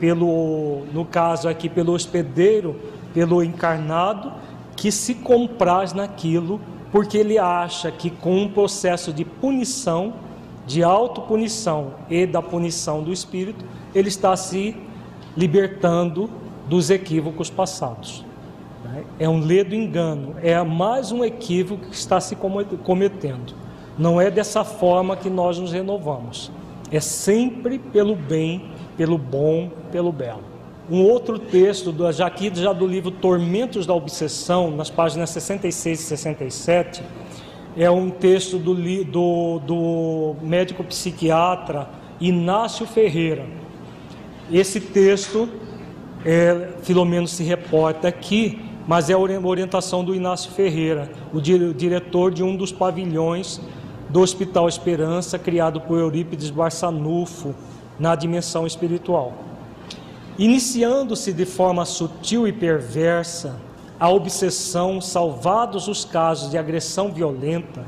pelo 0.01 0.83
no 0.93 1.05
caso 1.05 1.49
aqui, 1.49 1.69
pelo 1.69 1.93
hospedeiro, 1.93 2.75
pelo 3.15 3.41
encarnado, 3.41 4.33
que 4.75 4.91
se 4.91 5.15
compraz 5.15 5.93
naquilo, 5.93 6.61
porque 6.91 7.19
ele 7.19 7.39
acha 7.39 7.91
que 7.91 8.11
com 8.11 8.37
um 8.37 8.49
processo 8.49 9.13
de 9.13 9.25
punição, 9.25 10.15
de 10.67 10.83
autopunição 10.83 11.95
e 12.09 12.27
da 12.27 12.43
punição 12.43 13.03
do 13.03 13.13
espírito, 13.13 13.65
ele 13.95 14.09
está 14.09 14.37
se 14.37 14.77
libertando 15.37 16.31
dos 16.69 16.91
equívocos 16.91 17.51
passados. 17.51 18.25
É 19.19 19.29
um 19.29 19.41
ledo 19.41 19.75
engano, 19.75 20.37
é 20.43 20.61
mais 20.63 21.13
um 21.13 21.25
equívoco 21.25 21.87
que 21.87 21.95
está 21.95 22.21
se 22.21 22.37
cometendo. 22.37 23.55
Não 23.99 24.21
é 24.21 24.31
dessa 24.31 24.65
forma 24.65 25.17
que 25.17 25.29
nós 25.29 25.59
nos 25.59 25.73
renovamos. 25.73 26.51
É 26.91 27.01
sempre 27.01 27.79
pelo 27.79 28.15
bem, 28.15 28.71
pelo 28.97 29.19
bom, 29.19 29.71
pelo 29.91 30.13
belo. 30.13 30.48
Um 30.91 31.03
outro 31.03 31.39
texto, 31.39 31.95
já 32.13 32.27
aqui 32.27 32.51
já 32.55 32.73
do 32.73 32.87
livro 32.87 33.11
Tormentos 33.11 33.85
da 33.85 33.93
Obsessão, 33.93 34.71
nas 34.71 34.89
páginas 34.89 35.29
66 35.31 36.01
e 36.01 36.03
67, 36.03 37.03
é 37.77 37.91
um 37.91 38.09
texto 38.09 38.59
do, 38.59 38.75
do, 39.05 39.59
do 39.59 40.37
médico 40.41 40.83
psiquiatra 40.83 41.91
Inácio 42.19 42.87
Ferreira. 42.87 43.45
Esse 44.51 44.81
texto, 44.81 45.47
é, 46.25 46.71
Filomeno 46.83 47.29
se 47.29 47.43
reporta 47.43 48.09
aqui, 48.09 48.59
mas 48.87 49.11
é 49.11 49.13
a 49.13 49.19
orientação 49.19 50.03
do 50.03 50.15
Inácio 50.15 50.51
Ferreira, 50.53 51.11
o 51.35 51.41
diretor 51.41 52.33
de 52.33 52.43
um 52.43 52.57
dos 52.57 52.73
pavilhões 52.73 53.61
do 54.09 54.21
Hospital 54.21 54.67
Esperança, 54.67 55.39
criado 55.39 55.83
por 55.83 55.99
Eurípides 55.99 56.49
Barçanufo, 56.49 57.55
na 57.99 58.15
dimensão 58.15 58.67
espiritual. 58.67 59.48
Iniciando-se 60.39 61.33
de 61.33 61.45
forma 61.45 61.85
sutil 61.85 62.47
e 62.47 62.53
perversa, 62.53 63.57
a 63.99 64.09
obsessão, 64.09 65.01
salvados 65.01 65.89
os 65.89 66.05
casos 66.05 66.51
de 66.51 66.57
agressão 66.57 67.13
violenta, 67.13 67.85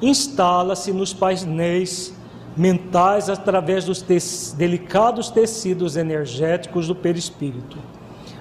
instala-se 0.00 0.92
nos 0.92 1.12
painéis 1.12 2.14
mentais 2.56 3.28
através 3.28 3.84
dos 3.84 4.00
te 4.00 4.18
delicados 4.56 5.30
tecidos 5.30 5.96
energéticos 5.96 6.86
do 6.86 6.94
perispírito 6.94 7.78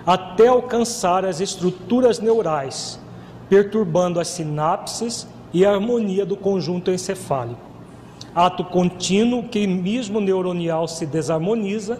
até 0.05 0.47
alcançar 0.47 1.23
as 1.23 1.39
estruturas 1.39 2.19
neurais, 2.19 2.99
perturbando 3.47 4.19
as 4.19 4.27
sinapses 4.27 5.27
e 5.53 5.63
a 5.63 5.71
harmonia 5.71 6.26
do 6.26 6.35
conjunto 6.35 6.89
encefálico. 6.89 7.61
Ato 8.34 8.63
contínuo 8.63 9.43
que 9.43 9.67
mesmo 9.67 10.19
neuronial 10.19 10.88
se 10.88 11.05
desarmoniza, 11.05 11.99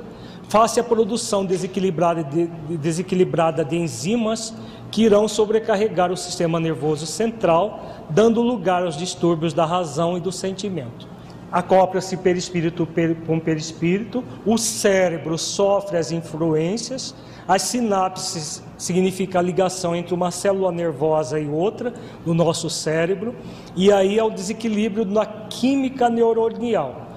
face 0.50 0.80
à 0.80 0.84
produção 0.84 1.46
desequilibrada 1.46 2.24
de, 2.24 2.48
desequilibrada 2.78 3.64
de 3.64 3.78
enzimas 3.78 4.54
que 4.92 5.04
irão 5.04 5.28
sobrecarregar 5.28 6.12
o 6.12 6.18
sistema 6.18 6.60
nervoso 6.60 7.06
central, 7.06 8.04
dando 8.10 8.42
lugar 8.42 8.84
aos 8.84 8.98
distúrbios 8.98 9.54
da 9.54 9.66
razão 9.66 10.18
e 10.18 10.20
do 10.20 10.32
sentimento. 10.32 11.08
Acopla-se 11.52 12.18
perispírito 12.18 12.88
com 13.26 13.40
perispírito, 13.40 14.24
o 14.46 14.58
cérebro 14.58 15.38
sofre 15.38 15.98
as 15.98 16.12
influências 16.12 17.16
as 17.50 17.64
sinapses 17.64 18.62
significa 18.78 19.40
a 19.40 19.42
ligação 19.42 19.96
entre 19.96 20.14
uma 20.14 20.30
célula 20.30 20.72
nervosa 20.72 21.40
e 21.40 21.48
outra 21.48 21.92
no 22.24 22.32
nosso 22.32 22.70
cérebro, 22.70 23.34
e 23.76 23.92
aí 23.92 24.20
é 24.20 24.24
o 24.24 24.30
desequilíbrio 24.30 25.04
na 25.04 25.26
química 25.26 26.12
neuronial, 26.12 27.08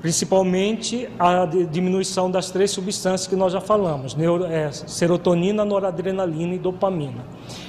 principalmente 0.00 1.08
a 1.18 1.44
diminuição 1.44 2.30
das 2.30 2.50
três 2.50 2.70
substâncias 2.70 3.26
que 3.26 3.36
nós 3.36 3.52
já 3.52 3.60
falamos, 3.60 4.14
neuro, 4.14 4.46
é, 4.46 4.72
serotonina, 4.72 5.64
noradrenalina 5.64 6.54
e 6.54 6.58
dopamina. 6.58 7.24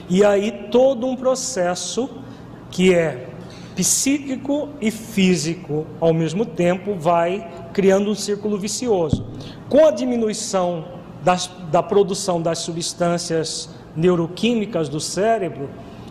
E 0.10 0.24
aí 0.24 0.68
todo 0.72 1.06
um 1.06 1.16
processo 1.16 2.10
que 2.70 2.94
é 2.94 3.28
psíquico 3.76 4.70
e 4.80 4.92
físico 4.92 5.86
ao 6.00 6.14
mesmo 6.14 6.46
tempo 6.46 6.96
vai 6.96 7.50
criando 7.74 8.10
um 8.10 8.16
círculo 8.16 8.58
vicioso. 8.58 9.26
Com 9.70 9.86
a 9.86 9.92
diminuição 9.92 10.86
das, 11.24 11.48
da 11.70 11.84
produção 11.84 12.42
das 12.42 12.60
substâncias 12.60 13.70
neuroquímicas 13.96 14.88
do 14.88 15.00
cérebro, 15.00 15.70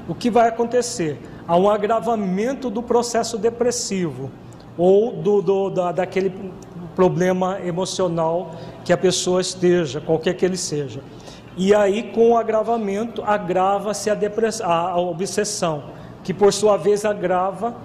o 0.09 0.15
que 0.15 0.31
vai 0.31 0.49
acontecer? 0.49 1.19
Há 1.47 1.57
um 1.57 1.69
agravamento 1.69 2.69
do 2.69 2.83
processo 2.83 3.39
depressivo 3.39 4.31
ou 4.81 5.13
do, 5.13 5.43
do 5.43 5.69
da, 5.69 5.93
daquele 5.93 6.33
problema 6.97 7.61
emocional 7.63 8.53
que 8.83 8.95
a 8.95 8.97
pessoa 8.97 9.43
esteja, 9.43 10.01
qualquer 10.01 10.33
que 10.33 10.43
ele 10.43 10.57
seja. 10.57 11.03
E 11.55 11.75
aí, 11.75 12.05
com 12.15 12.31
o 12.31 12.37
agravamento, 12.39 13.23
agrava-se 13.23 14.09
a, 14.09 14.19
a, 14.65 14.91
a, 14.93 14.99
obsessão, 14.99 15.85
que 16.25 16.33
por 16.33 16.51
sua 16.51 16.79
vez 16.79 17.05
agrava 17.05 17.77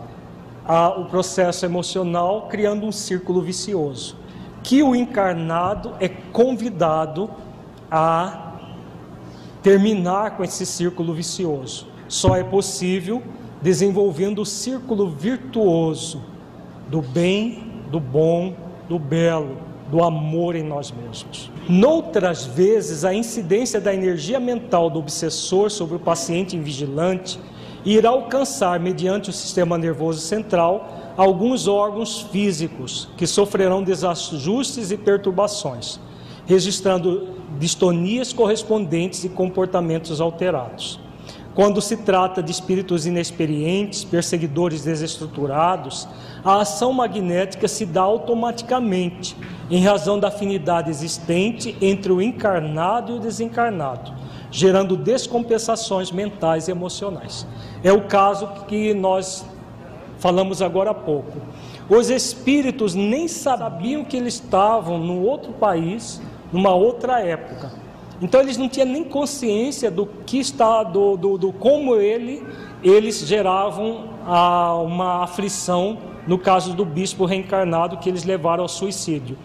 a, 0.65 0.87
o 0.89 1.05
processo 1.05 1.65
emocional, 1.65 2.47
criando 2.47 2.85
um 2.85 2.91
círculo 2.93 3.41
vicioso 3.41 4.15
que 4.63 4.81
o 4.81 4.95
encarnado 4.95 5.93
é 5.99 6.07
convidado 6.07 7.29
a 7.91 8.53
terminar 9.61 10.37
com 10.37 10.43
esse 10.43 10.65
círculo 10.65 11.13
vicioso. 11.13 11.87
Só 12.07 12.35
é 12.35 12.43
possível 12.43 13.21
desenvolvendo 13.61 14.41
o 14.41 14.45
círculo 14.45 15.09
virtuoso 15.09 16.34
do 16.89 17.01
bem, 17.01 17.71
do 17.89 17.99
bom, 17.99 18.53
do 18.87 18.99
belo, 18.99 19.57
do 19.89 20.03
amor 20.03 20.55
em 20.55 20.63
nós 20.63 20.91
mesmos. 20.91 21.51
Noutras 21.67 22.45
vezes, 22.45 23.05
a 23.05 23.13
incidência 23.13 23.79
da 23.79 23.93
energia 23.93 24.39
mental 24.39 24.89
do 24.89 24.99
obsessor 24.99 25.69
sobre 25.69 25.95
o 25.95 25.99
paciente 25.99 26.55
invigilante 26.55 27.39
irá 27.85 28.09
alcançar, 28.09 28.79
mediante 28.79 29.29
o 29.29 29.33
sistema 29.33 29.77
nervoso 29.77 30.19
central, 30.19 31.13
alguns 31.15 31.67
órgãos 31.67 32.21
físicos 32.21 33.07
que 33.15 33.27
sofrerão 33.27 33.83
desajustes 33.83 34.91
e 34.91 34.97
perturbações, 34.97 35.99
registrando 36.45 37.29
distonias 37.59 38.33
correspondentes 38.33 39.23
e 39.23 39.29
comportamentos 39.29 40.19
alterados. 40.19 40.99
Quando 41.55 41.81
se 41.81 41.95
trata 41.95 42.43
de 42.43 42.51
espíritos 42.51 43.05
inexperientes, 43.05 44.03
perseguidores 44.03 44.83
desestruturados, 44.83 46.05
a 46.43 46.59
ação 46.59 46.91
magnética 46.91 47.65
se 47.65 47.85
dá 47.85 48.01
automaticamente, 48.01 49.37
em 49.71 49.81
razão 49.81 50.19
da 50.19 50.27
afinidade 50.27 50.89
existente 50.89 51.73
entre 51.81 52.11
o 52.11 52.21
encarnado 52.21 53.13
e 53.13 53.15
o 53.15 53.19
desencarnado, 53.21 54.11
gerando 54.51 54.97
descompensações 54.97 56.11
mentais 56.11 56.67
e 56.67 56.71
emocionais. 56.71 57.47
É 57.81 57.93
o 57.93 58.01
caso 58.01 58.47
que 58.67 58.93
nós 58.93 59.45
falamos 60.19 60.61
agora 60.61 60.91
há 60.91 60.93
pouco. 60.93 61.39
Os 61.87 62.09
espíritos 62.09 62.93
nem 62.93 63.29
sabiam 63.29 64.03
que 64.03 64.17
eles 64.17 64.33
estavam 64.33 64.97
num 64.97 65.21
outro 65.21 65.53
país, 65.53 66.21
numa 66.51 66.75
outra 66.75 67.21
época. 67.21 67.84
Então 68.21 68.41
eles 68.41 68.57
não 68.57 68.69
tinham 68.69 68.87
nem 68.87 69.03
consciência 69.03 69.91
do 69.91 70.05
que 70.05 70.39
está, 70.39 70.83
do, 70.83 71.17
do, 71.17 71.37
do 71.37 71.51
como 71.51 71.95
ele, 71.95 72.45
eles 72.83 73.19
geravam 73.19 74.09
a, 74.25 74.75
uma 74.75 75.23
aflição 75.23 75.97
no 76.25 76.39
caso 76.39 76.73
do 76.73 76.85
bispo 76.85 77.25
reencarnado 77.25 77.97
que 77.97 78.07
eles 78.09 78.23
levaram 78.23 78.63
ao 78.63 78.69
suicídio. 78.69 79.37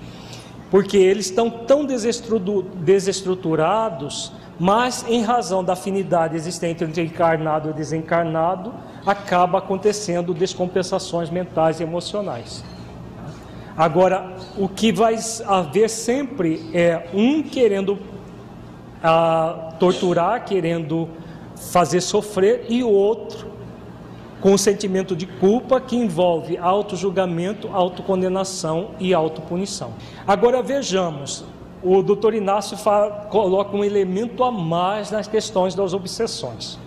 Porque 0.71 0.97
eles 0.97 1.27
estão 1.27 1.51
tão 1.51 1.85
desestruturados, 1.85 4.33
mas 4.59 5.05
em 5.09 5.23
razão 5.23 5.63
da 5.65 5.73
afinidade 5.73 6.37
existente 6.37 6.85
entre 6.85 7.03
encarnado 7.03 7.71
e 7.71 7.73
desencarnado, 7.73 8.73
acaba 9.05 9.59
acontecendo 9.59 10.33
descompensações 10.33 11.29
mentais 11.29 11.81
e 11.81 11.83
emocionais. 11.83 12.63
Agora, 13.77 14.37
o 14.59 14.69
que 14.69 14.93
vai 14.93 15.17
haver 15.47 15.89
sempre 15.89 16.69
é 16.73 17.09
um 17.15 17.43
querendo 17.43 17.99
a 19.03 19.75
torturar, 19.79 20.45
querendo 20.45 21.09
fazer 21.57 22.01
sofrer, 22.01 22.67
e 22.69 22.83
o 22.83 22.91
outro 22.91 23.51
com 24.41 24.55
o 24.55 24.59
sentimento 24.59 25.15
de 25.15 25.27
culpa 25.27 25.81
que 25.81 25.97
envolve 25.97 26.57
auto-julgamento, 26.57 27.69
autocondenação 27.73 28.93
e 28.99 29.13
autopunição. 29.13 29.93
Agora 30.27 30.63
vejamos, 30.63 31.45
o 31.83 32.03
doutor 32.03 32.35
Inácio 32.35 32.77
fala, 32.77 33.27
coloca 33.31 33.77
um 33.77 33.85
elemento 33.85 34.43
a 34.43 34.51
mais 34.51 35.11
nas 35.11 35.29
questões 35.29 35.75
das 35.75 35.93
obsessões. 35.93 36.79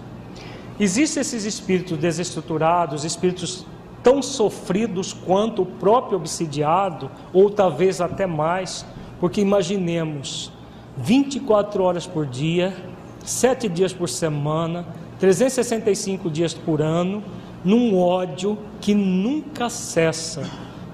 Existem 0.79 1.21
esses 1.21 1.45
espíritos 1.45 1.97
desestruturados, 1.97 3.05
espíritos 3.05 3.65
tão 4.01 4.21
sofridos 4.21 5.13
quanto 5.13 5.61
o 5.61 5.65
próprio 5.65 6.17
obsidiado, 6.17 7.09
ou 7.31 7.49
talvez 7.49 8.01
até 8.01 8.25
mais, 8.25 8.85
porque 9.19 9.39
imaginemos 9.39 10.51
24 10.97 11.83
horas 11.83 12.05
por 12.05 12.25
dia, 12.25 12.75
7 13.23 13.67
dias 13.67 13.93
por 13.93 14.09
semana, 14.09 14.85
365 15.19 16.29
dias 16.29 16.53
por 16.53 16.81
ano, 16.81 17.23
num 17.63 17.97
ódio 17.97 18.57
que 18.81 18.93
nunca 18.93 19.69
cessa, 19.69 20.43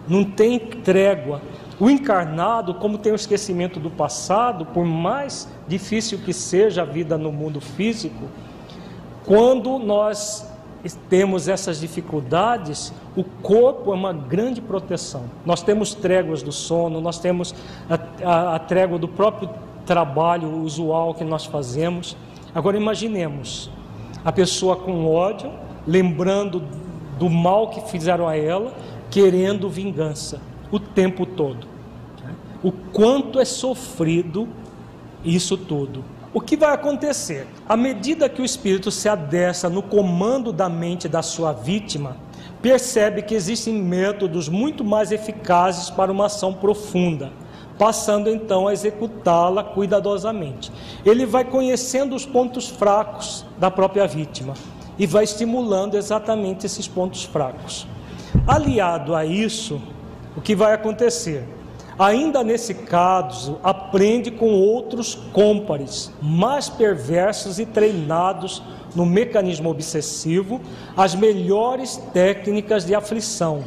não 0.08 0.24
tem 0.24 0.60
trégua. 0.60 1.42
O 1.80 1.90
encarnado, 1.90 2.74
como 2.76 2.98
tem 2.98 3.12
o 3.12 3.16
esquecimento 3.16 3.80
do 3.80 3.90
passado, 3.90 4.66
por 4.66 4.86
mais 4.86 5.48
difícil 5.68 6.20
que 6.20 6.34
seja 6.34 6.82
a 6.82 6.86
vida 6.86 7.18
no 7.18 7.32
mundo 7.32 7.60
físico, 7.62 8.26
quando 9.26 9.80
nós 9.80 10.48
temos 11.10 11.48
essas 11.48 11.80
dificuldades, 11.80 12.94
o 13.16 13.24
corpo 13.24 13.92
é 13.92 13.96
uma 13.96 14.14
grande 14.14 14.62
proteção. 14.62 15.24
Nós 15.46 15.62
temos 15.62 15.94
tréguas 15.94 16.42
do 16.42 16.52
sono, 16.52 17.02
nós 17.02 17.20
temos 17.20 17.54
a, 17.90 18.00
a, 18.24 18.56
a 18.56 18.60
trégua 18.60 18.98
do 18.98 19.08
próprio 19.08 19.50
trabalho 19.90 20.62
usual 20.62 21.16
que 21.16 21.24
nós 21.24 21.46
fazemos. 21.46 22.16
Agora 22.54 22.78
imaginemos 22.78 23.72
a 24.24 24.32
pessoa 24.32 24.76
com 24.76 25.08
ódio, 25.08 25.52
lembrando 25.88 26.62
do 27.18 27.28
mal 27.28 27.72
que 27.72 27.82
fizeram 27.90 28.28
a 28.28 28.38
ela, 28.38 28.72
querendo 29.10 29.68
vingança 29.68 30.40
o 30.72 30.80
tempo 30.80 31.26
todo. 31.26 31.68
O 32.62 32.72
quanto 32.72 33.40
é 33.40 33.46
sofrido 33.46 34.48
isso 35.26 35.58
tudo. 35.58 36.04
O 36.32 36.40
que 36.40 36.56
vai 36.56 36.72
acontecer? 36.72 37.48
À 37.68 37.76
medida 37.76 38.30
que 38.30 38.44
o 38.44 38.46
espírito 38.46 38.92
se 38.92 39.10
adessa 39.10 39.72
no 39.72 39.82
comando 39.82 40.54
da 40.54 40.70
mente 40.70 41.10
da 41.10 41.24
sua 41.24 41.52
vítima, 41.52 42.16
percebe 42.62 43.24
que 43.24 43.34
existem 43.34 43.74
métodos 43.74 44.48
muito 44.48 44.84
mais 44.84 45.12
eficazes 45.12 45.90
para 45.90 46.12
uma 46.12 46.28
ação 46.28 46.54
profunda, 46.54 47.32
passando 47.80 48.30
então 48.30 48.68
a 48.68 48.74
executá-la 48.74 49.64
cuidadosamente. 49.64 50.70
Ele 51.06 51.26
vai 51.26 51.46
conhecendo 51.46 52.14
os 52.14 52.26
pontos 52.26 52.68
fracos 52.68 53.46
da 53.58 53.72
própria 53.72 54.06
vítima 54.06 54.54
e 55.00 55.08
vai 55.08 55.24
estimulando 55.24 55.96
exatamente 55.96 56.66
esses 56.66 56.90
pontos 56.90 57.24
fracos. 57.24 57.88
Aliado 58.46 59.16
a 59.16 59.26
isso, 59.26 59.82
o 60.36 60.42
que 60.42 60.54
vai 60.54 60.74
acontecer? 60.74 61.48
Ainda 61.98 62.44
nesse 62.44 62.74
caso, 62.74 63.58
aprende 63.64 64.30
com 64.30 64.52
outros 64.52 65.16
cômpares, 65.32 66.12
mais 66.22 66.68
perversos 66.68 67.60
e 67.60 67.66
treinados 67.66 68.62
no 68.94 69.06
mecanismo 69.06 69.70
obsessivo, 69.70 70.60
as 70.98 71.16
melhores 71.16 71.98
técnicas 72.14 72.86
de 72.86 72.96
aflição, 72.96 73.64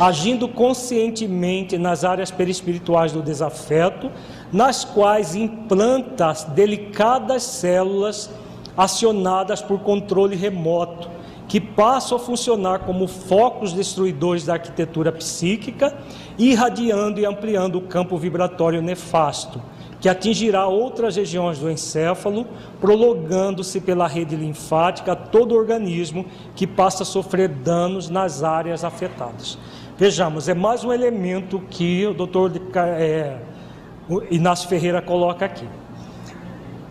agindo 0.00 0.48
conscientemente 0.48 1.76
nas 1.76 2.04
áreas 2.04 2.30
perispirituais 2.30 3.12
do 3.12 3.22
desafeto, 3.22 4.10
nas 4.52 4.84
quais 4.84 5.34
implanta 5.34 6.32
delicadas 6.54 7.42
células 7.42 8.30
acionadas 8.76 9.60
por 9.60 9.80
controle 9.80 10.36
remoto, 10.36 11.10
que 11.48 11.60
passam 11.60 12.16
a 12.16 12.20
funcionar 12.20 12.80
como 12.80 13.08
focos 13.08 13.72
destruidores 13.72 14.44
da 14.44 14.52
arquitetura 14.52 15.10
psíquica, 15.10 15.96
irradiando 16.38 17.18
e 17.18 17.26
ampliando 17.26 17.76
o 17.76 17.82
campo 17.82 18.16
vibratório 18.16 18.82
nefasto, 18.82 19.60
que 20.00 20.08
atingirá 20.08 20.68
outras 20.68 21.16
regiões 21.16 21.58
do 21.58 21.68
encéfalo, 21.68 22.46
prolongando-se 22.80 23.80
pela 23.80 24.06
rede 24.06 24.36
linfática 24.36 25.12
a 25.12 25.16
todo 25.16 25.52
o 25.52 25.58
organismo 25.58 26.24
que 26.54 26.66
passa 26.66 27.02
a 27.02 27.06
sofrer 27.06 27.48
danos 27.48 28.08
nas 28.08 28.44
áreas 28.44 28.84
afetadas. 28.84 29.58
Vejamos, 29.98 30.48
é 30.48 30.54
mais 30.54 30.84
um 30.84 30.92
elemento 30.92 31.58
que 31.68 32.06
o 32.06 32.14
doutor 32.14 32.52
é, 32.76 33.36
Inácio 34.30 34.68
Ferreira 34.68 35.02
coloca 35.02 35.44
aqui. 35.44 35.66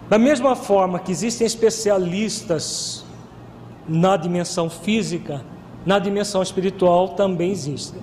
Da 0.10 0.18
mesma 0.18 0.58
forma 0.58 1.00
que 1.00 1.10
existem 1.10 1.48
especialistas 1.48 3.06
na 3.88 4.18
dimensão 4.18 4.70
física, 4.70 5.42
na 5.86 6.00
dimensão 6.00 6.44
espiritual 6.44 7.16
também 7.16 7.50
existem. 7.50 8.02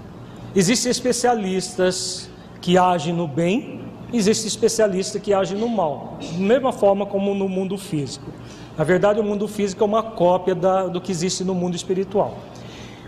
Existem 0.57 0.91
especialistas 0.91 2.31
que 2.63 2.79
agem 2.79 3.13
no 3.13 3.29
bem, 3.29 3.83
existem 4.11 4.49
especialistas 4.49 5.21
que 5.21 5.35
agem 5.35 5.59
no 5.59 5.69
mal, 5.69 6.17
da 6.33 6.39
mesma 6.39 6.73
forma 6.73 7.05
como 7.05 7.35
no 7.35 7.47
mundo 7.47 7.77
físico. 7.77 8.31
Na 8.75 8.85
verdade, 8.85 9.21
o 9.21 9.23
mundo 9.23 9.47
físico 9.47 9.85
é 9.85 9.87
uma 9.87 10.03
cópia 10.03 10.55
da, 10.55 10.87
do 10.87 10.99
que 10.99 11.13
existe 11.13 11.45
no 11.45 11.55
mundo 11.55 11.77
espiritual. 11.77 12.39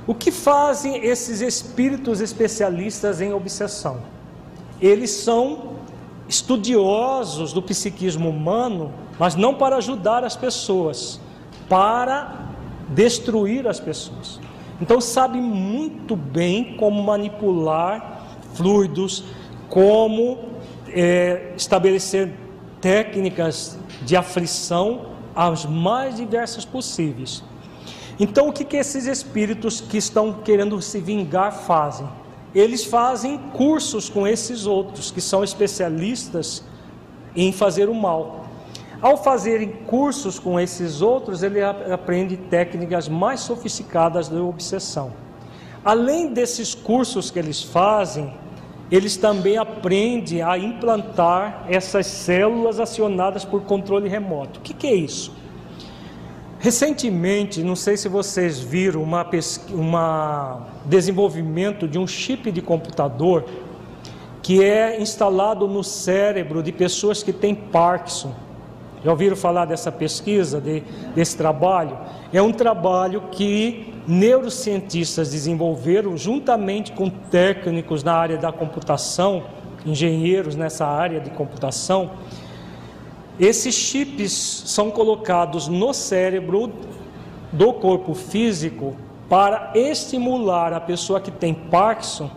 O 0.07 0.15
que 0.15 0.31
fazem 0.31 1.05
esses 1.05 1.41
espíritos 1.41 2.21
especialistas 2.21 3.21
em 3.21 3.33
obsessão? 3.33 4.03
Eles 4.81 5.11
são 5.11 5.77
estudiosos 6.29 7.53
do 7.53 7.61
psiquismo 7.61 8.29
humano, 8.29 8.93
mas 9.19 9.35
não 9.35 9.55
para 9.55 9.77
ajudar 9.77 10.23
as 10.23 10.37
pessoas, 10.37 11.21
para 11.69 12.47
destruir 12.89 13.67
as 13.67 13.81
pessoas. 13.81 14.41
Então 14.81 15.01
sabe 15.01 15.41
muito 15.41 16.15
bem 16.15 16.77
como 16.77 17.03
manipular 17.03 18.23
fluidos, 18.55 19.25
como 19.69 20.39
é, 20.89 21.53
estabelecer 21.57 22.33
técnicas 22.81 23.79
de 24.03 24.17
aflição 24.17 25.07
as 25.35 25.67
mais 25.67 26.17
diversas 26.17 26.65
possíveis. 26.65 27.43
Então 28.19 28.49
o 28.49 28.53
que, 28.53 28.65
que 28.65 28.77
esses 28.77 29.07
espíritos 29.07 29.81
que 29.81 29.99
estão 29.99 30.33
querendo 30.33 30.81
se 30.81 31.01
vingar 31.01 31.53
fazem? 31.53 32.09
eles 32.59 32.85
fazem 32.85 33.37
cursos 33.53 34.09
com 34.09 34.27
esses 34.27 34.67
outros 34.67 35.11
que 35.11 35.21
são 35.21 35.45
especialistas 35.45 36.65
em 37.35 37.53
fazer 37.53 37.89
o 37.89 37.95
mal. 37.95 38.47
Ao 39.03 39.23
fazerem 39.23 39.69
cursos 39.87 40.39
com 40.39 40.59
esses 40.59 41.03
outros, 41.03 41.43
ele 41.43 41.63
aprende 41.63 42.37
técnicas 42.37 43.09
mais 43.09 43.41
sofisticadas 43.41 44.29
de 44.29 44.37
obsessão. 44.37 45.13
Além 45.85 46.33
desses 46.33 46.75
cursos 46.75 47.31
que 47.31 47.39
eles 47.39 47.63
fazem, 47.63 48.33
eles 48.91 49.19
também 49.19 49.59
aprendem 49.59 50.41
a 50.41 50.57
implantar 50.57 51.67
essas 51.69 52.07
células 52.07 52.81
acionadas 52.81 53.45
por 53.45 53.65
controle 53.65 54.09
remoto. 54.09 54.61
O 54.61 54.63
que, 54.63 54.73
que 54.73 54.87
é 54.87 54.95
isso? 54.95 55.31
Recentemente, 56.67 57.63
não 57.63 57.77
sei 57.77 57.97
se 57.97 58.09
vocês 58.09 58.59
viram 58.59 59.01
uma, 59.01 59.25
uma 59.71 60.67
desenvolvimento 60.85 61.87
de 61.87 61.97
um 61.97 62.09
chip 62.09 62.51
de 62.51 62.61
computador 62.61 63.45
que 64.43 64.65
é 64.65 65.01
instalado 65.01 65.69
no 65.69 65.85
cérebro 65.85 66.65
de 66.65 66.73
pessoas 66.73 67.23
que 67.23 67.33
têm 67.33 67.55
Parkinson. 67.55 68.35
Já 69.05 69.13
ouviram 69.13 69.37
falar 69.37 69.67
dessa 69.67 69.93
pesquisa, 69.93 70.61
de, 70.61 70.83
desse 71.15 71.37
trabalho? 71.37 71.97
É 72.33 72.43
um 72.43 72.51
trabalho 72.51 73.23
que 73.31 73.95
neurocientistas 74.05 75.31
desenvolveram 75.31 76.17
juntamente 76.17 76.91
com 76.91 77.09
técnicos 77.09 78.03
na 78.03 78.15
área 78.15 78.39
da 78.39 78.51
computação, 78.51 79.45
engenheiros 79.87 80.57
nessa 80.57 80.85
área 80.85 81.21
de 81.21 81.31
computação, 81.31 82.11
esses 83.39 83.75
chips 83.75 84.33
são 84.67 84.91
colocados 84.91 85.69
no 85.69 85.93
cérebro 85.93 86.73
do 87.53 87.73
corpo 87.73 88.15
físico 88.15 88.97
para 89.29 89.73
estimular 89.75 90.73
a 90.73 90.81
pessoa 90.81 91.21
que 91.21 91.31
tem 91.31 91.53
Parkinson 91.53 92.31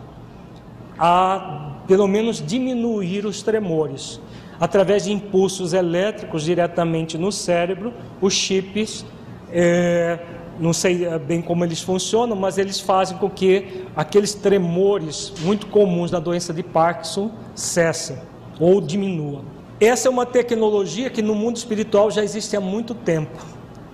a 0.98 1.76
pelo 1.86 2.06
menos 2.06 2.44
diminuir 2.44 3.24
os 3.24 3.42
tremores. 3.42 4.20
Através 4.60 5.04
de 5.04 5.12
impulsos 5.12 5.72
elétricos 5.72 6.44
diretamente 6.44 7.16
no 7.16 7.32
cérebro, 7.32 7.94
os 8.20 8.34
chips, 8.34 9.06
é, 9.50 10.18
não 10.58 10.74
sei 10.74 11.08
bem 11.18 11.40
como 11.40 11.64
eles 11.64 11.80
funcionam, 11.80 12.36
mas 12.36 12.58
eles 12.58 12.78
fazem 12.78 13.16
com 13.16 13.30
que 13.30 13.86
aqueles 13.96 14.34
tremores 14.34 15.32
muito 15.40 15.66
comuns 15.68 16.10
na 16.10 16.20
doença 16.20 16.52
de 16.52 16.62
Parkinson 16.62 17.30
cessem 17.54 18.18
ou 18.60 18.82
diminuam. 18.82 19.59
Essa 19.80 20.08
é 20.08 20.10
uma 20.10 20.26
tecnologia 20.26 21.08
que 21.08 21.22
no 21.22 21.34
mundo 21.34 21.56
espiritual 21.56 22.10
já 22.10 22.22
existe 22.22 22.54
há 22.54 22.60
muito 22.60 22.94
tempo, 22.94 23.42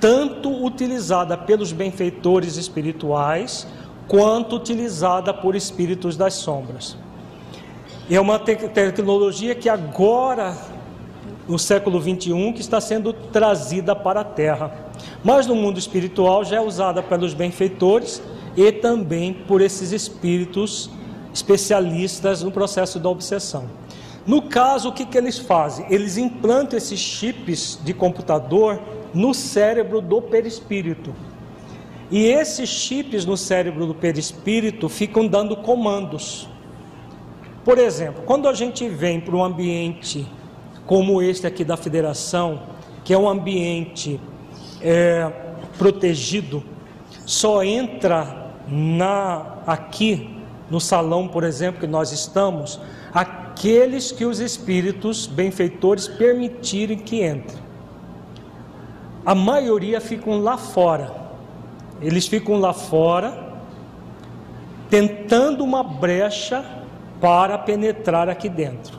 tanto 0.01 0.51
utilizada 0.65 1.37
pelos 1.37 1.71
benfeitores 1.71 2.57
espirituais, 2.57 3.69
quanto 4.09 4.57
utilizada 4.57 5.33
por 5.33 5.55
espíritos 5.55 6.17
das 6.17 6.35
sombras. 6.35 6.97
É 8.11 8.21
uma 8.21 8.37
te 8.37 8.57
tecnologia 8.57 9.55
que 9.55 9.69
agora 9.69 10.57
no 11.49 11.59
século 11.59 12.01
21 12.01 12.53
que 12.53 12.61
está 12.61 12.81
sendo 12.81 13.13
trazida 13.13 13.95
para 13.95 14.23
a 14.23 14.25
Terra. 14.25 14.73
Mas 15.23 15.47
no 15.47 15.55
mundo 15.55 15.79
espiritual 15.79 16.45
já 16.45 16.57
é 16.57 16.61
usada 16.61 17.01
pelos 17.01 17.33
benfeitores 17.33 18.21
e 18.57 18.73
também 18.73 19.33
por 19.33 19.61
esses 19.61 19.93
espíritos 19.93 20.91
especialistas 21.33 22.43
no 22.43 22.51
processo 22.51 22.99
da 22.99 23.09
obsessão. 23.09 23.86
No 24.27 24.43
caso, 24.43 24.89
o 24.89 24.93
que, 24.93 25.07
que 25.07 25.17
eles 25.17 25.39
fazem? 25.39 25.87
Eles 25.89 26.17
implantam 26.17 26.77
esses 26.77 26.99
chips 26.99 27.79
de 27.85 27.95
computador 27.95 28.81
no 29.15 29.33
cérebro 29.33 30.01
do 30.01 30.21
perispírito. 30.21 31.15
E 32.11 32.27
esses 32.27 32.69
chips 32.69 33.25
no 33.25 33.37
cérebro 33.37 33.87
do 33.87 33.95
perispírito 33.95 34.89
ficam 34.89 35.27
dando 35.27 35.57
comandos. 35.57 36.49
Por 37.65 37.79
exemplo, 37.79 38.23
quando 38.25 38.49
a 38.49 38.55
gente 38.55 38.89
vem 38.89 39.21
para 39.21 39.35
um 39.35 39.45
ambiente 39.45 40.27
como 40.87 41.23
este 41.23 41.47
aqui 41.47 41.65
da 41.65 41.77
federação, 41.77 42.63
que 43.05 43.13
é 43.13 43.19
um 43.19 43.29
ambiente 43.29 44.21
é, 44.81 45.31
protegido, 45.79 46.63
só 47.25 47.63
entra 47.63 48.53
na 48.69 49.59
aqui 49.67 50.36
no 50.71 50.81
salão, 50.81 51.29
por 51.29 51.45
exemplo, 51.45 51.81
que 51.81 51.87
nós 51.87 52.13
estamos, 52.13 52.81
aqueles 53.13 54.11
que 54.13 54.25
os 54.25 54.41
espíritos 54.41 55.27
benfeitores 55.27 56.09
permitirem 56.09 56.99
que 56.99 57.25
entrem. 57.25 57.59
A 59.25 59.35
maioria 59.35 60.01
ficam 60.01 60.41
lá 60.41 60.57
fora. 60.57 61.15
Eles 62.01 62.27
ficam 62.27 62.59
lá 62.61 62.73
fora 62.73 63.47
tentando 64.89 65.65
uma 65.65 65.83
brecha 65.83 66.65
para 67.21 67.59
penetrar 67.59 68.29
aqui 68.29 68.49
dentro, 68.49 68.99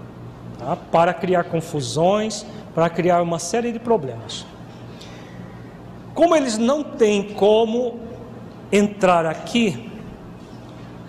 tá? 0.57 0.76
para 0.76 1.14
criar 1.14 1.45
confusões, 1.45 2.45
para 2.73 2.89
criar 2.89 3.22
uma 3.22 3.39
série 3.39 3.72
de 3.72 3.80
problemas. 3.80 4.45
Como 6.14 6.35
eles 6.35 6.57
não 6.57 6.84
têm 6.84 7.34
como 7.34 7.99
entrar 8.72 9.26
aqui, 9.26 9.86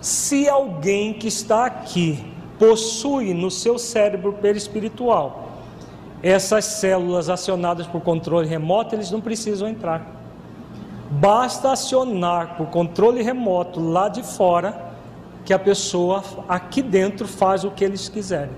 se 0.01 0.49
alguém 0.49 1.13
que 1.13 1.29
está 1.29 1.67
aqui 1.67 2.25
possui 2.59 3.35
no 3.35 3.51
seu 3.51 3.79
cérebro 3.79 4.33
perispiritual 4.35 5.49
essas 6.23 6.65
células 6.65 7.29
acionadas 7.29 7.87
por 7.87 8.01
controle 8.01 8.49
remoto, 8.49 8.95
eles 8.95 9.11
não 9.11 9.21
precisam 9.21 9.69
entrar. 9.69 10.05
Basta 11.11 11.73
acionar 11.73 12.57
por 12.57 12.67
controle 12.67 13.23
remoto 13.23 13.81
lá 13.81 14.09
de 14.09 14.23
fora, 14.23 14.89
que 15.45 15.53
a 15.53 15.59
pessoa 15.59 16.23
aqui 16.49 16.83
dentro 16.83 17.27
faz 17.27 17.65
o 17.65 17.71
que 17.71 17.85
eles 17.85 18.09
quiserem. 18.09 18.55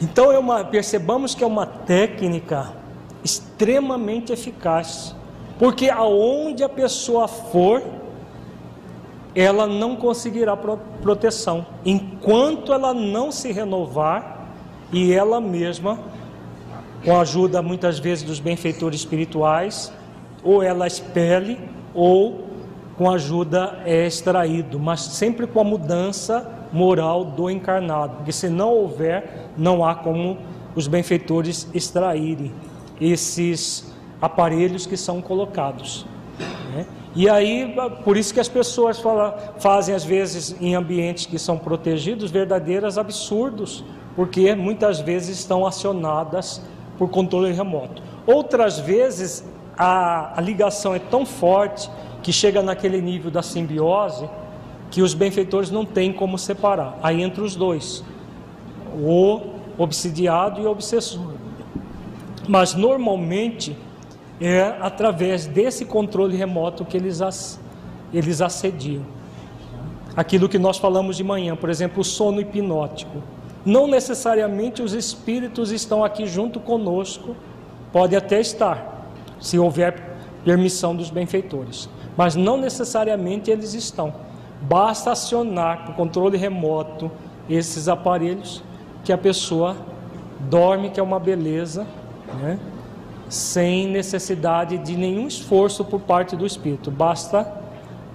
Então 0.00 0.30
é 0.30 0.38
uma, 0.38 0.62
percebamos 0.62 1.34
que 1.34 1.42
é 1.42 1.46
uma 1.46 1.64
técnica 1.64 2.72
extremamente 3.24 4.32
eficaz, 4.32 5.14
porque 5.58 5.88
aonde 5.88 6.62
a 6.62 6.68
pessoa 6.68 7.26
for, 7.26 7.82
ela 9.36 9.66
não 9.66 9.94
conseguirá 9.94 10.56
proteção 10.56 11.66
enquanto 11.84 12.72
ela 12.72 12.94
não 12.94 13.30
se 13.30 13.52
renovar 13.52 14.48
e 14.90 15.12
ela 15.12 15.40
mesma, 15.40 15.98
com 17.04 17.14
a 17.14 17.20
ajuda 17.20 17.60
muitas 17.60 17.98
vezes 17.98 18.24
dos 18.24 18.40
benfeitores 18.40 19.00
espirituais, 19.00 19.92
ou 20.42 20.62
ela 20.62 20.86
expele 20.86 21.58
ou 21.92 22.46
com 22.96 23.10
ajuda 23.10 23.82
é 23.84 24.06
extraído, 24.06 24.78
mas 24.78 25.00
sempre 25.00 25.46
com 25.46 25.60
a 25.60 25.64
mudança 25.64 26.50
moral 26.72 27.24
do 27.24 27.50
encarnado, 27.50 28.16
porque 28.16 28.32
se 28.32 28.48
não 28.48 28.70
houver, 28.70 29.50
não 29.56 29.84
há 29.84 29.94
como 29.94 30.38
os 30.74 30.86
benfeitores 30.86 31.68
extraírem 31.74 32.52
esses 32.98 33.94
aparelhos 34.20 34.86
que 34.86 34.96
são 34.96 35.20
colocados. 35.20 36.06
Né? 36.74 36.86
E 37.16 37.30
aí, 37.30 37.74
por 38.04 38.14
isso 38.14 38.34
que 38.34 38.40
as 38.40 38.48
pessoas 38.48 38.98
fala, 39.00 39.54
fazem, 39.58 39.94
às 39.94 40.04
vezes, 40.04 40.54
em 40.60 40.74
ambientes 40.74 41.24
que 41.24 41.38
são 41.38 41.56
protegidos, 41.56 42.30
verdadeiros 42.30 42.98
absurdos, 42.98 43.82
porque 44.14 44.54
muitas 44.54 45.00
vezes 45.00 45.38
estão 45.38 45.66
acionadas 45.66 46.60
por 46.98 47.08
controle 47.08 47.52
remoto. 47.52 48.02
Outras 48.26 48.78
vezes, 48.78 49.42
a, 49.78 50.38
a 50.38 50.42
ligação 50.42 50.94
é 50.94 50.98
tão 50.98 51.24
forte 51.24 51.88
que 52.22 52.30
chega 52.30 52.62
naquele 52.62 53.00
nível 53.00 53.30
da 53.30 53.42
simbiose 53.42 54.28
que 54.90 55.00
os 55.00 55.14
benfeitores 55.14 55.70
não 55.70 55.86
têm 55.86 56.12
como 56.12 56.36
separar. 56.36 56.98
Aí 57.02 57.22
entre 57.22 57.40
os 57.40 57.56
dois, 57.56 58.04
o 58.94 59.40
obsidiado 59.78 60.60
e 60.60 60.66
o 60.66 60.70
obsessor. 60.70 61.32
Mas 62.46 62.74
normalmente 62.74 63.74
é 64.40 64.76
através 64.80 65.46
desse 65.46 65.84
controle 65.84 66.36
remoto 66.36 66.84
que 66.84 66.96
eles, 66.96 67.58
eles 68.12 68.40
assediam. 68.40 69.02
Aquilo 70.16 70.48
que 70.48 70.58
nós 70.58 70.78
falamos 70.78 71.16
de 71.16 71.24
manhã, 71.24 71.56
por 71.56 71.68
exemplo, 71.70 72.00
o 72.00 72.04
sono 72.04 72.40
hipnótico. 72.40 73.22
Não 73.64 73.86
necessariamente 73.86 74.82
os 74.82 74.92
espíritos 74.92 75.70
estão 75.72 76.04
aqui 76.04 76.26
junto 76.26 76.60
conosco, 76.60 77.34
pode 77.92 78.14
até 78.14 78.40
estar, 78.40 79.08
se 79.40 79.58
houver 79.58 80.16
permissão 80.44 80.94
dos 80.94 81.10
benfeitores, 81.10 81.88
mas 82.16 82.36
não 82.36 82.56
necessariamente 82.56 83.50
eles 83.50 83.74
estão. 83.74 84.14
Basta 84.62 85.10
acionar 85.10 85.84
por 85.84 85.94
controle 85.96 86.36
remoto 86.36 87.10
esses 87.50 87.88
aparelhos 87.88 88.62
que 89.04 89.12
a 89.12 89.18
pessoa 89.18 89.76
dorme, 90.48 90.90
que 90.90 91.00
é 91.00 91.02
uma 91.02 91.18
beleza, 91.18 91.86
né? 92.40 92.58
Sem 93.28 93.88
necessidade 93.88 94.78
de 94.78 94.96
nenhum 94.96 95.26
esforço 95.26 95.84
por 95.84 96.00
parte 96.00 96.36
do 96.36 96.46
espírito, 96.46 96.90
basta 96.90 97.50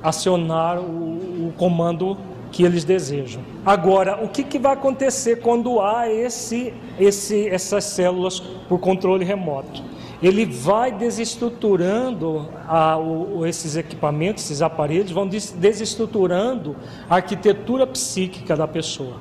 acionar 0.01 0.79
o, 0.79 1.47
o 1.47 1.53
comando 1.57 2.17
que 2.51 2.63
eles 2.63 2.83
desejam. 2.83 3.41
Agora, 3.65 4.23
o 4.23 4.27
que, 4.27 4.43
que 4.43 4.59
vai 4.59 4.73
acontecer 4.73 5.37
quando 5.37 5.79
há 5.79 6.09
esse, 6.09 6.73
esse, 6.99 7.47
essas 7.47 7.85
células 7.85 8.39
por 8.39 8.79
controle 8.79 9.23
remoto? 9.23 9.83
Ele 10.21 10.45
vai 10.45 10.91
desestruturando 10.91 12.49
a, 12.67 12.97
o, 12.97 13.45
esses 13.45 13.75
equipamentos, 13.75 14.43
esses 14.43 14.61
aparelhos, 14.61 15.11
vão 15.11 15.27
desestruturando 15.27 16.75
a 17.09 17.15
arquitetura 17.15 17.87
psíquica 17.87 18.55
da 18.55 18.67
pessoa 18.67 19.15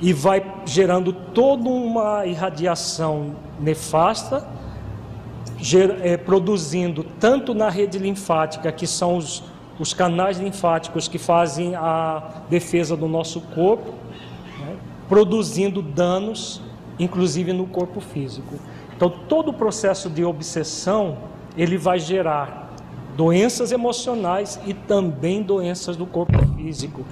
e 0.00 0.12
vai 0.12 0.44
gerando 0.66 1.12
toda 1.12 1.68
uma 1.68 2.26
irradiação 2.26 3.36
nefasta 3.60 4.46
é, 6.02 6.16
produzindo 6.16 7.04
tanto 7.20 7.54
na 7.54 7.68
rede 7.68 7.98
linfática, 7.98 8.72
que 8.72 8.86
são 8.86 9.16
os, 9.16 9.44
os 9.78 9.94
canais 9.94 10.38
linfáticos 10.38 11.08
que 11.08 11.18
fazem 11.18 11.74
a 11.76 12.42
defesa 12.50 12.96
do 12.96 13.06
nosso 13.06 13.40
corpo, 13.40 13.94
né, 14.58 14.76
produzindo 15.08 15.80
danos, 15.80 16.60
inclusive 16.98 17.52
no 17.52 17.66
corpo 17.66 18.00
físico. 18.00 18.56
Então, 18.96 19.08
todo 19.28 19.50
o 19.50 19.54
processo 19.54 20.10
de 20.10 20.24
obsessão 20.24 21.18
ele 21.56 21.76
vai 21.76 21.98
gerar 21.98 22.70
doenças 23.16 23.72
emocionais 23.72 24.58
e 24.66 24.74
também 24.74 25.42
doenças 25.42 25.96
do 25.96 26.06
corpo 26.06 26.38
físico. 26.56 27.04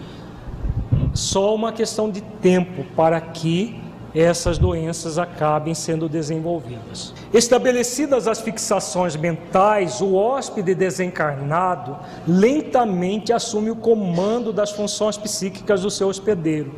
Só 1.12 1.54
uma 1.54 1.72
questão 1.72 2.10
de 2.10 2.20
tempo 2.20 2.84
para 2.96 3.20
que 3.20 3.80
essas 4.14 4.58
doenças 4.58 5.18
acabem 5.18 5.74
sendo 5.74 6.08
desenvolvidas. 6.08 7.14
Estabelecidas 7.32 8.26
as 8.26 8.40
fixações 8.40 9.14
mentais, 9.16 10.00
o 10.00 10.14
hóspede 10.14 10.74
desencarnado 10.74 11.96
lentamente 12.26 13.32
assume 13.32 13.70
o 13.70 13.76
comando 13.76 14.52
das 14.52 14.70
funções 14.70 15.16
psíquicas 15.16 15.82
do 15.82 15.90
seu 15.90 16.08
hospedeiro, 16.08 16.74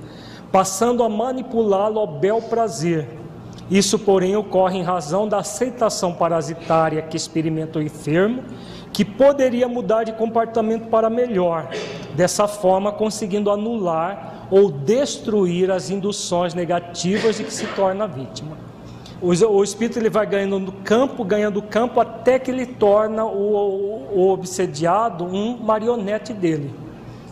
passando 0.51 1.03
a 1.03 1.09
manipulá-lo 1.09 1.99
ao 1.99 2.07
bel 2.07 2.43
prazer. 2.43 3.09
Isso, 3.71 3.99
porém, 3.99 4.37
ocorre 4.37 4.79
em 4.79 4.83
razão 4.83 5.27
da 5.27 5.39
aceitação 5.39 6.13
parasitária 6.13 7.01
que 7.01 7.17
experimenta 7.17 7.79
o 7.79 7.83
enfermo, 7.83 8.43
que 8.93 9.05
poderia 9.05 9.67
mudar 9.67 10.05
de 10.05 10.13
comportamento 10.13 10.89
para 10.89 11.09
melhor, 11.09 11.71
dessa 12.15 12.47
forma 12.47 12.93
conseguindo 12.93 13.51
anular 13.51 14.47
ou 14.51 14.71
destruir 14.71 15.71
as 15.71 15.91
induções 15.91 16.55
negativas 16.55 17.37
de 17.37 17.45
que 17.45 17.53
se 17.53 17.67
torna 17.69 18.07
vítima. 18.07 18.57
O, 19.23 19.63
espírito 19.63 20.01
ele 20.01 20.11
vai 20.11 20.27
ganhando 20.27 20.73
campo, 20.85 21.25
ganhando 21.25 21.63
campo, 21.63 22.01
até 22.01 22.41
que 22.41 22.51
ele 22.51 22.67
torna 22.67 23.25
o, 23.25 24.09
o 24.13 24.31
obsediado 24.31 25.25
um 25.25 25.57
marionete 25.59 26.33
dele, 26.33 26.75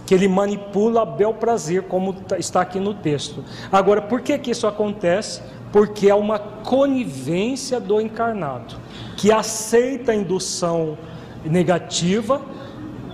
que 0.06 0.14
ele 0.14 0.28
manipula 0.28 1.02
a 1.02 1.04
bel 1.04 1.34
prazer, 1.34 1.82
como 1.88 2.12
tá, 2.12 2.38
está 2.38 2.60
aqui 2.60 2.78
no 2.78 2.94
texto. 2.94 3.44
Agora, 3.72 4.00
por 4.00 4.20
que, 4.20 4.38
que 4.38 4.52
isso 4.52 4.68
acontece? 4.68 5.42
Porque 5.72 6.08
é 6.08 6.14
uma 6.14 6.38
conivência 6.38 7.80
do 7.80 8.00
encarnado, 8.00 8.76
que 9.16 9.32
aceita 9.32 10.12
a 10.12 10.14
indução 10.14 10.96
negativa 11.44 12.40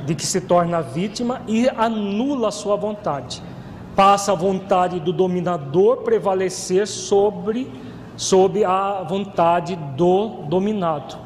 de 0.07 0.15
que 0.15 0.25
se 0.25 0.41
torna 0.41 0.81
vítima 0.81 1.43
e 1.47 1.69
anula 1.69 2.51
sua 2.51 2.77
vontade 2.77 3.43
passa 3.97 4.33
a 4.33 4.35
vontade 4.35 5.01
do 5.01 5.11
dominador 5.11 6.03
prevalecer 6.03 6.87
sobre 6.87 7.73
sob 8.15 8.63
a 8.63 9.03
vontade 9.03 9.75
do 9.97 10.45
dominado, 10.49 11.17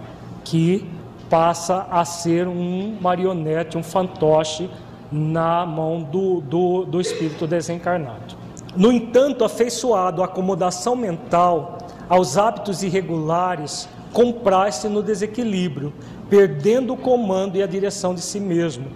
que 0.44 0.88
passa 1.28 1.86
a 1.90 2.04
ser 2.04 2.46
um 2.46 2.96
marionete, 3.00 3.76
um 3.76 3.82
fantoche 3.82 4.70
na 5.10 5.66
mão 5.66 6.00
do, 6.02 6.40
do, 6.40 6.84
do 6.84 7.00
espírito 7.00 7.46
desencarnado. 7.46 8.36
No 8.76 8.92
entanto, 8.92 9.44
afeiçoado 9.44 10.22
à 10.22 10.26
acomodação 10.26 10.94
mental, 10.94 11.78
aos 12.08 12.38
hábitos 12.38 12.84
irregulares, 12.84 13.88
compraz-se 14.12 14.88
no 14.88 15.02
desequilíbrio, 15.02 15.92
perdendo 16.30 16.94
o 16.94 16.96
comando 16.96 17.56
e 17.56 17.62
a 17.62 17.66
direção 17.66 18.14
de 18.14 18.20
si 18.20 18.38
mesmo, 18.38 18.86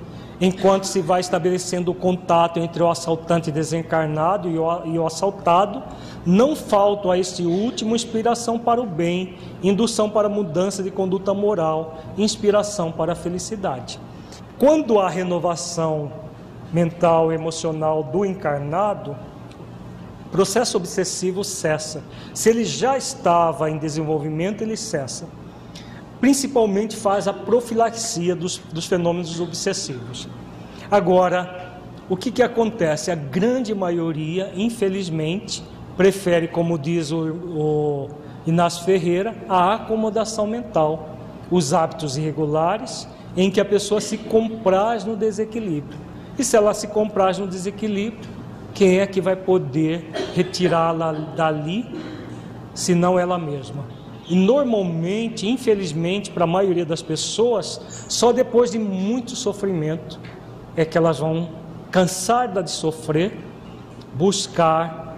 enquanto 0.40 0.85
se 0.85 1.01
vai 1.01 1.20
estabelecendo 1.20 1.90
o 1.90 1.94
contato 1.94 2.59
entre 2.59 2.82
o 2.82 2.89
assaltante 2.89 3.51
desencarnado 3.51 4.48
e 4.48 4.56
o, 4.56 4.86
e 4.86 4.98
o 4.98 5.06
assaltado, 5.06 5.82
não 6.24 6.55
falta 6.55 7.12
a 7.12 7.19
este 7.19 7.43
último 7.44 7.94
inspiração 7.94 8.59
para 8.59 8.81
o 8.81 8.86
bem, 8.86 9.36
indução 9.62 10.09
para 10.09 10.28
mudança 10.28 10.82
de 10.82 10.90
conduta 10.90 11.35
moral, 11.35 11.98
inspiração 12.16 12.93
para 12.93 13.12
a 13.12 13.16
felicidade. 13.16 13.98
Quando 14.56 15.01
a 15.01 15.09
renovação 15.09 16.12
mental 16.73 17.32
e 17.32 17.35
emocional 17.35 18.02
do 18.02 18.24
encarnado, 18.24 19.16
o 20.27 20.28
processo 20.31 20.77
obsessivo 20.77 21.44
cessa. 21.44 22.02
Se 22.32 22.48
ele 22.51 22.65
já 22.65 22.97
estava 22.97 23.70
em 23.70 23.78
desenvolvimento, 23.78 24.62
ele 24.62 24.77
cessa. 24.77 25.27
Principalmente 26.20 26.97
faz 26.97 27.28
a 27.28 27.32
profilaxia 27.32 28.35
dos, 28.35 28.59
dos 28.73 28.86
fenômenos 28.86 29.41
obsessivos. 29.41 30.28
Agora, 30.91 31.81
o 32.09 32.16
que, 32.16 32.31
que 32.31 32.43
acontece? 32.43 33.11
A 33.11 33.15
grande 33.15 33.74
maioria, 33.74 34.53
infelizmente, 34.55 35.62
prefere, 35.97 36.49
como 36.49 36.78
diz 36.78 37.11
o, 37.11 37.19
o 37.27 38.09
Inácio 38.47 38.85
Ferreira, 38.85 39.35
a 39.49 39.74
acomodação 39.74 40.47
mental, 40.47 41.16
os 41.51 41.73
hábitos 41.73 42.16
irregulares, 42.16 43.09
em 43.36 43.51
que 43.51 43.61
a 43.61 43.65
pessoa 43.65 44.01
se 44.01 44.19
compraz 44.19 45.05
no 45.05 45.16
desequilíbrio. 45.16 45.99
E 46.39 46.45
se 46.45 46.57
ela 46.57 46.74
se 46.74 46.89
compraz 46.89 47.39
no 47.39 47.47
desequilíbrio, 47.47 48.28
quem 48.74 48.99
é 48.99 49.07
que 49.07 49.20
vai 49.20 49.36
poder 49.36 50.11
retirá-la 50.35 51.12
dali, 51.12 51.86
se 52.74 52.95
não 52.95 53.19
ela 53.19 53.39
mesma? 53.39 53.85
E 54.29 54.35
normalmente, 54.35 55.49
infelizmente, 55.49 56.31
para 56.31 56.45
a 56.45 56.47
maioria 56.47 56.85
das 56.85 57.03
pessoas, 57.03 58.07
só 58.09 58.33
depois 58.33 58.71
de 58.71 58.79
muito 58.79 59.37
sofrimento 59.37 60.19
é 60.77 60.85
que 60.85 60.97
elas 60.97 61.19
vão 61.19 61.51
cansar 61.91 62.51
de 62.63 62.71
sofrer, 62.71 63.39
buscar 64.15 65.17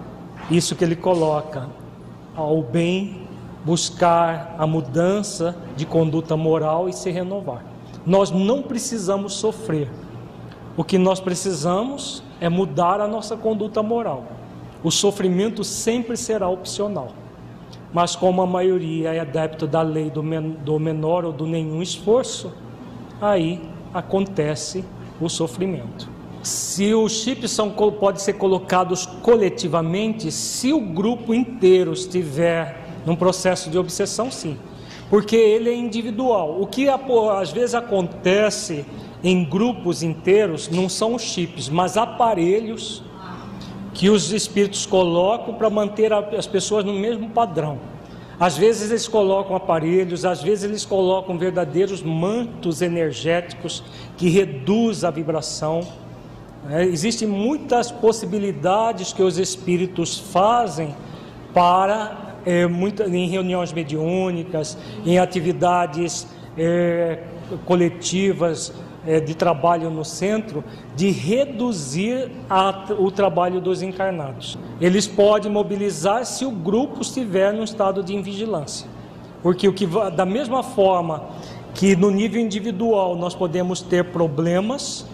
isso 0.50 0.74
que 0.74 0.84
ele 0.84 0.96
coloca 0.96 1.68
ao 2.34 2.62
bem, 2.62 3.26
buscar 3.64 4.54
a 4.58 4.66
mudança 4.66 5.56
de 5.76 5.86
conduta 5.86 6.36
moral 6.36 6.88
e 6.88 6.92
se 6.92 7.10
renovar. 7.10 7.64
Nós 8.04 8.30
não 8.30 8.62
precisamos 8.62 9.34
sofrer. 9.34 9.90
O 10.76 10.84
que 10.84 10.98
nós 10.98 11.18
precisamos 11.18 12.22
é 12.40 12.48
mudar 12.48 13.00
a 13.00 13.08
nossa 13.08 13.36
conduta 13.36 13.82
moral. 13.82 14.24
O 14.84 14.90
sofrimento 14.90 15.64
sempre 15.64 16.16
será 16.16 16.48
opcional. 16.48 17.08
Mas 17.92 18.14
como 18.14 18.42
a 18.42 18.46
maioria 18.46 19.14
é 19.14 19.20
adepto 19.20 19.66
da 19.66 19.82
lei 19.82 20.10
do, 20.10 20.22
menor 20.78 21.24
ou 21.24 21.32
do 21.32 21.46
nenhum 21.46 21.80
esforço, 21.80 22.52
aí 23.20 23.60
acontece 23.94 24.84
o 25.20 25.28
sofrimento. 25.28 26.08
Se 26.42 26.94
os 26.94 27.12
chips 27.12 27.50
são, 27.50 27.70
podem 27.70 28.20
ser 28.20 28.34
colocados 28.34 29.06
coletivamente, 29.06 30.30
se 30.30 30.72
o 30.72 30.80
grupo 30.80 31.34
inteiro 31.34 31.92
estiver 31.92 32.84
num 33.04 33.16
processo 33.16 33.70
de 33.70 33.78
obsessão, 33.78 34.30
sim, 34.30 34.56
porque 35.08 35.36
ele 35.36 35.70
é 35.70 35.74
individual. 35.74 36.60
O 36.60 36.66
que 36.66 36.88
às 36.88 37.50
vezes 37.50 37.74
acontece 37.74 38.84
em 39.24 39.44
grupos 39.44 40.02
inteiros 40.02 40.68
não 40.68 40.88
são 40.88 41.14
os 41.14 41.22
chips, 41.22 41.68
mas 41.68 41.96
aparelhos 41.96 43.02
que 43.96 44.10
os 44.10 44.30
espíritos 44.30 44.84
colocam 44.84 45.54
para 45.54 45.70
manter 45.70 46.12
as 46.12 46.46
pessoas 46.46 46.84
no 46.84 46.92
mesmo 46.92 47.30
padrão. 47.30 47.78
Às 48.38 48.54
vezes 48.54 48.90
eles 48.90 49.08
colocam 49.08 49.56
aparelhos, 49.56 50.26
às 50.26 50.42
vezes 50.42 50.64
eles 50.64 50.84
colocam 50.84 51.38
verdadeiros 51.38 52.02
mantos 52.02 52.82
energéticos 52.82 53.82
que 54.18 54.28
reduzem 54.28 55.08
a 55.08 55.10
vibração. 55.10 55.80
É, 56.68 56.84
existem 56.84 57.26
muitas 57.26 57.90
possibilidades 57.90 59.14
que 59.14 59.22
os 59.22 59.38
espíritos 59.38 60.18
fazem 60.18 60.94
para, 61.54 62.36
é, 62.44 62.66
muita, 62.66 63.04
em 63.04 63.26
reuniões 63.28 63.72
mediúnicas, 63.72 64.76
em 65.06 65.18
atividades 65.18 66.26
é, 66.58 67.22
coletivas 67.64 68.74
é, 69.06 69.20
de 69.20 69.34
trabalho 69.34 69.90
no 69.90 70.04
centro, 70.04 70.64
de 70.94 71.10
reduzir 71.10 72.30
a, 72.48 72.86
o 72.98 73.10
trabalho 73.10 73.60
dos 73.60 73.82
encarnados. 73.82 74.58
Eles 74.80 75.06
podem 75.06 75.50
mobilizar 75.50 76.24
se 76.26 76.44
o 76.44 76.50
grupo 76.50 77.02
estiver 77.02 77.52
no 77.52 77.64
estado 77.64 78.02
de 78.02 78.14
invigilância. 78.14 78.88
Porque 79.42 79.68
o 79.68 79.72
que, 79.72 79.86
da 80.14 80.24
mesma 80.24 80.62
forma 80.62 81.24
que 81.74 81.94
no 81.94 82.10
nível 82.10 82.40
individual 82.40 83.16
nós 83.16 83.34
podemos 83.34 83.82
ter 83.82 84.04
problemas, 84.06 85.06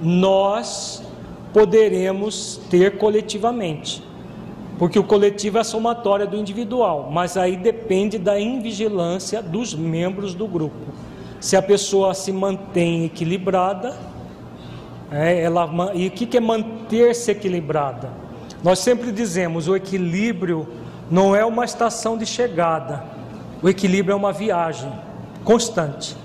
nós 0.00 1.02
poderemos 1.52 2.60
ter 2.68 2.98
coletivamente. 2.98 4.02
Porque 4.78 4.98
o 4.98 5.04
coletivo 5.04 5.58
é 5.58 5.60
a 5.60 5.64
somatória 5.64 6.26
do 6.26 6.36
individual, 6.36 7.08
mas 7.12 7.36
aí 7.36 7.56
depende 7.56 8.18
da 8.18 8.38
invigilância 8.40 9.40
dos 9.40 9.72
membros 9.72 10.34
do 10.34 10.48
grupo. 10.48 10.92
Se 11.44 11.56
a 11.58 11.60
pessoa 11.60 12.14
se 12.14 12.32
mantém 12.32 13.04
equilibrada, 13.04 13.94
é, 15.12 15.42
ela, 15.42 15.70
e 15.92 16.06
o 16.06 16.10
que 16.10 16.38
é 16.38 16.40
manter-se 16.40 17.30
equilibrada? 17.30 18.10
Nós 18.62 18.78
sempre 18.78 19.12
dizemos: 19.12 19.68
o 19.68 19.76
equilíbrio 19.76 20.66
não 21.10 21.36
é 21.36 21.44
uma 21.44 21.66
estação 21.66 22.16
de 22.16 22.24
chegada, 22.24 23.04
o 23.62 23.68
equilíbrio 23.68 24.14
é 24.14 24.16
uma 24.16 24.32
viagem 24.32 24.90
constante. 25.44 26.16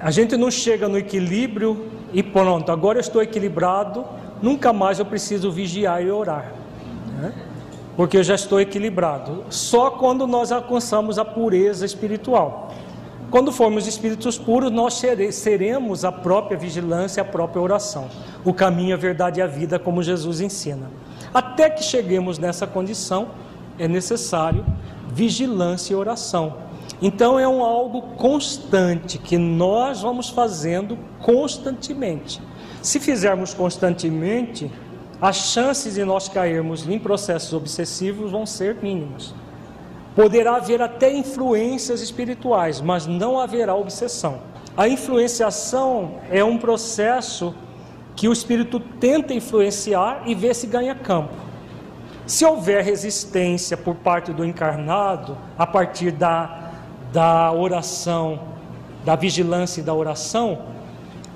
A 0.00 0.10
gente 0.10 0.38
não 0.38 0.50
chega 0.50 0.88
no 0.88 0.96
equilíbrio 0.96 1.90
e 2.14 2.22
pronto, 2.22 2.72
agora 2.72 2.96
eu 2.96 3.02
estou 3.02 3.22
equilibrado, 3.22 4.06
nunca 4.40 4.72
mais 4.72 5.00
eu 5.00 5.04
preciso 5.04 5.52
vigiar 5.52 6.02
e 6.02 6.10
orar, 6.10 6.50
né? 7.20 7.34
porque 7.94 8.16
eu 8.16 8.22
já 8.22 8.36
estou 8.36 8.58
equilibrado. 8.58 9.44
Só 9.50 9.90
quando 9.90 10.26
nós 10.26 10.50
alcançamos 10.50 11.18
a 11.18 11.26
pureza 11.26 11.84
espiritual. 11.84 12.72
Quando 13.32 13.50
formos 13.50 13.86
espíritos 13.86 14.36
puros, 14.36 14.70
nós 14.70 15.02
seremos 15.30 16.04
a 16.04 16.12
própria 16.12 16.54
vigilância, 16.54 17.22
a 17.22 17.24
própria 17.24 17.62
oração, 17.62 18.10
o 18.44 18.52
caminho, 18.52 18.94
a 18.94 18.98
verdade 18.98 19.40
e 19.40 19.42
a 19.42 19.46
vida, 19.46 19.78
como 19.78 20.02
Jesus 20.02 20.42
ensina. 20.42 20.90
Até 21.32 21.70
que 21.70 21.82
cheguemos 21.82 22.38
nessa 22.38 22.66
condição, 22.66 23.28
é 23.78 23.88
necessário 23.88 24.66
vigilância 25.08 25.94
e 25.94 25.96
oração. 25.96 26.58
Então 27.00 27.40
é 27.40 27.48
um 27.48 27.64
algo 27.64 28.02
constante 28.18 29.16
que 29.16 29.38
nós 29.38 30.02
vamos 30.02 30.28
fazendo 30.28 30.98
constantemente. 31.22 32.38
Se 32.82 33.00
fizermos 33.00 33.54
constantemente, 33.54 34.70
as 35.18 35.36
chances 35.36 35.94
de 35.94 36.04
nós 36.04 36.28
cairmos 36.28 36.86
em 36.86 36.98
processos 36.98 37.54
obsessivos 37.54 38.30
vão 38.30 38.44
ser 38.44 38.76
mínimas. 38.82 39.32
Poderá 40.14 40.56
haver 40.56 40.82
até 40.82 41.12
influências 41.12 42.00
espirituais, 42.00 42.80
mas 42.80 43.06
não 43.06 43.38
haverá 43.38 43.74
obsessão. 43.74 44.40
A 44.76 44.88
influenciação 44.88 46.16
é 46.30 46.42
um 46.44 46.58
processo 46.58 47.54
que 48.14 48.28
o 48.28 48.32
espírito 48.32 48.78
tenta 48.78 49.32
influenciar 49.32 50.22
e 50.26 50.34
vê 50.34 50.52
se 50.52 50.66
ganha 50.66 50.94
campo. 50.94 51.34
Se 52.26 52.44
houver 52.44 52.84
resistência 52.84 53.76
por 53.76 53.96
parte 53.96 54.32
do 54.32 54.44
encarnado, 54.44 55.36
a 55.58 55.66
partir 55.66 56.12
da 56.12 56.62
da 57.12 57.52
oração, 57.52 58.40
da 59.04 59.14
vigilância 59.14 59.80
e 59.80 59.84
da 59.84 59.92
oração, 59.92 60.62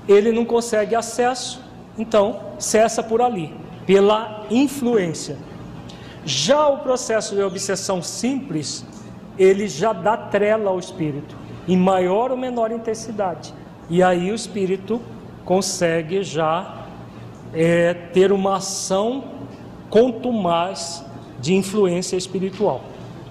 ele 0.07 0.31
não 0.31 0.43
consegue 0.43 0.95
acesso, 0.95 1.61
então 1.97 2.39
cessa 2.57 3.03
por 3.03 3.21
ali, 3.21 3.53
pela 3.85 4.45
influência. 4.49 5.37
Já 6.27 6.67
o 6.67 6.79
processo 6.79 7.35
de 7.35 7.41
obsessão 7.41 8.01
simples, 8.01 8.85
ele 9.39 9.65
já 9.69 9.93
dá 9.93 10.17
trela 10.17 10.71
ao 10.71 10.77
espírito, 10.77 11.37
em 11.65 11.77
maior 11.77 12.31
ou 12.31 12.37
menor 12.37 12.69
intensidade. 12.69 13.53
E 13.89 14.03
aí 14.03 14.29
o 14.29 14.35
espírito 14.35 15.01
consegue 15.45 16.21
já 16.23 16.83
é, 17.53 17.93
ter 17.93 18.33
uma 18.33 18.57
ação 18.57 19.23
contumaz 19.89 21.01
de 21.39 21.55
influência 21.55 22.17
espiritual 22.17 22.81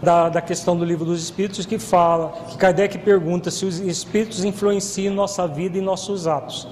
da, 0.00 0.30
da 0.30 0.40
questão 0.40 0.74
do 0.74 0.82
livro 0.82 1.04
dos 1.04 1.22
Espíritos 1.22 1.66
que 1.66 1.78
fala, 1.78 2.32
que 2.48 2.56
Kardec 2.56 2.96
pergunta 3.00 3.50
se 3.50 3.66
os 3.66 3.78
Espíritos 3.78 4.42
influenciam 4.42 5.14
nossa 5.14 5.46
vida 5.46 5.76
e 5.76 5.82
nossos 5.82 6.26
atos. 6.26 6.66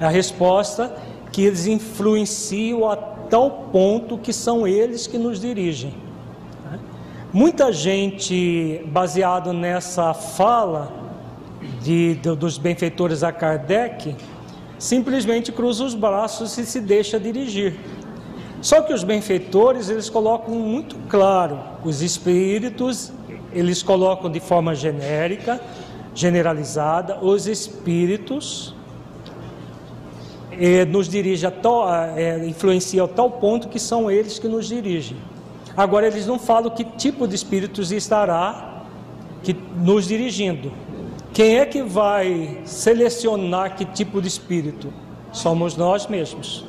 A 0.00 0.08
resposta 0.08 0.92
que 1.30 1.44
eles 1.44 1.66
influenciam 1.66 2.90
a 2.90 2.96
tal 3.30 3.68
ponto 3.72 4.18
que 4.18 4.32
são 4.32 4.66
eles 4.66 5.06
que 5.06 5.16
nos 5.16 5.40
dirigem. 5.40 5.94
Muita 7.32 7.72
gente, 7.72 8.82
baseado 8.86 9.52
nessa 9.52 10.12
fala 10.12 10.92
de, 11.80 12.16
de, 12.16 12.34
dos 12.34 12.58
benfeitores 12.58 13.22
a 13.22 13.30
Kardec, 13.30 14.16
simplesmente 14.78 15.52
cruza 15.52 15.84
os 15.84 15.94
braços 15.94 16.58
e 16.58 16.66
se 16.66 16.80
deixa 16.80 17.20
dirigir. 17.20 17.78
Só 18.60 18.82
que 18.82 18.92
os 18.92 19.04
benfeitores, 19.04 19.88
eles 19.88 20.10
colocam 20.10 20.54
muito 20.54 20.96
claro, 21.08 21.60
os 21.84 22.02
espíritos, 22.02 23.12
eles 23.52 23.80
colocam 23.80 24.28
de 24.28 24.40
forma 24.40 24.74
genérica, 24.74 25.60
generalizada, 26.14 27.18
os 27.22 27.46
espíritos 27.46 28.74
eh, 30.60 30.84
nos 30.84 31.08
dirigem 31.08 31.48
a 31.48 31.50
tal, 31.50 31.88
eh, 32.16 32.46
influenciam 32.46 33.06
a 33.06 33.08
tal 33.08 33.30
ponto 33.30 33.68
que 33.68 33.78
são 33.78 34.10
eles 34.10 34.38
que 34.38 34.46
nos 34.46 34.68
dirigem. 34.68 35.16
Agora, 35.74 36.06
eles 36.06 36.26
não 36.26 36.38
falam 36.38 36.70
que 36.70 36.84
tipo 36.84 37.26
de 37.26 37.34
espíritos 37.34 37.90
estará 37.90 38.84
que, 39.42 39.56
nos 39.76 40.06
dirigindo. 40.06 40.70
Quem 41.32 41.58
é 41.58 41.64
que 41.64 41.82
vai 41.82 42.58
selecionar 42.66 43.74
que 43.74 43.86
tipo 43.86 44.20
de 44.20 44.28
espírito? 44.28 44.92
Somos 45.32 45.76
nós 45.76 46.06
mesmos. 46.06 46.66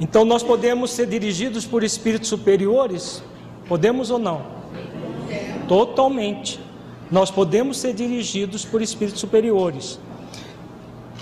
Então, 0.00 0.24
nós 0.24 0.42
podemos 0.42 0.90
ser 0.90 1.06
dirigidos 1.06 1.66
por 1.66 1.84
espíritos 1.84 2.28
superiores? 2.28 3.22
Podemos 3.68 4.10
ou 4.10 4.18
não? 4.18 4.42
Totalmente. 5.68 6.58
Nós 7.10 7.30
podemos 7.30 7.76
ser 7.78 7.92
dirigidos 7.92 8.64
por 8.64 8.80
espíritos 8.80 9.20
superiores, 9.20 10.00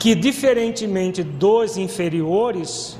que, 0.02 0.16
diferentemente 0.16 1.22
dos 1.22 1.76
inferiores, 1.76 2.98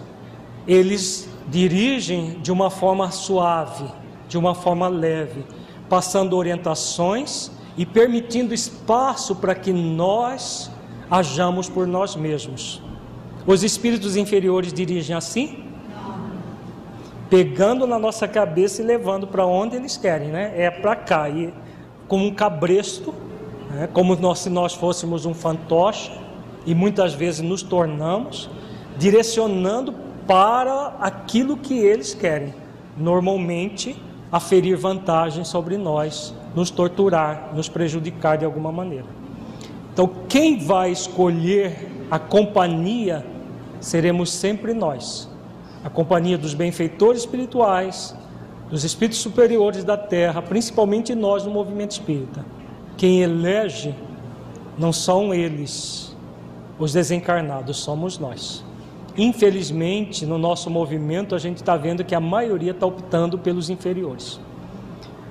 eles 0.69 1.29
dirigem 1.49 2.39
de 2.41 2.53
uma 2.53 2.71
forma 2.71 3.11
suave, 3.11 3.87
de 4.29 4.39
uma 4.39 4.55
forma 4.55 4.87
leve, 4.87 5.45
passando 5.89 6.37
orientações 6.37 7.51
e 7.77 7.85
permitindo 7.85 8.55
espaço 8.55 9.35
para 9.35 9.53
que 9.53 9.73
nós 9.73 10.71
hajamos 11.11 11.69
por 11.69 11.89
nós 11.89 12.15
mesmos. 12.15 12.81
Os 13.49 13.65
espíritos 13.65 14.15
inferiores 14.15 14.73
dirigem 14.73 15.17
assim? 15.17 15.65
Pegando 17.29 17.85
na 17.85 17.99
nossa 17.99 18.29
cabeça 18.29 18.81
e 18.81 18.85
levando 18.85 19.27
para 19.27 19.45
onde 19.45 19.75
eles 19.75 19.97
querem, 19.97 20.29
né? 20.29 20.53
É 20.55 20.71
para 20.71 20.95
cá, 20.95 21.29
e 21.29 21.53
como 22.07 22.27
um 22.27 22.33
cabresto, 22.33 23.13
né? 23.73 23.89
como 23.93 24.15
nós, 24.15 24.39
se 24.39 24.49
nós 24.49 24.73
fôssemos 24.73 25.27
um 25.27 25.35
fantoche, 25.35 26.22
e 26.67 26.75
muitas 26.75 27.15
vezes 27.15 27.41
nos 27.41 27.63
tornamos, 27.63 28.49
direcionando 28.99 29.95
para 30.27 30.97
aquilo 31.01 31.57
que 31.57 31.79
eles 31.79 32.15
querem. 32.15 32.55
Normalmente, 32.97 33.97
aferir 34.31 34.77
vantagem 34.77 35.45
sobre 35.45 35.77
nós, 35.77 36.35
nos 36.55 36.71
torturar, 36.71 37.51
nos 37.55 37.69
prejudicar 37.69 38.39
de 38.39 38.45
alguma 38.45 38.71
maneira. 38.71 39.07
Então, 39.93 40.11
quem 40.29 40.59
vai 40.59 40.91
escolher 40.91 42.07
a 42.11 42.19
companhia 42.19 43.27
seremos 43.81 44.31
sempre 44.31 44.73
nós. 44.73 45.29
A 45.85 45.91
companhia 45.91 46.39
dos 46.39 46.55
benfeitores 46.55 47.23
espirituais, 47.23 48.15
dos 48.71 48.85
espíritos 48.85 49.21
superiores 49.21 49.85
da 49.85 49.97
terra, 49.97 50.41
principalmente 50.41 51.15
nós 51.15 51.45
no 51.45 51.51
movimento 51.51 51.91
espírita. 51.91 52.45
Quem 52.97 53.21
elege 53.21 53.95
não 54.79 54.93
são 54.93 55.35
eles, 55.35 56.12
os 56.83 56.93
desencarnados, 56.93 57.77
somos 57.77 58.19
nós. 58.19 58.65
Infelizmente, 59.17 60.27
no 60.27 60.37
nosso 60.37 60.69
movimento, 60.69 61.33
a 61.33 61.39
gente 61.39 61.59
está 61.59 61.77
vendo 61.77 62.03
que 62.03 62.13
a 62.13 62.19
maioria 62.19 62.73
está 62.73 62.85
optando 62.85 63.39
pelos 63.39 63.71
inferiores. 63.71 64.41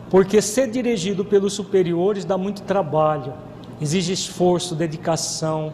Porque 0.09 0.41
ser 0.41 0.71
dirigido 0.71 1.25
pelos 1.25 1.51
superiores 1.51 2.23
dá 2.23 2.37
muito 2.37 2.61
trabalho, 2.61 3.33
exige 3.81 4.13
esforço, 4.13 4.75
dedicação, 4.75 5.73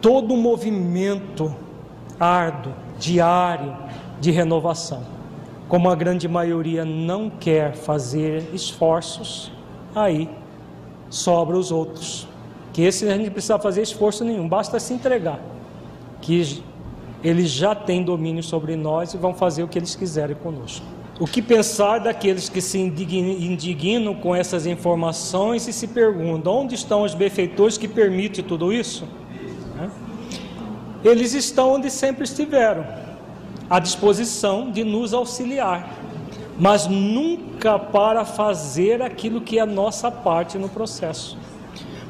todo 0.00 0.34
um 0.34 0.40
movimento 0.40 1.54
árduo, 2.18 2.72
diário, 2.98 3.76
de 4.20 4.32
renovação. 4.32 5.04
Como 5.68 5.88
a 5.88 5.94
grande 5.94 6.26
maioria 6.26 6.84
não 6.84 7.30
quer 7.30 7.74
fazer 7.74 8.50
esforços, 8.52 9.52
aí 9.94 10.28
sobra 11.08 11.56
os 11.56 11.70
outros. 11.70 12.26
Que 12.78 12.84
esse 12.84 13.08
a 13.08 13.16
gente 13.16 13.30
precisa 13.30 13.58
fazer 13.58 13.82
esforço 13.82 14.24
nenhum, 14.24 14.48
basta 14.48 14.78
se 14.78 14.94
entregar. 14.94 15.40
Que 16.20 16.62
eles 17.24 17.50
já 17.50 17.74
têm 17.74 18.04
domínio 18.04 18.40
sobre 18.40 18.76
nós 18.76 19.12
e 19.12 19.16
vão 19.16 19.34
fazer 19.34 19.64
o 19.64 19.66
que 19.66 19.80
eles 19.80 19.96
quiserem 19.96 20.36
conosco. 20.36 20.86
O 21.18 21.26
que 21.26 21.42
pensar 21.42 21.98
daqueles 21.98 22.48
que 22.48 22.60
se 22.60 22.78
indignam 22.78 24.14
com 24.14 24.32
essas 24.32 24.64
informações 24.64 25.66
e 25.66 25.72
se 25.72 25.88
perguntam 25.88 26.54
onde 26.54 26.76
estão 26.76 27.02
os 27.02 27.16
benfeitores 27.16 27.76
que 27.76 27.88
permitem 27.88 28.44
tudo 28.44 28.72
isso? 28.72 29.08
Eles 31.04 31.34
estão 31.34 31.74
onde 31.74 31.90
sempre 31.90 32.22
estiveram, 32.22 32.86
à 33.68 33.80
disposição 33.80 34.70
de 34.70 34.84
nos 34.84 35.12
auxiliar, 35.12 35.98
mas 36.56 36.86
nunca 36.86 37.76
para 37.76 38.24
fazer 38.24 39.02
aquilo 39.02 39.40
que 39.40 39.58
é 39.58 39.62
a 39.62 39.66
nossa 39.66 40.12
parte 40.12 40.56
no 40.56 40.68
processo. 40.68 41.36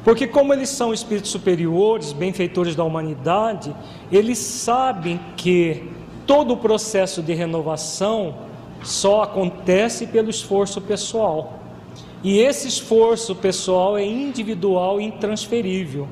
Porque, 0.03 0.25
como 0.27 0.53
eles 0.53 0.69
são 0.69 0.93
espíritos 0.93 1.31
superiores, 1.31 2.13
benfeitores 2.13 2.75
da 2.75 2.83
humanidade, 2.83 3.75
eles 4.11 4.37
sabem 4.37 5.19
que 5.35 5.83
todo 6.25 6.53
o 6.53 6.57
processo 6.57 7.21
de 7.21 7.33
renovação 7.33 8.35
só 8.83 9.23
acontece 9.23 10.07
pelo 10.07 10.29
esforço 10.29 10.79
pessoal. 10.79 11.59
E 12.23 12.39
esse 12.39 12.67
esforço 12.67 13.35
pessoal 13.35 13.97
é 13.97 14.05
individual 14.05 14.99
e 14.99 15.05
intransferível. 15.05 16.07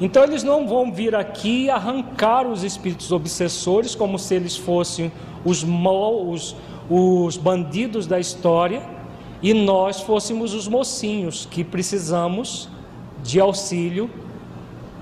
Então 0.00 0.22
eles 0.24 0.42
não 0.42 0.68
vão 0.68 0.92
vir 0.92 1.14
aqui 1.14 1.70
arrancar 1.70 2.46
os 2.46 2.62
espíritos 2.62 3.12
obsessores 3.12 3.94
como 3.94 4.18
se 4.18 4.34
eles 4.34 4.56
fossem 4.56 5.10
os, 5.44 5.64
mal, 5.64 6.28
os, 6.28 6.54
os 6.90 7.36
bandidos 7.38 8.06
da 8.06 8.20
história 8.20 8.82
e 9.42 9.54
nós 9.54 10.00
fôssemos 10.00 10.52
os 10.52 10.68
mocinhos 10.68 11.46
que 11.50 11.64
precisamos 11.64 12.68
de 13.26 13.40
auxílio 13.40 14.08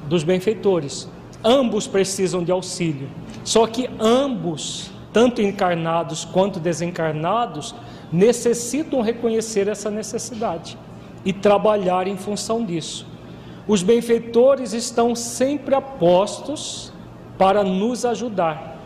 dos 0.09 0.23
benfeitores. 0.25 1.09
Ambos 1.43 1.87
precisam 1.87 2.43
de 2.43 2.51
auxílio. 2.51 3.09
Só 3.45 3.67
que 3.67 3.89
ambos, 4.01 4.91
tanto 5.13 5.43
encarnados 5.43 6.25
quanto 6.25 6.59
desencarnados, 6.59 7.75
necessitam 8.11 9.03
reconhecer 9.03 9.69
essa 9.69 9.91
necessidade 9.91 10.79
e 11.25 11.33
trabalhar 11.33 12.07
em 12.07 12.17
função 12.17 12.65
disso. 12.65 13.07
Os 13.67 13.83
benfeitores 13.83 14.73
estão 14.73 15.15
sempre 15.15 15.75
apostos 15.75 16.93
para 17.39 17.65
nos 17.65 18.05
ajudar, 18.05 18.79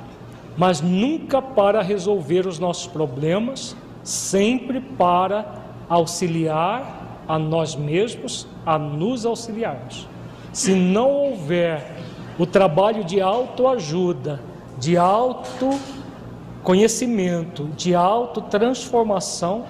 mas 0.57 0.81
nunca 0.81 1.43
para 1.43 1.83
resolver 1.83 2.47
os 2.47 2.59
nossos 2.59 2.87
problemas, 2.87 3.77
sempre 4.03 4.81
para 4.81 5.63
auxiliar 5.89 6.98
a 7.29 7.39
nós 7.39 7.77
mesmos 7.77 8.49
a 8.65 8.79
nos 8.79 9.27
auxiliarmos. 9.27 10.09
Se 10.53 10.75
não 10.75 11.11
houver 11.11 11.95
o 12.39 12.47
trabalho 12.47 13.05
de 13.05 13.21
autoajuda, 13.21 14.41
de 14.79 14.97
autoconhecimento, 14.97 17.65
de 17.77 17.95
autotransformação, 17.95 19.67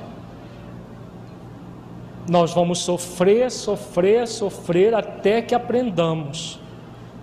nós 2.28 2.52
vamos 2.52 2.78
sofrer, 2.80 3.50
sofrer, 3.50 4.28
sofrer 4.28 4.94
até 4.94 5.42
que 5.42 5.54
aprendamos 5.54 6.60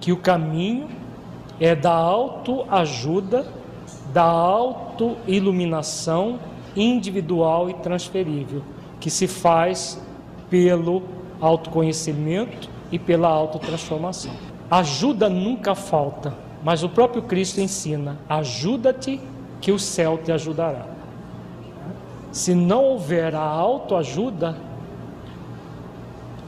que 0.01 0.11
o 0.11 0.17
caminho 0.17 0.89
é 1.59 1.75
da 1.75 1.93
autoajuda, 1.93 3.45
da 4.11 4.23
autoiluminação 4.23 6.39
individual 6.75 7.69
e 7.69 7.75
transferível, 7.75 8.63
que 8.99 9.09
se 9.09 9.27
faz 9.27 10.03
pelo 10.49 11.03
autoconhecimento 11.39 12.69
e 12.91 12.99
pela 12.99 13.27
autotransformação. 13.27 14.31
Ajuda 14.69 15.29
nunca 15.29 15.75
falta, 15.75 16.33
mas 16.63 16.83
o 16.83 16.89
próprio 16.89 17.21
Cristo 17.23 17.61
ensina: 17.61 18.17
ajuda-te 18.27 19.19
que 19.61 19.71
o 19.71 19.79
céu 19.79 20.19
te 20.23 20.31
ajudará. 20.31 20.87
Se 22.31 22.53
não 22.53 22.83
houver 22.83 23.33
a 23.33 23.41
autoajuda, 23.41 24.57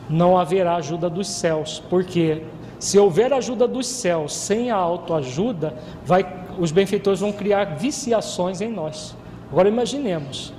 não 0.10 0.38
haverá 0.38 0.76
ajuda 0.76 1.10
dos 1.10 1.28
céus, 1.28 1.82
porque 1.90 2.44
se 2.80 2.98
houver 2.98 3.34
ajuda 3.34 3.68
dos 3.68 3.88
céus 3.88 4.34
sem 4.34 4.70
a 4.70 4.76
autoajuda, 4.76 5.74
vai, 6.06 6.26
os 6.58 6.72
benfeitores 6.72 7.20
vão 7.20 7.32
criar 7.32 7.76
viciações 7.76 8.62
em 8.62 8.72
nós. 8.72 9.16
Agora 9.52 9.68
imaginemos, 9.68 10.54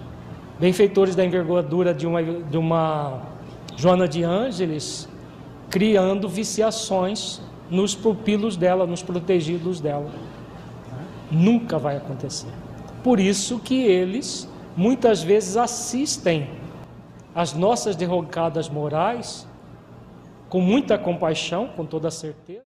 benfeitores 0.59 1.14
da 1.14 1.24
envergadura 1.24 1.94
de 1.94 2.06
uma, 2.06 2.22
de 2.22 2.56
uma 2.59 3.22
Joana 3.76 4.09
de 4.09 4.24
Ângeles 4.24 5.09
criando 5.70 6.28
viciações 6.28 7.40
nos 7.70 7.94
pupilos 7.94 8.56
dela, 8.56 8.86
nos 8.86 9.02
protegidos 9.02 9.80
dela. 9.80 10.10
Nunca 11.30 11.78
vai 11.78 11.97
acontecer. 11.97 12.48
Por 13.02 13.20
isso 13.20 13.59
que 13.59 13.82
eles 13.82 14.48
muitas 14.76 15.22
vezes 15.22 15.56
assistem 15.56 16.48
às 17.35 17.52
nossas 17.52 17.94
derrocadas 17.94 18.68
morais 18.68 19.47
com 20.48 20.60
muita 20.60 20.97
compaixão, 20.97 21.68
com 21.68 21.85
toda 21.85 22.10
certeza. 22.10 22.62